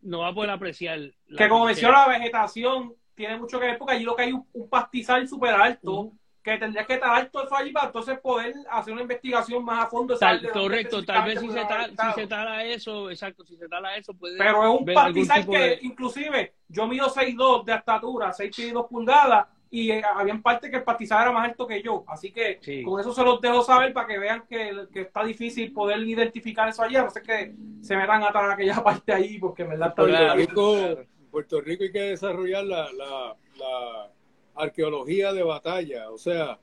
no 0.06 0.20
vas 0.20 0.32
a 0.32 0.34
poder 0.34 0.50
apreciar. 0.50 0.98
la 1.28 1.36
que 1.38 1.48
como 1.48 1.66
menciona 1.66 2.06
la 2.06 2.18
vegetación 2.18 2.94
tiene 3.14 3.38
mucho 3.38 3.58
que 3.58 3.66
ver 3.66 3.78
porque 3.78 3.94
allí 3.94 4.04
lo 4.04 4.14
que 4.16 4.22
hay 4.24 4.32
un, 4.32 4.46
un 4.52 4.68
pastizal 4.68 5.26
súper 5.28 5.54
alto 5.54 6.12
que 6.42 6.58
tendrías 6.58 6.86
que 6.86 6.94
estar 6.94 7.10
alto 7.12 7.44
eso 7.44 7.56
allí 7.56 7.72
para 7.72 7.86
entonces 7.86 8.20
poder 8.20 8.54
hacer 8.70 8.92
una 8.92 9.02
investigación 9.02 9.64
más 9.64 9.84
a 9.84 9.88
fondo 9.88 10.16
Tal- 10.16 10.48
correcto, 10.52 11.04
tal 11.04 11.24
vez 11.26 11.40
si 11.40 11.48
se, 11.50 11.64
tal, 11.64 11.90
si 11.90 12.12
se 12.20 12.26
tala 12.28 12.62
eso, 12.64 13.10
exacto, 13.10 13.44
si 13.44 13.56
se 13.56 13.66
tala 13.68 13.96
eso 13.96 14.14
puede 14.14 14.38
pero 14.38 14.62
es 14.62 14.80
un 14.80 14.86
pastizal 14.94 15.44
que 15.46 15.58
de- 15.58 15.78
inclusive 15.82 16.54
yo 16.68 16.86
mido 16.86 17.08
6'2 17.08 17.64
de 17.64 17.74
estatura 17.74 18.32
6 18.32 18.54
pies 18.54 18.68
y 18.68 18.72
2 18.72 18.86
pulgadas 18.86 19.46
y 19.70 19.90
eh, 19.90 20.02
había 20.14 20.40
parte 20.40 20.70
que 20.70 20.76
el 20.76 20.84
pastizal 20.84 21.22
era 21.22 21.32
más 21.32 21.48
alto 21.48 21.66
que 21.66 21.82
yo 21.82 22.04
así 22.06 22.30
que 22.30 22.58
Sí. 22.62 22.82
con 22.82 23.00
eso 23.00 23.12
se 23.12 23.22
los 23.24 23.40
dejo 23.40 23.62
saber 23.64 23.92
para 23.92 24.06
que 24.06 24.18
vean 24.18 24.44
que, 24.48 24.86
que 24.92 25.00
está 25.02 25.24
difícil 25.24 25.72
poder 25.72 25.98
identificar 26.00 26.68
eso 26.68 26.82
allá 26.82 27.02
no 27.02 27.10
sé 27.10 27.20
que 27.22 27.52
se 27.80 27.96
metan 27.96 28.22
a 28.22 28.28
atrás 28.28 28.52
aquella 28.54 28.82
parte 28.84 29.12
ahí 29.12 29.38
porque 29.38 29.62
en 29.62 29.70
verdad 29.70 29.88
está 29.88 30.02
Puerto. 30.02 30.34
Rico, 30.34 30.76
en 30.78 31.08
Puerto 31.30 31.60
Rico 31.60 31.82
hay 31.84 31.92
que 31.92 32.00
desarrollar 32.00 32.64
la, 32.64 32.92
la, 32.92 33.36
la 33.58 34.10
arqueología 34.54 35.32
de 35.32 35.42
batalla, 35.42 36.10
o 36.10 36.16
sea, 36.18 36.58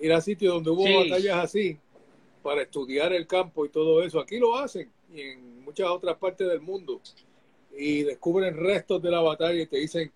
ir 0.00 0.12
a 0.12 0.20
sitios 0.20 0.54
donde 0.54 0.70
hubo 0.70 0.86
Sí. 0.86 0.94
batallas 1.10 1.36
así 1.44 1.78
para 2.42 2.62
estudiar 2.62 3.12
el 3.12 3.26
campo 3.26 3.66
y 3.66 3.68
todo 3.70 4.02
eso. 4.02 4.20
Aquí 4.20 4.38
lo 4.38 4.56
hacen 4.56 4.90
y 5.12 5.20
en 5.20 5.64
muchas 5.64 5.88
otras 5.88 6.16
partes 6.16 6.46
del 6.48 6.60
mundo 6.60 7.00
y 7.76 8.04
descubren 8.04 8.56
restos 8.56 9.02
de 9.02 9.10
la 9.10 9.20
batalla 9.20 9.60
y 9.60 9.66
te 9.66 9.76
dicen 9.78 10.10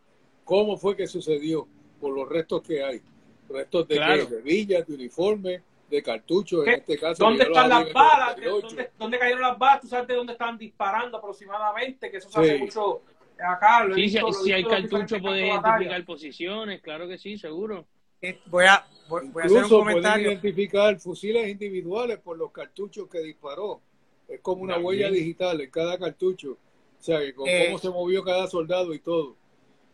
cómo 0.45 0.77
fue 0.79 0.97
que 0.97 1.07
sucedió 1.07 1.67
por 2.01 2.15
los 2.15 2.29
restos 2.29 2.63
que 2.63 2.83
hay. 2.83 3.01
Restos 3.49 3.89
de, 3.89 3.97
Claro. 3.97 4.27
de 4.27 4.41
villas, 4.43 4.87
de 4.87 4.95
uniformes, 4.95 5.63
de 5.91 6.03
cartuchos, 6.03 6.67
en 6.67 6.75
este 6.75 6.99
caso. 6.99 7.25
¿Dónde 7.25 7.45
están 7.45 7.69
las 7.69 7.93
balas? 7.93 8.37
98. 8.39 8.67
¿Dónde, 8.69 8.91
dónde 8.99 9.19
cayeron 9.19 9.43
las 9.43 9.59
balas? 9.59 9.81
Tú 9.81 9.89
sabes 9.89 10.07
de 10.09 10.15
dónde 10.15 10.33
estaban 10.33 10.57
disparando 10.57 11.19
aproximadamente, 11.19 12.11
que 12.11 12.17
eso 12.19 12.29
se 12.31 12.35
Sí. 12.45 12.49
hace 12.51 12.59
mucho 12.59 13.03
acá. 13.39 13.85
Lo 13.85 13.95
he 13.95 13.97
Sí, 13.97 14.09
si, 14.11 14.19
lo 14.19 14.27
hay 14.27 14.33
visto 14.33 14.47
en 14.47 14.61
diferentes 14.61 14.91
cartucho 14.91 15.21
puedes 15.23 15.45
identificar 15.45 16.05
posiciones, 16.05 16.81
claro 16.83 17.09
que 17.09 17.19
sí, 17.19 17.37
seguro. 17.39 17.87
Eh, 18.23 18.39
Voy 18.47 18.67
a, 18.67 18.87
voy, 19.09 19.29
voy 19.29 19.43
a 19.43 19.47
hacer 19.47 19.65
un 19.65 19.69
comentario. 19.71 20.31
identificar 20.31 21.01
fusiles 21.01 21.49
individuales 21.49 22.19
por 22.19 22.37
los 22.39 22.53
cartuchos 22.53 23.09
que 23.09 23.19
disparó. 23.21 23.81
Es 24.29 24.41
como 24.43 24.63
una 24.63 24.75
También. 24.75 24.87
huella 24.87 25.11
digital 25.11 25.61
en 25.61 25.71
cada 25.71 25.99
cartucho. 25.99 26.53
O 26.53 27.03
sea, 27.03 27.19
que 27.19 27.35
con 27.35 27.49
Eh. 27.49 27.65
cómo 27.67 27.79
se 27.79 27.89
movió 27.89 28.23
cada 28.23 28.47
soldado 28.47 28.93
y 28.95 28.99
todo. 29.01 29.37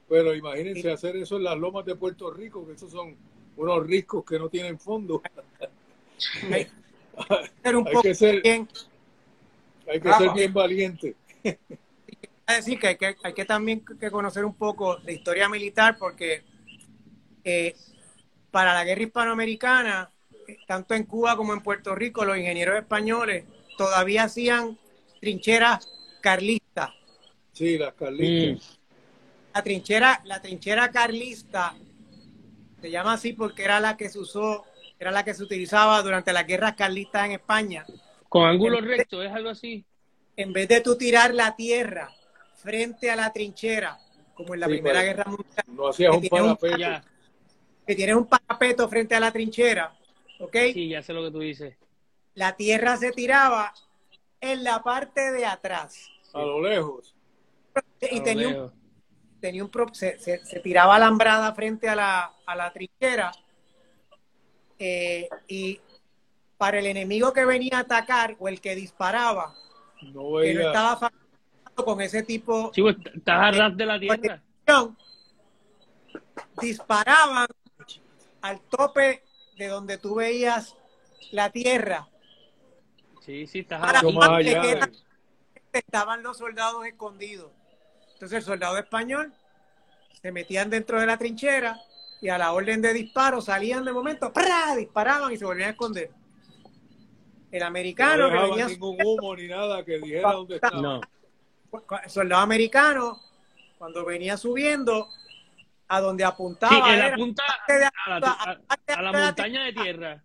Pero 0.09 0.35
imagínense 0.35 0.91
hacer 0.91 1.17
eso 1.17 1.37
en 1.37 1.45
las 1.45 1.59
lomas 1.59 1.85
de 1.85 1.97
Puerto 1.97 2.31
Rico, 2.31 2.67
que 2.67 2.75
esos 2.75 2.91
son 2.93 3.17
unos 3.57 3.87
riscos 3.87 4.25
que 4.25 4.39
no 4.39 4.49
tienen 4.49 4.79
fondo. 4.79 5.23
Hay, 6.51 6.67
hacer 7.61 7.77
un 7.77 7.87
Hay 7.87 7.93
poco 7.93 8.03
que 8.03 8.15
ser, 8.15 8.43
bien. 8.43 8.69
hay 9.87 10.01
que 10.01 10.09
Rafa. 10.09 10.19
ser 10.25 10.33
bien 10.33 10.53
valiente. 10.53 11.17
decir 12.47 12.79
que 12.79 12.89
hay, 12.89 12.97
que 12.97 13.17
hay 13.23 13.35
que 13.35 13.45
también 13.45 13.85
que 13.85 14.11
conocer 14.11 14.45
un 14.45 14.55
poco 14.55 14.97
de 14.97 15.15
historia 15.15 15.49
militar 15.49 15.97
porque 15.99 16.45
eh, 17.45 17.75
para 18.51 18.75
la 18.75 18.85
guerra 18.85 19.03
hispanoamericana, 19.03 20.11
tanto 20.67 20.95
en 20.95 21.05
Cuba 21.05 21.37
como 21.37 21.53
en 21.53 21.61
Puerto 21.61 21.95
Rico, 21.95 22.25
los 22.25 22.37
ingenieros 22.39 22.77
españoles 22.77 23.45
todavía 23.77 24.25
hacían 24.25 24.79
trincheras 25.21 25.89
carlistas. 26.21 26.91
Sí, 27.53 27.79
las 27.79 27.95
Mm. 27.95 28.57
La 29.57 29.63
trinchera, 29.63 30.21
la 30.25 30.43
trinchera 30.43 30.91
carlista 30.91 31.75
se 32.79 32.91
llama 32.91 33.15
así 33.15 33.33
porque 33.33 33.65
era 33.65 33.81
la 33.81 33.97
que 33.97 34.11
se 34.11 34.19
usó, 34.19 34.67
era 34.99 35.11
la 35.11 35.25
que 35.25 35.33
se 35.33 35.43
utilizaba 35.43 36.03
durante 36.03 36.31
las 36.31 36.47
guerras 36.47 36.75
carlistas 36.75 37.25
en 37.25 37.33
España. 37.33 37.87
Con 38.29 38.45
ángulo 38.45 38.83
recto, 38.83 39.23
es 39.23 39.33
algo 39.33 39.49
así. 39.49 39.83
En 40.37 40.53
vez 40.53 40.69
de 40.69 40.83
tú 40.83 40.95
tirar 40.99 41.33
la 41.33 41.57
tierra 41.57 42.11
frente 42.57 43.11
a 43.11 43.17
la 43.17 43.33
trinchera, 43.33 43.99
como 44.35 44.53
en 44.53 44.61
la 44.61 44.67
Sí, 44.67 44.73
Primera 44.75 45.01
pero- 45.01 45.07
Guerra 45.17 45.31
Mundial, 45.31 45.65
No 45.69 45.89
hacías 45.89 46.15
un 46.15 46.21
que 46.21 46.29
un- 46.35 46.41
parapeto. 46.57 46.77
Ya, 46.77 47.03
que 47.87 47.95
tienes 47.95 48.15
un 48.17 48.27
parapeto 48.27 48.89
frente 48.91 49.15
a 49.15 49.21
la 49.21 49.33
trinchera, 49.33 49.97
¿ok? 50.39 50.57
sí, 50.75 50.89
ya 50.91 51.03
sé 51.03 51.15
lo 51.15 51.23
que 51.25 51.31
tú 51.31 51.39
dices. 51.39 51.77
La 52.35 52.55
tierra 52.57 52.99
se 52.99 53.11
tiraba 53.11 53.73
en 54.39 54.65
la 54.65 54.83
parte 54.83 55.33
de 55.33 55.47
atrás 55.47 56.11
A 56.35 56.41
lo 56.43 56.61
lejos. 56.61 57.15
y 58.03 58.19
Lo 58.19 58.23
tenía 58.23 58.49
un, 58.49 58.53
veo. 58.53 58.73
Tenía 59.41 59.63
un 59.65 59.71
pro- 59.71 59.93
se, 59.95 60.19
se- 60.19 60.45
se 60.45 60.61
tiraba 60.61 60.97
alambrada 60.97 61.55
frente 61.55 61.89
a 61.89 61.95
la, 61.95 62.33
a 62.47 62.55
la 62.57 62.73
trinchera 62.73 63.33
eh, 64.79 65.29
y 65.49 65.81
para 66.59 66.79
el 66.79 66.87
enemigo 66.87 67.33
que 67.33 67.45
venía 67.45 67.79
a 67.79 67.81
atacar 67.81 68.37
o 68.39 68.49
el 68.49 68.61
que 68.61 68.75
disparaba, 68.75 69.55
No 70.03 70.41
que 70.41 70.55
no 70.55 70.61
estaba 70.69 70.97
familiarizado 70.97 71.85
con 71.85 72.01
ese 72.01 72.23
tipo 72.23 72.71
pues, 72.83 72.97
estás 73.15 73.77
de 73.77 73.87
la 73.87 73.99
tierra. 74.01 74.43
disparaban 76.61 77.47
al 78.43 78.61
tope 78.61 79.23
de 79.57 79.69
donde 79.69 79.99
tú 79.99 80.15
veías 80.17 80.77
la 81.33 81.51
tierra. 81.51 82.09
Sí, 83.21 83.47
sí, 83.47 83.61
estás 83.61 83.83
allá. 84.37 84.63
era- 84.71 84.91
estaban 85.73 86.23
los 86.23 86.39
soldados 86.39 86.87
escondidos. 86.87 87.51
Entonces 88.17 88.39
el 88.39 88.45
soldado 88.45 88.79
español 88.79 89.31
se 90.23 90.33
metían 90.33 90.71
dentro 90.71 90.99
de 90.99 91.07
la 91.07 91.19
trinchera 91.19 91.79
y 92.23 92.31
a 92.31 92.39
la 92.39 92.53
orden 92.55 92.81
de 92.81 92.95
disparo 92.95 93.43
salían 93.43 93.85
de 93.85 93.93
momento, 93.93 94.33
¡prá! 94.33 94.75
disparaban 94.75 95.31
y 95.33 95.37
se 95.37 95.45
volvían 95.45 95.69
a 95.69 95.73
esconder. 95.73 96.11
El 97.53 97.61
No 97.61 97.67
americano 97.67 98.25
que 98.27 98.33
dejaban 98.33 98.51
venía 98.51 98.67
ningún 98.69 98.97
humo 99.05 99.37
ni 99.37 99.49
nada 99.49 99.85
que 99.85 99.99
dijera 99.99 100.33
dónde 100.33 100.55
estaba. 100.57 100.81
No. 100.81 101.01
el 102.05 102.11
soldado 102.11 102.43
americano 102.43 103.21
cuando 103.77 104.03
venía 104.07 104.39
subiendo 104.39 105.09
a 105.89 106.01
donde 106.01 106.25
apuntaba 106.25 106.73
Sí, 106.75 106.81
era 106.95 107.15
apunta 107.15 107.43
de- 107.69 107.85
a 107.85 108.19
la, 108.19 108.29
a- 108.33 108.95
a 108.95 109.03
la 109.03 109.13
montaña 109.13 109.65
de 109.65 109.73
tierra. 109.75 110.25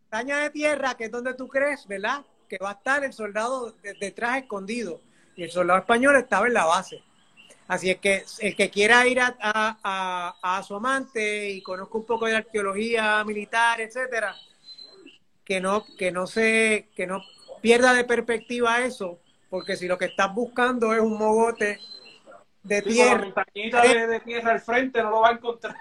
montaña 0.00 0.38
de 0.38 0.50
tierra, 0.50 0.94
que 0.96 1.04
es 1.04 1.10
donde 1.10 1.34
tú 1.34 1.48
crees, 1.48 1.86
¿verdad? 1.86 2.24
Que 2.48 2.56
va 2.56 2.70
a 2.70 2.72
estar 2.72 3.04
el 3.04 3.12
soldado 3.12 3.72
de- 3.82 3.92
detrás 4.00 4.38
escondido. 4.38 5.02
Y 5.36 5.42
el 5.44 5.50
soldado 5.50 5.78
español 5.80 6.16
estaba 6.16 6.46
en 6.46 6.54
la 6.54 6.64
base. 6.64 7.02
Así 7.68 7.90
es 7.90 7.98
que 7.98 8.24
el 8.40 8.54
que 8.56 8.70
quiera 8.70 9.06
ir 9.08 9.20
a, 9.20 9.36
a, 9.40 9.78
a, 9.82 10.36
a 10.42 10.58
Asomante 10.58 11.50
y 11.50 11.62
conozca 11.62 11.98
un 11.98 12.06
poco 12.06 12.26
de 12.26 12.36
arqueología 12.36 13.24
militar, 13.24 13.80
etcétera, 13.80 14.36
que 15.44 15.60
no, 15.60 15.84
que 15.98 16.10
no 16.12 16.26
se, 16.26 16.90
que 16.94 17.06
no 17.06 17.20
pierda 17.60 17.94
de 17.94 18.04
perspectiva 18.04 18.84
eso, 18.84 19.20
porque 19.48 19.76
si 19.76 19.86
lo 19.86 19.98
que 19.98 20.06
estás 20.06 20.34
buscando 20.34 20.92
es 20.94 21.00
un 21.00 21.16
mogote 21.18 21.78
de 22.62 22.82
Sí, 22.82 22.94
con 22.94 23.06
la 23.06 23.16
tierra, 23.16 23.18
montañita 23.18 23.82
de, 23.88 24.06
de 24.06 24.20
tierra 24.20 24.52
al 24.52 24.60
frente 24.60 25.02
no 25.02 25.10
lo 25.10 25.20
va 25.20 25.28
a 25.30 25.32
encontrar. 25.32 25.76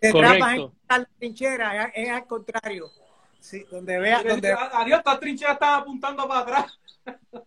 detrás 0.00 0.38
vas 0.38 0.50
a 0.52 0.54
Correcto. 0.54 0.56
encontrar 0.56 1.00
la 1.00 1.08
trinchera, 1.18 1.84
es, 1.86 1.92
es 1.94 2.10
al 2.10 2.26
contrario. 2.26 2.92
Sí, 3.40 3.64
donde 3.70 3.98
vea, 3.98 4.22
donde, 4.24 4.52
Adiós, 4.52 4.98
estas 4.98 5.20
trincheras 5.20 5.54
están 5.54 5.80
apuntando 5.80 6.28
para 6.28 6.40
atrás. 6.40 6.78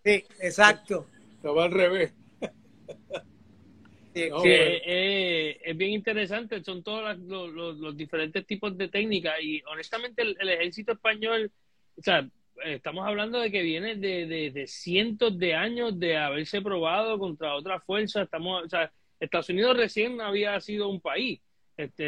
sí, 0.04 0.26
exacto. 0.40 1.08
Estaba 1.38 1.66
al 1.66 1.72
revés. 1.72 2.14
Sí, 4.14 4.30
bueno. 4.30 4.44
eh, 4.46 5.62
es 5.64 5.78
bien 5.78 5.92
interesante, 5.92 6.64
son 6.64 6.84
todos 6.84 7.04
las- 7.04 7.20
los, 7.20 7.52
los- 7.52 7.78
los 7.78 7.96
diferentes 7.96 8.46
tipos 8.46 8.78
de 8.78 8.88
técnicas 8.90 9.36
y 9.42 9.62
honestamente 9.72 10.22
el, 10.22 10.36
el 10.40 10.50
ejército 10.50 10.92
español, 10.94 11.52
o 11.98 12.02
sea, 12.02 12.28
estamos 12.66 13.08
hablando 13.08 13.40
de 13.40 13.50
que 13.52 13.62
viene 13.62 13.96
de, 13.96 14.26
de- 14.28 14.52
de 14.52 14.68
cientos 14.68 15.38
de 15.38 15.54
años 15.56 15.98
de 16.00 16.18
haberse 16.18 16.62
probado 16.62 17.18
contra 17.20 17.56
otras 17.56 17.84
fuerzas, 17.86 18.24
estamos, 18.24 18.66
o 18.66 18.70
sea, 18.70 18.92
Estados 19.20 19.50
Unidos 19.50 19.78
recién 19.78 20.20
había 20.20 20.60
sido 20.60 20.90
un 20.90 21.00
país, 21.00 21.40
este, 21.78 22.04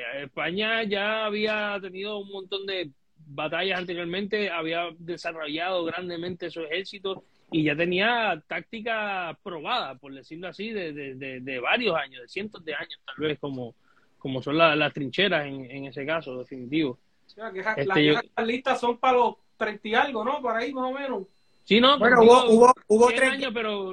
eh, 0.00 0.02
España 0.24 0.82
ya 0.84 1.24
había 1.24 1.78
tenido 1.80 2.18
un 2.18 2.28
montón 2.30 2.66
de 2.66 2.90
batallas 3.32 3.78
anteriormente, 3.78 4.50
había 4.50 4.88
desarrollado 4.98 5.84
grandemente 5.84 6.50
su 6.50 6.60
ejército 6.62 7.24
y 7.50 7.64
ya 7.64 7.74
tenía 7.76 8.42
táctica 8.46 9.36
probada, 9.42 9.94
por 9.96 10.12
decirlo 10.14 10.48
así, 10.48 10.70
de, 10.70 10.92
de, 10.92 11.14
de, 11.14 11.40
de 11.40 11.58
varios 11.60 11.96
años, 11.96 12.22
de 12.22 12.28
cientos 12.28 12.64
de 12.64 12.74
años, 12.74 12.98
tal 13.04 13.16
vez, 13.26 13.38
como, 13.38 13.74
como 14.18 14.42
son 14.42 14.56
la- 14.58 14.76
las 14.76 14.92
trincheras 14.92 15.46
en, 15.46 15.70
en 15.70 15.86
ese 15.86 16.06
caso, 16.06 16.38
definitivo. 16.38 16.98
Las 17.36 17.52
guerras 17.52 17.78
Este, 17.78 17.86
las 17.88 18.22
yo- 18.22 18.30
carlistas 18.34 18.80
son 18.80 18.98
para 18.98 19.16
los 19.18 19.34
30 19.56 19.88
y 19.88 19.94
algo, 19.94 20.24
¿no? 20.24 20.40
Por 20.40 20.56
ahí 20.56 20.72
más 20.72 20.84
o 20.90 20.92
menos. 20.92 21.22
Sí, 21.64 21.80
no, 21.80 21.98
Bueno, 21.98 22.22
hubo, 22.22 22.50
hubo, 22.50 22.72
hubo 22.88 23.08
100 23.08 23.16
tres, 23.20 23.30
años, 23.32 23.50
pero 23.54 23.90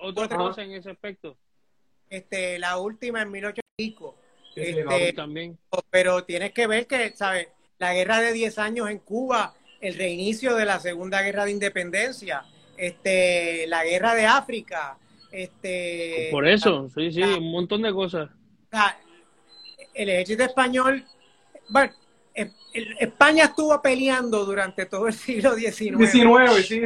otra 0.00 0.24
Otra- 0.24 0.36
cosa 0.38 0.62
en 0.62 0.72
ese 0.72 0.90
aspecto 0.90 1.36
este, 2.10 2.58
la 2.58 2.78
última 2.78 3.20
en 3.22 3.30
1800 3.30 3.62
y 3.76 3.90
pico. 3.90 4.16
Sí, 4.54 4.64
sí, 4.64 4.78
Este, 4.78 5.12
también. 5.12 5.58
pero 5.90 6.24
tienes 6.24 6.52
que 6.52 6.66
ver 6.66 6.86
que, 6.86 7.10
¿sabes? 7.10 7.48
La 7.78 7.92
guerra 7.94 8.20
de 8.20 8.32
10 8.32 8.58
años 8.58 8.88
en 8.90 8.98
Cuba, 8.98 9.54
el 9.80 9.94
reinicio 9.94 10.54
de 10.56 10.64
la 10.64 10.80
Segunda 10.80 11.22
Guerra 11.22 11.44
de 11.44 11.50
Independencia, 11.52 12.44
este, 12.78 13.66
la 13.66 13.84
guerra 13.84 14.14
de 14.14 14.24
África, 14.26 14.96
este, 15.32 16.28
Por 16.30 16.48
eso, 16.48 16.88
sí, 16.94 17.12
sí, 17.12 17.22
un 17.22 17.50
montón 17.50 17.82
de 17.82 17.92
cosas. 17.92 18.30
sea, 18.70 18.98
el 19.94 20.08
ejército 20.08 20.44
español, 20.44 21.04
bueno, 21.68 21.92
el- 22.34 22.52
España 23.00 23.44
estuvo 23.44 23.80
peleando 23.82 24.44
durante 24.44 24.86
todo 24.86 25.08
el 25.08 25.12
siglo 25.14 25.54
XIX. 25.54 25.98
19, 25.98 26.62
sí. 26.62 26.82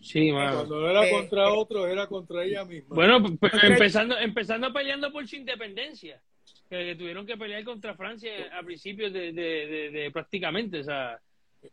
Sí, 0.00 0.30
mano. 0.32 0.58
Cuando 0.58 0.80
no 0.80 0.90
era 0.90 1.06
Eh, 1.06 1.10
contra 1.10 1.44
eh. 1.48 1.52
otros, 1.52 1.88
era 1.88 2.06
contra 2.06 2.44
ella 2.44 2.64
misma. 2.64 2.94
Bueno, 2.94 3.22
pe- 3.22 3.50
Contra- 3.50 3.68
empezando, 3.68 4.16
empezando 4.18 4.72
peleando 4.72 5.10
por 5.10 5.26
su 5.26 5.34
independencia, 5.36 6.20
que 6.70 6.94
tuvieron 6.96 7.26
que 7.26 7.36
pelear 7.36 7.64
contra 7.64 7.94
Francia 7.96 8.30
a 8.56 8.62
principios 8.62 9.12
de, 9.12 9.32
de, 9.32 9.66
de- 9.66 9.90
de 9.90 10.10
prácticamente, 10.12 10.80
o 10.80 10.84
sea, 10.84 11.18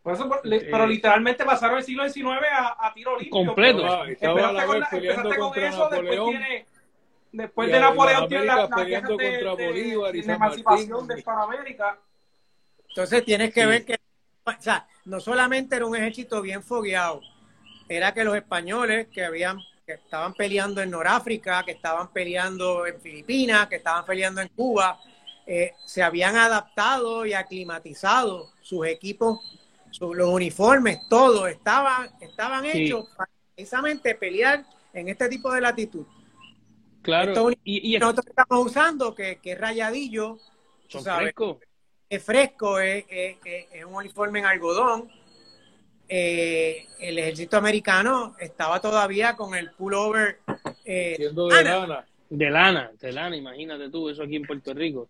Por 0.02 0.14
eso, 0.14 0.28
por- 0.28 0.42
pero 0.42 0.88
literalmente 0.88 1.46
pasaron 1.46 1.78
el 1.78 1.84
siglo 1.84 2.08
XIX 2.10 2.28
a, 2.52 2.88
a 2.88 2.94
tiro 2.94 3.18
limpio. 3.20 3.32
Completo. 3.46 3.78
pero 3.82 3.94
Ah, 3.94 4.10
estaba 4.10 4.50
a 4.50 4.52
la 4.52 4.64
empezaste 4.64 4.68
con, 4.68 4.80
la- 4.80 4.88
empezaste 4.90 5.30
con 5.38 5.48
contra 5.48 5.68
eso, 5.70 5.90
después 5.90 6.02
Napoleón. 6.04 6.30
tiene... 6.30 6.66
Después 7.32 7.70
de 7.72 7.80
Napoleón 7.80 8.20
las 8.22 8.30
tiene 8.30 8.46
la, 8.46 8.54
Américas 8.54 8.70
la 8.70 8.84
peleando 8.84 9.18
guerra 9.18 9.32
de, 9.32 9.46
contra 9.46 9.56
de- 9.66 9.68
Bolívar 9.72 10.16
y 10.16 10.18
de 10.20 10.24
San 10.26 10.36
emancipación 10.36 10.90
Martín. 10.92 11.08
de 11.08 11.18
Hispanoamérica. 11.20 12.00
Entonces 12.90 13.26
tienes 13.26 13.54
que 13.54 13.62
Sí. 13.62 13.68
ver 13.68 13.86
que, 13.86 14.00
o 14.46 14.52
sea, 14.60 14.88
no 15.06 15.20
solamente 15.20 15.76
era 15.76 15.86
un 15.86 15.96
ejército 15.96 16.42
bien 16.42 16.64
fogueado, 16.64 17.22
era 17.90 18.14
que 18.14 18.24
los 18.24 18.36
españoles 18.36 19.08
que 19.14 19.24
habían, 19.26 19.58
que 19.86 19.94
estaban 19.94 20.34
peleando 20.34 20.82
en 20.82 20.92
Noráfrica, 20.92 21.64
que 21.64 21.72
estaban 21.74 22.12
peleando 22.14 22.86
en 22.88 23.00
Filipinas, 23.02 23.68
que 23.68 23.76
estaban 23.76 24.06
peleando 24.06 24.40
en 24.42 24.48
Cuba, 24.50 24.98
eh, 25.46 25.74
se 25.86 26.02
habían 26.02 26.38
adaptado 26.38 27.26
y 27.26 27.34
aclimatizado 27.34 28.52
sus 28.62 28.88
equipos, 28.88 29.40
los 30.00 30.28
uniformes, 30.30 31.00
todo, 31.10 31.48
estaban, 31.48 32.10
estaban 32.22 32.64
Sí. 32.66 32.86
hechos 32.86 33.08
para 33.16 33.30
precisamente 33.56 34.16
pelear 34.16 34.66
en 34.94 35.10
este 35.10 35.30
tipo 35.30 35.52
de 35.54 35.62
latitud. 35.62 36.06
claro, 37.02 37.52
y, 37.64 37.98
Nosotros 38.00 38.26
estamos 38.28 38.66
usando 38.66 39.14
que, 39.14 39.38
que 39.40 39.52
es 39.52 39.60
rayadillo, 39.60 40.40
son 40.88 41.04
sabes, 41.04 41.24
frescos. 41.26 41.58
es 42.10 42.24
fresco, 42.24 42.80
es, 42.80 43.06
es- 43.10 43.86
un 43.86 43.94
uniforme 43.96 44.40
en 44.40 44.46
algodón. 44.46 45.10
Eh, 46.08 46.88
el 47.00 47.18
ejército 47.20 47.58
americano 47.58 48.36
estaba 48.40 48.80
todavía 48.80 49.36
con 49.36 49.56
el 49.56 49.72
pullover. 49.72 50.40
Eh, 50.84 51.18
de 51.34 51.64
lana. 51.64 52.06
De 52.30 52.50
lana, 52.50 52.92
de 53.00 53.12
lana, 53.12 53.36
imagínate 53.36 53.90
tú, 53.90 54.10
eso 54.10 54.24
aquí 54.24 54.36
en 54.36 54.44
Puerto 54.44 54.74
Rico. 54.74 55.10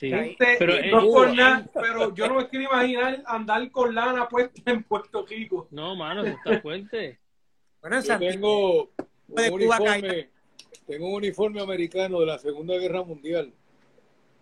Sí. 0.00 0.10
Este, 0.10 0.56
pero 0.58 0.72
no 0.72 0.78
en 0.78 0.84
es 0.86 0.90
por 0.92 1.02
Cuba- 1.26 1.32
nada, 1.34 1.70
pero 1.74 2.14
yo 2.14 2.26
no 2.28 2.34
me 2.36 2.48
quiero 2.48 2.64
imaginar 2.72 3.22
andar 3.26 3.70
con 3.70 3.94
lana 3.94 4.26
puesta 4.30 4.70
en 4.70 4.82
Puerto 4.84 5.26
Rico. 5.26 5.68
No, 5.70 5.94
mano, 5.94 6.24
eso 6.24 6.38
está 6.42 6.58
fuerte. 6.62 7.18
bueno, 7.82 8.00
Yo 8.00 8.18
tengo 8.18 8.90
un 9.28 9.52
uniforme, 9.52 10.30
tengo 10.86 11.06
un 11.08 11.14
uniforme 11.16 11.60
americano 11.60 12.18
de 12.20 12.26
la 12.26 12.38
Segunda 12.38 12.78
Guerra 12.78 13.02
Mundial 13.02 13.52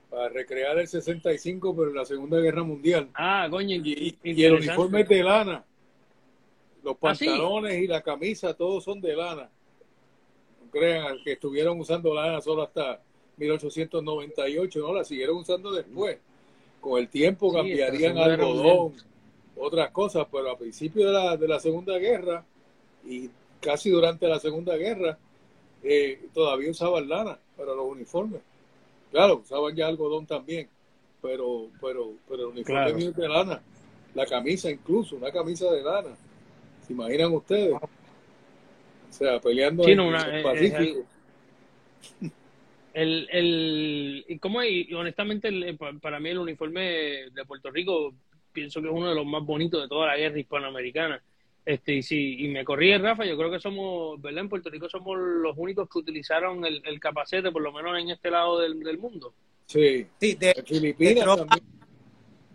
para 0.08 0.28
recrear 0.28 0.78
el 0.78 0.86
65, 0.86 1.74
pero 1.76 1.88
en 1.90 1.96
la 1.96 2.04
Segunda 2.04 2.38
Guerra 2.38 2.62
Mundial. 2.62 3.08
Ah, 3.14 3.48
coño, 3.50 3.74
Y, 3.84 4.16
y 4.22 4.44
el 4.44 4.54
uniforme 4.54 5.00
es 5.00 5.08
de 5.08 5.24
lana. 5.24 5.64
Los 6.84 6.96
¿Ah, 7.02 7.14
sí? 7.16 7.26
pantalones 7.26 7.82
y 7.82 7.88
la 7.88 8.00
camisa, 8.00 8.54
todos 8.54 8.84
son 8.84 9.00
de 9.00 9.16
lana. 9.16 9.50
No 10.62 10.70
crean 10.70 11.16
que 11.24 11.32
estuvieron 11.32 11.80
usando 11.80 12.14
lana 12.14 12.40
solo 12.40 12.62
hasta 12.62 13.02
1898, 13.38 14.80
no, 14.80 14.94
la 14.94 15.04
siguieron 15.04 15.36
usando 15.38 15.70
después. 15.72 16.18
Con 16.80 16.98
el 17.00 17.08
tiempo 17.08 17.50
Sí, 17.50 17.56
cambiarían 17.56 18.18
algodón, 18.18 18.94
otras 19.56 19.90
cosas, 19.90 20.26
pero 20.30 20.50
a 20.52 20.58
principios 20.58 21.06
de 21.06 21.12
la, 21.12 21.36
de 21.36 21.48
la 21.48 21.58
Segunda 21.60 21.98
Guerra 21.98 22.44
y 23.04 23.28
casi 23.60 23.90
durante 23.90 24.28
la 24.28 24.38
Segunda 24.38 24.76
Guerra, 24.76 25.18
eh, 25.82 26.20
todavía 26.32 26.70
usaban 26.70 27.08
lana 27.08 27.38
para 27.56 27.74
los 27.74 27.86
uniformes. 27.86 28.40
Claro, 29.10 29.36
usaban 29.44 29.74
ya 29.74 29.86
algodón 29.88 30.26
también, 30.26 30.68
pero, 31.20 31.66
pero, 31.80 32.12
pero 32.28 32.42
el 32.42 32.48
uniforme 32.48 32.92
Claro. 32.94 33.12
de 33.12 33.28
lana. 33.28 33.62
La 34.14 34.26
camisa 34.26 34.70
incluso, 34.70 35.16
una 35.16 35.30
camisa 35.32 35.70
de 35.72 35.82
lana. 35.82 36.10
¿Se 36.86 36.92
imaginan 36.92 37.32
ustedes? 37.34 37.74
O 37.74 37.80
sea, 39.10 39.40
peleando 39.40 39.82
Sí, 39.84 39.90
en, 39.92 40.00
una- 40.00 40.22
el 40.22 40.36
es- 40.36 40.44
Pacífico. 40.44 41.00
El, 42.98 43.28
el, 43.30 44.24
y 44.26 44.38
como 44.40 44.60
y 44.64 44.92
honestamente 44.92 45.46
el- 45.46 45.76
pa- 45.78 45.92
para 46.00 46.18
mí 46.18 46.30
el 46.30 46.38
uniforme 46.38 47.30
de 47.32 47.44
Puerto 47.46 47.70
Rico 47.70 48.12
pienso 48.52 48.80
que 48.82 48.88
es 48.88 48.92
uno 48.92 49.08
de 49.10 49.14
los 49.14 49.24
más 49.24 49.44
bonitos 49.44 49.80
de 49.80 49.86
toda 49.88 50.08
la 50.08 50.16
guerra 50.16 50.36
hispanoamericana. 50.40 51.22
Este, 51.64 51.94
y 51.94 52.02
si 52.02 52.44
y 52.44 52.48
me 52.48 52.64
corrige 52.64 52.98
Rafa, 52.98 53.24
yo 53.24 53.36
creo 53.38 53.52
que 53.52 53.60
somos, 53.60 54.20
¿verdad? 54.20 54.40
En 54.40 54.48
Puerto 54.48 54.68
Rico 54.68 54.88
somos 54.88 55.16
los 55.16 55.56
únicos 55.56 55.88
que 55.88 55.98
utilizaron 55.98 56.64
el, 56.64 56.82
el 56.84 56.98
capacete, 56.98 57.52
por 57.52 57.62
lo 57.62 57.72
menos 57.72 57.96
en 58.00 58.10
este 58.10 58.32
lado 58.32 58.58
del, 58.58 58.80
del 58.80 58.98
mundo. 58.98 59.32
Sí, 59.66 60.04
sí, 60.18 60.34
de- 60.34 60.54
en 60.56 60.66
Filipinas 60.66 61.36
también. 61.36 61.62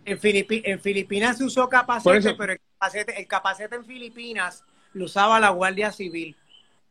en, 0.04 0.20
Filipi- 0.20 0.62
en 0.66 0.80
Filipinas 0.82 1.38
se 1.38 1.46
usó 1.46 1.70
capacete, 1.70 2.34
pero 2.34 2.52
el 2.52 2.60
capacete, 2.78 3.18
el 3.18 3.28
capacete 3.28 3.76
en 3.76 3.86
Filipinas 3.86 4.66
lo 4.94 5.06
usaba 5.06 5.40
la 5.40 5.52
Guardia 5.52 5.92
Civil. 5.94 6.36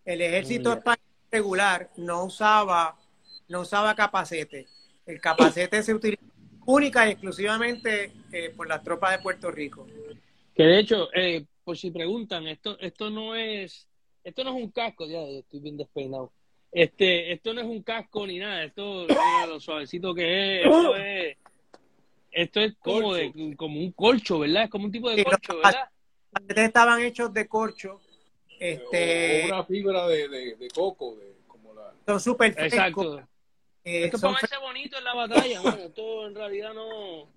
El 0.07 0.23
ejército 0.23 0.71
Mm, 0.71 0.79
español 0.79 0.99
regular 1.31 1.91
no 1.99 2.25
usaba, 2.25 2.97
no 3.53 3.61
usaba 3.61 3.95
capacete. 3.95 4.67
El 5.07 5.21
capacete 5.21 5.83
se 5.83 5.93
utiliza 5.95 6.23
única 6.65 7.07
y 7.07 7.13
exclusivamente 7.13 8.11
eh, 8.33 8.51
por 8.57 8.67
las 8.67 8.83
tropas 8.83 9.13
de 9.13 9.23
Puerto 9.23 9.51
Rico. 9.51 9.87
Que 10.55 10.63
de 10.65 10.79
hecho, 10.79 11.09
eh, 11.15 11.45
por 11.63 11.77
si 11.77 11.91
preguntan, 11.91 12.47
esto, 12.47 12.79
esto 12.81 13.11
no 13.11 13.35
es, 13.35 13.87
esto 14.25 14.43
no 14.43 14.51
es 14.51 14.57
un 14.65 14.71
casco, 14.71 15.07
ya 15.07 15.21
estoy 15.21 15.61
bien 15.61 15.77
despeinado. 15.77 16.33
Este, 16.71 17.33
esto 17.33 17.53
no 17.53 17.61
es 17.61 17.67
un 17.67 17.83
casco 17.83 18.27
ni 18.27 18.39
nada, 18.39 18.65
esto 18.65 19.05
mira 19.07 19.47
lo 19.47 19.61
suavecito 19.61 20.15
que 20.15 20.61
es, 20.63 20.67
esto 20.67 20.97
es, 20.97 21.37
esto 22.31 22.61
es 22.61 22.75
como 22.79 23.13
de, 23.15 23.55
como 23.57 23.79
un 23.81 23.93
colcho, 23.93 24.39
¿verdad? 24.39 24.65
Es 24.65 24.71
como 24.71 24.87
un 24.87 24.93
tipo 24.93 25.11
de 25.11 25.17
Sí, 25.17 25.25
colcho, 25.25 25.53
lo- 25.53 25.59
¿verdad? 25.59 25.89
Los 26.33 26.41
capacetes 26.41 26.65
estaban 26.65 27.03
hechos 27.03 27.35
de 27.35 27.47
corcho, 27.47 27.95
O 27.97 28.01
este, 28.59 29.43
una 29.47 29.65
fibra 29.65 30.07
de, 30.09 30.29
de, 30.29 30.57
de 30.57 30.69
coco, 30.71 31.17
de, 31.17 31.35
como 31.47 31.75
la... 31.75 31.93
son 32.07 32.21
súper 32.21 32.55
frescos. 32.55 32.79
Exacto. 32.79 33.29
Eh, 33.85 34.05
Esto 34.05 34.17
es 34.17 34.23
para 34.23 34.35
verse 34.41 34.57
bonito 34.59 34.99
en 34.99 35.05
la 35.05 35.15
batalla, 35.15 35.63
mano. 35.63 35.83
Esto 35.83 36.27
en 36.27 36.35
realidad 36.35 36.75
no, 36.75 37.29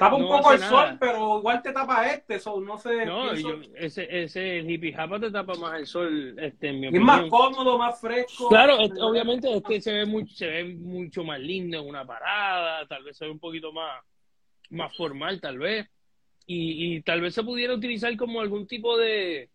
Tapa 0.00 0.16
un 0.16 0.22
No 0.22 0.28
poco 0.28 0.52
el 0.54 0.60
nada. 0.60 0.88
sol, 0.88 0.96
pero 0.98 1.38
igual 1.40 1.60
te 1.62 1.72
tapa 1.72 2.10
este, 2.10 2.38
so, 2.38 2.58
no 2.58 2.78
sé. 2.78 3.04
no, 3.04 3.34
yo- 3.34 3.60
ese, 3.74 4.22
ese 4.22 4.60
hippie 4.60 4.94
japa 4.94 5.20
te 5.20 5.30
tapa 5.30 5.54
más 5.56 5.78
el 5.78 5.86
sol, 5.86 6.38
este, 6.38 6.68
en 6.68 6.80
mi 6.80 6.86
y 6.86 6.88
es 6.88 6.90
opinión. 6.94 7.04
más 7.06 7.28
cómodo, 7.28 7.76
más 7.76 8.00
fresco. 8.00 8.48
Claro, 8.48 8.78
obviamente 8.78 9.54
es 9.54 9.62
que 9.62 9.78
se 9.82 9.92
ve, 9.92 10.06
muy, 10.06 10.26
se 10.26 10.46
ve 10.46 10.64
mucho 10.74 11.22
más 11.22 11.38
lindo 11.38 11.78
en 11.80 11.86
una 11.86 12.06
parada, 12.06 12.86
tal 12.86 13.04
vez 13.04 13.14
se 13.18 13.26
ve 13.26 13.30
un 13.30 13.38
poquito 13.38 13.74
más, 13.74 14.02
más 14.70 14.96
formal, 14.96 15.38
tal 15.38 15.58
vez. 15.58 15.86
Y, 16.46 16.96
y 16.96 17.02
tal 17.02 17.20
vez 17.20 17.34
se 17.34 17.44
pudiera 17.44 17.74
utilizar 17.74 18.16
como 18.16 18.40
algún 18.40 18.66
tipo 18.66 18.96
de 18.96 19.50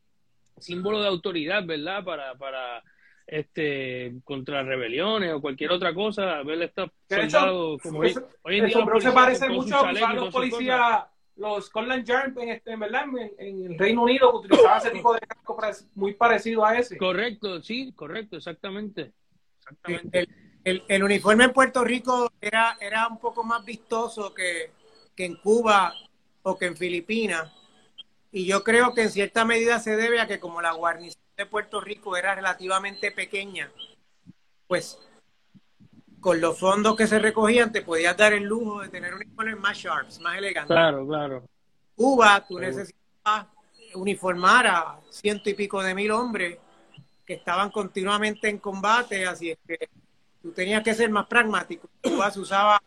símbolo 0.60 1.02
de 1.02 1.08
autoridad, 1.08 1.66
¿verdad? 1.66 2.04
Para, 2.04 2.36
para 2.36 2.84
este 3.28 4.14
contra 4.24 4.64
rebeliones 4.64 5.34
o 5.34 5.42
cualquier 5.42 5.72
otra 5.72 5.94
cosa, 5.94 6.44
ver 6.44 6.62
estos 6.62 6.92
soldados 7.10 7.82
como 7.82 8.00
hoy, 8.00 8.14
en 8.46 8.66
El 8.66 8.70
día 8.70 8.86
se 9.00 9.12
parece 9.12 9.50
mucho 9.50 9.80
a 9.80 10.14
los 10.14 10.34
policías, 10.34 11.04
los 11.38 11.66
Scotland 11.66 12.06
Yard 12.06 12.38
en, 12.38 12.50
este, 12.50 12.72
en 12.72 12.80
verdad, 12.80 13.06
en, 13.06 13.32
en 13.38 13.72
el 13.72 13.80
Reino 13.80 14.04
Unido, 14.04 14.32
que 14.32 14.38
utilizaban 14.48 14.78
ese 14.78 14.92
tipo 14.92 15.14
de 15.14 15.20
casco 15.22 15.58
muy 15.96 16.14
parecido 16.14 16.66
a 16.66 16.78
ese. 16.78 16.98
Correcto, 16.98 17.62
sí, 17.62 17.92
correcto, 17.94 18.38
exactamente. 18.38 19.12
Exactamente. 19.60 20.20
El, 20.20 20.30
el- 20.64 20.84
el 20.88 21.04
uniforme 21.04 21.44
en 21.44 21.54
Puerto 21.54 21.84
Rico 21.84 22.32
era, 22.42 22.76
era 22.82 23.08
un 23.08 23.20
poco 23.20 23.44
más 23.44 23.64
vistoso 23.64 24.34
que, 24.34 24.72
que 25.16 25.26
en 25.26 25.36
Cuba 25.36 25.94
o 26.42 26.58
que 26.58 26.66
en 26.66 26.76
Filipinas. 26.76 27.52
Y 28.32 28.48
yo 28.48 28.64
creo 28.64 28.94
que 28.96 29.04
en 29.04 29.12
cierta 29.12 29.46
medida 29.46 29.80
se 29.80 29.96
debe 29.96 30.20
a 30.20 30.26
que 30.28 30.40
como 30.40 30.62
la 30.64 30.72
guarnición 30.74 31.24
de 31.38 31.46
Puerto 31.46 31.82
Rico 31.82 32.16
era 32.16 32.36
relativamente 32.36 33.12
pequeña, 33.12 33.70
pues 34.68 34.98
con 36.20 36.42
los 36.42 36.58
fondos 36.58 36.96
que 36.96 37.08
se 37.08 37.20
recogían 37.20 37.72
te 37.72 37.82
podías 37.82 38.18
dar 38.18 38.34
el 38.34 38.44
lujo 38.44 38.82
de 38.82 38.90
tener 38.90 39.14
uniformes 39.14 39.58
más 39.58 39.78
sharps, 39.78 40.20
más 40.20 40.38
elegantes. 40.38 40.76
Claro, 40.76 41.06
claro. 41.06 41.44
Cuba, 41.96 42.44
tú 42.48 42.58
necesitabas 42.60 43.48
uniformar 43.94 44.68
a 44.68 45.00
ciento 45.10 45.50
y 45.50 45.54
pico 45.54 45.84
de 45.84 45.94
mil 45.94 46.12
hombres 46.12 46.58
que 47.26 47.36
estaban 47.36 47.70
continuamente 47.72 48.50
en 48.50 48.60
combate, 48.60 49.26
así 49.26 49.52
es 49.52 49.58
que 49.68 49.90
tú 50.42 50.52
tenías 50.52 50.84
que 50.84 50.94
ser 50.94 51.10
más 51.10 51.28
pragmático. 51.28 51.90
Cuba 52.02 52.32
se 52.32 52.40
usaba 52.40 52.82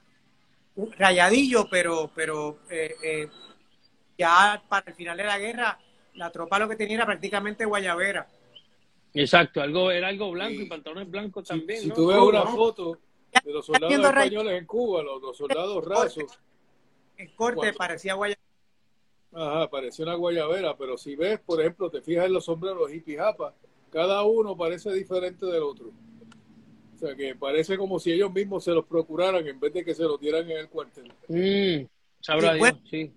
un 0.77 0.93
rayadillo, 0.93 1.69
pero, 1.69 2.11
pero 2.15 2.61
eh, 2.71 2.95
eh, 3.03 3.29
ya 4.17 4.63
para 4.69 4.91
el 4.91 4.95
final 4.95 5.17
de 5.17 5.25
la 5.25 5.39
guerra, 5.39 5.79
la 6.15 6.31
tropa 6.31 6.59
lo 6.59 6.69
que 6.69 6.77
tenía 6.77 6.97
era 6.97 7.07
prácticamente 7.07 7.65
guayabera. 7.65 8.27
Exacto, 9.15 9.61
algo 9.61 9.91
era 9.91 10.09
algo 10.09 10.31
blanco 10.31 10.61
y 10.61 10.67
pantalones 10.67 11.11
blancos 11.11 11.49
también, 11.49 11.81
si 11.81 11.89
¿no? 11.89 11.95
tú 11.95 12.07
ves 12.09 12.19
una 12.19 12.45
no. 12.45 12.57
foto 12.57 12.99
de 13.45 13.53
los 13.53 13.65
soldados 13.67 13.93
españoles 13.95 14.59
en 14.59 14.67
Cuba, 14.67 15.03
los, 15.03 15.21
los 15.23 15.37
soldados 15.37 15.85
rasos, 15.85 16.39
El 17.17 17.35
corte 17.35 17.73
parecía 17.73 18.15
guayabera. 18.15 18.41
Ajá, 19.33 19.69
parecía 19.69 20.05
una 20.05 20.15
guayabera, 20.15 20.77
pero 20.77 20.97
si 20.97 21.15
ves, 21.15 21.39
por 21.41 21.61
ejemplo, 21.61 21.91
te 21.91 22.01
fijas 22.01 22.27
en 22.27 22.33
los 22.33 22.45
sombreros 22.45 22.93
hippie 22.93 23.19
japa, 23.19 23.55
cada 23.91 24.23
uno 24.23 24.57
parece 24.57 24.93
diferente 24.93 25.47
del 25.47 25.63
otro. 25.63 25.91
O 26.95 26.99
sea, 26.99 27.15
que 27.15 27.35
parece 27.35 27.77
como 27.79 27.99
si 27.99 28.13
ellos 28.13 28.33
mismos 28.33 28.65
se 28.65 28.73
los 28.73 28.85
procuraran 28.85 29.47
en 29.47 29.61
vez 29.61 29.73
de 29.73 29.85
que 29.85 29.95
se 29.95 30.03
los 30.03 30.19
dieran 30.19 30.51
en 30.51 30.59
el 30.59 30.69
cuartel. 30.69 31.13
Mm, 31.29 31.87
sabrá 32.21 32.55
Sí, 32.55 32.59
Dios, 32.59 32.79
sí. 32.91 33.13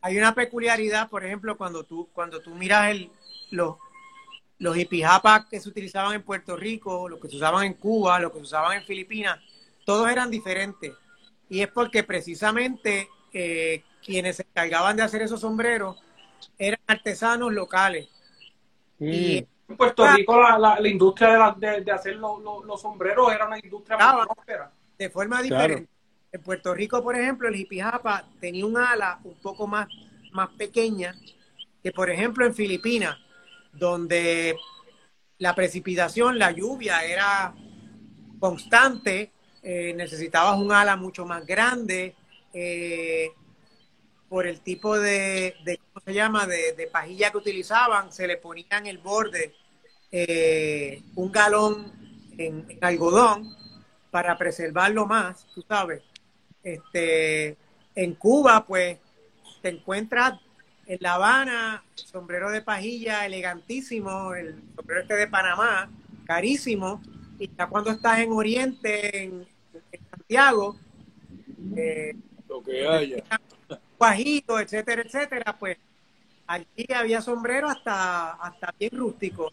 Hay 0.00 0.16
una 0.16 0.34
peculiaridad, 0.34 1.10
por 1.10 1.24
ejemplo, 1.24 1.58
cuando 1.58 1.84
tú, 1.84 2.08
cuando 2.12 2.40
tú 2.40 2.54
miras 2.54 2.92
el, 2.92 3.10
los, 3.50 3.76
los 4.58 4.76
hipijapas 4.76 5.46
que 5.46 5.60
se 5.60 5.68
utilizaban 5.68 6.14
en 6.14 6.22
Puerto 6.22 6.56
Rico, 6.56 7.08
los 7.08 7.20
que 7.20 7.28
se 7.28 7.36
usaban 7.36 7.64
en 7.64 7.74
Cuba, 7.74 8.18
los 8.18 8.32
que 8.32 8.38
se 8.38 8.44
usaban 8.44 8.76
en 8.78 8.84
Filipinas, 8.84 9.38
todos 9.84 10.08
eran 10.10 10.30
diferentes. 10.30 10.94
Y 11.48 11.60
es 11.60 11.68
porque 11.68 12.02
precisamente 12.04 13.08
eh, 13.32 13.82
quienes 14.04 14.36
se 14.36 14.42
encargaban 14.42 14.96
de 14.96 15.02
hacer 15.02 15.22
esos 15.22 15.40
sombreros 15.40 15.96
eran 16.58 16.80
artesanos 16.86 17.52
locales. 17.52 18.08
Mm, 18.98 19.04
Y 19.12 19.46
En 19.68 19.76
Puerto 19.76 20.06
Rico 20.08 20.40
la, 20.40 20.58
la, 20.58 20.80
la 20.80 20.88
industria 20.88 21.28
de, 21.32 21.38
la- 21.38 21.56
de, 21.56 21.80
de 21.84 21.92
hacer 21.92 22.16
los, 22.16 22.80
sombreros 22.80 23.32
era 23.32 23.46
una 23.46 23.58
industria 23.58 23.96
muy 23.96 24.04
Claro. 24.06 24.26
próspera. 24.26 24.72
de 24.98 25.10
forma 25.10 25.40
Claro. 25.42 25.62
diferente. 25.62 25.90
En 26.32 26.42
Puerto 26.42 26.74
Rico, 26.74 27.02
por 27.02 27.16
ejemplo, 27.16 27.48
el 27.48 27.56
hipijapa 27.56 28.28
tenía 28.40 28.66
un 28.66 28.76
ala 28.76 29.18
un 29.24 29.34
poco 29.36 29.66
más, 29.66 29.88
más 30.32 30.50
pequeña 30.50 31.14
que, 31.82 31.90
por 31.92 32.10
ejemplo, 32.10 32.44
en 32.44 32.54
Filipinas, 32.54 33.16
donde 33.72 34.56
la 35.38 35.54
precipitación, 35.54 36.38
la 36.38 36.50
lluvia 36.52 37.04
era 37.04 37.54
constante, 38.40 39.32
eh, 39.62 39.94
necesitabas 39.96 40.58
un 40.58 40.72
ala 40.72 40.96
mucho 40.96 41.26
más 41.26 41.46
grande 41.46 42.14
eh, 42.52 43.30
por 44.28 44.46
el 44.46 44.60
tipo 44.60 44.98
de, 44.98 45.54
de- 45.64 45.78
¿cómo 45.78 46.04
se 46.04 46.14
llama?, 46.14 46.46
de, 46.46 46.72
de 46.74 46.86
pajilla 46.86 47.30
que 47.30 47.38
utilizaban, 47.38 48.12
se 48.12 48.26
le 48.26 48.36
ponía 48.36 48.66
en 48.78 48.86
el 48.86 48.98
borde 48.98 49.54
eh, 50.12 51.02
un 51.16 51.32
galón 51.32 51.92
en, 52.38 52.66
en 52.68 52.78
algodón 52.84 53.56
para 54.10 54.36
preservarlo 54.38 55.06
más, 55.06 55.46
tú 55.54 55.62
sabes. 55.66 56.02
Este, 56.62 57.56
en 57.94 58.14
Cuba, 58.14 58.64
pues, 58.66 58.98
te 59.62 59.70
encuentras 59.70 60.34
en 60.88 60.98
La 61.00 61.14
Habana, 61.14 61.82
sombrero 61.94 62.50
de 62.50 62.62
pajilla 62.62 63.26
elegantísimo, 63.26 64.34
el 64.34 64.54
sombrero 64.74 65.02
este 65.02 65.14
de 65.16 65.26
Panamá, 65.28 65.90
carísimo, 66.24 67.02
y 67.38 67.50
ya 67.56 67.66
cuando 67.66 67.90
estás 67.90 68.18
en 68.20 68.32
Oriente, 68.32 69.24
en, 69.24 69.46
en 69.92 70.00
Santiago, 70.10 70.76
eh, 71.76 72.16
Lo 72.48 72.62
que 72.62 72.88
haya. 72.88 73.22
Guajito, 73.98 74.58
etcétera, 74.58 75.02
etcétera, 75.02 75.56
pues 75.58 75.76
allí 76.46 76.86
había 76.94 77.20
sombrero 77.20 77.68
hasta, 77.68 78.30
hasta 78.32 78.72
bien 78.78 78.92
rústico, 78.96 79.52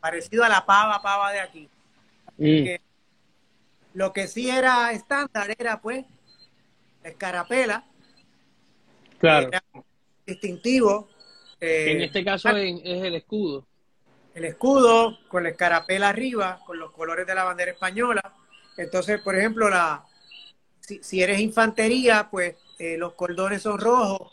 parecido 0.00 0.44
a 0.44 0.48
la 0.50 0.64
pava, 0.66 1.00
pava 1.02 1.32
de 1.32 1.40
aquí. 1.40 1.68
mm. 2.36 2.64
que- 2.64 2.80
Lo 3.94 4.12
que 4.12 4.26
sí 4.28 4.50
era 4.50 4.92
estándar 4.92 5.54
era 5.58 5.80
pues 5.80 6.04
la 7.02 7.08
escarapela, 7.08 7.84
Claro. 9.18 9.48
era 9.48 9.62
distintivo, 10.26 11.08
eh, 11.60 11.92
En 11.92 12.00
este 12.02 12.24
caso 12.24 12.48
en- 12.50 12.78
es 12.84 13.02
el 13.04 13.14
escudo. 13.14 13.66
el 14.34 14.44
escudo 14.44 15.18
con 15.28 15.44
la 15.44 15.48
escarapela 15.50 16.10
arriba, 16.10 16.60
con 16.66 16.78
los 16.78 16.90
colores 16.90 17.26
de 17.26 17.34
la 17.34 17.44
bandera 17.44 17.70
española. 17.72 18.20
Entonces, 18.76 19.20
por 19.22 19.34
ejemplo, 19.36 19.70
la 19.70 20.04
si, 20.80 21.02
si 21.02 21.22
eres 21.22 21.40
infantería, 21.40 22.28
pues 22.30 22.54
eh, 22.78 22.96
los 22.98 23.14
cordones 23.14 23.62
son 23.62 23.78
rojos. 23.78 24.30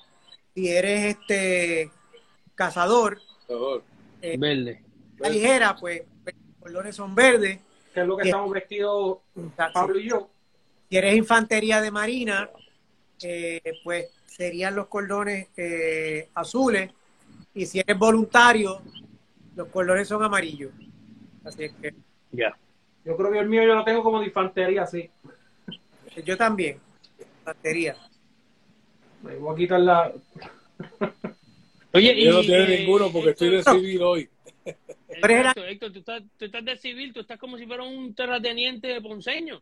Si 0.53 0.67
eres 0.69 1.15
este 1.17 1.89
cazador, 2.53 3.19
eh, 4.21 4.35
Verde. 4.37 4.83
la 5.19 5.29
ligera, 5.29 5.75
pues, 5.75 6.03
pues, 6.23 6.35
los 6.35 6.57
cordones 6.59 6.95
son 6.95 7.15
verdes. 7.15 7.59
que 7.93 8.01
es 8.01 8.07
lo 8.07 8.17
que 8.17 8.23
estamos 8.27 8.51
vestidos 8.51 9.19
Pablo 9.73 9.97
y 9.99 10.09
yo. 10.09 10.29
Si 10.89 10.97
eres 10.97 11.15
infantería 11.15 11.79
de 11.79 11.91
marina, 11.91 12.49
eh, 13.23 13.61
pues 13.83 14.07
serían 14.25 14.75
los 14.75 14.87
cordones 14.87 15.47
eh, 15.57 16.29
azules. 16.33 16.91
Y 17.53 17.65
si 17.65 17.79
eres 17.79 17.97
voluntario, 17.97 18.81
los 19.55 19.67
cordones 19.67 20.07
son 20.07 20.23
amarillos. 20.23 20.71
Así 21.43 21.65
es 21.65 21.73
que 21.73 21.93
Ya. 22.31 22.57
Yo 23.05 23.17
creo 23.17 23.31
que 23.31 23.39
el 23.39 23.49
mío 23.49 23.63
yo 23.63 23.75
lo 23.75 23.83
tengo 23.83 24.01
como 24.01 24.19
de 24.19 24.27
infantería, 24.27 24.87
sí. 24.87 25.09
yo 26.23 26.37
también, 26.37 26.79
infantería. 27.39 27.97
Me 29.21 29.35
voy 29.35 29.53
a 29.53 29.57
quitar 29.57 29.79
la. 29.81 30.13
Oye, 31.93 32.13
y. 32.13 32.25
Yo 32.25 32.33
no 32.33 32.41
tiene 32.41 32.63
eh, 32.63 32.79
ninguno 32.79 33.11
porque 33.11 33.31
estoy 33.31 33.49
de 33.49 33.63
civil 33.63 34.01
hoy. 34.01 34.29
Exacto, 35.09 35.63
Héctor, 35.65 35.91
tú 35.91 35.99
estás, 35.99 36.23
tú 36.37 36.45
estás 36.45 36.65
de 36.65 36.77
civil, 36.77 37.13
tú 37.13 37.19
estás 37.19 37.37
como 37.37 37.57
si 37.57 37.65
fuera 37.67 37.83
un 37.83 38.15
terrateniente 38.15 38.99
ponceño. 39.01 39.61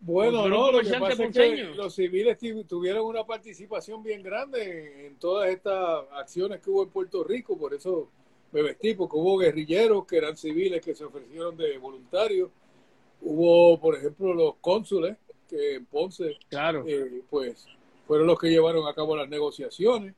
Bueno, 0.00 0.48
no, 0.48 0.70
lo 0.70 0.80
que 0.80 0.90
pasa 0.98 1.24
es 1.24 1.32
que 1.32 1.64
los 1.74 1.94
civiles 1.94 2.38
tu- 2.38 2.64
tuvieron 2.64 3.04
una 3.04 3.24
participación 3.26 4.02
bien 4.02 4.22
grande 4.22 5.06
en 5.06 5.16
todas 5.18 5.50
estas 5.50 6.04
acciones 6.12 6.60
que 6.60 6.70
hubo 6.70 6.84
en 6.84 6.90
Puerto 6.90 7.24
Rico, 7.24 7.58
por 7.58 7.74
eso 7.74 8.08
me 8.52 8.62
vestí, 8.62 8.94
porque 8.94 9.16
hubo 9.16 9.36
guerrilleros 9.38 10.06
que 10.06 10.16
eran 10.18 10.36
civiles 10.36 10.80
que 10.82 10.94
se 10.94 11.04
ofrecieron 11.04 11.56
de 11.56 11.76
voluntarios, 11.78 12.48
hubo, 13.20 13.78
por 13.80 13.96
ejemplo, 13.96 14.32
los 14.32 14.54
cónsules 14.60 15.16
que 15.48 15.74
en 15.74 15.86
Ponce, 15.86 16.36
Claro. 16.48 16.84
eh, 16.86 17.22
pues, 17.28 17.66
fueron 18.06 18.26
los 18.28 18.38
que 18.38 18.48
llevaron 18.50 18.86
a 18.86 18.94
cabo 18.94 19.16
las 19.16 19.28
negociaciones, 19.28 20.14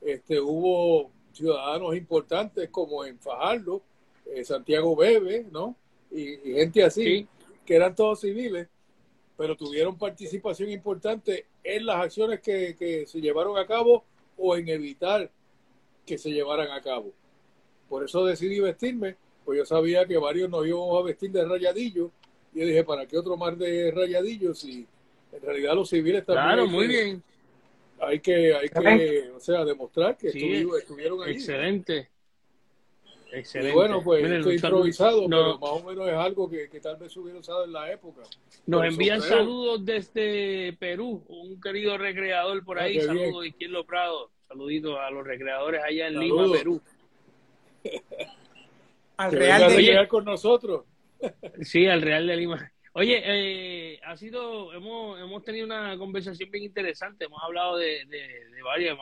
este, 0.00 0.40
hubo 0.40 1.10
ciudadanos 1.32 1.94
importantes 1.94 2.70
como 2.70 3.04
en 3.04 3.18
Fajardo, 3.18 3.82
eh, 4.24 4.42
Santiago 4.44 4.96
Bebe, 4.96 5.46
¿no? 5.52 5.76
Y, 6.10 6.50
y 6.50 6.54
gente 6.54 6.82
así, 6.82 7.02
Sí. 7.04 7.28
que 7.66 7.74
eran 7.76 7.94
todos 7.94 8.20
civiles, 8.20 8.68
pero 9.38 9.56
tuvieron 9.56 9.96
participación 9.96 10.68
importante 10.70 11.46
en 11.64 11.86
las 11.86 11.96
acciones 12.02 12.40
que, 12.40 12.74
que 12.76 13.06
se 13.06 13.20
llevaron 13.20 13.56
a 13.56 13.66
cabo 13.66 14.04
o 14.36 14.56
en 14.56 14.68
evitar 14.68 15.30
que 16.04 16.18
se 16.18 16.30
llevaran 16.30 16.70
a 16.72 16.82
cabo. 16.82 17.12
Por 17.88 18.04
eso 18.04 18.24
decidí 18.26 18.58
vestirme, 18.60 19.14
pues 19.44 19.58
yo 19.58 19.64
sabía 19.64 20.04
que 20.06 20.18
varios 20.18 20.50
nos 20.50 20.66
íbamos 20.66 21.00
a 21.00 21.06
vestir 21.06 21.30
de 21.30 21.44
rayadillo. 21.46 22.10
Y 22.52 22.60
yo 22.60 22.66
dije, 22.66 22.82
¿para 22.82 23.06
qué 23.06 23.16
otro 23.16 23.36
mar 23.36 23.56
de 23.56 23.92
rayadillos? 23.92 24.58
Si 24.58 24.84
en 25.32 25.40
realidad 25.40 25.74
los 25.74 25.88
civiles 25.88 26.26
también 26.26 26.44
Claro, 26.46 26.66
muy 26.66 26.88
que- 26.88 26.92
bien. 26.92 27.22
hay 28.00 28.18
que, 28.20 28.54
hay 28.54 28.68
que, 28.68 29.30
o 29.36 29.38
sea, 29.40 29.64
demostrar 29.64 30.16
que 30.16 30.32
Sí, 30.32 30.40
estuvi- 30.40 30.78
estuvieron 30.78 31.22
ahí. 31.22 31.34
Excelente. 31.34 32.08
Y 33.32 33.36
Excelente. 33.40 33.74
bueno, 33.74 34.00
pues 34.02 34.22
Miren, 34.22 34.38
esto 34.38 34.52
improvisado, 34.52 35.28
no- 35.28 35.28
pero 35.28 35.58
más 35.58 35.70
o 35.70 35.84
menos 35.86 36.08
es 36.08 36.14
algo 36.14 36.48
que, 36.48 36.68
que 36.70 36.80
tal 36.80 36.96
vez 36.96 37.12
se 37.12 37.20
hubiera 37.20 37.38
usado 37.38 37.64
en 37.64 37.72
la 37.72 37.92
época. 37.92 38.22
Nos 38.66 38.84
envían 38.84 39.20
saludos 39.20 39.84
desde 39.84 40.72
Perú, 40.78 41.22
un 41.28 41.60
querido 41.60 41.98
recreador 41.98 42.64
por 42.64 42.78
Ah, 42.78 42.84
ahí. 42.84 42.94
qué 42.94 43.02
Saludos, 43.02 43.46
Izquierdo 43.46 43.84
Prado. 43.84 44.30
Saluditos 44.48 44.96
a 44.98 45.10
los 45.10 45.26
recreadores 45.26 45.82
allá 45.84 46.06
en 46.08 46.18
Lima. 46.18 46.50
Perú. 46.50 46.80
Al 49.18 49.32
Real 49.32 49.60
de 49.62 49.68
recrear 49.76 50.08
con 50.08 50.24
nosotros. 50.24 50.84
Sí, 51.62 51.86
al 51.88 52.00
Real 52.00 52.26
de 52.28 52.36
Lima. 52.36 52.70
Oye, 52.92 53.20
eh, 53.24 54.00
ha 54.04 54.16
sido, 54.16 54.72
hemos, 54.72 55.18
hemos 55.20 55.42
tenido 55.44 55.66
una 55.66 55.98
conversación 55.98 56.48
bien 56.50 56.62
interesante. 56.64 57.24
Hemos 57.24 57.42
hablado 57.42 57.76
de, 57.76 58.04
de, 58.06 58.18
de 58.50 58.62
varias, 58.62 58.96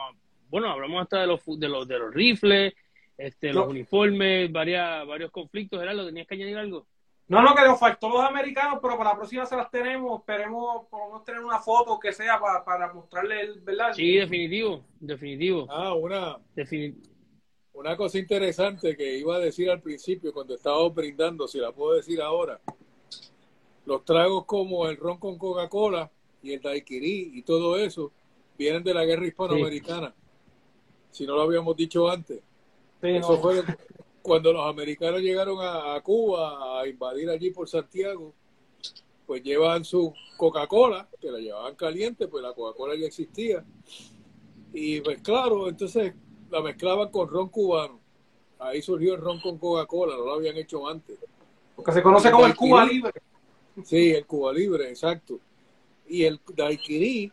bueno, 0.49 0.69
hablamos 0.71 1.03
hasta 1.03 1.21
de 1.21 1.27
los 1.27 1.41
de 1.45 1.69
los 1.69 1.87
de 1.87 1.99
los 1.99 2.11
rifles, 2.13 2.73
este, 3.17 3.53
los 3.53 3.65
No. 3.65 3.71
uniformes, 3.71 4.51
varias, 4.51 5.05
varios 5.07 5.31
conflictos. 5.31 5.83
¿Lo 5.83 6.05
tenías 6.05 6.27
que 6.27 6.35
añadir 6.35 6.57
algo? 6.57 6.85
No, 7.29 7.41
no, 7.41 7.53
que 7.55 7.65
nos 7.65 7.77
faltó 7.79 8.07
los 8.07 8.21
americanos, 8.21 8.79
pero 8.81 8.97
para 8.97 9.09
la 9.11 9.17
próxima 9.17 9.45
se 9.45 9.57
las 9.57 9.69
tenemos. 9.69 10.19
Esperemos 10.19 10.87
por 10.87 10.99
lo 11.01 11.05
menos 11.07 11.25
tener 11.25 11.43
una 11.43 11.59
foto 11.59 11.99
que 11.99 12.13
sea 12.13 12.39
para, 12.39 12.63
para 12.63 12.93
mostrarle, 12.93 13.41
el, 13.41 13.59
¿verdad? 13.61 13.91
Sí, 13.93 14.15
definitivo, 14.15 14.85
definitivo, 14.99 15.67
Ah, 15.69 15.93
una, 15.93 16.37
defini- 16.55 16.95
una 17.73 17.97
cosa 17.97 18.17
interesante 18.17 18.95
que 18.95 19.17
iba 19.17 19.35
a 19.35 19.39
decir 19.39 19.69
al 19.69 19.81
principio 19.81 20.31
cuando 20.31 20.55
estábamos 20.55 20.95
brindando, 20.95 21.47
si 21.49 21.59
la 21.59 21.73
puedo 21.73 21.95
decir 21.95 22.21
ahora. 22.21 22.61
Los 23.85 24.05
tragos 24.05 24.45
como 24.45 24.87
el 24.87 24.95
ron 24.97 25.17
con 25.17 25.37
Coca-Cola 25.37 26.09
y 26.41 26.53
el 26.53 26.61
daiquiri 26.61 27.31
y 27.33 27.41
todo 27.43 27.77
eso 27.77 28.11
vienen 28.57 28.83
de 28.83 28.93
la 28.93 29.03
guerra 29.05 29.27
hispanoamericana. 29.27 30.13
Si 31.11 31.25
no 31.25 31.35
lo 31.35 31.41
habíamos 31.41 31.75
dicho 31.75 32.09
antes. 32.09 32.41
Sí, 33.01 33.07
Eso 33.09 33.33
no. 33.33 33.37
fue 33.39 33.63
cuando 34.21 34.51
los 34.53 34.65
americanos 34.65 35.21
llegaron 35.21 35.59
a, 35.61 35.95
a 35.95 36.01
Cuba 36.01 36.81
a 36.81 36.87
invadir 36.87 37.29
allí 37.29 37.51
por 37.51 37.69
Santiago, 37.69 38.33
pues 39.25 39.43
llevan 39.43 39.85
su 39.85 40.13
Coca-Cola, 40.37 41.07
que 41.19 41.31
la 41.31 41.39
llevaban 41.39 41.75
caliente, 41.75 42.27
pues 42.27 42.43
la 42.43 42.53
Coca-Cola 42.53 42.95
ya 42.95 43.05
existía. 43.07 43.63
Y 44.73 45.01
pues 45.01 45.21
claro, 45.21 45.69
entonces 45.69 46.13
la 46.49 46.61
mezclaban 46.61 47.09
con 47.09 47.27
ron 47.29 47.49
cubano. 47.49 47.99
Ahí 48.59 48.81
surgió 48.81 49.13
el 49.15 49.21
ron 49.21 49.39
con 49.39 49.57
Coca-Cola, 49.57 50.15
no 50.17 50.25
lo 50.25 50.33
habían 50.33 50.57
hecho 50.57 50.87
antes. 50.87 51.17
Porque 51.75 51.91
se 51.93 52.01
conoce 52.01 52.31
como 52.31 52.45
el 52.47 52.55
Cuba 52.55 52.85
Libre. 52.85 53.11
Sí, 53.83 54.11
el 54.11 54.25
Cuba 54.25 54.51
Libre, 54.53 54.89
exacto. 54.89 55.39
Y 56.07 56.23
el 56.23 56.39
daiquiri 56.55 57.31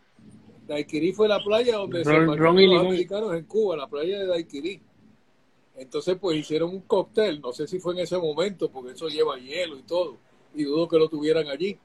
Daiquiri 0.67 1.13
fue 1.13 1.29
la 1.29 1.43
playa 1.43 1.77
donde 1.77 2.03
se 2.05 2.11
Ron- 2.11 2.23
embarcaron 2.23 2.55
ron 2.55 2.63
y 2.63 2.67
los 2.67 2.73
limón. 2.75 2.87
americanos 2.87 3.35
en 3.35 3.45
Cuba, 3.45 3.77
la 3.77 3.87
playa 3.87 4.19
de 4.21 4.27
Daiquiri. 4.27 4.81
Entonces, 5.77 6.17
pues 6.21 6.39
hicieron 6.39 6.71
un 6.71 6.83
cóctel, 6.83 7.41
no 7.41 7.53
sé 7.53 7.67
si 7.67 7.81
fue 7.81 7.95
en 7.95 8.01
ese 8.01 8.17
momento, 8.19 8.71
porque 8.71 8.93
eso 8.93 9.09
lleva 9.09 9.39
hielo 9.39 9.79
y 9.79 9.83
todo, 9.83 10.19
y 10.55 10.65
dudo 10.65 10.89
que 10.89 10.99
lo 10.99 11.09
tuvieran 11.09 11.49
allí. 11.49 11.79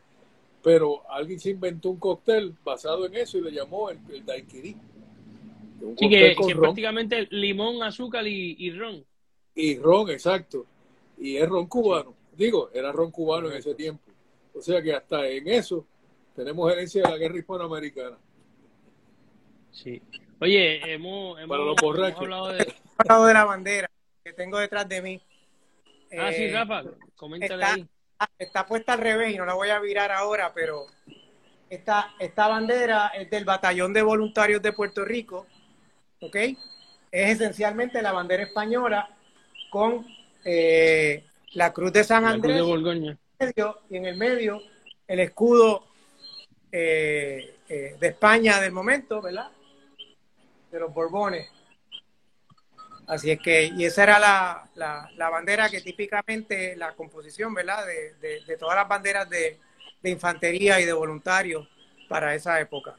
Pero 0.62 1.10
alguien 1.10 1.40
se 1.40 1.52
inventó 1.52 1.90
un 1.90 1.98
cóctel 1.98 2.54
basado 2.64 3.06
en 3.06 3.16
eso 3.16 3.38
y 3.38 3.42
le 3.42 3.52
llamó 3.52 3.90
el, 3.90 4.00
el 4.10 4.26
Daiquiri. 4.26 4.76
Sí, 5.98 6.10
que, 6.10 6.36
que 6.36 6.56
prácticamente 6.56 7.28
limón, 7.32 7.82
azúcar 7.84 8.28
y, 8.28 8.56
y 8.60 8.72
ron. 8.72 9.06
y 9.56 9.78
ron, 9.78 10.10
exacto. 10.10 10.66
Y 11.18 11.38
es 11.38 11.48
ron 11.48 11.68
cubano. 11.68 12.16
Digo, 12.36 12.70
era 12.74 12.92
ron 12.92 13.12
cubano 13.12 13.50
en 13.50 13.58
ese 13.58 13.76
tiempo. 13.76 14.04
O 14.54 14.62
sea 14.62 14.82
que 14.82 14.94
hasta 14.94 15.28
en 15.28 15.48
eso 15.48 15.86
tenemos 16.36 16.72
herencia 16.72 17.04
de 17.04 17.10
la 17.10 17.18
guerra 17.18 17.38
hispanoamericana. 17.40 18.18
Sí. 19.72 20.02
Oye, 20.42 20.94
hemos, 20.94 21.40
hemos, 21.40 21.78
hablado 21.84 22.48
de... 22.54 22.74
hablado 22.98 23.26
de 23.26 23.34
la 23.34 23.46
bandera 23.46 23.90
que 24.24 24.34
tengo 24.34 24.58
detrás 24.60 24.88
de 24.88 25.02
mí. 25.02 25.22
Ah, 26.18 26.32
sí, 26.32 26.44
Eh, 26.46 26.52
Rafa, 26.54 26.84
coméntale 27.16 27.62
está- 27.62 27.74
ahí. 27.74 27.88
está 28.38 28.66
puesta 28.66 28.94
al 28.94 29.00
revés 29.00 29.34
y 29.34 29.38
no 29.38 29.46
la 29.46 29.54
voy 29.54 29.70
a 29.70 29.80
virar 29.80 30.12
ahora, 30.12 30.54
pero 30.54 30.86
esta, 31.70 32.14
esta 32.20 32.48
bandera 32.48 33.08
es 33.10 33.30
del 33.30 33.46
Batallón 33.46 33.94
de 33.94 34.02
Voluntarios 34.02 34.62
de 34.62 34.74
Puerto 34.74 35.04
Rico, 35.06 35.46
¿ok? 36.22 36.36
Es 37.12 37.32
esencialmente 37.36 38.02
la 38.02 38.12
bandera 38.12 38.44
española 38.44 39.10
con 39.70 40.06
eh, 40.46 41.26
la 41.54 41.74
cruz 41.74 41.92
de 41.92 42.04
San 42.04 42.24
La 42.24 42.32
Cruz 42.32 42.42
de 42.44 42.50
Andrés 42.50 42.66
Borgoña. 42.66 43.12
en 43.12 43.48
el 43.48 43.54
medio, 43.56 43.80
y 43.90 43.98
en 43.98 44.06
el 44.06 44.16
medio 44.18 44.62
el 45.08 45.20
escudo 45.20 45.84
eh, 46.72 47.56
eh, 47.68 47.96
de 48.00 48.08
España 48.08 48.60
del 48.62 48.72
momento, 48.72 49.22
¿verdad? 49.22 49.50
De 50.72 50.80
los 50.80 50.94
Borbones. 50.94 51.50
Así 53.08 53.32
es 53.32 53.40
que, 53.40 53.72
y 53.76 53.86
esa 53.86 54.04
era 54.04 54.20
la, 54.20 54.70
la, 54.76 55.10
la 55.18 55.30
bandera 55.30 55.68
que 55.70 55.82
típicamente 55.82 56.76
la 56.76 56.94
composición, 56.94 57.54
¿verdad? 57.56 57.86
De, 57.88 58.14
de, 58.16 58.46
de 58.46 58.58
todas 58.58 58.76
las 58.76 58.88
banderas 58.88 59.28
de, 59.28 59.58
de 60.04 60.10
infantería 60.12 60.80
y 60.80 60.86
de 60.86 60.94
voluntarios 60.94 61.68
para 62.08 62.36
esa 62.36 62.60
época. 62.62 62.96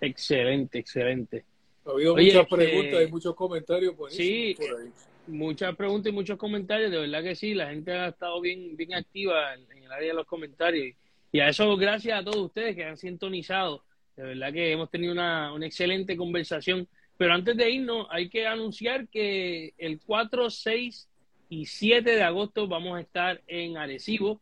Excelente, 0.00 0.78
excelente. 0.78 1.44
Ha 1.86 1.90
habido 1.90 2.14
Oye, 2.14 2.26
muchas 2.26 2.42
este- 2.44 2.56
preguntas 2.56 3.02
y 3.02 3.10
muchos 3.10 3.34
comentarios 3.34 3.94
Sí. 4.10 4.56
por 4.58 4.80
ahí. 4.80 4.90
Muchas 5.26 5.74
preguntas 5.76 6.10
y 6.12 6.14
muchos 6.14 6.36
comentarios, 6.38 6.90
de 6.90 6.98
verdad 6.98 7.22
que 7.22 7.34
sí, 7.34 7.54
la 7.54 7.68
gente 7.70 7.92
ha 7.92 8.08
estado 8.08 8.40
bien, 8.42 8.76
bien 8.76 8.94
activa 8.94 9.54
en, 9.54 9.70
en 9.72 9.84
el 9.84 9.92
área 9.92 10.08
de 10.08 10.14
los 10.14 10.26
comentarios. 10.26 10.94
Y 11.32 11.40
a 11.40 11.48
eso 11.48 11.76
gracias 11.76 12.18
a 12.20 12.24
todos 12.24 12.36
ustedes 12.46 12.76
que 12.76 12.84
han 12.84 12.96
sintonizado. 12.96 13.82
De 14.16 14.22
verdad 14.22 14.52
que 14.52 14.72
hemos 14.72 14.90
tenido 14.90 15.12
una, 15.12 15.52
una 15.52 15.66
excelente 15.66 16.16
conversación. 16.16 16.88
Pero 17.16 17.34
antes 17.34 17.56
de 17.56 17.70
irnos, 17.70 18.06
hay 18.10 18.28
que 18.28 18.46
anunciar 18.46 19.08
que 19.08 19.74
el 19.78 20.00
4, 20.00 20.50
6 20.50 21.08
y 21.48 21.66
7 21.66 22.10
de 22.10 22.22
agosto 22.22 22.66
vamos 22.66 22.96
a 22.96 23.00
estar 23.00 23.40
en 23.46 23.76
Arecibo 23.76 24.40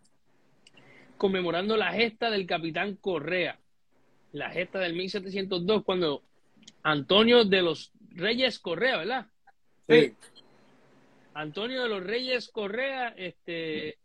conmemorando 1.23 1.77
la 1.77 1.93
gesta 1.93 2.31
del 2.31 2.47
capitán 2.47 2.97
Correa, 2.97 3.57
la 4.33 4.51
gesta 4.51 4.81
del 4.81 4.95
1702, 4.95 5.85
cuando 5.85 6.23
Antonio 6.83 7.45
de 7.45 7.63
los 7.63 7.93
Reyes 8.11 8.59
Correa, 8.59 8.97
¿verdad? 8.97 9.27
Sí. 9.89 10.15
Antonio 11.35 11.85
de 11.85 11.89
los 11.89 12.03
Reyes 12.03 12.49
Correa, 12.49 13.15
este, 13.17 13.99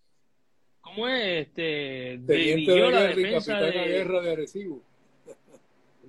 ¿cómo 0.80 1.08
es? 1.08 1.48
Este, 1.48 2.20
Teniente 2.26 2.72
de 2.72 2.80
la 2.82 2.90
guerra 2.90 3.12
y 3.12 3.16
defensa 3.16 3.54
capitán 3.54 3.72
de 3.72 3.80
de, 3.80 3.98
guerra 3.98 4.22
de 4.22 4.32
Arecibo. 4.32 4.84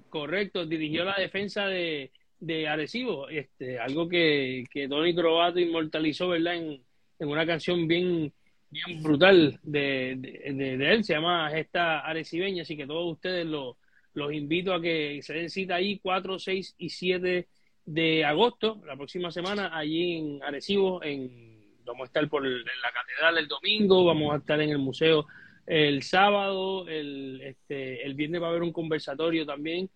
Correcto, 0.09 0.67
dirigió 0.67 1.05
la 1.05 1.15
defensa 1.17 1.67
de, 1.67 2.11
de 2.41 2.69
Arecibo, 2.69 3.29
este, 3.29 3.79
algo 3.79 4.09
que, 4.09 4.65
que 4.71 4.89
Tony 4.89 5.15
Croato 5.15 5.59
inmortalizó, 5.61 6.29
¿verdad? 6.29 6.57
En, 6.57 6.83
en 7.19 7.29
una 7.29 7.47
canción 7.47 7.87
bien, 7.89 8.33
bien 8.71 9.03
brutal 9.03 9.59
de, 9.63 10.17
de, 10.19 10.93
él, 10.93 11.05
se 11.05 11.15
llama 11.15 11.51
Gesta 11.51 12.01
Arecibeña, 12.01 12.63
así 12.63 12.77
que 12.77 12.87
todos 12.87 13.13
ustedes 13.13 13.47
lo- 13.47 13.77
los 14.15 14.33
invito 14.33 14.73
a 14.75 14.81
que 14.81 15.21
se 15.23 15.35
den 15.35 15.51
cita 15.51 15.77
ahí 15.77 15.99
4, 16.01 16.39
6 16.39 16.75
y 16.79 16.89
7 16.91 17.49
de 17.85 18.25
agosto, 18.25 18.81
la 18.87 18.97
próxima 18.97 19.31
semana, 19.31 19.71
allí 19.77 20.17
en 20.19 20.43
Arecibo, 20.43 21.03
en, 21.03 21.59
vamos 21.85 22.03
a 22.03 22.07
estar 22.07 22.29
por 22.29 22.45
en 22.47 22.53
la 22.55 22.93
catedral 22.93 23.39
el 23.39 23.49
domingo, 23.49 24.05
vamos 24.05 24.35
a 24.35 24.39
estar 24.39 24.61
en 24.61 24.71
el 24.71 24.79
museo 24.79 25.27
el 25.67 26.03
sábado, 26.03 26.89
el, 26.89 27.41
este, 27.43 28.03
el 28.05 28.15
viernes 28.15 28.41
va 28.43 28.47
a 28.47 28.51
haber 28.51 28.63
un 28.63 28.73
conversatorio 28.73 29.45
también, 29.45 29.91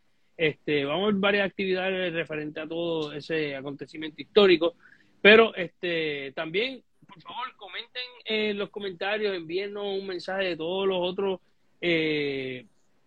este, 0.49 0.85
vamos 0.85 1.05
a 1.05 1.07
ver 1.13 1.21
varias 1.21 1.47
actividades 1.49 2.13
referentes 2.13 2.65
a 2.65 2.67
todo 2.67 3.13
ese 3.13 3.55
acontecimiento 3.55 4.21
histórico, 4.21 4.75
pero 5.21 5.55
este, 5.55 6.33
también, 6.35 6.83
por 7.07 7.21
favor, 7.23 7.55
comenten 7.57 8.03
en 8.25 8.59
los 8.59 8.71
comentarios, 8.71 9.37
envíennos 9.37 9.85
un 10.01 10.07
mensaje 10.07 10.45
de 10.45 10.57
todos 10.57 10.89
los 10.89 10.99
otros 11.01 11.41
eh, 11.81 12.67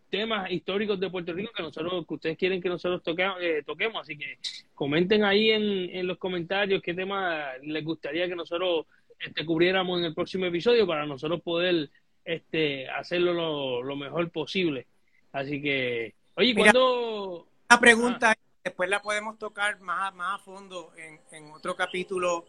temas 0.10 0.50
históricos 0.50 0.98
de 0.98 1.10
Puerto 1.10 1.34
Rico 1.34 1.52
que 1.54 1.64
nosotros 1.64 2.06
que 2.08 2.14
ustedes 2.14 2.38
quieren 2.38 2.62
que 2.62 2.70
nosotros 2.70 3.02
toque- 3.04 3.42
eh, 3.42 3.64
toquemos. 3.66 4.02
Así 4.02 4.18
que 4.18 4.38
comenten 4.74 5.26
ahí 5.26 5.50
en, 5.52 5.64
en 5.94 6.08
los 6.08 6.18
comentarios 6.18 6.82
qué 6.82 6.94
tema 6.94 7.48
les 7.64 7.84
gustaría 7.84 8.30
que 8.30 8.36
nosotros 8.36 8.86
este, 9.20 9.44
cubriéramos 9.46 10.00
en 10.00 10.06
el 10.06 10.14
próximo 10.14 10.46
episodio 10.46 10.88
para 10.88 11.06
nosotros 11.06 11.42
poder 11.42 11.90
este 12.24 12.88
hacerlo 12.90 13.34
lo, 13.34 13.84
lo 13.84 13.96
mejor 13.98 14.30
posible. 14.32 14.88
Así 15.34 15.62
que 15.62 16.14
oye 16.36 16.54
cuando 16.56 17.48
Una 17.70 17.80
pregunta, 17.80 18.36
después 18.64 18.90
la 18.90 19.02
podemos 19.02 19.38
tocar 19.38 19.80
más, 19.80 20.10
a- 20.10 20.12
más 20.12 20.40
a 20.40 20.44
fondo 20.44 20.92
en, 20.98 21.20
en 21.32 21.52
otro 21.52 21.76
capítulo 21.76 22.46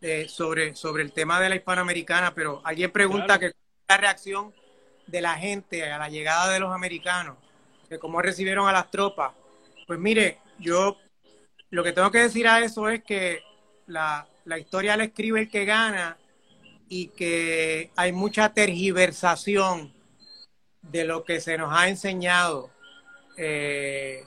eh, 0.00 0.26
sobre, 0.28 0.74
sobre 0.74 1.02
el 1.02 1.12
tema 1.12 1.40
de 1.40 1.48
la 1.48 1.56
hispanoamericana, 1.56 2.34
pero 2.34 2.60
alguien 2.64 2.90
pregunta 2.90 3.38
Claro. 3.38 3.40
que 3.40 3.52
la 3.88 3.96
reacción 3.96 4.52
de 5.06 5.20
la 5.20 5.34
gente 5.36 5.90
a 5.90 5.98
la 5.98 6.08
llegada 6.08 6.50
de 6.52 6.60
los 6.60 6.72
americanos, 6.72 7.36
que 7.88 7.98
cómo 7.98 8.20
recibieron 8.22 8.68
a 8.68 8.72
las 8.72 8.90
tropas. 8.90 9.32
Pues 9.86 9.98
mire, 9.98 10.38
yo 10.58 10.96
lo 11.70 11.82
que 11.84 11.92
tengo 11.92 12.10
que 12.10 12.18
decir 12.18 12.46
a 12.48 12.60
eso 12.60 12.88
es 12.88 13.02
que 13.04 13.42
la, 13.86 14.26
la 14.44 14.58
historia 14.58 14.96
la 14.96 15.04
escribe 15.04 15.40
el 15.40 15.48
que 15.50 15.64
gana 15.64 16.18
y 16.88 17.08
que 17.08 17.90
hay 17.96 18.12
mucha 18.12 18.52
tergiversación 18.52 19.92
de 20.82 21.04
lo 21.04 21.24
que 21.24 21.40
se 21.40 21.56
nos 21.58 21.72
ha 21.72 21.88
enseñado. 21.88 22.70
Eh, 23.44 24.24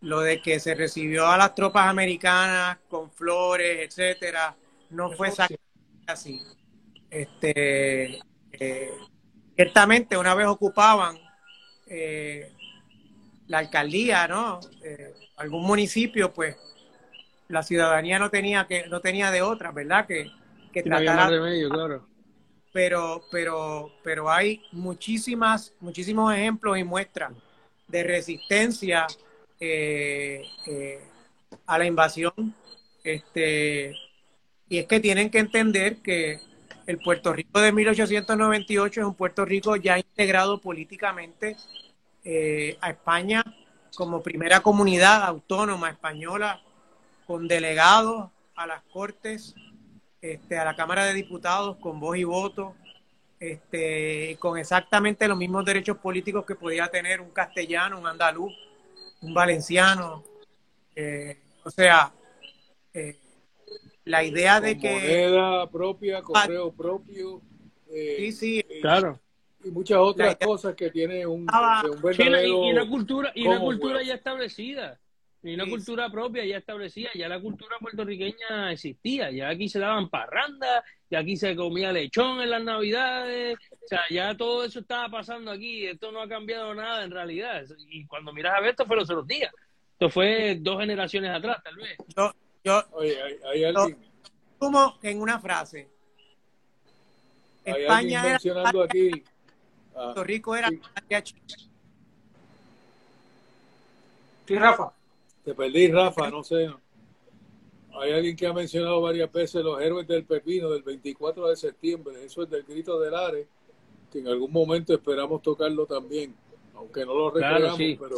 lo 0.00 0.20
de 0.20 0.40
que 0.40 0.60
se 0.60 0.74
recibió 0.74 1.26
a 1.26 1.36
las 1.36 1.54
tropas 1.54 1.86
americanas 1.86 2.78
con 2.88 3.10
flores, 3.10 3.80
etcétera, 3.80 4.56
no 4.90 5.10
fue 5.12 5.28
exactamente 5.28 5.62
así. 6.06 6.40
Este, 7.08 8.20
eh, 8.52 8.90
ciertamente, 9.54 10.16
una 10.16 10.34
vez 10.34 10.46
ocupaban 10.46 11.16
eh, 11.86 12.52
la 13.46 13.58
alcaldía, 13.58 14.26
¿no? 14.26 14.60
Algún 15.36 15.64
municipio, 15.64 16.32
pues 16.32 16.56
la 17.48 17.62
ciudadanía 17.62 18.18
no 18.18 18.30
tenía 18.30 18.66
que 18.66 18.86
no 18.88 19.00
tenía 19.00 19.30
de 19.30 19.42
otra, 19.42 19.70
¿verdad? 19.72 20.06
Que, 20.06 20.30
que 20.72 20.82
si 20.82 20.88
no 20.88 20.96
había 20.96 21.12
tratar 21.12 21.30
más 21.30 21.40
remedio 21.40 21.68
claro 21.68 22.12
pero, 22.72 23.22
pero, 23.30 23.92
pero 24.02 24.30
hay 24.30 24.62
muchísimas, 24.72 25.74
muchísimos 25.78 26.34
ejemplos 26.34 26.78
y 26.78 26.84
muestras 26.84 27.32
de 27.92 28.02
resistencia 28.02 29.06
eh, 29.60 30.42
eh, 30.66 31.00
a 31.66 31.78
la 31.78 31.84
invasión. 31.84 32.54
Este, 33.04 33.94
y 34.68 34.78
es 34.78 34.86
que 34.86 34.98
tienen 34.98 35.30
que 35.30 35.38
entender 35.38 35.98
que 35.98 36.40
el 36.86 36.98
Puerto 36.98 37.32
Rico 37.32 37.60
de 37.60 37.70
1898 37.70 39.00
es 39.00 39.06
un 39.06 39.14
Puerto 39.14 39.44
Rico 39.44 39.76
ya 39.76 39.98
integrado 39.98 40.58
políticamente 40.58 41.56
eh, 42.24 42.76
a 42.80 42.90
España 42.90 43.44
como 43.94 44.22
primera 44.22 44.60
comunidad 44.60 45.24
autónoma 45.24 45.90
española 45.90 46.60
con 47.26 47.46
delegados 47.46 48.30
a 48.56 48.66
las 48.66 48.82
Cortes 48.84 49.54
este, 50.22 50.58
a 50.58 50.64
la 50.64 50.74
Cámara 50.74 51.04
de 51.04 51.14
Diputados 51.14 51.76
con 51.76 52.00
voz 52.00 52.16
y 52.16 52.24
voto, 52.24 52.74
este, 53.42 54.36
con 54.38 54.56
exactamente 54.56 55.26
los 55.26 55.36
mismos 55.36 55.64
derechos 55.64 55.98
políticos 55.98 56.44
que 56.46 56.54
podía 56.54 56.86
tener 56.88 57.20
un 57.20 57.30
castellano, 57.30 57.98
un 57.98 58.06
andaluz, 58.06 58.52
un 59.20 59.34
valenciano. 59.34 60.22
Eh, 60.94 61.38
o 61.64 61.70
sea, 61.70 62.12
eh, 62.94 63.18
la 64.04 64.22
idea 64.22 64.60
de 64.60 64.74
Con 64.74 64.80
que... 64.82 64.92
moneda 64.92 65.68
propia, 65.70 66.22
correo 66.22 66.72
propio. 66.72 67.42
eh, 67.90 68.14
Sí, 68.18 68.32
sí, 68.32 68.58
eh, 68.60 68.78
claro 68.80 69.18
Y 69.64 69.70
muchas 69.72 69.98
otras 69.98 70.28
La 70.28 70.32
idea- 70.34 70.46
cosas 70.46 70.74
que 70.76 70.90
tiene 70.90 71.26
un, 71.26 71.46
Ah, 71.52 71.82
un 71.84 72.12
y, 72.12 72.68
y 72.68 72.72
una 72.72 72.88
cultura 72.88 73.32
y 73.34 73.40
una 73.46 73.56
Commonwealth. 73.58 73.80
cultura 73.80 74.02
ya 74.04 74.14
establecida 74.14 75.00
y 75.42 75.54
una 75.54 75.64
Sí, 75.64 75.70
cultura 75.70 76.08
propia 76.10 76.44
ya 76.44 76.58
establecida 76.58 77.10
ya 77.14 77.28
la 77.28 77.40
cultura 77.40 77.76
puertorriqueña 77.80 78.72
existía 78.72 79.30
ya 79.30 79.48
aquí 79.48 79.68
se 79.68 79.78
daban 79.80 80.08
parrandas 80.08 80.84
ya 81.10 81.18
aquí 81.18 81.36
se 81.36 81.56
comía 81.56 81.92
lechón 81.92 82.40
en 82.40 82.50
las 82.50 82.62
navidades 82.62 83.58
O 83.84 83.88
sea, 83.88 84.00
ya 84.08 84.36
todo 84.36 84.64
eso 84.64 84.78
estaba 84.80 85.08
pasando 85.08 85.50
aquí, 85.50 85.84
esto 85.86 86.12
no 86.12 86.22
ha 86.22 86.28
cambiado 86.28 86.72
nada 86.74 87.04
en 87.04 87.10
realidad. 87.10 87.64
Y 87.90 88.06
cuando 88.06 88.32
miras 88.32 88.54
a 88.56 88.60
ver, 88.60 88.70
esto 88.70 88.86
fue 88.86 88.96
los 88.96 89.10
otros 89.10 89.26
días. 89.26 89.52
Esto 89.94 90.08
fue 90.08 90.56
dos 90.60 90.78
generaciones 90.80 91.30
atrás, 91.32 91.58
tal 91.62 91.76
vez. 91.76 91.96
Yo, 92.16 92.32
yo 92.64 92.82
Oye, 92.92 93.20
hay, 93.22 93.34
hay 93.52 93.64
alguien, 93.64 93.98
como 94.58 94.98
en 95.02 95.20
una 95.20 95.38
frase. 95.40 95.88
hay 97.66 97.72
España 97.82 98.20
era 98.22 98.30
mencionando 98.30 98.82
aquí. 98.84 99.10
ah, 99.90 100.02
Puerto 100.04 100.24
Rico 100.24 100.56
era 100.56 100.68
sí. 100.68 100.80
patria 100.94 101.22
chica. 101.22 101.40
Sí, 104.46 104.54
Rafa. 104.56 104.92
Te 105.44 105.54
perdí, 105.54 105.88
Rafa, 105.90 106.30
no 106.30 106.42
sé. 106.44 106.68
Hay 107.94 108.12
alguien 108.12 108.36
que 108.36 108.46
ha 108.46 108.52
mencionado 108.52 109.00
varias 109.02 109.30
veces 109.30 109.62
los 109.62 109.80
héroes 109.80 110.06
del 110.08 110.24
Pepino 110.24 110.70
del 110.70 110.82
24 110.82 111.48
de 111.48 111.56
septiembre. 111.56 112.24
Eso 112.24 112.42
es 112.42 112.50
del 112.50 112.62
grito 112.64 112.98
del 112.98 113.14
Are, 113.14 113.46
que 114.10 114.20
en 114.20 114.28
algún 114.28 114.50
momento 114.52 114.94
esperamos 114.94 115.42
tocarlo 115.42 115.86
también, 115.86 116.34
aunque 116.74 117.04
no 117.04 117.14
lo 117.14 117.32
Claro, 117.32 117.54
recreamos, 117.56 117.76
sí. 117.76 117.96
pero 118.00 118.16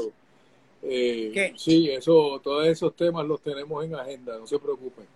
eh, 0.83 1.31
¿Qué? 1.33 1.53
sí, 1.57 1.91
eso, 1.91 2.41
todos 2.43 2.67
esos 2.67 2.95
temas 2.95 3.27
los 3.27 3.43
tenemos 3.43 3.85
en 3.85 3.95
agenda, 3.95 4.39
no 4.39 4.47
se 4.47 4.59
preocupen. 4.59 5.07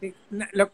Sí, 0.00 0.14
Lo, 0.52 0.70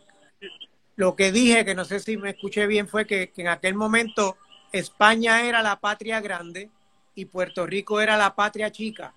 lo 0.97 1.17
que 1.17 1.33
dije, 1.33 1.65
que 1.65 1.75
no 1.75 1.85
sé 1.85 2.01
si 2.01 2.17
me 2.17 2.31
escuché 2.31 2.67
bien, 2.67 2.89
fue 2.89 3.07
que, 3.07 3.31
que 3.31 3.43
en 3.43 3.49
aquel 3.49 3.75
momento 3.75 4.37
España 4.73 5.47
era 5.49 5.63
la 5.63 5.81
patria 5.81 6.21
grande 6.21 6.71
y 7.15 7.27
Puerto 7.27 7.67
Rico 7.67 8.01
era 8.01 8.17
la 8.17 8.35
patria 8.35 8.71
chica. 8.73 9.15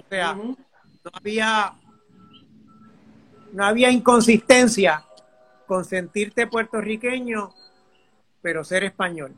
O 0.00 0.08
sea, 0.08 0.34
no 0.34 0.56
había 1.12 1.74
no 3.52 3.64
había 3.64 3.90
inconsistencia 3.90 5.04
con 5.66 5.84
sentirte 5.84 6.46
puertorriqueño, 6.46 7.52
pero 8.42 8.64
ser 8.64 8.84
español. 8.84 9.34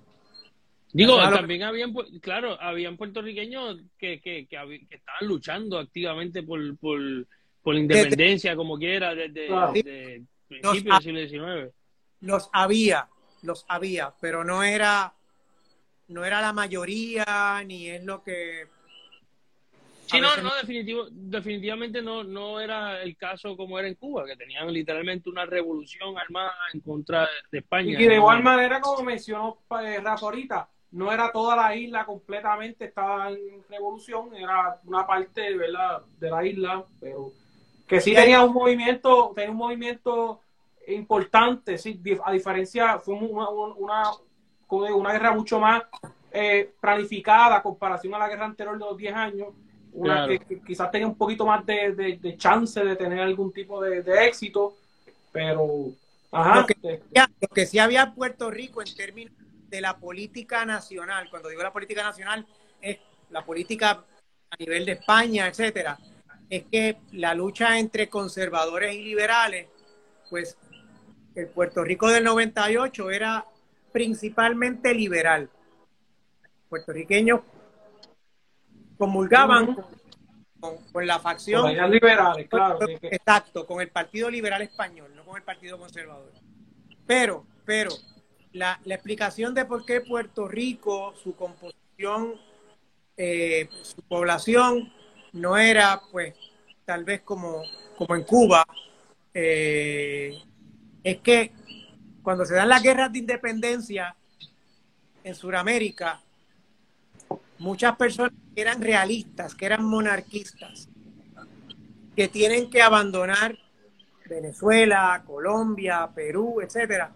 Digo, 0.92 1.14
Claro. 1.14 1.36
también 1.36 1.62
habían, 1.62 1.92
claro, 2.20 2.60
habían 2.60 2.96
puertorriqueños 2.96 3.78
que, 3.98 4.20
que, 4.20 4.46
que, 4.46 4.86
estaban 4.90 5.26
luchando 5.26 5.78
activamente 5.78 6.42
por, 6.42 6.76
por, 6.76 7.00
por 7.62 7.74
la 7.74 7.80
independencia, 7.80 8.54
como 8.54 8.78
quiera, 8.78 9.14
desde, 9.14 9.46
Claro. 9.46 9.72
desde 9.72 10.22
principios 10.48 11.04
del 11.04 11.28
siglo 11.28 11.56
XIX. 11.62 11.74
Los 12.20 12.50
había, 12.52 13.08
los 13.42 13.64
había, 13.68 14.12
pero 14.20 14.44
no 14.44 14.62
era 14.62 15.14
no 16.08 16.26
era 16.26 16.42
la 16.42 16.52
mayoría 16.52 17.62
ni 17.66 17.88
es 17.88 18.04
lo 18.04 18.22
que 18.22 18.66
Sí, 20.12 20.20
no, 20.20 20.28
veces 20.28 20.44
no, 20.44 20.54
definitivo, 20.54 21.06
definitivamente 21.10 22.02
no, 22.02 22.22
no 22.22 22.60
era 22.60 23.02
el 23.02 23.16
caso 23.16 23.56
como 23.56 23.78
era 23.78 23.88
en 23.88 23.94
Cuba, 23.94 24.24
que 24.26 24.36
tenían 24.36 24.72
literalmente 24.72 25.28
una 25.28 25.46
revolución 25.46 26.16
armada 26.18 26.52
en 26.72 26.80
contra 26.80 27.28
de 27.50 27.58
España. 27.58 28.00
Y 28.00 28.06
de 28.06 28.14
igual 28.16 28.42
manera, 28.42 28.80
como 28.80 29.02
mencionó 29.02 29.58
eh, 29.82 30.00
Rafa 30.00 30.26
ahorita, 30.26 30.68
no 30.92 31.10
era 31.10 31.32
toda 31.32 31.56
la 31.56 31.74
isla 31.74 32.04
completamente, 32.04 32.84
estaba 32.84 33.30
en 33.30 33.64
revolución, 33.68 34.34
era 34.34 34.78
una 34.84 35.06
parte 35.06 35.56
¿verdad? 35.56 36.02
de 36.18 36.30
la 36.30 36.44
isla, 36.44 36.84
pero 37.00 37.32
que 37.88 38.00
sí 38.00 38.14
tenía 38.14 38.42
un 38.42 38.52
movimiento, 38.52 39.32
tenía 39.34 39.50
un 39.50 39.56
movimiento 39.56 40.40
importante, 40.88 41.78
sí, 41.78 42.00
a 42.24 42.32
diferencia, 42.32 42.98
fue 42.98 43.14
una, 43.14 43.48
una, 43.48 44.02
como 44.66 44.84
digo, 44.84 44.98
una 44.98 45.12
guerra 45.12 45.32
mucho 45.32 45.58
más 45.58 45.82
eh, 46.30 46.72
planificada 46.80 47.56
a 47.56 47.62
comparación 47.62 48.14
a 48.14 48.18
la 48.18 48.28
guerra 48.28 48.46
anterior 48.46 48.78
de 48.78 48.84
los 48.84 48.96
10 48.96 49.14
años, 49.14 49.48
una 49.92 50.14
Claro. 50.26 50.28
que, 50.28 50.38
que 50.40 50.60
quizás 50.62 50.90
tenía 50.90 51.06
un 51.06 51.16
poquito 51.16 51.44
más 51.46 51.64
de, 51.66 51.92
de- 51.92 52.16
de 52.16 52.36
chance 52.36 52.82
de 52.82 52.96
tener 52.96 53.20
algún 53.20 53.52
tipo 53.52 53.80
de, 53.82 54.02
de 54.02 54.26
éxito, 54.26 54.76
pero... 55.30 55.90
Ajá, 56.30 56.60
Lo 56.60 56.66
que- 56.66 57.02
Ya, 57.10 57.28
lo 57.40 57.48
que 57.48 57.66
sí 57.66 57.78
había 57.78 58.02
en 58.04 58.14
Puerto 58.14 58.50
Rico 58.50 58.80
en 58.82 58.94
términos 58.94 59.34
de 59.68 59.80
la 59.80 59.98
política 59.98 60.64
nacional, 60.64 61.28
cuando 61.30 61.48
digo 61.50 61.62
la 61.62 61.72
política 61.72 62.02
nacional, 62.02 62.46
es 62.80 62.98
la 63.30 63.44
política 63.44 64.02
a 64.50 64.56
nivel 64.58 64.84
de 64.86 64.92
España, 64.92 65.46
etcétera, 65.46 65.98
es 66.48 66.64
que 66.70 66.98
la 67.12 67.34
lucha 67.34 67.78
entre 67.78 68.08
conservadores 68.08 68.94
y 68.94 69.02
liberales, 69.02 69.68
pues 70.30 70.56
el 71.34 71.48
Puerto 71.48 71.82
Rico 71.84 72.08
del 72.08 72.24
98 72.24 73.10
era 73.10 73.44
principalmente 73.92 74.92
liberal. 74.94 75.48
Puertorriqueños 76.68 77.40
comulgaban 79.02 79.74
con, 80.60 80.76
con 80.92 81.04
la 81.04 81.18
facción 81.18 81.74
Con 81.74 81.90
liberales, 81.90 82.48
claro. 82.48 82.78
Exacto, 82.88 83.66
con 83.66 83.80
el 83.80 83.88
Partido 83.88 84.30
Liberal 84.30 84.62
Español, 84.62 85.10
no 85.16 85.24
con 85.24 85.36
el 85.36 85.42
Partido 85.42 85.76
Conservador. 85.76 86.30
Pero, 87.04 87.44
pero, 87.64 87.90
la, 88.52 88.80
la 88.84 88.94
explicación 88.94 89.54
de 89.54 89.64
por 89.64 89.84
qué 89.84 90.02
Puerto 90.02 90.46
Rico, 90.46 91.14
su 91.20 91.34
composición, 91.34 92.36
eh, 93.16 93.68
su 93.82 94.02
población, 94.02 94.92
no 95.32 95.56
era, 95.56 96.00
pues, 96.12 96.36
tal 96.84 97.02
vez 97.02 97.22
como, 97.22 97.60
como 97.98 98.14
en 98.14 98.22
Cuba, 98.22 98.64
eh, 99.34 100.40
es 101.02 101.18
que 101.22 101.50
cuando 102.22 102.46
se 102.46 102.54
dan 102.54 102.68
las 102.68 102.84
guerras 102.84 103.12
de 103.12 103.18
independencia 103.18 104.14
en 105.24 105.34
Sudamérica, 105.34 106.22
muchas 107.62 107.96
personas 107.96 108.32
que 108.54 108.60
eran 108.60 108.82
realistas, 108.82 109.54
que 109.54 109.66
eran 109.66 109.84
monarquistas, 109.84 110.88
que 112.14 112.28
tienen 112.28 112.68
que 112.68 112.82
abandonar 112.82 113.56
Venezuela, 114.26 115.22
Colombia, 115.24 116.10
Perú, 116.14 116.60
etcétera, 116.60 117.12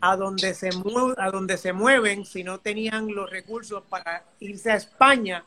a 0.00 0.16
donde 0.16 0.54
se 0.54 0.70
a 1.16 1.30
donde 1.30 1.58
se 1.58 1.72
mueven 1.72 2.24
si 2.24 2.44
no 2.44 2.60
tenían 2.60 3.12
los 3.12 3.28
recursos 3.28 3.82
para 3.88 4.24
irse 4.38 4.70
a 4.70 4.76
España, 4.76 5.44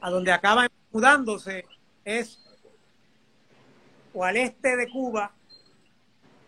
a 0.00 0.10
donde 0.10 0.32
acaban 0.32 0.68
mudándose 0.90 1.66
es 2.04 2.40
o 4.14 4.24
al 4.24 4.36
este 4.38 4.76
de 4.76 4.88
Cuba 4.88 5.32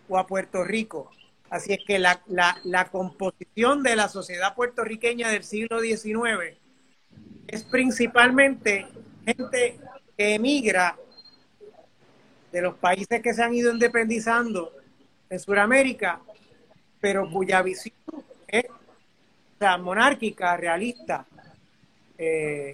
o 0.09 0.19
a 0.19 0.27
Puerto 0.27 0.65
Rico. 0.65 1.11
Así 1.51 1.75
es 1.75 1.81
que 1.87 1.99
la, 1.99 2.23
la, 2.27 2.59
la 2.65 2.87
composición 2.87 3.83
de 3.83 3.97
la 3.97 4.09
sociedad 4.09 4.55
puertorriqueña 4.55 5.29
del 5.29 5.45
siglo 5.45 5.81
XIX 5.81 6.66
es 7.47 7.63
principalmente 7.65 8.87
gente 9.25 9.79
que 10.17 10.35
emigra 10.35 10.97
de 12.53 12.63
los 12.63 12.77
países 12.77 13.21
que 13.23 13.35
se 13.35 13.43
han 13.43 13.55
ido 13.55 13.73
independizando 13.73 14.73
en 15.29 15.39
Sudamérica, 15.39 16.21
pero 17.01 17.31
cuya 17.31 17.63
visión 17.63 17.95
es 18.47 18.65
monárquica, 19.81 20.57
realista. 20.57 21.27
Eh, 22.19 22.73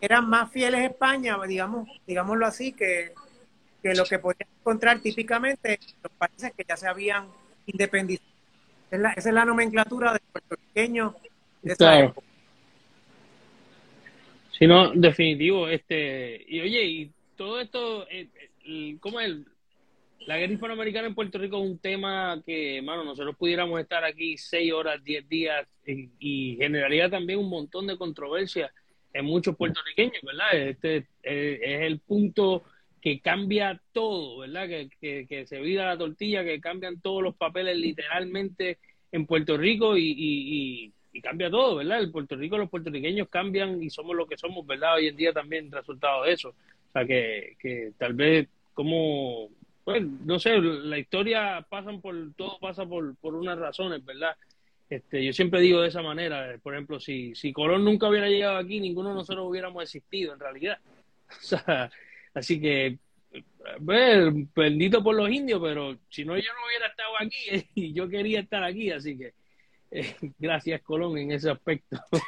eran 0.00 0.28
más 0.28 0.50
fieles 0.50 0.80
a 0.80 0.86
España, 0.86 1.36
digamos, 1.46 1.88
digámoslo 2.06 2.46
así, 2.46 2.72
que, 2.72 3.12
que 3.82 3.94
lo 3.94 4.04
que 4.04 4.18
podían 4.18 4.48
encontrar 4.60 5.00
típicamente 5.00 5.74
en 5.74 5.96
los 6.02 6.12
países 6.12 6.52
que 6.56 6.64
ya 6.66 6.76
se 6.76 6.88
habían 6.88 7.26
independizado. 7.66 8.37
Es 8.90 8.98
la- 9.00 9.12
esa 9.12 9.28
es 9.28 9.34
la 9.34 9.44
nomenclatura 9.44 10.12
de 10.14 10.20
puertorriqueños 10.32 11.14
de 11.62 11.76
Claro. 11.76 12.06
época. 12.06 12.26
Sí, 14.58 14.66
no, 14.66 14.90
definitivo. 14.92 15.68
Este, 15.68 16.44
y 16.48 16.60
oye, 16.60 16.84
y 16.84 17.10
todo 17.36 17.60
esto, 17.60 18.08
eh, 18.10 18.28
el- 18.64 18.98
¿cómo 19.00 19.20
es? 19.20 19.36
La 20.26 20.36
guerra 20.36 20.52
hispanoamericana 20.52 21.06
en 21.08 21.14
Puerto 21.14 21.38
Rico 21.38 21.56
es 21.56 21.70
un 21.70 21.78
tema 21.78 22.42
que, 22.44 22.82
mano, 22.82 23.04
nosotros 23.04 23.36
pudiéramos 23.36 23.80
estar 23.80 24.04
aquí 24.04 24.36
seis 24.36 24.72
horas, 24.72 25.02
diez 25.02 25.26
días 25.28 25.66
y, 25.86 26.08
y 26.18 26.56
generaría 26.56 27.08
también 27.08 27.38
un 27.38 27.48
montón 27.48 27.86
de 27.86 27.96
controversia 27.96 28.70
en 29.14 29.24
muchos 29.24 29.56
puertorriqueños, 29.56 30.20
¿verdad? 30.22 30.52
Este 30.54 31.06
eh, 31.22 31.60
es 31.62 31.80
el 31.82 32.00
punto 32.00 32.64
que 33.00 33.20
cambia 33.20 33.80
todo, 33.92 34.38
¿verdad? 34.38 34.68
Que, 34.68 34.88
que, 35.00 35.26
que 35.28 35.46
se 35.46 35.60
vira 35.60 35.86
la 35.86 35.98
tortilla, 35.98 36.44
que 36.44 36.60
cambian 36.60 37.00
todos 37.00 37.22
los 37.22 37.34
papeles 37.36 37.76
literalmente 37.76 38.78
en 39.12 39.26
Puerto 39.26 39.56
Rico 39.56 39.96
y, 39.96 40.02
y, 40.10 40.84
y- 40.86 40.92
y 41.10 41.20
cambia 41.22 41.50
todo, 41.50 41.76
¿verdad? 41.76 42.00
El 42.00 42.10
Puerto 42.10 42.36
Rico, 42.36 42.58
los 42.58 42.68
puertorriqueños 42.68 43.28
cambian 43.28 43.82
y 43.82 43.88
somos 43.90 44.14
lo 44.14 44.26
que 44.26 44.36
somos, 44.36 44.66
¿verdad? 44.66 44.96
Hoy 44.96 45.06
en 45.08 45.16
día 45.16 45.32
también 45.32 45.72
resultado 45.72 46.24
de 46.24 46.32
eso. 46.32 46.50
O 46.50 46.92
sea, 46.92 47.06
que, 47.06 47.56
que 47.58 47.92
tal 47.98 48.12
vez 48.12 48.46
como, 48.74 49.48
pues, 49.84 50.02
no 50.02 50.38
sé, 50.38 50.58
la 50.58 50.98
historia 50.98 51.66
pasan 51.68 52.00
por, 52.02 52.14
todo 52.36 52.58
pasa 52.60 52.84
por, 52.86 53.16
por 53.16 53.34
unas 53.34 53.58
razones, 53.58 54.04
¿verdad? 54.04 54.36
Este, 54.90 55.24
yo 55.24 55.32
siempre 55.32 55.60
digo 55.60 55.80
de 55.80 55.88
esa 55.88 56.02
manera, 56.02 56.54
por 56.62 56.74
ejemplo, 56.74 57.00
si, 57.00 57.34
si 57.34 57.52
Colón 57.52 57.84
nunca 57.84 58.08
hubiera 58.08 58.28
llegado 58.28 58.58
aquí, 58.58 58.78
ninguno 58.78 59.08
de 59.08 59.14
nosotros 59.16 59.46
hubiéramos 59.48 59.82
existido 59.82 60.34
en 60.34 60.40
realidad. 60.40 60.78
O 61.30 61.42
sea, 61.42 61.90
así 62.34 62.60
que, 62.60 62.98
pues, 63.84 64.32
bendito 64.54 65.02
por 65.02 65.14
los 65.14 65.30
indios, 65.30 65.60
pero 65.62 65.96
si 66.08 66.24
no, 66.24 66.36
yo 66.36 66.52
no 66.52 66.66
hubiera 66.66 66.86
estado 66.86 67.10
aquí 67.20 67.68
y 67.74 67.92
yo 67.92 68.08
quería 68.08 68.40
estar 68.40 68.62
aquí, 68.62 68.90
así 68.90 69.16
que 69.16 69.32
eh, 69.90 70.14
gracias 70.38 70.82
Colón 70.82 71.18
en 71.18 71.32
ese 71.32 71.50
aspecto. 71.50 71.98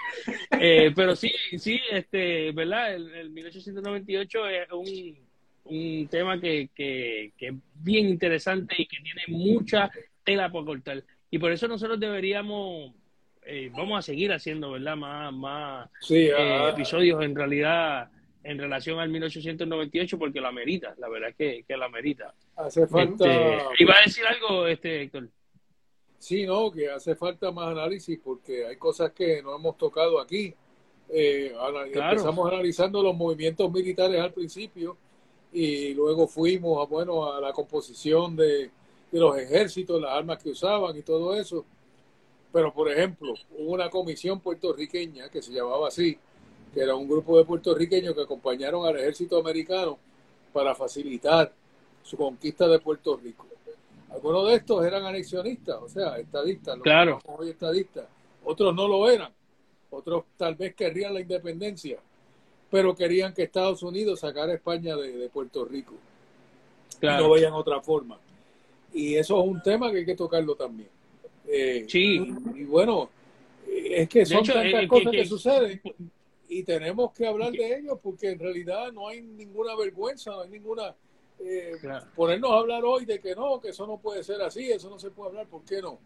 Eh, 0.63 0.93
pero 0.95 1.17
sí, 1.17 1.33
sí, 1.57 1.81
este, 1.91 2.53
¿verdad? 2.53 2.95
El, 2.95 3.15
el 3.15 3.31
1898 3.31 4.49
es 4.49 4.71
un, 4.73 5.17
un 5.65 6.09
tema 6.09 6.39
que, 6.39 6.69
que, 6.75 7.33
que 7.39 7.49
es 7.49 7.55
bien 7.75 8.11
interesante 8.11 8.75
y 8.77 8.85
que 8.85 8.99
tiene 8.99 9.23
mucha 9.29 9.91
tela 10.23 10.51
por 10.51 10.67
cortar. 10.67 11.03
Y 11.31 11.39
por 11.39 11.53
eso 11.53 11.67
nosotros 11.67 11.99
deberíamos, 11.99 12.93
eh, 13.47 13.71
vamos 13.73 13.99
a 13.99 14.03
seguir 14.03 14.33
haciendo, 14.33 14.73
¿verdad? 14.73 14.97
Más, 14.97 15.33
más 15.33 15.89
Sí, 16.01 16.27
eh, 16.27 16.35
ah, 16.37 16.71
episodios 16.75 17.23
en 17.25 17.35
realidad 17.35 18.11
en 18.43 18.59
relación 18.59 18.99
al 18.99 19.09
1898 19.11 20.19
porque 20.19 20.41
la 20.41 20.49
amerita, 20.49 20.95
la 20.99 21.09
verdad 21.09 21.31
es 21.31 21.37
que, 21.37 21.65
que 21.67 21.77
la 21.77 21.87
amerita. 21.87 22.35
hace 22.57 22.87
falta. 22.87 23.25
Este, 23.25 23.83
iba 23.83 23.95
a 23.95 24.03
decir 24.05 24.25
algo, 24.27 24.67
este 24.67 25.03
Héctor. 25.03 25.29
Sí, 26.19 26.45
no, 26.45 26.71
que 26.71 26.91
hace 26.91 27.15
falta 27.15 27.51
más 27.51 27.69
análisis 27.69 28.19
porque 28.23 28.67
hay 28.67 28.77
cosas 28.77 29.13
que 29.13 29.43
no 29.43 29.57
hemos 29.57 29.77
tocado 29.77 30.21
aquí. 30.21 30.55
Eh, 31.09 31.53
Claro. 31.93 32.13
Empezamos 32.13 32.53
analizando 32.53 33.03
los 33.03 33.17
movimientos 33.17 33.71
militares 33.73 34.21
al 34.21 34.33
principio 34.33 34.97
y 35.53 35.95
luego 35.95 36.29
fuimos 36.29 36.85
a, 36.85 36.89
bueno, 36.89 37.33
a 37.33 37.41
la 37.41 37.53
composición 37.53 38.37
de, 38.37 38.71
de 39.11 39.19
los 39.19 39.37
ejércitos, 39.37 40.01
las 40.01 40.13
armas 40.13 40.43
que 40.43 40.51
usaban 40.51 40.97
y 40.97 41.03
todo 41.03 41.35
eso. 41.35 41.65
Pero, 42.53 42.73
por 42.73 42.91
ejemplo, 42.91 43.35
hubo 43.57 43.73
una 43.73 43.89
comisión 43.91 44.41
puertorriqueña 44.41 45.29
que 45.29 45.43
se 45.43 45.53
llamaba 45.53 45.89
así, 45.89 46.19
que 46.73 46.81
era 46.81 46.95
un 46.95 47.09
grupo 47.09 47.37
de 47.39 47.45
puertorriqueños 47.45 48.15
que 48.15 48.23
acompañaron 48.23 48.87
al 48.87 48.97
ejército 48.97 49.39
americano 49.39 49.99
para 50.53 50.75
facilitar 50.75 51.53
su 52.03 52.17
conquista 52.17 52.67
de 52.69 52.79
Puerto 52.79 53.17
Rico. 53.17 53.47
Algunos 54.11 54.49
de 54.49 54.55
estos 54.57 54.85
eran 54.85 55.05
anexionistas, 55.05 55.77
o 55.81 55.89
sea, 55.89 56.19
estadistas, 56.19 56.77
lo 56.79 56.83
que 56.83 56.91
Claro. 56.91 57.19
hoy 57.27 57.51
estadistas. 57.51 58.07
Otros 58.45 58.75
no 58.75 58.89
lo 58.89 59.09
eran. 59.09 59.31
Otros 59.91 60.25
tal 60.37 60.55
vez 60.57 60.75
querrían 60.75 61.15
la 61.15 61.21
independencia, 61.21 61.99
pero 62.71 62.95
querían 62.95 63.33
que 63.35 63.43
Estados 63.45 63.83
Unidos 63.83 64.21
sacara 64.21 64.53
a 64.53 64.55
España 64.57 64.97
de, 64.97 65.17
de 65.17 65.29
Puerto 65.29 65.65
Rico. 65.65 65.95
Y 66.97 67.01
Claro. 67.01 67.25
no 67.29 67.33
veían 67.35 67.53
otra 67.53 67.81
forma. 67.81 68.19
Y 68.93 69.15
eso 69.15 69.41
es 69.41 69.49
un 69.49 69.63
tema 69.63 69.91
que 69.93 69.99
hay 69.99 70.07
que 70.07 70.17
tocarlo 70.17 70.55
también. 70.57 70.89
Eh, 71.47 71.87
Sí. 71.89 72.19
Y, 72.57 72.61
y 72.61 72.65
bueno, 72.65 73.11
es 73.69 74.09
que 74.09 74.27
son 74.27 74.39
hecho, 74.39 74.53
tantas 74.55 74.83
eh, 74.85 74.89
cosas 74.89 75.05
que- 75.07 75.11
que, 75.13 75.23
que- 75.23 75.29
suceden 75.29 75.81
y 76.53 76.65
tenemos 76.65 77.13
que 77.13 77.27
hablar 77.27 77.53
de 77.53 77.79
ellos 77.79 77.99
porque 78.03 78.31
en 78.31 78.39
realidad 78.41 78.93
no 78.93 79.09
hay 79.09 79.23
ninguna 79.23 79.75
vergüenza, 79.77 80.33
no 80.33 80.43
hay 80.43 80.51
ninguna... 80.51 80.95
eh, 81.39 81.73
Claro. 81.81 82.07
ponernos 82.15 82.51
a 82.51 82.57
hablar 82.59 82.85
hoy 82.85 83.05
de 83.07 83.19
que 83.21 83.35
no, 83.35 83.61
que 83.61 83.69
eso 83.71 83.87
no 83.87 83.99
puede 83.99 84.23
ser 84.25 84.43
así, 84.43 84.71
eso 84.71 84.91
no 84.91 84.99
se 84.99 85.11
puede 85.11 85.31
hablar, 85.31 85.47
¿por 85.47 85.65
qué 85.65 85.81
no? 85.81 85.99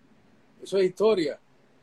Eso 0.63 0.79
es 0.79 0.85
historia, 0.85 1.41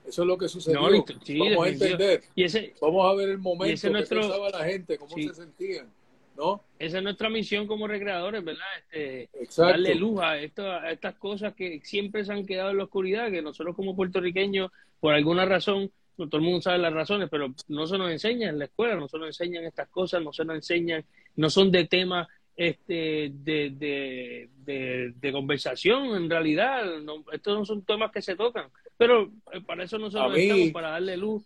eso 0.08 0.22
es 0.22 0.28
lo 0.28 0.38
que 0.38 0.48
sucedió. 0.48 0.80
No, 0.80 0.90
listo, 0.90 1.14
sí, 1.24 1.38
Vamos 1.40 1.66
a 1.66 1.70
entender, 1.70 2.24
Y 2.36 2.44
ese, 2.46 2.74
vamos 2.80 3.12
a 3.12 3.14
ver 3.16 3.30
el 3.30 3.40
momento 3.40 3.74
ese 3.74 3.88
que 3.88 3.88
es 3.88 3.94
nuestro- 3.94 4.22
pensaba 4.22 4.50
la 4.52 4.64
gente, 4.64 4.98
cómo 4.98 5.16
Sí. 5.16 5.28
se 5.28 5.34
sentían, 5.34 5.92
¿no? 6.38 6.62
esa 6.80 6.98
es 7.00 7.04
nuestra 7.04 7.30
misión 7.30 7.68
como 7.68 7.88
recreadores, 7.88 8.44
¿verdad? 8.44 8.64
Este, 8.92 9.24
Exacto. 9.42 9.72
darle 9.72 9.96
luz 9.96 10.22
a, 10.22 10.38
esto, 10.40 10.72
a 10.72 10.90
estas 10.92 11.16
cosas 11.16 11.54
que 11.56 11.82
siempre 11.84 12.24
se 12.24 12.32
han 12.32 12.46
quedado 12.46 12.70
en 12.72 12.78
la 12.78 12.84
oscuridad, 12.86 13.30
que 13.32 13.42
nosotros 13.42 13.76
como 13.76 13.96
puertorriqueños, 13.96 14.72
por 15.00 15.14
alguna 15.14 15.46
razón, 15.46 15.92
todo 16.28 16.38
el 16.38 16.44
mundo 16.44 16.62
sabe 16.62 16.78
las 16.80 16.94
razones, 16.94 17.30
pero 17.30 17.54
no 17.68 17.88
se 17.88 17.98
nos 17.98 18.12
enseña 18.12 18.50
en 18.50 18.60
la 18.60 18.66
escuela, 18.66 18.96
no 18.96 19.08
se 19.08 19.18
nos 19.18 19.28
enseñan 19.28 19.64
estas 19.66 19.88
cosas, 19.90 20.22
no 20.22 20.32
se 20.34 20.44
nos 20.46 20.56
enseñan, 20.56 21.04
no 21.36 21.50
son 21.50 21.72
de 21.72 21.86
tema 21.86 22.28
este 22.56 23.32
de, 23.34 23.72
de, 23.78 24.50
de, 24.66 25.14
de 25.20 25.32
conversación 25.32 26.16
en 26.16 26.30
realidad, 26.30 26.84
no, 27.02 27.24
estos 27.32 27.58
no 27.58 27.66
son 27.66 27.82
temas 27.84 28.12
que 28.12 28.22
se 28.22 28.36
tocan, 28.36 28.68
pero 28.98 29.32
eh, 29.52 29.62
para 29.66 29.84
eso 29.86 29.98
nosotros 29.98 30.34
mí- 30.34 30.44
estamos, 30.44 30.70
para 30.72 30.90
darle 30.92 31.18
luz. 31.18 31.44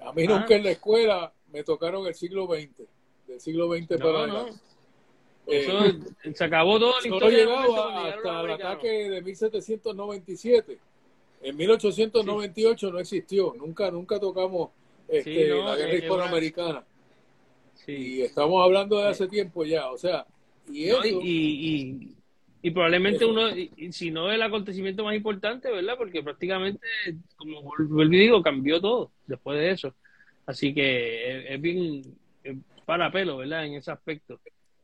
A 0.00 0.12
mí 0.12 0.24
Ah. 0.28 0.38
nunca 0.38 0.54
en 0.56 0.64
la 0.64 0.70
escuela 0.70 1.32
me 1.52 1.62
tocaron 1.64 2.06
el 2.06 2.14
siglo 2.14 2.46
XX, 2.46 2.82
del 3.26 3.40
siglo 3.40 3.68
XX 3.72 3.90
No, 3.90 3.98
para 3.98 4.26
no, 4.26 4.36
acá. 4.38 4.52
Eh, 5.48 5.66
eso 5.66 6.32
se 6.34 6.44
acabó 6.44 6.78
toda 6.78 7.00
la 7.02 7.08
historia 7.08 7.38
llegaba 7.38 8.08
hasta 8.08 8.40
el 8.42 8.50
ataque 8.52 8.88
de 9.10 9.22
1797. 9.22 10.78
En 11.42 11.56
1898 11.56 12.92
no 12.92 12.98
existió, 12.98 13.54
nunca 13.58 13.90
nunca 13.90 14.18
tocamos 14.20 14.70
este, 15.08 15.44
Sí, 15.44 15.50
no, 15.50 15.64
la 15.68 15.76
guerra 15.76 15.94
hispanoamericana. 15.94 16.84
Sí. 17.74 17.92
Y 17.92 18.22
estamos 18.22 18.62
hablando 18.64 18.98
de 18.98 19.08
hace 19.08 19.26
tiempo 19.26 19.64
ya, 19.64 19.90
o 19.90 19.98
sea, 19.98 20.24
y 20.70 20.86
No, 20.86 21.02
eso, 21.02 21.20
y, 21.20 21.28
y, 21.30 22.16
y 22.62 22.70
probablemente 22.70 23.24
Eso. 23.24 23.30
uno, 23.32 23.50
y- 23.50 23.72
y 23.76 23.92
si 23.92 24.10
no 24.12 24.30
el 24.30 24.40
acontecimiento 24.40 25.02
más 25.04 25.16
importante, 25.16 25.70
¿verdad? 25.70 25.94
Porque 25.98 26.22
prácticamente, 26.22 26.80
como 27.36 27.60
vuelvo 27.62 28.02
y 28.04 28.18
digo, 28.18 28.40
cambió 28.42 28.80
todo 28.80 29.10
después 29.26 29.58
de 29.58 29.72
eso. 29.72 29.94
Así 30.46 30.72
que 30.72 31.38
es, 31.38 31.50
es 31.50 31.60
bien 31.60 32.02
es 32.44 32.56
para 32.86 33.10
pelo, 33.10 33.38
¿verdad? 33.38 33.66
En 33.66 33.74
ese 33.74 33.90
aspecto. 33.90 34.38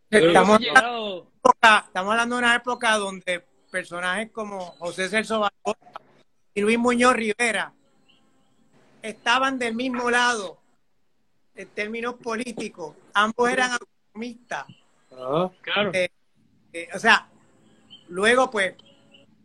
Pero 0.09 0.29
Estamos, 0.29 0.59
llegado, 0.59 1.31
estamos 1.87 2.11
hablando 2.13 2.37
de 2.37 2.43
una 2.43 2.57
época 2.57 2.97
donde 2.97 3.45
personajes 3.71 4.31
como 4.33 4.61
José 4.79 5.09
Celso 5.09 5.41
Barbosa 5.41 5.98
y 6.59 6.61
Luis 6.61 6.77
Muñoz 6.77 7.15
Rivera 7.15 7.73
estaban 9.01 9.61
del 9.61 9.77
mismo 9.77 10.11
lado 10.11 10.59
en 11.55 11.69
términos 11.69 12.15
políticos. 12.15 12.97
Ambos 13.15 13.49
eran 13.49 13.79
ajá, 15.13 15.53
claro, 15.63 15.91
Eh, 15.95 16.09
Eh, 16.73 16.89
o 16.93 16.99
sea, 16.99 17.29
luego, 18.09 18.51
pues, 18.51 18.75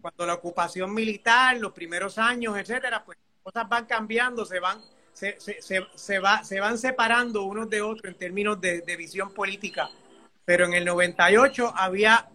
cuando 0.02 0.26
la 0.26 0.34
ocupación 0.34 0.91
militar, 0.91 1.56
los 1.57 1.72
primeros 1.72 2.18
años, 2.18 2.57
etcétera, 2.57 3.06
pues 3.06 3.19
cosas 3.44 3.69
van 3.69 3.85
cambiando, 3.85 4.44
se 4.44 4.60
van, 4.60 4.81
se, 5.14 5.40
se, 5.40 5.61
se, 5.61 5.85
se 5.94 6.18
va, 6.18 6.44
se 6.44 6.60
van 6.60 6.80
separando 6.80 7.44
unos 7.44 7.69
de 7.69 7.84
otros 7.84 8.11
en 8.11 8.18
términos 8.18 8.60
de, 8.60 8.81
de 8.81 8.98
visión 8.98 9.31
política. 9.35 9.88
Pero 10.45 10.65
en 10.65 10.73
el 10.73 10.84
98 10.84 11.73
había, 11.76 12.27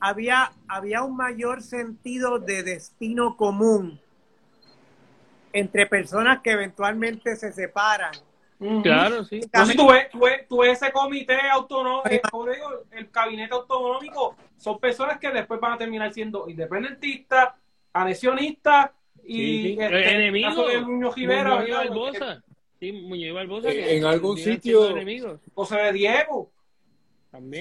había, 0.00 0.52
había 0.68 1.02
un 1.02 1.16
mayor 1.16 1.62
sentido 1.62 2.38
de 2.38 2.62
destino 2.62 3.36
común 3.36 4.00
entre 5.52 5.86
personas 5.86 6.40
que 6.42 6.50
eventualmente 6.52 7.34
se 7.36 7.52
separan. 7.52 8.12
Claro, 8.82 9.24
sí. 9.24 9.40
Entonces 9.42 9.76
tú 9.76 9.88
ves, 9.88 10.08
tú 10.10 10.18
ves- 10.20 10.48
tú 10.48 10.58
ves 10.58 10.80
ese 10.82 10.90
comité 10.92 11.38
autonómico, 11.50 12.48
eh, 12.48 12.54
digo, 12.54 12.68
el 12.92 13.08
gabinete 13.12 13.54
autonómico, 13.54 14.34
son 14.56 14.78
personas 14.78 15.18
que 15.18 15.30
después 15.30 15.60
van 15.60 15.72
a 15.74 15.78
terminar 15.78 16.12
siendo 16.12 16.48
independentistas, 16.48 17.50
anexionistas 17.92 18.90
y 19.24 19.36
Sí, 19.36 19.62
sí. 19.62 19.76
este, 19.80 20.10
Enemigos. 20.14 20.52
el 20.52 20.56
caso 20.56 20.68
de 20.68 20.80
Muñoz 20.80 21.14
Rivera, 21.14 21.56
Muñoz. 21.56 21.78
Barbosa. 21.78 22.42
Sí, 22.80 22.92
Muñoz 22.92 23.28
y 23.28 23.30
Barbosa. 23.32 23.68
En- 23.70 23.74
que 23.74 23.96
en 23.98 24.04
algún 24.04 24.38
sitio- 24.38 24.88
enemigos 24.90 25.40
José 25.54 25.76
de 25.76 25.92
Diego. 25.92 26.50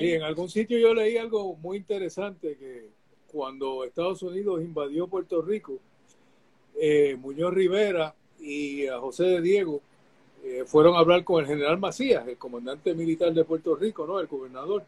Sí, 0.02 0.14
en 0.14 0.24
algún 0.24 0.50
sitio 0.50 0.78
yo 0.78 0.94
leí 0.94 1.18
algo 1.18 1.56
muy 1.56 1.78
interesante 1.78 2.58
que 2.58 2.90
cuando 3.28 3.84
Estados 3.84 4.22
Unidos 4.24 4.62
invadió 4.62 5.08
Puerto 5.08 5.42
Rico, 5.42 5.80
eh, 6.76 7.16
Muñoz 7.20 7.54
Rivera 7.54 8.16
y 8.40 8.88
a 8.88 9.00
José 9.00 9.24
de 9.24 9.42
Diego 9.42 9.82
eh, 10.44 10.64
fueron 10.66 10.96
a 10.96 11.00
hablar 11.00 11.24
con 11.24 11.42
el 11.42 11.48
general 11.48 11.80
Macías, 11.80 12.28
el 12.28 12.38
comandante 12.38 12.94
militar 12.94 13.34
de 13.34 13.44
Puerto 13.44 13.76
Rico, 13.76 14.06
¿no? 14.06 14.20
El 14.20 14.28
gobernador, 14.28 14.84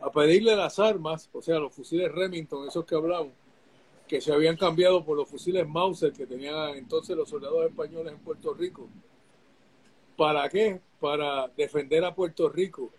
a 0.00 0.10
pedirle 0.10 0.54
las 0.54 0.78
armas, 0.78 1.30
o 1.32 1.40
sea, 1.40 1.58
los 1.58 1.72
fusiles 1.72 2.12
Remington, 2.12 2.68
esos 2.68 2.84
que 2.84 2.94
hablamos, 2.94 3.32
que 4.06 4.20
se 4.20 4.32
habían 4.32 4.56
cambiado 4.56 5.02
por 5.04 5.16
los 5.16 5.28
fusiles 5.28 5.66
Mauser 5.66 6.12
que 6.12 6.26
tenían 6.26 6.76
entonces 6.76 7.16
los 7.16 7.30
soldados 7.30 7.64
españoles 7.64 8.12
en 8.12 8.18
Puerto 8.18 8.52
Rico. 8.52 8.86
¿Para 10.16 10.48
qué? 10.50 10.80
Para 11.00 11.48
defender 11.56 12.04
a 12.04 12.14
Puerto 12.14 12.50
Rico. 12.50 12.90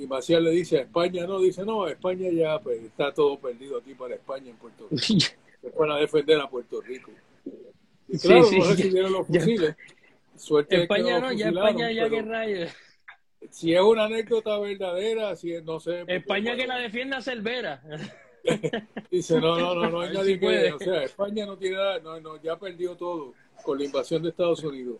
Y 0.00 0.06
Macías 0.06 0.40
le 0.42 0.50
dice 0.50 0.78
a 0.78 0.80
España, 0.80 1.26
no, 1.26 1.38
dice, 1.40 1.62
no, 1.62 1.86
España 1.86 2.30
ya 2.30 2.58
pues, 2.58 2.80
está 2.82 3.12
todo 3.12 3.38
perdido 3.38 3.76
aquí 3.76 3.92
para 3.94 4.14
España 4.14 4.48
en 4.48 4.56
Puerto 4.56 4.88
Rico. 4.90 5.26
Es 5.62 5.72
para 5.76 5.96
defender 5.96 6.40
a 6.40 6.48
Puerto 6.48 6.80
Rico. 6.80 7.10
Y 8.08 8.18
claro, 8.18 8.44
sí, 8.44 8.58
no 8.58 8.64
ya- 8.64 8.70
recibieron 8.70 9.12
los 9.12 9.28
ya- 9.28 9.40
fusiles. 9.40 9.76
Suerte 10.36 10.74
es 10.74 10.78
que 10.78 10.82
España 10.84 11.20
no, 11.20 11.32
ya 11.32 11.48
España 11.50 11.92
ya 11.92 12.08
que 12.08 12.22
rayos. 12.22 12.70
Si 13.50 13.74
es 13.74 13.80
una 13.82 14.04
anécdota 14.06 14.58
verdadera, 14.58 15.36
si 15.36 15.52
es, 15.52 15.62
no 15.64 15.78
sé. 15.80 16.02
España 16.06 16.56
que 16.56 16.66
la 16.66 16.78
defienda 16.78 17.20
Cervera. 17.20 17.82
Dice, 19.10 19.38
no, 19.38 19.58
no, 19.58 19.74
no, 19.74 19.90
no 19.90 20.00
hay 20.00 20.08
A 20.08 20.12
nadie 20.14 20.34
si 20.34 20.40
puede. 20.40 20.68
que, 20.68 20.72
o 20.72 20.78
sea, 20.78 21.02
España 21.04 21.44
no 21.44 21.58
tiene 21.58 21.76
nada, 21.76 21.98
no, 22.00 22.18
no, 22.20 22.42
ya 22.42 22.58
perdió 22.58 22.96
todo 22.96 23.34
con 23.62 23.78
la 23.78 23.84
invasión 23.84 24.22
de 24.22 24.30
Estados 24.30 24.64
Unidos. 24.64 24.96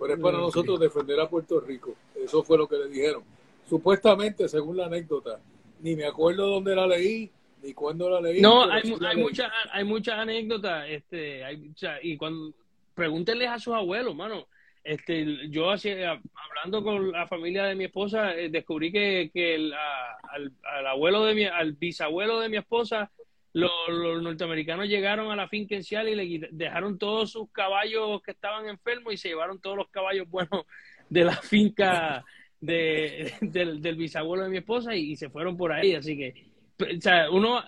Pero 0.00 0.14
es 0.14 0.20
para 0.20 0.38
nosotros 0.38 0.80
defender 0.80 1.20
a 1.20 1.28
Puerto 1.30 1.60
Rico. 1.60 1.94
Eso 2.16 2.42
fue 2.42 2.58
lo 2.58 2.66
que 2.66 2.76
le 2.76 2.88
dijeron. 2.88 3.22
Supuestamente, 3.68 4.48
según 4.48 4.76
la 4.76 4.86
anécdota, 4.86 5.40
ni 5.80 5.96
me 5.96 6.06
acuerdo 6.06 6.46
dónde 6.48 6.74
la 6.74 6.86
leí, 6.86 7.30
ni 7.62 7.72
cuándo 7.74 8.08
la 8.08 8.20
leí. 8.20 8.40
No, 8.40 8.70
hay, 8.70 8.82
sí 8.82 8.90
mu- 8.90 8.98
la 8.98 9.08
hay 9.10 9.16
leí. 9.16 9.24
muchas 9.24 9.52
hay 9.72 9.84
muchas 9.84 10.18
anécdotas, 10.18 10.86
este, 10.88 11.44
hay, 11.44 11.68
o 11.74 11.76
sea, 11.76 11.98
y 12.02 12.16
cuando 12.16 12.52
pregúntenles 12.94 13.48
a 13.48 13.58
sus 13.58 13.74
abuelos, 13.74 14.14
mano. 14.14 14.46
Este, 14.84 15.48
yo 15.50 15.68
hacía, 15.72 16.12
hablando 16.12 16.84
con 16.84 17.10
la 17.10 17.26
familia 17.26 17.64
de 17.64 17.74
mi 17.74 17.84
esposa, 17.84 18.36
eh, 18.36 18.50
descubrí 18.50 18.92
que, 18.92 19.30
que 19.34 19.56
el- 19.56 19.74
a- 19.74 20.16
al, 20.30 20.52
al 20.62 20.86
abuelo 20.86 21.24
de 21.24 21.34
mi, 21.34 21.44
al 21.44 21.72
bisabuelo 21.72 22.38
de 22.38 22.48
mi 22.48 22.56
esposa, 22.56 23.10
los, 23.52 23.70
los 23.88 24.22
norteamericanos 24.22 24.86
llegaron 24.86 25.32
a 25.32 25.36
la 25.36 25.48
finca 25.48 25.74
en 25.74 25.82
Seattle 25.82 26.22
y 26.24 26.38
le 26.38 26.48
dejaron 26.52 26.98
todos 26.98 27.32
sus 27.32 27.50
caballos 27.50 28.22
que 28.22 28.30
estaban 28.30 28.68
enfermos 28.68 29.12
y 29.12 29.16
se 29.16 29.28
llevaron 29.28 29.60
todos 29.60 29.76
los 29.76 29.88
caballos 29.88 30.28
buenos 30.30 30.66
de 31.08 31.24
la 31.24 31.34
finca 31.36 32.24
de, 32.60 33.32
del, 33.40 33.80
del 33.82 33.96
bisabuelo 33.96 34.44
de 34.44 34.50
mi 34.50 34.58
esposa 34.58 34.94
y, 34.94 35.12
y 35.12 35.16
se 35.16 35.30
fueron 35.30 35.56
por 35.56 35.72
ahí. 35.72 35.94
Así 35.94 36.16
que, 36.16 36.34
o 36.80 37.00
sea, 37.00 37.30
uno, 37.30 37.62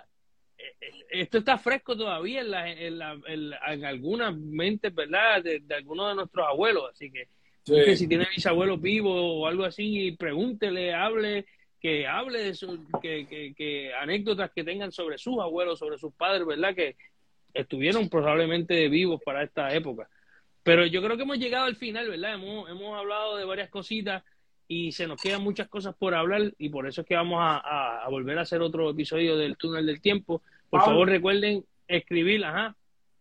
esto 1.10 1.39
está 1.39 1.59
fresco 1.59 1.97
todavía 1.97 2.40
en, 2.40 2.51
la, 2.51 2.70
en, 2.70 2.98
la, 2.98 3.19
en, 3.27 3.51
la- 3.51 3.60
en 3.73 3.85
algunas 3.85 4.36
mentes, 4.36 4.94
¿verdad? 4.94 5.43
De, 5.43 5.60
de 5.60 5.74
algunos 5.74 6.09
de 6.09 6.15
nuestros 6.16 6.47
abuelos. 6.47 6.85
Así 6.90 7.10
que, 7.10 7.28
Sí. 7.65 7.74
que 7.85 7.97
si 7.97 8.09
tiene 8.09 8.27
bisabuelos 8.35 8.81
vivos 8.81 9.12
o 9.15 9.47
algo 9.47 9.65
así, 9.65 10.12
pregúntele, 10.19 10.94
hable, 10.94 11.44
que 11.78 12.06
hable 12.06 12.39
de 12.44 12.55
su, 12.55 12.86
que, 13.02 13.27
que, 13.28 13.52
que 13.55 13.93
anécdotas 13.93 14.51
que 14.55 14.65
tengan 14.65 14.90
sobre 14.90 15.19
sus 15.19 15.39
abuelos, 15.39 15.78
sobre 15.78 15.98
sus 15.98 16.15
padres, 16.15 16.47
¿verdad? 16.47 16.74
Que 16.74 16.97
estuvieron 17.52 18.09
probablemente 18.09 18.89
vivos 18.89 19.20
para 19.23 19.43
esta 19.43 19.74
época. 19.74 20.09
Pero 20.62 20.86
yo 20.86 21.02
creo 21.02 21.19
que 21.19 21.24
hemos 21.24 21.39
llegado 21.39 21.66
al 21.66 21.77
final, 21.77 22.09
¿verdad? 22.09 22.36
Hemos, 22.36 22.70
hemos 22.70 22.98
hablado 22.98 23.36
de 23.36 23.44
varias 23.44 23.69
cositas 23.69 24.23
y 24.69 24.93
se 24.93 25.07
nos 25.07 25.20
quedan 25.20 25.43
muchas 25.43 25.66
cosas 25.69 25.95
por 25.97 26.15
hablar 26.15 26.53
y 26.59 26.69
por 26.69 26.86
eso 26.86 27.01
es 27.01 27.07
que 27.07 27.16
vamos 27.16 27.39
a, 27.40 27.57
a- 27.57 28.05
a 28.05 28.09
volver 28.11 28.39
a 28.39 28.43
hacer 28.43 28.61
otro 28.61 28.90
episodio 28.90 29.36
del 29.36 29.57
túnel 29.57 29.86
del 29.86 30.01
tiempo. 30.01 30.43
Por 30.69 30.81
Pablo. 30.81 30.93
favor, 30.93 31.09
recuerden 31.09 31.65
escribir, 31.86 32.45
ajá. 32.45 32.77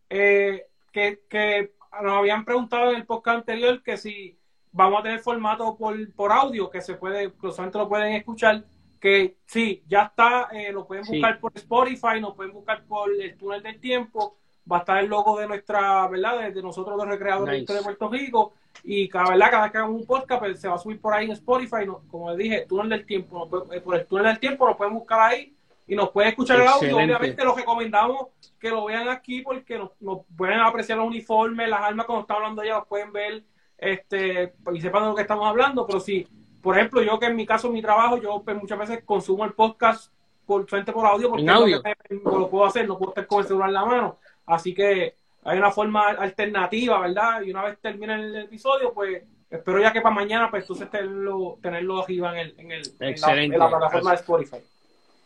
Eh, 0.09 0.65
que, 0.91 1.21
que 1.29 1.71
nos 2.03 2.11
habían 2.17 2.43
preguntado 2.45 2.91
en 2.91 2.97
el 2.97 3.05
podcast 3.05 3.37
anterior 3.39 3.81
que 3.81 3.95
si 3.97 4.37
vamos 4.73 4.99
a 4.99 5.03
tener 5.03 5.19
formato 5.21 5.77
por, 5.77 6.13
por 6.13 6.31
audio, 6.31 6.69
que 6.69 6.81
se 6.81 6.95
puede, 6.95 7.31
que 7.31 7.51
solamente 7.51 7.77
lo 7.77 7.87
pueden 7.89 8.13
escuchar, 8.13 8.65
que 8.99 9.37
sí, 9.45 9.83
ya 9.87 10.03
está, 10.03 10.49
eh, 10.51 10.71
lo 10.73 10.85
pueden 10.85 11.05
Sí. 11.05 11.13
buscar 11.13 11.39
por 11.39 11.51
Spotify, 11.55 12.19
nos 12.19 12.35
pueden 12.35 12.51
buscar 12.51 12.83
por 12.85 13.09
el 13.11 13.37
túnel 13.37 13.63
del 13.63 13.79
tiempo, 13.79 14.37
va 14.71 14.77
a 14.77 14.79
estar 14.79 14.97
el 14.97 15.07
logo 15.09 15.39
de 15.39 15.47
nuestra, 15.47 16.07
¿verdad? 16.07 16.39
De, 16.39 16.51
de 16.51 16.61
nosotros 16.61 16.97
los 16.97 17.07
recreadores 17.07 17.61
Nice. 17.61 17.73
de 17.73 17.81
Puerto 17.81 18.09
Rico, 18.09 18.53
y 18.83 19.07
cada, 19.09 19.29
¿verdad? 19.29 19.49
cada 19.51 19.63
vez 19.63 19.71
que 19.71 19.77
hagamos 19.79 20.01
un 20.01 20.07
podcast, 20.07 20.39
pues, 20.39 20.59
se 20.59 20.67
va 20.67 20.75
a 20.75 20.77
subir 20.77 20.99
por 21.01 21.13
ahí 21.13 21.25
en 21.25 21.31
Spotify, 21.31 21.85
no- 21.85 22.01
como 22.11 22.29
les 22.29 22.37
dije, 22.37 22.65
túnel 22.67 22.89
del 22.89 23.05
tiempo, 23.05 23.49
puede- 23.49 23.77
eh, 23.77 23.81
por 23.81 23.95
el 23.95 24.05
túnel 24.05 24.25
del 24.25 24.39
tiempo 24.39 24.67
lo 24.67 24.77
pueden 24.77 24.93
buscar 24.93 25.19
ahí, 25.19 25.53
y 25.87 25.95
nos 25.95 26.09
pueden 26.09 26.29
escuchar 26.31 26.59
el 26.59 26.67
audio, 26.67 26.95
obviamente 26.97 27.43
los 27.45 27.55
recomendamos 27.55 28.27
que 28.59 28.69
lo 28.69 28.85
vean 28.85 29.07
aquí 29.07 29.41
porque 29.41 29.77
nos, 29.77 29.91
nos 30.01 30.19
pueden 30.35 30.59
apreciar 30.59 30.97
los 30.97 31.07
uniformes, 31.07 31.69
las 31.69 31.81
armas 31.81 32.05
cuando 32.05 32.21
estamos 32.23 32.41
hablando 32.41 32.63
ya 32.63 32.75
los 32.79 32.87
pueden 32.87 33.13
ver 33.13 33.43
este 33.77 34.53
y 34.73 34.81
sepan 34.81 35.03
de 35.03 35.09
lo 35.09 35.15
que 35.15 35.21
estamos 35.21 35.47
hablando, 35.47 35.85
pero 35.85 35.99
si, 35.99 36.27
por 36.61 36.75
ejemplo, 36.77 37.01
yo 37.03 37.17
que 37.19 37.27
en 37.27 37.35
mi 37.35 37.45
caso, 37.45 37.67
en 37.67 37.73
mi 37.73 37.81
trabajo, 37.81 38.17
yo 38.17 38.41
pues, 38.43 38.57
muchas 38.57 38.77
veces 38.79 39.03
consumo 39.05 39.45
el 39.45 39.53
podcast 39.53 40.11
por 40.45 40.67
frente 40.67 40.91
por 40.91 41.05
audio 41.05 41.29
porque 41.29 41.43
es 41.43 41.47
lo 41.47 41.53
audio. 41.53 41.81
que 41.83 41.93
lo 42.23 42.49
puedo 42.49 42.65
hacer, 42.65 42.87
no 42.87 42.97
puedo 42.97 43.11
estar 43.11 43.27
con 43.27 43.39
el 43.39 43.45
celular 43.47 43.69
en 43.69 43.73
la 43.73 43.85
mano, 43.85 44.17
así 44.47 44.73
que 44.73 45.13
hay 45.43 45.57
una 45.59 45.71
forma 45.71 46.07
alternativa, 46.09 46.99
¿verdad? 46.99 47.41
Y 47.43 47.51
una 47.51 47.63
vez 47.63 47.79
termine 47.79 48.15
el 48.15 48.35
episodio, 48.35 48.93
pues 48.93 49.23
espero 49.49 49.79
ya 49.79 49.93
que 49.93 50.01
para 50.01 50.13
mañana, 50.15 50.49
pues 50.49 50.63
entonces 50.63 50.89
tenerlo, 50.89 51.57
tenerlo 51.61 52.01
arriba 52.03 52.31
en, 52.33 52.37
el, 52.47 52.55
en, 52.59 52.71
el, 52.71 52.81
en 52.81 52.97
la- 52.99 53.09
Excelente. 53.09 53.55
en 53.55 53.59
la 53.59 53.69
plataforma 53.69 54.09
de 54.11 54.15
Spotify. 54.17 54.57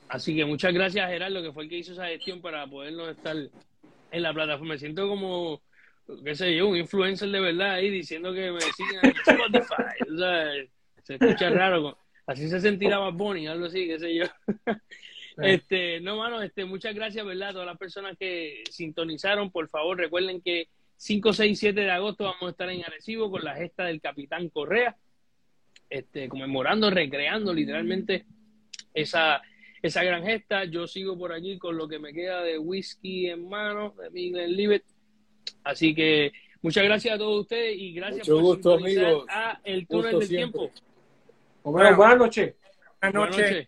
Así 0.10 0.36
que 0.36 0.44
muchas 0.46 0.74
gracias, 0.74 1.10
Gerardo, 1.10 1.42
que 1.42 1.52
fue 1.54 1.64
el 1.64 1.70
que 1.70 1.78
hizo 1.78 1.94
esa 1.94 2.08
gestión 2.08 2.42
para 2.42 2.68
podernos 2.68 3.10
estar 3.10 3.36
en 3.36 4.22
la 4.22 4.34
plataforma. 4.34 4.74
Me 4.74 4.80
siento 4.80 5.08
como, 5.08 5.62
qué 6.24 6.36
sé 6.36 6.54
yo, 6.56 6.68
un 6.68 6.76
influencer 6.78 7.30
de 7.30 7.40
verdad 7.40 7.72
ahí 7.76 7.90
diciendo 7.90 8.34
que 8.34 8.52
me 8.52 8.60
sigan 8.60 9.06
en 9.06 9.16
Spotify. 9.16 9.84
O 10.14 10.18
sea, 10.18 10.52
se 11.04 11.16
escucha 11.16 11.50
raro. 11.50 11.98
Así 12.28 12.48
se 12.50 12.60
sentirá 12.60 13.00
más 13.00 13.14
Bonnie, 13.16 13.48
algo 13.48 13.66
así, 13.66 13.88
qué 13.88 13.98
sé 13.98 14.14
yo. 14.16 14.26
Este, 15.38 16.00
no, 16.02 16.18
mano, 16.18 16.42
este, 16.42 16.66
muchas 16.66 16.94
gracias, 16.94 17.26
¿verdad? 17.26 17.50
A 17.50 17.54
todas 17.54 17.68
las 17.68 17.78
personas 17.78 18.18
que 18.18 18.64
sintonizaron. 18.70 19.52
Por 19.52 19.68
favor, 19.70 19.98
recuerden 19.98 20.42
que 20.42 20.68
5, 20.98 21.34
6, 21.34 21.58
7 21.60 21.82
de 21.82 21.92
agosto 21.92 22.26
vamos 22.26 22.44
a 22.44 22.50
estar 22.50 22.70
en 22.70 22.84
Arecibo 22.84 23.32
con 23.32 23.44
la 23.44 23.56
gesta 23.56 23.86
del 23.86 24.02
Capitán 24.02 24.50
Correa, 24.50 24.96
este, 25.90 26.30
conmemorando, 26.30 26.90
recreando 26.90 27.54
literalmente 27.54 28.26
esa, 28.94 29.42
esa 29.82 30.04
gran 30.04 30.24
gesta. 30.24 30.66
Yo 30.66 30.86
sigo 30.88 31.18
por 31.18 31.32
allí 31.32 31.58
con 31.58 31.78
lo 31.78 31.88
que 31.88 32.00
me 32.00 32.14
queda 32.14 32.42
de 32.44 32.58
whisky 32.60 33.28
en 33.30 33.48
mano, 33.48 33.96
de 34.02 34.10
mi 34.12 34.32
Glenlivet. 34.32 34.84
Así 35.64 35.96
que 35.96 36.32
muchas 36.62 36.84
gracias 36.84 37.16
a 37.16 37.18
todos 37.18 37.42
ustedes 37.42 37.78
y 37.78 37.94
gracias 37.94 38.28
Mucho 38.28 38.34
por 38.36 38.44
gusto, 38.44 38.72
sintonizar 38.76 39.06
amigos. 39.06 39.26
a 39.30 39.62
El 39.64 39.88
Túnel 39.88 40.04
Gusto 40.04 40.20
del 40.20 40.28
siempre. 40.28 40.60
Tiempo. 40.60 40.82
Bueno, 41.64 41.96
buenas 41.96 42.18
noches. 42.18 42.56
Buenas 43.02 43.14
Buenas 43.14 43.38
noches. 43.38 43.52
noches. 43.52 43.68